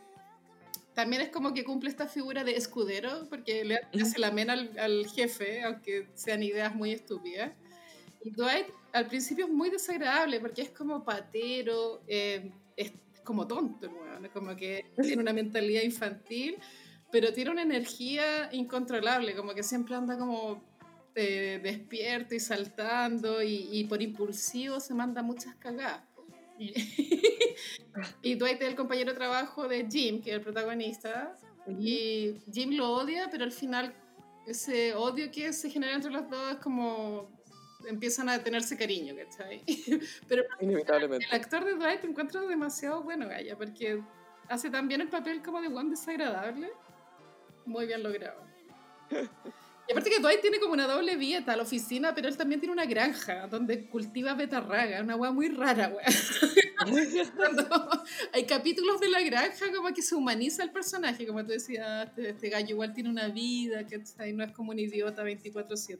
también 1.00 1.22
es 1.22 1.30
como 1.30 1.54
que 1.54 1.64
cumple 1.64 1.90
esta 1.90 2.08
figura 2.08 2.44
de 2.44 2.58
escudero, 2.58 3.26
porque 3.30 3.64
le 3.64 3.80
hace 4.02 4.20
la 4.20 4.32
mena 4.32 4.52
al, 4.52 4.78
al 4.78 5.08
jefe, 5.08 5.64
aunque 5.64 6.10
sean 6.14 6.44
ideas 6.44 6.76
muy 6.76 6.92
estúpidas. 6.92 7.52
Y 8.22 8.32
Dwight 8.32 8.68
al 8.92 9.08
principio 9.08 9.46
es 9.46 9.52
muy 9.52 9.70
desagradable, 9.70 10.42
porque 10.42 10.62
es 10.62 10.72
como 10.72 11.06
patero, 11.06 12.02
eh, 12.06 12.52
es 12.76 12.92
como 13.24 13.48
tonto, 13.48 13.90
es 14.22 14.30
como 14.32 14.58
que 14.58 14.92
tiene 15.02 15.22
una 15.22 15.32
mentalidad 15.32 15.84
infantil, 15.84 16.58
pero 17.10 17.32
tiene 17.32 17.52
una 17.52 17.62
energía 17.62 18.50
incontrolable, 18.52 19.36
como 19.38 19.54
que 19.54 19.64
siempre 19.64 19.96
anda 19.96 20.18
como 20.18 20.62
eh, 21.16 21.62
despierto 21.64 22.36
y 22.36 22.42
saltando 22.42 23.42
y, 23.42 23.70
y 23.72 23.86
por 23.86 24.02
impulsivo 24.02 24.82
se 24.82 24.94
manda 24.94 25.22
muchas 25.22 25.56
cagadas. 25.56 26.09
Y, 26.60 26.74
y 28.22 28.36
Dwight 28.36 28.62
es 28.62 28.68
el 28.68 28.76
compañero 28.76 29.12
de 29.12 29.18
trabajo 29.18 29.68
de 29.68 29.88
Jim, 29.90 30.22
que 30.22 30.32
es 30.32 30.36
el 30.36 30.42
protagonista, 30.42 31.36
y 31.68 32.36
Jim 32.52 32.72
lo 32.76 32.92
odia, 32.92 33.30
pero 33.32 33.44
al 33.44 33.52
final 33.52 33.94
ese 34.46 34.94
odio 34.94 35.32
que 35.32 35.54
se 35.54 35.70
genera 35.70 35.94
entre 35.94 36.12
los 36.12 36.30
dos 36.30 36.54
es 36.54 36.58
como 36.58 37.30
empiezan 37.88 38.30
a 38.30 38.44
tenerse 38.44 38.78
cariño, 38.78 39.16
¿cachai? 39.16 39.64
Pero 40.28 40.44
Inevitablemente. 40.60 41.26
el 41.26 41.34
actor 41.34 41.64
de 41.64 41.76
Dwight 41.76 42.04
lo 42.04 42.10
encuentro 42.10 42.48
demasiado 42.48 43.04
bueno, 43.04 43.28
Gaya, 43.28 43.56
porque 43.56 44.02
hace 44.48 44.70
también 44.70 45.02
el 45.02 45.10
papel 45.10 45.42
como 45.42 45.62
de 45.62 45.70
Juan 45.70 45.90
desagradable. 45.90 46.72
Muy 47.66 47.86
bien 47.86 48.04
logrado. 48.04 48.44
Y 49.90 49.92
aparte 49.92 50.12
que 50.12 50.20
Dwight 50.20 50.42
tiene 50.42 50.60
como 50.60 50.74
una 50.74 50.86
doble 50.86 51.16
vida, 51.16 51.40
está 51.40 51.54
a 51.54 51.58
la 51.58 51.64
oficina, 51.64 52.14
pero 52.14 52.28
él 52.28 52.38
también 52.38 52.60
tiene 52.60 52.74
una 52.74 52.86
granja 52.86 53.48
donde 53.48 53.88
cultiva 53.88 54.36
betarraga, 54.36 55.02
una 55.02 55.16
weá 55.16 55.32
muy 55.32 55.48
rara, 55.50 55.90
weá. 55.90 56.06
Hay 58.34 58.46
capítulos 58.46 59.02
de 59.02 59.10
la 59.10 59.20
granja 59.22 59.66
como 59.76 59.92
que 59.92 60.04
se 60.04 60.14
humaniza 60.14 60.62
el 60.62 60.70
personaje, 60.70 61.26
como 61.26 61.44
tú 61.44 61.54
decías, 61.54 62.08
este, 62.08 62.30
este 62.30 62.50
gallo 62.50 62.70
igual 62.70 62.94
tiene 62.94 63.10
una 63.10 63.30
vida, 63.30 63.88
que 63.88 63.98
no 64.32 64.44
es 64.44 64.52
como 64.52 64.70
un 64.72 64.78
idiota 64.78 65.24
24/7. 65.24 65.98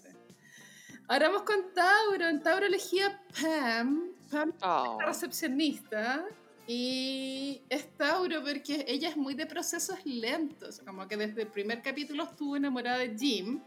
Ahora 1.08 1.30
vamos 1.30 1.42
con 1.42 1.74
Tauro. 1.74 2.28
En 2.30 2.44
Tauro 2.44 2.68
elegía 2.68 3.20
Pam. 3.42 4.12
Pam 4.30 4.54
Oh. 4.62 4.98
la 5.00 5.08
recepcionista 5.08 6.24
y 6.68 7.64
es 7.68 7.88
Tauro 7.98 8.44
porque 8.44 8.86
ella 8.88 9.10
es 9.10 9.18
muy 9.18 9.34
de 9.34 9.48
procesos 9.48 9.98
lentos, 10.06 10.80
como 10.86 11.08
que 11.08 11.18
desde 11.18 11.42
el 11.42 11.48
primer 11.48 11.82
capítulo 11.82 12.26
estuvo 12.26 12.56
enamorada 12.56 13.00
de 13.00 13.18
Jim. 13.18 13.60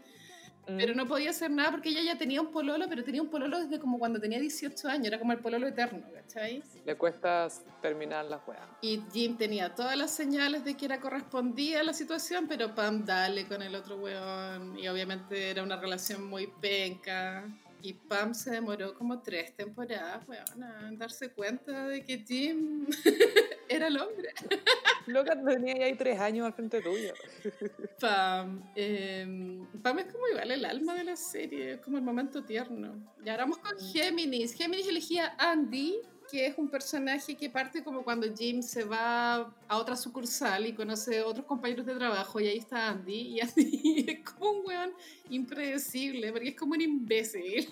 Pero 0.65 0.93
no 0.93 1.07
podía 1.07 1.31
hacer 1.31 1.51
nada 1.51 1.71
porque 1.71 1.89
ella 1.89 2.01
ya 2.01 2.17
tenía 2.17 2.41
un 2.41 2.51
pololo, 2.51 2.85
pero 2.87 3.03
tenía 3.03 3.21
un 3.21 3.29
pololo 3.29 3.59
desde 3.59 3.79
como 3.79 3.99
cuando 3.99 4.19
tenía 4.19 4.39
18 4.39 4.87
años, 4.87 5.07
era 5.07 5.19
como 5.19 5.33
el 5.33 5.39
pololo 5.39 5.67
eterno, 5.67 6.01
¿cachai? 6.13 6.63
Le 6.85 6.95
cuesta 6.95 7.47
terminar 7.81 8.25
la 8.25 8.37
juega. 8.39 8.67
Y 8.81 9.01
Jim 9.11 9.37
tenía 9.37 9.75
todas 9.75 9.97
las 9.97 10.11
señales 10.11 10.63
de 10.63 10.75
que 10.75 10.85
era 10.85 10.99
correspondida 10.99 11.81
a 11.81 11.83
la 11.83 11.93
situación, 11.93 12.47
pero 12.47 12.73
Pam 12.73 13.05
dale 13.05 13.45
con 13.47 13.61
el 13.61 13.75
otro 13.75 13.97
weón. 13.97 14.77
Y 14.77 14.87
obviamente 14.87 15.49
era 15.49 15.63
una 15.63 15.75
relación 15.75 16.25
muy 16.25 16.47
penca. 16.47 17.45
Y 17.81 17.93
Pam 17.93 18.33
se 18.33 18.51
demoró 18.51 18.93
como 18.93 19.21
tres 19.21 19.53
temporadas, 19.57 20.25
weón, 20.27 20.63
en 20.87 20.97
darse 20.97 21.33
cuenta 21.33 21.87
de 21.87 22.05
que 22.05 22.19
Jim 22.19 22.87
era 23.75 23.87
el 23.87 23.97
hombre. 23.97 24.29
Loca, 25.07 25.37
tenía 25.43 25.77
ya 25.77 25.85
ahí 25.85 25.95
tres 25.95 26.19
años 26.19 26.45
al 26.45 26.53
frente 26.53 26.81
tuyo. 26.81 27.13
Pam. 27.99 28.63
eh, 28.75 29.59
Pam 29.81 29.99
es 29.99 30.05
como 30.11 30.27
igual 30.27 30.51
el 30.51 30.65
alma 30.65 30.95
de 30.95 31.03
la 31.03 31.15
serie, 31.15 31.73
es 31.73 31.81
como 31.81 31.97
el 31.97 32.03
momento 32.03 32.43
tierno. 32.43 32.95
Y 33.23 33.29
ahora 33.29 33.43
vamos 33.43 33.57
con 33.57 33.77
Géminis. 33.79 34.53
Géminis 34.53 34.87
elegía 34.87 35.35
Andy, 35.37 35.99
que 36.31 36.47
es 36.47 36.57
un 36.57 36.69
personaje 36.69 37.35
que 37.35 37.49
parte 37.49 37.83
como 37.83 38.03
cuando 38.03 38.33
Jim 38.33 38.61
se 38.61 38.83
va 38.83 39.53
a 39.67 39.77
otra 39.77 39.95
sucursal 39.95 40.65
y 40.65 40.73
conoce 40.73 41.19
a 41.19 41.27
otros 41.27 41.45
compañeros 41.45 41.85
de 41.85 41.95
trabajo 41.95 42.39
y 42.39 42.47
ahí 42.47 42.57
está 42.57 42.89
Andy. 42.89 43.13
Y 43.13 43.41
Andy 43.41 44.05
es 44.07 44.29
como 44.29 44.51
un 44.51 44.65
weón 44.65 44.93
impredecible, 45.29 46.31
porque 46.31 46.49
es 46.49 46.55
como 46.55 46.73
un 46.73 46.81
imbécil. 46.81 47.67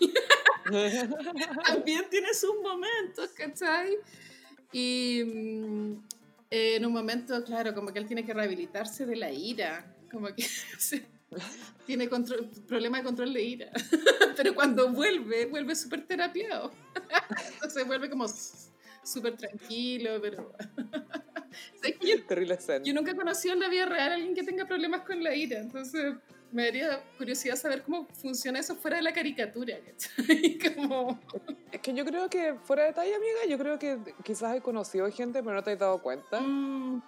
También 1.65 2.05
tiene 2.09 2.33
sus 2.33 2.55
momentos, 2.61 3.29
¿cachai? 3.31 3.97
Y 4.71 5.21
mm, 5.25 5.93
eh, 6.49 6.75
en 6.77 6.85
un 6.85 6.93
momento, 6.93 7.43
claro, 7.43 7.73
como 7.73 7.91
que 7.91 7.99
él 7.99 8.05
tiene 8.05 8.25
que 8.25 8.33
rehabilitarse 8.33 9.05
de 9.05 9.15
la 9.15 9.31
ira, 9.31 9.95
como 10.11 10.27
que 10.33 10.43
se- 10.77 11.05
tiene 11.85 12.09
control- 12.09 12.49
problema 12.67 12.97
de 12.99 13.03
control 13.03 13.33
de 13.33 13.41
ira, 13.43 13.71
pero 14.37 14.53
cuando 14.53 14.91
vuelve, 14.91 15.45
vuelve 15.45 15.75
súper 15.75 16.05
terapiado, 16.05 16.71
entonces 17.53 17.85
vuelve 17.87 18.09
como 18.09 18.25
súper 19.03 19.35
tranquilo, 19.37 20.19
pero... 20.21 20.53
¿Sabes 21.81 21.97
que 21.99 22.07
yo, 22.07 22.15
yo 22.83 22.93
nunca 22.93 23.11
he 23.11 23.15
conocido 23.15 23.53
en 23.55 23.59
la 23.59 23.67
vida 23.69 23.85
real 23.85 24.11
a 24.11 24.15
alguien 24.15 24.33
que 24.35 24.43
tenga 24.43 24.65
problemas 24.65 25.01
con 25.01 25.21
la 25.21 25.35
ira, 25.35 25.59
entonces 25.59 26.13
me 26.51 26.65
daría 26.65 27.01
curiosidad 27.17 27.55
saber 27.55 27.83
cómo 27.83 28.07
funciona 28.13 28.59
eso 28.59 28.75
fuera 28.75 28.97
de 28.97 29.03
la 29.03 29.13
caricatura, 29.13 29.77
¿cachai? 29.79 30.57
Como... 30.75 31.19
Es 31.71 31.79
que 31.81 31.93
yo 31.93 32.03
creo 32.05 32.29
que, 32.29 32.55
fuera 32.63 32.83
de 32.83 32.93
talla, 32.93 33.15
amiga, 33.15 33.45
yo 33.47 33.57
creo 33.57 33.79
que 33.79 33.97
quizás 34.23 34.55
he 34.55 34.61
conocido 34.61 35.09
gente, 35.11 35.41
pero 35.41 35.55
no 35.55 35.63
te 35.63 35.71
has 35.71 35.79
dado 35.79 36.01
cuenta. 36.01 36.39
mm, 36.41 37.01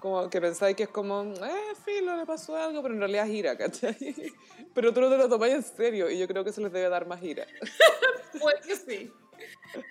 Como 0.00 0.28
que 0.28 0.40
pensáis 0.40 0.74
que 0.76 0.82
es 0.82 0.88
como, 0.88 1.22
eh, 1.22 1.74
filo, 1.84 2.16
le 2.16 2.26
pasó 2.26 2.56
algo, 2.56 2.82
pero 2.82 2.94
en 2.94 3.00
realidad 3.00 3.28
es 3.28 3.34
ira, 3.34 3.56
¿cachai? 3.56 3.96
Pero 4.74 4.92
tú 4.94 5.02
no 5.02 5.10
te 5.10 5.18
lo 5.18 5.28
tomáis 5.28 5.52
en 5.52 5.62
serio 5.62 6.10
y 6.10 6.18
yo 6.18 6.26
creo 6.26 6.42
que 6.44 6.50
se 6.52 6.62
les 6.62 6.72
debe 6.72 6.88
dar 6.88 7.06
más 7.06 7.22
ira. 7.22 7.46
Puede 8.40 8.60
que 8.62 8.74
sí. 8.74 9.12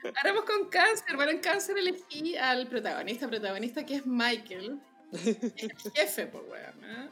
Ahora 0.04 0.34
vamos 0.34 0.46
con 0.46 0.70
cáncer. 0.70 1.16
Bueno, 1.16 1.32
en 1.32 1.38
cáncer 1.40 1.78
elegí 1.78 2.36
al 2.36 2.68
protagonista, 2.68 3.28
protagonista 3.28 3.86
que 3.86 3.98
es 3.98 4.06
Michael. 4.08 4.82
El 5.14 5.74
jefe, 5.96 6.26
pues, 6.28 6.44
weón. 6.50 6.84
¿eh? 6.84 7.10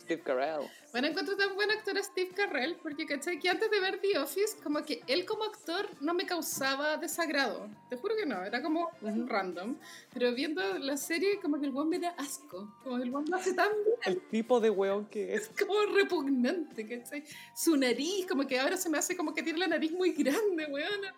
Steve 0.00 0.22
Carell. 0.22 0.68
Bueno, 0.92 1.08
encuentro 1.08 1.36
tan 1.36 1.54
buen 1.54 1.70
actor 1.70 1.96
a 1.98 2.02
Steve 2.02 2.30
Carell 2.34 2.76
porque, 2.82 3.06
¿cachai? 3.06 3.38
Que 3.38 3.48
antes 3.48 3.70
de 3.70 3.80
ver 3.80 4.00
The 4.00 4.18
Office, 4.18 4.56
como 4.62 4.82
que 4.84 5.02
él 5.06 5.24
como 5.26 5.44
actor 5.44 5.88
no 6.00 6.14
me 6.14 6.24
causaba 6.26 6.96
desagrado. 6.96 7.68
Te 7.90 7.96
juro 7.96 8.16
que 8.16 8.24
no, 8.26 8.42
era 8.42 8.62
como 8.62 8.90
random. 9.02 9.76
Pero 10.14 10.32
viendo 10.34 10.62
la 10.78 10.96
serie, 10.96 11.38
como 11.40 11.58
que 11.60 11.66
el 11.66 11.72
buen 11.72 11.88
me 11.88 11.98
da 11.98 12.10
asco. 12.10 12.74
Como 12.82 12.96
que 12.96 13.02
el 13.04 13.10
buen 13.10 13.24
lo 13.30 13.36
hace 13.36 13.52
tan 13.54 13.68
bien, 13.84 13.96
El 14.06 14.20
tipo 14.28 14.60
de 14.60 14.70
weón 14.70 15.06
que 15.06 15.34
es. 15.34 15.50
como 15.58 15.74
repugnante, 15.94 16.86
¿cachai? 16.88 17.24
Su 17.54 17.76
nariz, 17.76 18.26
como 18.26 18.46
que 18.46 18.58
ahora 18.58 18.76
se 18.76 18.88
me 18.88 18.98
hace 18.98 19.16
como 19.16 19.34
que 19.34 19.42
tiene 19.42 19.58
la 19.58 19.68
nariz 19.68 19.92
muy 19.92 20.12
grande, 20.12 20.66
weona. 20.66 21.14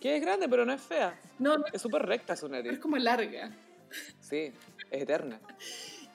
Que 0.00 0.16
es 0.16 0.22
grande, 0.22 0.48
pero 0.48 0.64
no 0.64 0.72
es 0.72 0.80
fea. 0.80 1.20
No, 1.38 1.58
no, 1.58 1.64
Es 1.72 1.82
súper 1.82 2.02
recta 2.06 2.36
su 2.36 2.46
es 2.46 2.52
nariz. 2.52 2.78
como 2.78 2.96
larga. 2.96 3.50
Sí, 4.20 4.52
es 4.90 5.02
eterna. 5.02 5.40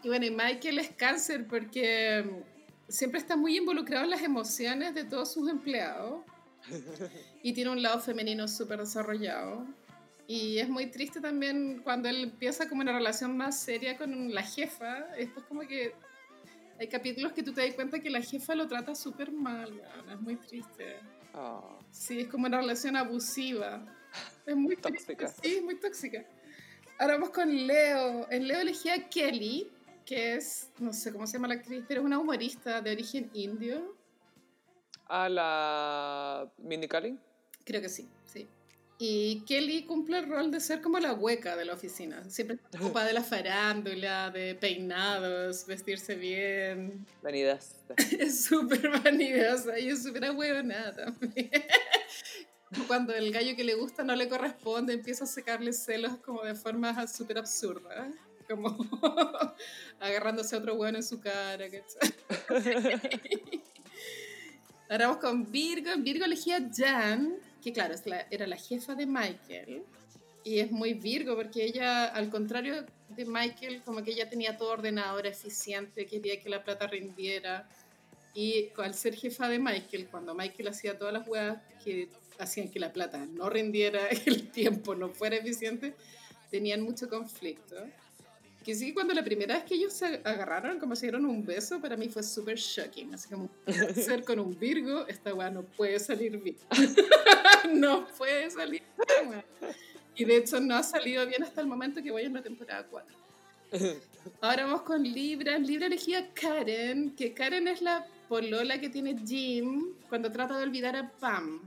Y 0.03 0.09
bueno, 0.09 0.25
y 0.25 0.31
Michael 0.31 0.79
es 0.79 0.89
cáncer 0.91 1.47
porque 1.47 2.23
mm, 2.23 2.91
siempre 2.91 3.19
está 3.19 3.35
muy 3.35 3.57
involucrado 3.57 4.03
en 4.03 4.11
las 4.11 4.21
emociones 4.21 4.93
de 4.93 5.05
todos 5.05 5.33
sus 5.33 5.49
empleados. 5.49 6.23
Y 7.41 7.53
tiene 7.53 7.71
un 7.71 7.81
lado 7.81 7.99
femenino 7.99 8.47
súper 8.47 8.79
desarrollado. 8.79 9.65
Y 10.27 10.59
es 10.59 10.69
muy 10.69 10.87
triste 10.87 11.19
también 11.19 11.81
cuando 11.83 12.07
él 12.07 12.23
empieza 12.23 12.69
como 12.69 12.81
una 12.81 12.93
relación 12.93 13.35
más 13.35 13.59
seria 13.59 13.97
con 13.97 14.33
la 14.33 14.43
jefa. 14.43 15.07
Después 15.17 15.45
como 15.45 15.61
que 15.61 15.93
hay 16.79 16.87
capítulos 16.87 17.33
que 17.33 17.43
tú 17.43 17.53
te 17.53 17.65
das 17.65 17.75
cuenta 17.75 17.99
que 17.99 18.09
la 18.09 18.21
jefa 18.21 18.55
lo 18.55 18.67
trata 18.67 18.95
súper 18.95 19.31
mal. 19.31 19.73
weón, 19.73 20.09
Es 20.09 20.21
muy 20.21 20.35
triste. 20.37 20.99
Oh, 21.33 21.79
Sí, 21.91 22.21
es 22.21 22.27
como 22.27 22.47
una 22.47 22.59
relación 22.61 22.95
abusiva. 22.95 23.85
Es 24.45 24.55
muy 24.55 24.75
triste, 24.77 25.15
Tóxica. 25.15 25.41
Sí, 25.41 25.55
es 25.55 25.63
muy 25.63 25.75
tóxica. 25.75 26.25
Ahora 26.99 27.15
vamos 27.15 27.31
con 27.31 27.67
Leo. 27.67 28.27
En 28.31 28.47
Leo 28.47 28.61
elegí 28.61 28.89
a 28.89 29.09
Kelly, 29.09 29.71
que 30.05 30.35
es, 30.35 30.69
no 30.79 30.93
sé 30.93 31.11
cómo 31.11 31.27
se 31.27 31.33
llama 31.33 31.47
la 31.47 31.55
actriz, 31.55 31.83
pero 31.87 32.01
es 32.01 32.05
una 32.05 32.19
humorista 32.19 32.81
de 32.81 32.91
origen 32.91 33.29
indio. 33.33 33.95
A 35.07 35.29
la 35.29 36.51
Mindy 36.57 36.87
Kaling. 36.87 37.19
Creo 37.65 37.81
que 37.81 37.89
sí, 37.89 38.09
sí. 38.25 38.47
Y 38.99 39.43
Kelly 39.45 39.83
cumple 39.83 40.19
el 40.19 40.29
rol 40.29 40.51
de 40.51 40.59
ser 40.59 40.81
como 40.81 40.99
la 40.99 41.13
hueca 41.13 41.55
de 41.55 41.65
la 41.65 41.73
oficina. 41.73 42.23
Siempre 42.29 42.55
está 42.55 42.79
ocupada 42.79 43.07
de 43.07 43.13
la 43.13 43.23
farándula, 43.23 44.29
de 44.31 44.55
peinados, 44.55 45.65
vestirse 45.65 46.15
bien. 46.15 47.05
Venidas. 47.21 47.75
Es 48.19 48.45
súper 48.45 48.89
vanidosa 49.03 49.77
y 49.77 49.89
es 49.89 50.03
súper 50.03 50.25
ahueonada 50.25 51.05
también. 51.05 51.51
Cuando 52.87 53.13
el 53.13 53.31
gallo 53.31 53.55
que 53.55 53.63
le 53.63 53.75
gusta 53.75 54.03
no 54.03 54.15
le 54.15 54.27
corresponde, 54.27 54.93
empieza 54.93 55.25
a 55.25 55.27
sacarle 55.27 55.73
celos 55.73 56.17
como 56.17 56.41
de 56.43 56.55
formas 56.55 57.15
súper 57.15 57.37
absurdas. 57.37 58.13
Como 58.55 58.77
agarrándose 59.99 60.55
a 60.55 60.59
otro 60.59 60.75
hueón 60.75 60.95
en 60.95 61.03
su 61.03 61.19
cara. 61.19 61.65
Ahora 64.89 65.07
vamos 65.07 65.21
con 65.21 65.51
Virgo. 65.51 65.89
Virgo 65.97 66.25
elegí 66.25 66.51
a 66.51 66.59
Jan, 66.71 67.35
que 67.61 67.73
claro, 67.73 67.95
era 68.29 68.45
la 68.47 68.57
jefa 68.57 68.95
de 68.95 69.05
Michael. 69.05 69.83
Y 70.43 70.59
es 70.59 70.71
muy 70.71 70.93
Virgo 70.93 71.35
porque 71.35 71.63
ella, 71.63 72.05
al 72.05 72.29
contrario 72.29 72.85
de 73.09 73.25
Michael, 73.25 73.81
como 73.83 74.03
que 74.03 74.11
ella 74.11 74.29
tenía 74.29 74.57
todo 74.57 74.71
ordenado, 74.71 75.19
era 75.19 75.29
eficiente, 75.29 76.05
quería 76.05 76.41
que 76.41 76.49
la 76.49 76.63
plata 76.63 76.87
rindiera. 76.87 77.67
Y 78.33 78.69
al 78.77 78.93
ser 78.93 79.15
jefa 79.15 79.47
de 79.47 79.59
Michael, 79.59 80.07
cuando 80.09 80.35
Michael 80.35 80.67
hacía 80.69 80.97
todas 80.97 81.13
las 81.13 81.27
huevas 81.27 81.59
que 81.83 82.09
hacían 82.39 82.69
que 82.69 82.79
la 82.79 82.91
plata 82.91 83.25
no 83.25 83.49
rindiera, 83.49 84.07
el 84.25 84.49
tiempo 84.51 84.95
no 84.95 85.09
fuera 85.09 85.37
eficiente, 85.37 85.95
tenían 86.49 86.81
mucho 86.81 87.09
conflicto. 87.09 87.75
Que 88.63 88.73
sí, 88.73 88.93
cuando 88.93 89.13
la 89.13 89.23
primera 89.23 89.55
vez 89.55 89.63
que 89.65 89.75
ellos 89.75 89.93
se 89.93 90.21
agarraron, 90.23 90.79
como 90.79 90.95
se 90.95 91.07
dieron 91.07 91.25
un 91.25 91.45
beso, 91.45 91.81
para 91.81 91.97
mí 91.97 92.07
fue 92.07 92.23
súper 92.23 92.57
shocking. 92.57 93.13
Así 93.13 93.29
como, 93.29 93.49
ser 93.93 94.23
con 94.23 94.39
un 94.39 94.57
Virgo, 94.57 95.05
esta 95.07 95.33
weá 95.33 95.49
no 95.49 95.63
puede 95.63 95.99
salir 95.99 96.37
bien. 96.37 96.55
no 97.73 98.07
puede 98.17 98.49
salir 98.49 98.83
bien. 99.19 99.43
Y 100.15 100.25
de 100.25 100.37
hecho 100.37 100.59
no 100.59 100.75
ha 100.75 100.83
salido 100.83 101.25
bien 101.27 101.43
hasta 101.43 101.61
el 101.61 101.67
momento 101.67 102.01
que 102.01 102.11
voy 102.11 102.23
en 102.23 102.33
la 102.33 102.41
temporada 102.41 102.85
4. 102.89 103.17
Ahora 104.41 104.65
vamos 104.65 104.81
con 104.83 105.03
Libra. 105.03 105.57
Libra 105.57 105.87
elegí 105.87 106.13
a 106.13 106.31
Karen, 106.33 107.15
que 107.15 107.33
Karen 107.33 107.67
es 107.67 107.81
la 107.81 108.05
polola 108.29 108.79
que 108.79 108.89
tiene 108.89 109.17
Jim 109.25 109.93
cuando 110.09 110.31
trata 110.31 110.57
de 110.57 110.63
olvidar 110.63 110.95
a 110.95 111.09
Pam. 111.09 111.61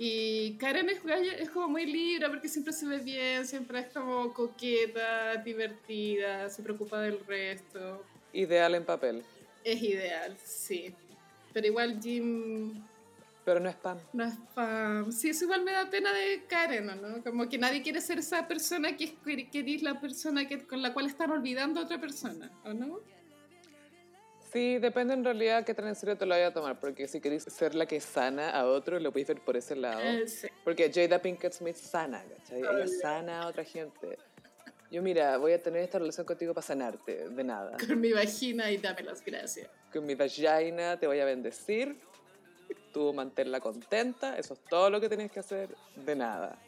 Y 0.00 0.56
Karen 0.58 0.88
es, 0.88 1.00
es 1.40 1.50
como 1.50 1.68
muy 1.68 1.84
Libra 1.84 2.28
porque 2.28 2.48
siempre 2.48 2.72
se 2.72 2.86
ve 2.86 2.98
bien, 2.98 3.44
siempre 3.44 3.80
es 3.80 3.88
como 3.88 4.32
coqueta, 4.32 5.36
divertida, 5.36 6.48
se 6.48 6.62
preocupa 6.62 7.00
del 7.00 7.18
resto. 7.26 8.04
Ideal 8.32 8.76
en 8.76 8.84
papel. 8.84 9.24
Es 9.64 9.82
ideal, 9.82 10.36
sí. 10.44 10.94
Pero 11.52 11.66
igual 11.66 11.98
Jim 12.00 12.80
Pero 13.44 13.58
no 13.58 13.68
es 13.68 13.74
pan. 13.74 13.98
no 14.12 14.24
es 14.24 14.34
Pam. 14.54 15.10
Sí, 15.10 15.30
eso 15.30 15.44
igual 15.46 15.64
me 15.64 15.72
da 15.72 15.90
pena 15.90 16.12
de 16.12 16.44
Karen, 16.48 16.86
¿no? 16.86 17.24
Como 17.24 17.48
que 17.48 17.58
nadie 17.58 17.82
quiere 17.82 18.00
ser 18.00 18.20
esa 18.20 18.46
persona 18.46 18.96
que 18.96 19.04
es, 19.04 19.12
que 19.50 19.58
eres 19.58 19.82
la 19.82 20.00
persona 20.00 20.46
que, 20.46 20.64
con 20.64 20.80
la 20.80 20.92
cual 20.94 21.06
están 21.06 21.32
olvidando 21.32 21.80
a 21.80 21.84
otra 21.84 22.00
persona, 22.00 22.52
¿o 22.64 22.72
no? 22.72 23.00
Sí, 24.52 24.78
depende 24.78 25.14
en 25.14 25.24
realidad 25.24 25.64
qué 25.64 25.74
tan 25.74 25.88
en 25.88 25.94
serio 25.94 26.16
te 26.16 26.24
lo 26.24 26.34
vaya 26.34 26.48
a 26.48 26.52
tomar. 26.52 26.78
Porque 26.80 27.06
si 27.06 27.20
querés 27.20 27.44
ser 27.44 27.74
la 27.74 27.86
que 27.86 28.00
sana 28.00 28.50
a 28.50 28.66
otro, 28.66 28.98
lo 28.98 29.10
podéis 29.10 29.28
ver 29.28 29.40
por 29.40 29.56
ese 29.56 29.76
lado. 29.76 30.00
Eh, 30.00 30.26
sí. 30.26 30.48
Porque 30.64 30.90
Jada 30.92 31.20
Pinkett 31.20 31.52
Smith 31.52 31.76
sana, 31.76 32.24
¿cachai? 32.24 32.60
Ella 32.60 32.88
sana 32.88 33.42
a 33.42 33.48
otra 33.48 33.64
gente. 33.64 34.18
Yo, 34.90 35.02
mira, 35.02 35.36
voy 35.36 35.52
a 35.52 35.62
tener 35.62 35.82
esta 35.82 35.98
relación 35.98 36.24
contigo 36.24 36.54
para 36.54 36.66
sanarte, 36.66 37.28
de 37.28 37.44
nada. 37.44 37.76
Con 37.86 38.00
mi 38.00 38.10
vagina 38.10 38.70
y 38.70 38.78
dame 38.78 39.02
las 39.02 39.22
gracias. 39.22 39.68
Con 39.92 40.06
mi 40.06 40.14
vagina 40.14 40.98
te 40.98 41.06
voy 41.06 41.20
a 41.20 41.26
bendecir, 41.26 42.00
tú 42.92 43.12
manténla 43.12 43.60
contenta, 43.60 44.38
eso 44.38 44.54
es 44.54 44.60
todo 44.64 44.88
lo 44.88 44.98
que 44.98 45.08
tienes 45.08 45.30
que 45.30 45.40
hacer, 45.40 45.68
de 45.94 46.16
nada. 46.16 46.58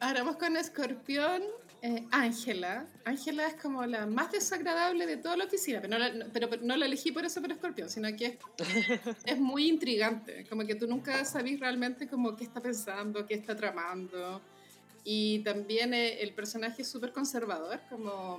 Ahora 0.00 0.20
vamos 0.20 0.36
con 0.36 0.56
Escorpión. 0.56 1.42
Eh, 1.82 2.06
Ángela. 2.12 2.86
Ángela 3.04 3.46
es 3.48 3.54
como 3.60 3.84
la 3.84 4.06
más 4.06 4.30
desagradable 4.32 5.04
de 5.06 5.16
toda 5.16 5.36
la 5.36 5.44
oficina, 5.44 5.80
pero 5.80 5.92
no 5.92 5.98
la, 5.98 6.12
no- 6.12 6.26
pero, 6.32 6.48
pero 6.48 6.62
no 6.62 6.76
la 6.76 6.86
elegí 6.86 7.10
por 7.12 7.24
eso 7.24 7.40
por 7.42 7.50
Escorpión, 7.52 7.90
sino 7.90 8.08
que 8.16 8.26
es, 8.26 8.38
es 9.26 9.38
muy 9.38 9.68
intrigante. 9.68 10.46
Como 10.48 10.64
que 10.64 10.74
tú 10.76 10.86
nunca 10.86 11.24
sabes 11.24 11.58
realmente 11.60 12.08
como 12.08 12.36
qué 12.36 12.44
está 12.44 12.60
pensando, 12.60 13.26
qué 13.26 13.34
está 13.34 13.56
tramando. 13.56 14.40
Y 15.04 15.40
también 15.40 15.92
eh, 15.94 16.22
el 16.22 16.32
personaje 16.32 16.82
es 16.82 16.88
súper 16.88 17.12
conservador, 17.12 17.80
como 17.90 18.38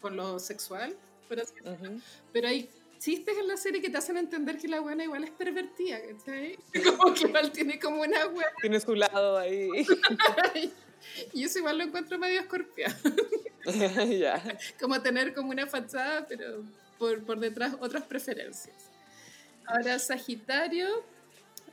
con 0.00 0.16
lo 0.16 0.38
sexual. 0.40 0.96
Pero, 1.28 1.42
Ujú. 1.42 2.00
pero 2.32 2.48
hay 2.48 2.68
chistes 2.98 3.38
en 3.38 3.46
la 3.46 3.56
serie 3.56 3.80
que 3.80 3.88
te 3.88 3.98
hacen 3.98 4.16
entender 4.16 4.58
que 4.58 4.66
la 4.66 4.80
buena 4.80 5.04
igual 5.04 5.22
es 5.22 5.30
pervertida, 5.30 5.98
¿cachai? 6.02 6.58
Como 6.98 7.14
que 7.14 7.22
igual 7.28 7.50
tiene 7.52 7.78
como 7.78 8.02
una 8.02 8.26
buena 8.26 8.50
Tiene 8.60 8.80
su 8.80 8.94
lado 8.96 9.38
ahí. 9.38 9.68
Y 11.32 11.44
eso 11.44 11.58
igual 11.58 11.78
lo 11.78 11.84
encuentro 11.84 12.18
medio 12.18 12.40
escorpión. 12.40 12.92
ya. 14.18 14.58
Como 14.80 15.00
tener 15.02 15.34
como 15.34 15.50
una 15.50 15.66
fachada, 15.66 16.26
pero 16.26 16.64
por, 16.98 17.22
por 17.24 17.38
detrás 17.40 17.74
otras 17.80 18.04
preferencias. 18.04 18.76
Ahora, 19.66 19.98
Sagitario, 19.98 21.04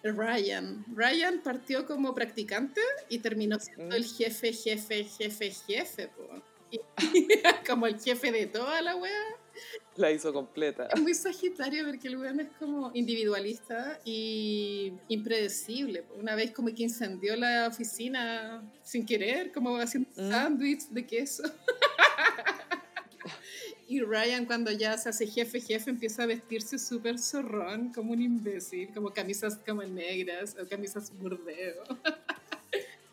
Ryan. 0.03 0.85
Ryan 0.95 1.39
partió 1.41 1.85
como 1.85 2.13
practicante 2.13 2.81
y 3.09 3.19
terminó 3.19 3.59
siendo 3.59 3.95
Mm. 3.95 3.97
el 3.97 4.05
jefe, 4.05 4.53
jefe, 4.53 5.03
jefe, 5.05 5.51
jefe. 5.51 6.07
po. 6.09 6.41
Y- 6.71 6.79
como 7.67 7.87
el 7.87 7.99
jefe 7.99 8.31
de 8.31 8.45
toda 8.47 8.81
la 8.81 8.95
wea. 8.95 9.23
La 9.95 10.11
hizo 10.11 10.31
completa. 10.31 10.87
Es 10.93 11.01
muy 11.01 11.13
Sagitario 11.13 11.85
porque 11.85 12.07
el 12.07 12.17
weón 12.17 12.39
es 12.39 12.47
como 12.59 12.91
individualista 12.93 13.99
y 14.05 14.93
impredecible. 15.07 16.03
Una 16.19 16.35
vez 16.35 16.51
como 16.51 16.73
que 16.73 16.83
incendió 16.83 17.35
la 17.35 17.67
oficina 17.67 18.63
sin 18.83 19.05
querer, 19.05 19.51
como 19.51 19.77
haciendo 19.77 20.09
Mm. 20.15 20.29
sándwich 20.29 20.87
de 20.89 21.05
queso. 21.05 21.43
y 23.87 24.01
Ryan 24.01 24.45
cuando 24.45 24.71
ya 24.71 24.97
se 24.97 25.09
hace 25.09 25.27
jefe, 25.27 25.59
jefe, 25.61 25.89
empieza 25.89 26.23
a 26.23 26.25
vestirse 26.25 26.77
súper 26.77 27.17
zorrón, 27.19 27.91
como 27.93 28.11
un 28.13 28.21
imbécil, 28.21 28.89
como 28.93 29.11
camisas 29.11 29.57
como 29.65 29.83
negras 29.83 30.55
o 30.61 30.67
camisas 30.67 31.11
burdeo. 31.17 31.83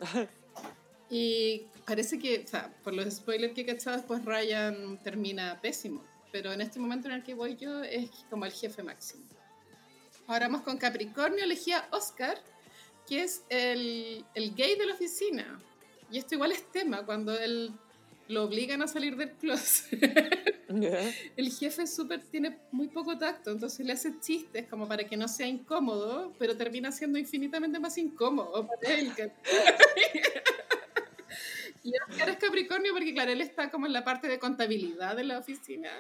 y 1.11 1.63
parece 1.87 2.19
que, 2.19 2.43
o 2.45 2.49
sea, 2.49 2.73
por 2.83 2.95
los 2.95 3.15
spoilers 3.15 3.55
que 3.55 3.63
he 3.63 3.67
cachado, 3.67 3.97
después 3.97 4.25
Ryan 4.25 4.99
termina 5.03 5.61
pésimo. 5.61 6.03
Pero 6.35 6.53
en 6.53 6.61
este 6.61 6.81
momento 6.81 7.07
en 7.07 7.15
el 7.15 7.23
que 7.23 7.33
voy 7.33 7.55
yo 7.55 7.85
es 7.85 8.11
como 8.29 8.45
el 8.45 8.51
jefe 8.51 8.83
máximo. 8.83 9.23
Ahora 10.27 10.49
vamos 10.49 10.63
con 10.63 10.77
Capricornio, 10.77 11.45
elegí 11.45 11.71
a 11.71 11.87
Oscar, 11.93 12.37
que 13.07 13.23
es 13.23 13.45
el, 13.51 14.25
el 14.35 14.53
gay 14.57 14.77
de 14.77 14.85
la 14.85 14.95
oficina. 14.95 15.61
Y 16.11 16.19
esto 16.19 16.35
igual 16.35 16.51
es 16.51 16.73
tema, 16.73 17.07
cuando 17.07 17.39
él 17.39 17.71
lo 18.27 18.43
obligan 18.43 18.83
a 18.83 18.89
salir 18.89 19.17
del 19.17 19.31
closet. 19.31 20.03
El 21.37 21.53
jefe 21.53 21.87
súper 21.87 22.21
tiene 22.23 22.59
muy 22.73 22.89
poco 22.89 23.17
tacto, 23.17 23.53
entonces 23.53 23.87
le 23.87 23.93
hace 23.93 24.19
chistes 24.19 24.67
como 24.67 24.89
para 24.89 25.05
que 25.05 25.17
no 25.17 25.29
sea 25.29 25.47
incómodo, 25.47 26.33
pero 26.37 26.57
termina 26.57 26.91
siendo 26.91 27.17
infinitamente 27.17 27.79
más 27.79 27.97
incómodo 27.97 28.67
para 28.67 28.93
él. 28.93 29.13
y 31.85 31.93
Oscar 32.09 32.31
es 32.31 32.39
Capricornio 32.39 32.93
porque, 32.93 33.15
claro, 33.15 33.31
él 33.31 33.41
está 33.41 33.71
como 33.71 33.87
en 33.87 33.93
la 33.93 34.03
parte 34.03 34.27
de 34.27 34.41
contabilidad 34.41 35.15
de 35.15 35.23
la 35.23 35.39
oficina. 35.39 35.91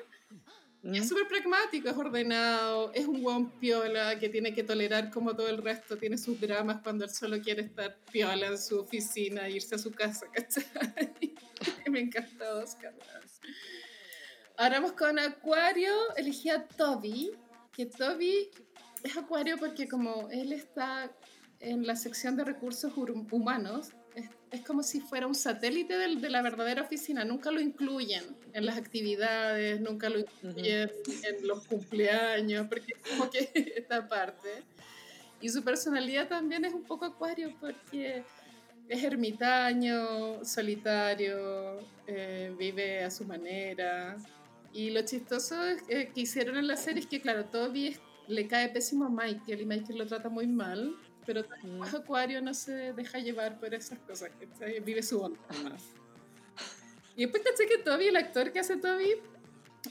Y 0.82 0.98
es 0.98 1.08
súper 1.08 1.26
pragmático, 1.28 1.88
es 1.88 1.96
ordenado, 1.96 2.92
es 2.92 3.06
un 3.06 3.22
buen 3.22 3.48
piola 3.58 4.18
que 4.18 4.28
tiene 4.28 4.52
que 4.52 4.62
tolerar 4.62 5.10
como 5.10 5.34
todo 5.34 5.48
el 5.48 5.56
resto, 5.62 5.96
tiene 5.96 6.18
sus 6.18 6.38
dramas 6.38 6.82
cuando 6.82 7.04
él 7.06 7.10
solo 7.10 7.40
quiere 7.40 7.62
estar 7.62 7.96
piola 8.12 8.48
en 8.48 8.58
su 8.58 8.80
oficina 8.80 9.46
e 9.46 9.52
irse 9.52 9.76
a 9.76 9.78
su 9.78 9.90
casa, 9.92 10.26
¿cachai? 10.32 10.66
Me 11.90 12.00
encanta 12.00 12.54
Oscar. 12.56 12.94
Ahora 14.56 14.78
vamos 14.80 14.92
con 14.92 15.18
Acuario, 15.18 15.92
elegí 16.16 16.50
a 16.50 16.66
Toby, 16.66 17.32
que 17.72 17.86
Toby 17.86 18.50
es 19.02 19.16
Acuario 19.16 19.56
porque 19.58 19.88
como 19.88 20.28
él 20.30 20.52
está 20.52 21.10
en 21.60 21.86
la 21.86 21.96
sección 21.96 22.36
de 22.36 22.44
recursos 22.44 22.92
hum- 22.96 23.26
humanos, 23.30 23.88
es, 24.14 24.28
es 24.50 24.60
como 24.64 24.82
si 24.82 25.00
fuera 25.00 25.26
un 25.26 25.34
satélite 25.34 25.96
del- 25.96 26.20
de 26.20 26.28
la 26.30 26.42
verdadera 26.42 26.82
oficina, 26.82 27.24
nunca 27.24 27.50
lo 27.50 27.60
incluyen 27.60 28.22
en 28.54 28.64
las 28.64 28.78
actividades, 28.78 29.80
nunca 29.80 30.08
lo 30.08 30.20
incluyen 30.20 30.90
en 31.22 31.46
los 31.46 31.66
cumpleaños, 31.66 32.66
porque 32.68 32.94
es 32.94 33.10
como 33.10 33.28
que 33.30 33.50
esta 33.76 34.08
parte. 34.08 34.62
Y 35.40 35.48
su 35.50 35.62
personalidad 35.62 36.28
también 36.28 36.64
es 36.64 36.72
un 36.72 36.84
poco 36.84 37.04
Acuario 37.04 37.54
porque 37.60 38.22
es 38.88 39.04
ermitaño, 39.04 40.44
solitario, 40.44 41.80
eh, 42.06 42.54
vive 42.56 43.04
a 43.04 43.10
su 43.10 43.24
manera. 43.24 44.16
Y 44.72 44.90
lo 44.90 45.02
chistoso 45.02 45.62
es, 45.66 45.82
eh, 45.88 46.10
que 46.14 46.22
hicieron 46.22 46.56
en 46.56 46.66
la 46.66 46.76
serie 46.76 47.00
es 47.00 47.06
que, 47.06 47.20
claro, 47.20 47.44
Toby 47.46 47.96
le 48.28 48.46
cae 48.46 48.68
pésimo 48.68 49.06
a 49.06 49.10
Michael 49.10 49.60
y 49.60 49.66
Michael 49.66 49.98
lo 49.98 50.06
trata 50.06 50.28
muy 50.28 50.46
mal, 50.46 50.96
pero 51.26 51.44
Mm. 51.62 51.82
Acuario 51.82 52.40
no 52.42 52.54
se 52.54 52.92
deja 52.92 53.18
llevar 53.18 53.58
por 53.58 53.74
esas 53.74 53.98
cosas, 54.00 54.30
vive 54.84 55.02
su 55.02 55.20
onda 55.20 55.40
más. 55.62 55.82
Y 57.16 57.22
después 57.22 57.42
caché 57.42 57.66
que 57.66 57.78
Toby, 57.78 58.08
el 58.08 58.16
actor 58.16 58.52
que 58.52 58.60
hace 58.60 58.76
Toby, 58.76 59.14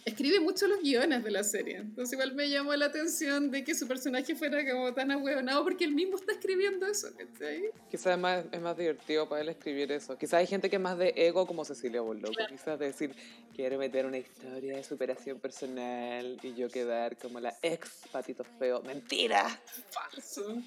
escribe 0.06 0.40
mucho 0.40 0.68
los 0.68 0.82
guiones 0.82 1.24
de 1.24 1.32
la 1.32 1.44
serie. 1.44 1.78
Entonces 1.78 2.14
igual 2.14 2.34
me 2.34 2.50
llamó 2.50 2.76
la 2.76 2.86
atención 2.86 3.52
de 3.52 3.64
que 3.64 3.76
su 3.76 3.88
personaje 3.88 4.36
fuera 4.36 4.70
como 4.70 4.94
tan 4.94 5.12
ahueonado 5.12 5.64
porque 5.64 5.84
él 5.84 5.94
mismo 5.94 6.18
está 6.18 6.34
escribiendo 6.34 6.86
eso, 6.86 7.10
¿cachai? 7.16 7.70
Quizás 7.90 8.14
es 8.14 8.20
más, 8.20 8.46
es 8.52 8.62
más 8.62 8.78
divertido 8.78 9.28
para 9.30 9.42
él 9.42 9.50
escribir 9.50 9.92
eso. 9.92 10.18
Quizás 10.18 10.36
hay 10.36 10.48
gente 10.48 10.70
que 10.70 10.78
es 10.78 10.82
más 10.82 10.98
de 10.98 11.14
ego 11.16 11.46
como 11.46 11.64
Cecilia 11.66 12.02
Boloco. 12.02 12.34
Quizás 12.50 12.80
de 12.80 12.88
decir, 12.88 13.16
quiero 13.56 13.78
meter 13.78 14.06
una 14.06 14.18
historia 14.18 14.76
de 14.76 14.84
superación 14.84 15.40
personal 15.40 16.40
y 16.42 16.54
yo 16.54 16.70
quedar 16.70 17.18
como 17.18 17.40
la 17.40 17.56
ex 17.62 18.02
patito 18.12 18.44
feo. 18.44 18.82
¡Mentira! 18.82 19.48
Falso. 19.90 20.62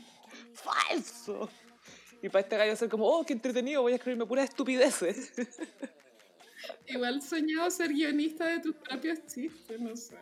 ¡Falso! 0.55 1.51
Y 2.23 2.29
para 2.29 2.41
este 2.41 2.57
gallo 2.57 2.77
ser 2.77 2.89
como, 2.89 3.07
oh, 3.07 3.25
qué 3.25 3.35
entretenido, 3.35 3.83
voy 3.83 3.93
a 3.93 3.97
escribirme 3.97 4.27
puras 4.27 4.49
estupideces. 4.49 5.33
Igual 6.87 7.23
soñado 7.23 7.71
ser 7.71 7.93
guionista 7.93 8.47
de 8.47 8.61
tus 8.61 8.75
propios 8.77 9.19
chistes, 9.27 9.81
no 9.81 9.97
sé. 9.97 10.17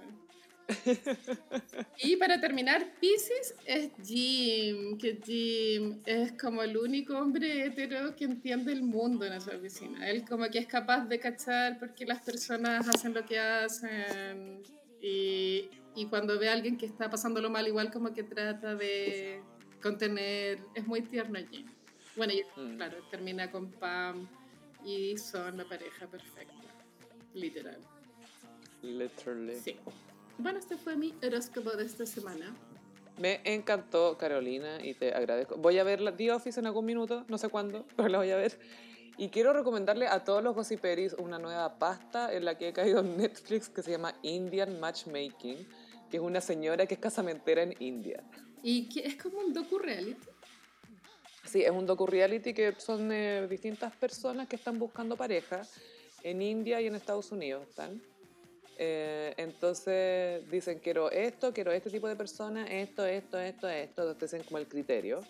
Y 1.99 2.17
para 2.17 2.41
terminar, 2.41 2.95
Pisces 3.01 3.55
es 3.67 3.91
Jim, 4.05 4.97
que 4.99 5.19
Jim 5.25 6.01
es 6.07 6.33
como 6.33 6.63
el 6.63 6.77
único 6.77 7.19
hombre 7.19 7.67
hetero 7.67 8.17
que 8.17 8.25
entiende 8.25 8.73
el 8.73 8.83
mundo 8.83 9.25
en 9.27 9.35
esa 9.35 9.55
oficina. 9.57 10.09
Él 10.09 10.25
como 10.27 10.49
que 10.49 10.59
es 10.59 10.67
capaz 10.67 11.07
de 11.07 11.19
cachar 11.21 11.79
por 11.79 11.95
qué 11.95 12.07
las 12.07 12.23
personas 12.23 12.89
hacen 12.89 13.13
lo 13.15 13.25
que 13.27 13.39
hacen 13.39 14.63
y, 15.03 15.69
y 15.95 16.07
cuando 16.07 16.39
ve 16.39 16.49
a 16.49 16.55
alguien 16.55 16.79
que 16.79 16.87
está 16.87 17.11
pasándolo 17.11 17.51
mal, 17.51 17.67
igual 17.69 17.91
como 17.93 18.13
que 18.15 18.23
trata 18.23 18.75
de 18.75 19.43
contener. 19.83 20.61
Es 20.75 20.87
muy 20.87 21.03
tierno 21.03 21.39
Jim. 21.51 21.67
Bueno, 22.17 22.33
y 22.33 22.43
Mm. 22.59 22.77
claro, 22.77 22.97
termina 23.11 23.51
con 23.51 23.71
Pam 23.73 24.29
y 24.85 25.17
son 25.17 25.57
la 25.57 25.65
pareja 25.65 26.07
perfecta, 26.07 26.55
literal. 27.35 27.81
Literally. 28.83 29.57
Sí. 29.57 29.77
Bueno, 30.39 30.59
este 30.59 30.77
fue 30.77 30.97
mi 30.97 31.15
horóscopo 31.23 31.71
de 31.71 31.85
esta 31.85 32.05
semana. 32.05 32.55
Me 33.19 33.41
encantó 33.45 34.19
Carolina 34.19 34.85
y 34.85 34.95
te 34.95 35.15
agradezco. 35.15 35.57
Voy 35.57 35.79
a 35.79 35.85
ver 35.85 36.01
la 36.01 36.17
The 36.17 36.33
Office 36.33 36.59
en 36.59 36.67
algún 36.67 36.85
minuto, 36.85 37.25
no 37.29 37.39
sé 37.39 37.49
cuándo, 37.49 37.87
pero 37.97 38.09
la 38.09 38.19
voy 38.19 38.31
a 38.31 38.37
ver. 38.37 38.59
Y 39.17 39.29
quiero 39.29 39.53
recomendarle 39.53 40.09
a 40.09 40.25
todos 40.25 40.43
los 40.43 40.55
gossiperis 40.57 41.15
una 41.15 41.39
nueva 41.39 41.79
pasta 41.79 42.35
en 42.35 42.45
la 42.45 42.59
que 42.59 42.69
he 42.69 42.73
caído 42.73 42.99
en 42.99 43.17
Netflix 43.17 43.69
que 43.69 43.83
se 43.83 43.93
llama 43.93 44.15
Indian 44.23 44.81
Matchmaking, 44.81 45.69
que 46.11 46.17
es 46.17 46.23
una 46.23 46.41
señora 46.41 46.87
que 46.87 46.95
es 46.95 47.01
casamentera 47.01 47.63
en 47.63 47.75
India. 47.79 48.25
Y 48.63 48.89
que 48.89 49.07
es 49.07 49.17
como 49.17 49.39
un 49.39 49.53
docu-reality. 49.53 50.34
Sí, 51.55 51.63
es 51.63 51.71
un 51.71 51.87
docu-reality 51.87 52.53
que 52.53 52.75
son 52.79 53.13
eh, 53.13 53.47
distintas 53.49 53.95
personas 53.95 54.49
que 54.49 54.57
están 54.57 54.77
buscando 54.77 55.17
pareja 55.17 55.63
en 56.25 56.43
India 56.43 56.81
y 56.81 56.89
en 56.89 56.97
Estados 56.97 57.31
Unidos 57.31 57.69
están. 57.69 58.03
Eh, 58.77 59.33
entonces 59.37 60.51
dicen, 60.51 60.81
quiero 60.81 61.13
esto, 61.13 61.53
quiero 61.53 61.71
este 61.71 61.91
tipo 61.91 62.09
de 62.09 62.17
persona, 62.17 62.67
esto, 62.67 63.07
esto, 63.07 63.39
esto, 63.39 63.69
esto. 63.69 64.03
Entonces 64.03 64.33
dicen 64.33 64.43
como 64.49 64.59
el 64.59 64.67
criterio. 64.67 65.21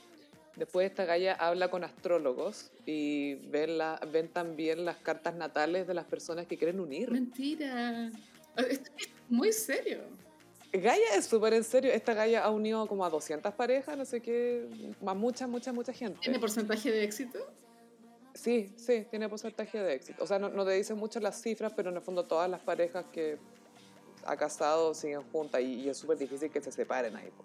Después 0.56 0.86
esta 0.90 1.04
galla 1.04 1.34
habla 1.34 1.68
con 1.68 1.84
astrólogos 1.84 2.70
y 2.86 3.34
ven, 3.50 3.76
la, 3.76 4.00
ven 4.10 4.28
también 4.28 4.86
las 4.86 4.96
cartas 4.96 5.34
natales 5.34 5.86
de 5.86 5.92
las 5.92 6.06
personas 6.06 6.46
que 6.46 6.56
quieren 6.56 6.80
unir. 6.80 7.10
Mentira. 7.10 8.10
Es 8.56 8.80
muy 9.28 9.52
serio. 9.52 9.98
Gaia 10.80 11.14
es 11.16 11.26
súper 11.26 11.54
en 11.54 11.64
serio. 11.64 11.92
Esta 11.92 12.14
Gaia 12.14 12.44
ha 12.44 12.50
unido 12.50 12.86
como 12.86 13.04
a 13.04 13.10
200 13.10 13.54
parejas, 13.54 13.96
no 13.96 14.04
sé 14.04 14.20
qué, 14.20 14.68
a 15.06 15.14
mucha, 15.14 15.46
mucha, 15.46 15.72
mucha 15.72 15.92
gente. 15.92 16.18
¿Tiene 16.20 16.38
porcentaje 16.38 16.90
de 16.90 17.04
éxito? 17.04 17.38
Sí, 18.34 18.72
sí, 18.76 19.06
tiene 19.08 19.28
porcentaje 19.28 19.78
de 19.78 19.94
éxito. 19.94 20.24
O 20.24 20.26
sea, 20.26 20.38
no, 20.38 20.48
no 20.48 20.64
te 20.64 20.72
dicen 20.72 20.96
mucho 20.96 21.20
las 21.20 21.40
cifras, 21.40 21.72
pero 21.76 21.90
en 21.90 21.96
el 21.96 22.02
fondo 22.02 22.24
todas 22.24 22.50
las 22.50 22.60
parejas 22.60 23.04
que 23.12 23.38
ha 24.26 24.36
casado 24.36 24.94
siguen 24.94 25.22
juntas 25.30 25.60
y, 25.60 25.74
y 25.74 25.88
es 25.88 25.96
súper 25.96 26.18
difícil 26.18 26.50
que 26.50 26.60
se 26.60 26.72
separen 26.72 27.14
ahí. 27.14 27.30
po. 27.30 27.44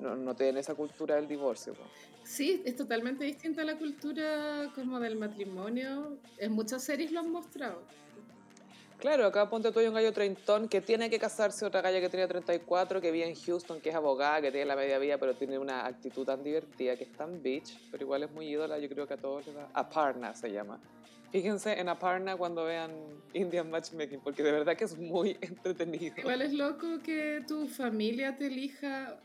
No, 0.00 0.14
no 0.14 0.34
tienen 0.34 0.58
esa 0.58 0.74
cultura 0.74 1.16
del 1.16 1.26
divorcio. 1.26 1.74
po. 1.74 1.82
Sí, 2.24 2.62
es 2.64 2.76
totalmente 2.76 3.24
distinta 3.24 3.62
a 3.62 3.64
la 3.64 3.76
cultura 3.76 4.70
como 4.74 5.00
del 5.00 5.16
matrimonio. 5.16 6.18
En 6.38 6.52
muchas 6.52 6.84
series 6.84 7.10
lo 7.10 7.20
han 7.20 7.30
mostrado. 7.30 7.82
Claro, 9.04 9.26
acá 9.26 9.50
ponte 9.50 9.70
tú 9.70 9.80
hay 9.80 9.86
un 9.86 9.92
gallo 9.92 10.14
treintón 10.14 10.66
que 10.66 10.80
tiene 10.80 11.10
que 11.10 11.18
casarse, 11.18 11.66
otra 11.66 11.82
galla 11.82 12.00
que 12.00 12.08
tiene 12.08 12.26
34, 12.26 13.02
que 13.02 13.10
vive 13.10 13.28
en 13.28 13.34
Houston, 13.34 13.78
que 13.82 13.90
es 13.90 13.94
abogada, 13.94 14.40
que 14.40 14.50
tiene 14.50 14.64
la 14.64 14.76
media 14.76 14.98
vida, 14.98 15.18
pero 15.18 15.34
tiene 15.34 15.58
una 15.58 15.84
actitud 15.84 16.24
tan 16.24 16.42
divertida, 16.42 16.96
que 16.96 17.04
es 17.04 17.12
tan 17.12 17.42
bitch, 17.42 17.78
pero 17.90 18.02
igual 18.02 18.22
es 18.22 18.30
muy 18.30 18.48
ídola, 18.48 18.78
yo 18.78 18.88
creo 18.88 19.06
que 19.06 19.12
a 19.12 19.18
todos 19.18 19.44
les 19.44 19.56
da. 19.56 19.68
Aparna 19.74 20.34
se 20.34 20.50
llama. 20.50 20.80
Fíjense 21.30 21.78
en 21.78 21.90
Aparna 21.90 22.34
cuando 22.38 22.64
vean 22.64 22.92
Indian 23.34 23.68
Matchmaking, 23.68 24.20
porque 24.20 24.42
de 24.42 24.52
verdad 24.52 24.74
que 24.74 24.84
es 24.84 24.96
muy 24.96 25.36
entretenido. 25.42 26.14
Igual 26.16 26.40
es 26.40 26.54
loco 26.54 27.00
que 27.04 27.44
tu 27.46 27.68
familia 27.68 28.38
te 28.38 28.46
elija 28.46 29.20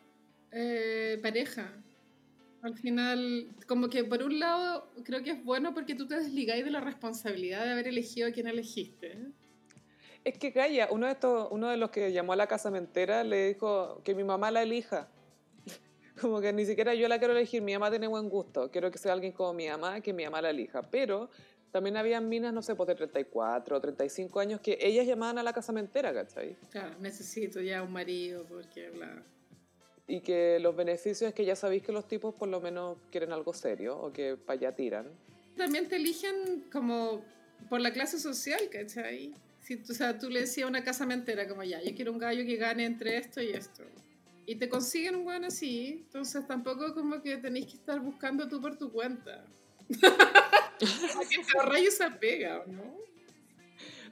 eh, 0.52 1.20
pareja. 1.22 1.72
Al 2.64 2.78
final, 2.78 3.48
como 3.66 3.88
que 3.88 4.04
por 4.04 4.24
un 4.24 4.40
lado 4.40 4.92
creo 5.06 5.24
que 5.24 5.32
es 5.32 5.42
bueno 5.46 5.74
porque 5.74 5.96
tú 5.96 6.06
te 6.06 6.16
desligáis 6.16 6.66
de 6.66 6.72
la 6.72 6.82
responsabilidad 6.82 7.64
de 7.64 7.72
haber 7.72 7.88
elegido 7.88 8.28
a 8.28 8.32
quien 8.32 8.48
elegiste. 8.48 9.32
Es 10.24 10.38
que 10.38 10.52
Gaia, 10.52 10.90
uno 10.92 11.06
de, 11.06 11.14
estos, 11.14 11.48
uno 11.52 11.70
de 11.70 11.78
los 11.78 11.92
que 11.92 12.12
llamó 12.12 12.34
a 12.34 12.36
la 12.36 12.48
casamentera 12.48 13.24
le 13.24 13.48
dijo 13.50 14.02
que 14.04 14.14
mi 14.14 14.24
mamá 14.24 14.52
la 14.52 14.64
elija. 14.64 15.08
Como 16.22 16.42
que 16.42 16.52
ni 16.52 16.66
siquiera 16.66 16.94
yo 16.94 17.08
la 17.08 17.20
quiero 17.20 17.34
elegir, 17.34 17.62
mi 17.62 17.74
mamá 17.74 17.90
tiene 17.90 18.08
buen 18.08 18.30
gusto, 18.30 18.70
quiero 18.70 18.92
que 18.92 18.98
sea 18.98 19.14
alguien 19.14 19.32
como 19.32 19.54
mi 19.54 19.70
mamá, 19.70 20.02
que 20.02 20.12
mi 20.12 20.26
mamá 20.26 20.42
la 20.42 20.50
elija. 20.50 20.82
Pero 20.82 21.30
también 21.72 21.96
había 21.98 22.20
minas, 22.20 22.54
no 22.54 22.62
sé, 22.62 22.76
pues 22.76 22.88
de 22.88 22.96
34 22.96 23.78
o 23.78 23.80
35 23.80 24.40
años 24.40 24.60
que 24.60 24.78
ellas 24.82 25.06
llamaban 25.06 25.38
a 25.38 25.44
la 25.44 25.54
casamentera, 25.54 26.14
¿cachai? 26.14 26.58
Claro, 26.72 26.96
necesito 27.00 27.62
ya 27.62 27.84
un 27.84 27.94
marido 27.94 28.46
porque 28.50 28.90
bla. 28.90 29.24
Y 30.08 30.22
que 30.22 30.60
los 30.60 30.76
beneficios 30.76 31.30
es 31.30 31.34
que 31.34 31.46
ya 31.46 31.56
sabéis 31.56 31.84
que 31.84 31.92
los 31.92 32.08
tipos 32.08 32.34
por 32.34 32.50
lo 32.50 32.60
menos 32.60 32.98
quieren 33.12 33.32
algo 33.32 33.54
serio 33.54 33.98
o 33.98 34.12
que 34.12 34.36
para 34.36 34.60
allá 34.60 34.76
tiran. 34.76 35.08
También 35.56 35.88
te 35.88 35.98
eligen 35.98 36.66
como 36.72 37.22
por 37.70 37.80
la 37.80 37.94
clase 37.94 38.20
social, 38.20 38.62
¿cachai? 38.72 39.34
Si, 39.70 39.78
tú- 39.78 39.92
o 39.92 39.96
sea, 39.96 40.18
tú 40.18 40.32
le 40.32 40.40
decías 40.40 40.66
a 40.66 40.68
una 40.68 40.84
casamentera 40.84 41.48
como 41.48 41.62
ya, 41.64 41.80
yo 41.80 41.94
quiero 41.96 42.12
un 42.12 42.18
gallo 42.18 42.44
que 42.44 42.56
gane 42.56 42.86
entre 42.86 43.18
esto 43.18 43.40
y 43.40 43.50
esto. 43.52 43.84
Y 44.48 44.56
te 44.56 44.68
consiguen 44.68 45.14
un 45.16 45.26
buen 45.26 45.46
así, 45.46 46.06
entonces 46.08 46.48
tampoco 46.48 46.92
como 46.96 47.22
que 47.22 47.38
tenéis 47.38 47.68
que 47.68 47.74
estar 47.74 48.00
buscando 48.00 48.48
tú 48.50 48.60
por 48.60 48.76
tu 48.80 48.92
cuenta. 48.92 49.46
Porque 50.80 51.36
ahorráis 51.56 51.90
esa 51.90 52.18
pega, 52.20 52.62
¿o 52.62 52.72
¿no? 52.72 52.98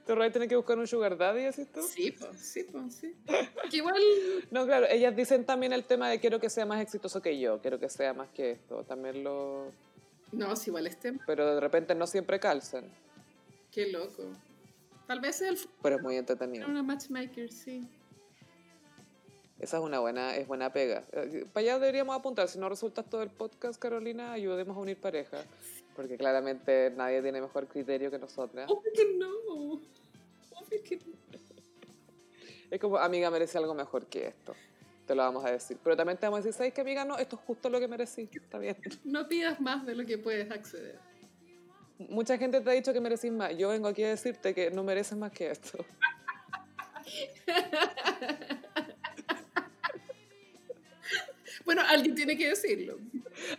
¿Te 0.06 0.12
vas 0.14 0.28
a 0.28 0.32
tener 0.32 0.48
que 0.48 0.54
buscar 0.54 0.78
un 0.78 0.86
sugar 0.86 1.18
daddy, 1.18 1.46
así 1.46 1.64
tú? 1.64 1.82
Sí, 1.82 2.12
pues, 2.12 2.38
sí, 2.38 2.62
pues, 2.70 2.94
sí. 2.94 3.16
Que 3.68 3.78
igual, 3.78 4.00
No, 4.52 4.64
claro, 4.64 4.86
ellas 4.88 5.16
dicen 5.16 5.44
también 5.44 5.72
el 5.72 5.82
tema 5.82 6.08
de 6.08 6.20
quiero 6.20 6.38
que 6.38 6.50
sea 6.50 6.66
más 6.66 6.80
exitoso 6.80 7.20
que 7.20 7.36
yo, 7.36 7.60
quiero 7.60 7.80
que 7.80 7.88
sea 7.88 8.14
más 8.14 8.28
que 8.30 8.52
esto. 8.52 8.84
También 8.84 9.24
lo... 9.24 9.72
no, 10.30 10.54
si 10.54 10.70
igual 10.70 10.86
es 10.86 11.00
tema, 11.00 11.20
Pero 11.26 11.52
de 11.52 11.60
repente 11.60 11.96
no 11.96 12.06
siempre 12.06 12.38
calzan. 12.38 12.84
qué 13.72 13.88
loco. 13.88 14.22
Tal 15.08 15.20
vez 15.20 15.40
el 15.40 15.58
Pero 15.82 15.96
es 15.96 16.02
muy 16.02 16.16
entretenido. 16.16 16.68
una 16.68 16.82
matchmaker, 16.82 17.50
sí. 17.50 17.88
Esa 19.58 19.78
es 19.78 19.82
una 19.82 19.98
buena, 19.98 20.36
es 20.36 20.46
buena 20.46 20.70
pega. 20.72 21.02
Eh, 21.12 21.46
Para 21.52 21.64
allá 21.64 21.78
deberíamos 21.80 22.14
apuntar. 22.16 22.46
Si 22.46 22.58
no 22.58 22.68
resulta 22.68 23.02
todo 23.02 23.22
el 23.22 23.30
podcast, 23.30 23.80
Carolina, 23.80 24.32
ayudemos 24.32 24.76
a 24.76 24.80
unir 24.80 25.00
pareja. 25.00 25.38
Porque 25.96 26.16
claramente 26.16 26.92
nadie 26.94 27.22
tiene 27.22 27.40
mejor 27.40 27.66
criterio 27.66 28.10
que 28.10 28.18
nosotras. 28.18 28.68
No. 28.68 28.80
Que 28.82 29.14
no. 29.16 29.80
Es 32.70 32.78
como, 32.78 32.98
amiga, 32.98 33.30
merece 33.30 33.56
algo 33.56 33.74
mejor 33.74 34.06
que 34.06 34.26
esto. 34.28 34.54
Te 35.06 35.14
lo 35.14 35.22
vamos 35.22 35.42
a 35.44 35.50
decir. 35.50 35.78
Pero 35.82 35.96
también 35.96 36.18
te 36.18 36.26
vamos 36.26 36.40
a 36.40 36.42
decir, 36.42 36.52
¿sabes 36.52 36.74
qué, 36.74 36.82
amiga? 36.82 37.04
No, 37.06 37.16
esto 37.16 37.36
es 37.36 37.42
justo 37.46 37.70
lo 37.70 37.80
que 37.80 37.88
merecí. 37.88 38.28
Está 38.30 38.58
bien. 38.58 38.76
No 39.04 39.26
pidas 39.26 39.58
más 39.58 39.86
de 39.86 39.94
lo 39.94 40.04
que 40.04 40.18
puedes 40.18 40.50
acceder. 40.50 40.98
Mucha 41.98 42.38
gente 42.38 42.60
te 42.60 42.70
ha 42.70 42.72
dicho 42.72 42.92
que 42.92 43.00
merecís 43.00 43.32
más. 43.32 43.56
Yo 43.56 43.68
vengo 43.70 43.88
aquí 43.88 44.04
a 44.04 44.10
decirte 44.10 44.54
que 44.54 44.70
no 44.70 44.84
mereces 44.84 45.18
más 45.18 45.32
que 45.32 45.50
esto. 45.50 45.84
Bueno, 51.68 51.82
alguien 51.86 52.14
tiene 52.14 52.34
que 52.34 52.48
decirlo. 52.48 52.96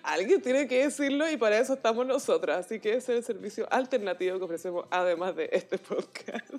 Alguien 0.02 0.42
tiene 0.42 0.68
que 0.68 0.84
decirlo 0.84 1.30
y 1.30 1.38
para 1.38 1.60
eso 1.60 1.76
estamos 1.76 2.08
nosotras. 2.08 2.66
Así 2.66 2.80
que 2.80 2.96
ese 2.96 3.12
es 3.14 3.20
el 3.20 3.24
servicio 3.24 3.72
alternativo 3.72 4.40
que 4.40 4.46
ofrecemos 4.46 4.88
además 4.90 5.36
de 5.36 5.48
este 5.52 5.78
podcast. 5.78 6.50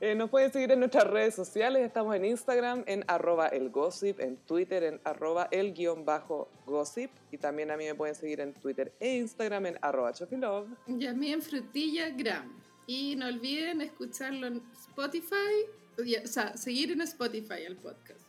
Eh, 0.00 0.14
nos 0.14 0.30
pueden 0.30 0.52
seguir 0.52 0.70
en 0.70 0.78
nuestras 0.78 1.08
redes 1.08 1.34
sociales. 1.34 1.82
Estamos 1.84 2.14
en 2.14 2.24
Instagram 2.24 2.84
en 2.86 3.04
arroba 3.08 3.48
el 3.48 3.70
gossip, 3.70 4.20
en 4.20 4.36
Twitter 4.36 4.84
en 4.84 5.00
arroba 5.02 5.48
el 5.50 5.74
guion 5.74 6.04
bajo 6.04 6.48
gossip. 6.66 7.10
Y 7.32 7.38
también 7.38 7.72
a 7.72 7.76
mí 7.76 7.84
me 7.84 7.96
pueden 7.96 8.14
seguir 8.14 8.38
en 8.40 8.54
Twitter 8.54 8.92
e 9.00 9.16
Instagram 9.16 9.66
en 9.66 9.78
arroba 9.82 10.12
chofilove. 10.12 10.68
Y 10.86 11.04
a 11.04 11.12
mí 11.14 11.32
en 11.32 11.42
Frutilla 11.42 12.10
Gram. 12.10 12.48
Y 12.86 13.16
no 13.16 13.26
olviden 13.26 13.80
escucharlo 13.80 14.46
en 14.46 14.62
Spotify, 14.72 15.66
o 15.98 16.26
sea, 16.28 16.56
seguir 16.56 16.92
en 16.92 17.00
Spotify 17.00 17.64
el 17.66 17.76
podcast. 17.76 18.20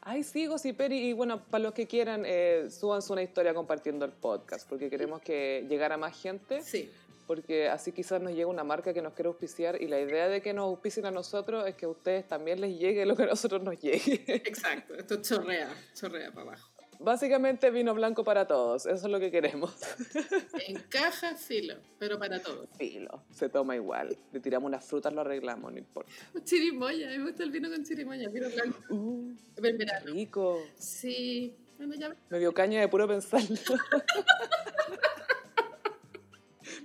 Ay, 0.00 0.24
sí, 0.24 0.46
Gossiperi. 0.46 0.98
Y 0.98 1.12
bueno, 1.12 1.42
para 1.44 1.62
los 1.64 1.74
que 1.74 1.86
quieran, 1.86 2.24
eh, 2.26 2.66
súbanse 2.70 3.12
una 3.12 3.22
historia 3.22 3.54
compartiendo 3.54 4.04
el 4.04 4.12
podcast, 4.12 4.68
porque 4.68 4.90
queremos 4.90 5.20
que 5.20 5.64
llegara 5.68 5.94
a 5.94 5.98
más 5.98 6.20
gente. 6.20 6.60
Sí. 6.62 6.90
Porque 7.26 7.68
así 7.68 7.92
quizás 7.92 8.20
nos 8.20 8.32
llega 8.32 8.46
una 8.46 8.64
marca 8.64 8.92
que 8.92 9.02
nos 9.02 9.14
quiere 9.14 9.28
auspiciar 9.28 9.80
y 9.82 9.88
la 9.88 10.00
idea 10.00 10.28
de 10.28 10.40
que 10.40 10.52
nos 10.52 10.64
auspicien 10.64 11.06
a 11.06 11.10
nosotros 11.10 11.66
es 11.66 11.74
que 11.74 11.86
a 11.86 11.88
ustedes 11.88 12.26
también 12.28 12.60
les 12.60 12.78
llegue 12.78 13.04
lo 13.04 13.16
que 13.16 13.24
a 13.24 13.26
nosotros 13.26 13.62
nos 13.62 13.78
llegue. 13.80 14.24
Exacto, 14.26 14.94
esto 14.94 15.20
chorrea, 15.20 15.68
chorrea 15.94 16.30
para 16.30 16.42
abajo. 16.42 16.70
Básicamente 16.98 17.70
vino 17.70 17.94
blanco 17.94 18.24
para 18.24 18.46
todos, 18.46 18.86
eso 18.86 19.06
es 19.06 19.12
lo 19.12 19.20
que 19.20 19.30
queremos. 19.30 19.74
Encaja 20.68 21.34
filo, 21.34 21.76
pero 21.98 22.18
para 22.18 22.40
todos. 22.40 22.68
Filo, 22.78 23.22
se 23.30 23.48
toma 23.48 23.76
igual. 23.76 24.16
Le 24.32 24.40
tiramos 24.40 24.66
unas 24.68 24.84
frutas, 24.84 25.12
lo 25.12 25.20
arreglamos, 25.20 25.72
no 25.72 25.78
importa. 25.78 26.10
Chirimoya, 26.44 27.08
me 27.08 27.18
gusta 27.22 27.42
el 27.42 27.50
vino 27.50 27.68
con 27.68 27.84
chirimoya, 27.84 28.28
vino 28.28 28.48
blanco. 28.50 28.78
Uh, 28.90 29.34
verano. 29.56 30.12
rico. 30.12 30.58
Sí, 30.76 31.54
bueno, 31.76 31.94
ya 31.94 32.16
Me 32.30 32.38
dio 32.38 32.54
caña 32.54 32.80
de 32.80 32.88
puro 32.88 33.06
pensarlo. 33.06 33.56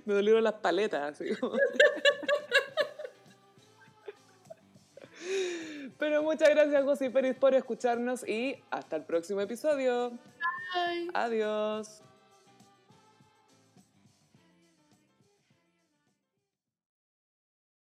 Me 0.04 0.14
dolieron 0.14 0.44
las 0.44 0.54
paletas, 0.54 1.20
así 1.20 1.34
como. 1.36 1.56
Pero 5.98 6.22
muchas 6.22 6.50
gracias, 6.50 6.84
Gossiperis, 6.84 7.36
por 7.36 7.54
escucharnos 7.54 8.26
y 8.26 8.56
hasta 8.70 8.96
el 8.96 9.04
próximo 9.04 9.40
episodio. 9.40 10.10
Bye. 10.10 11.10
Adiós. 11.14 12.02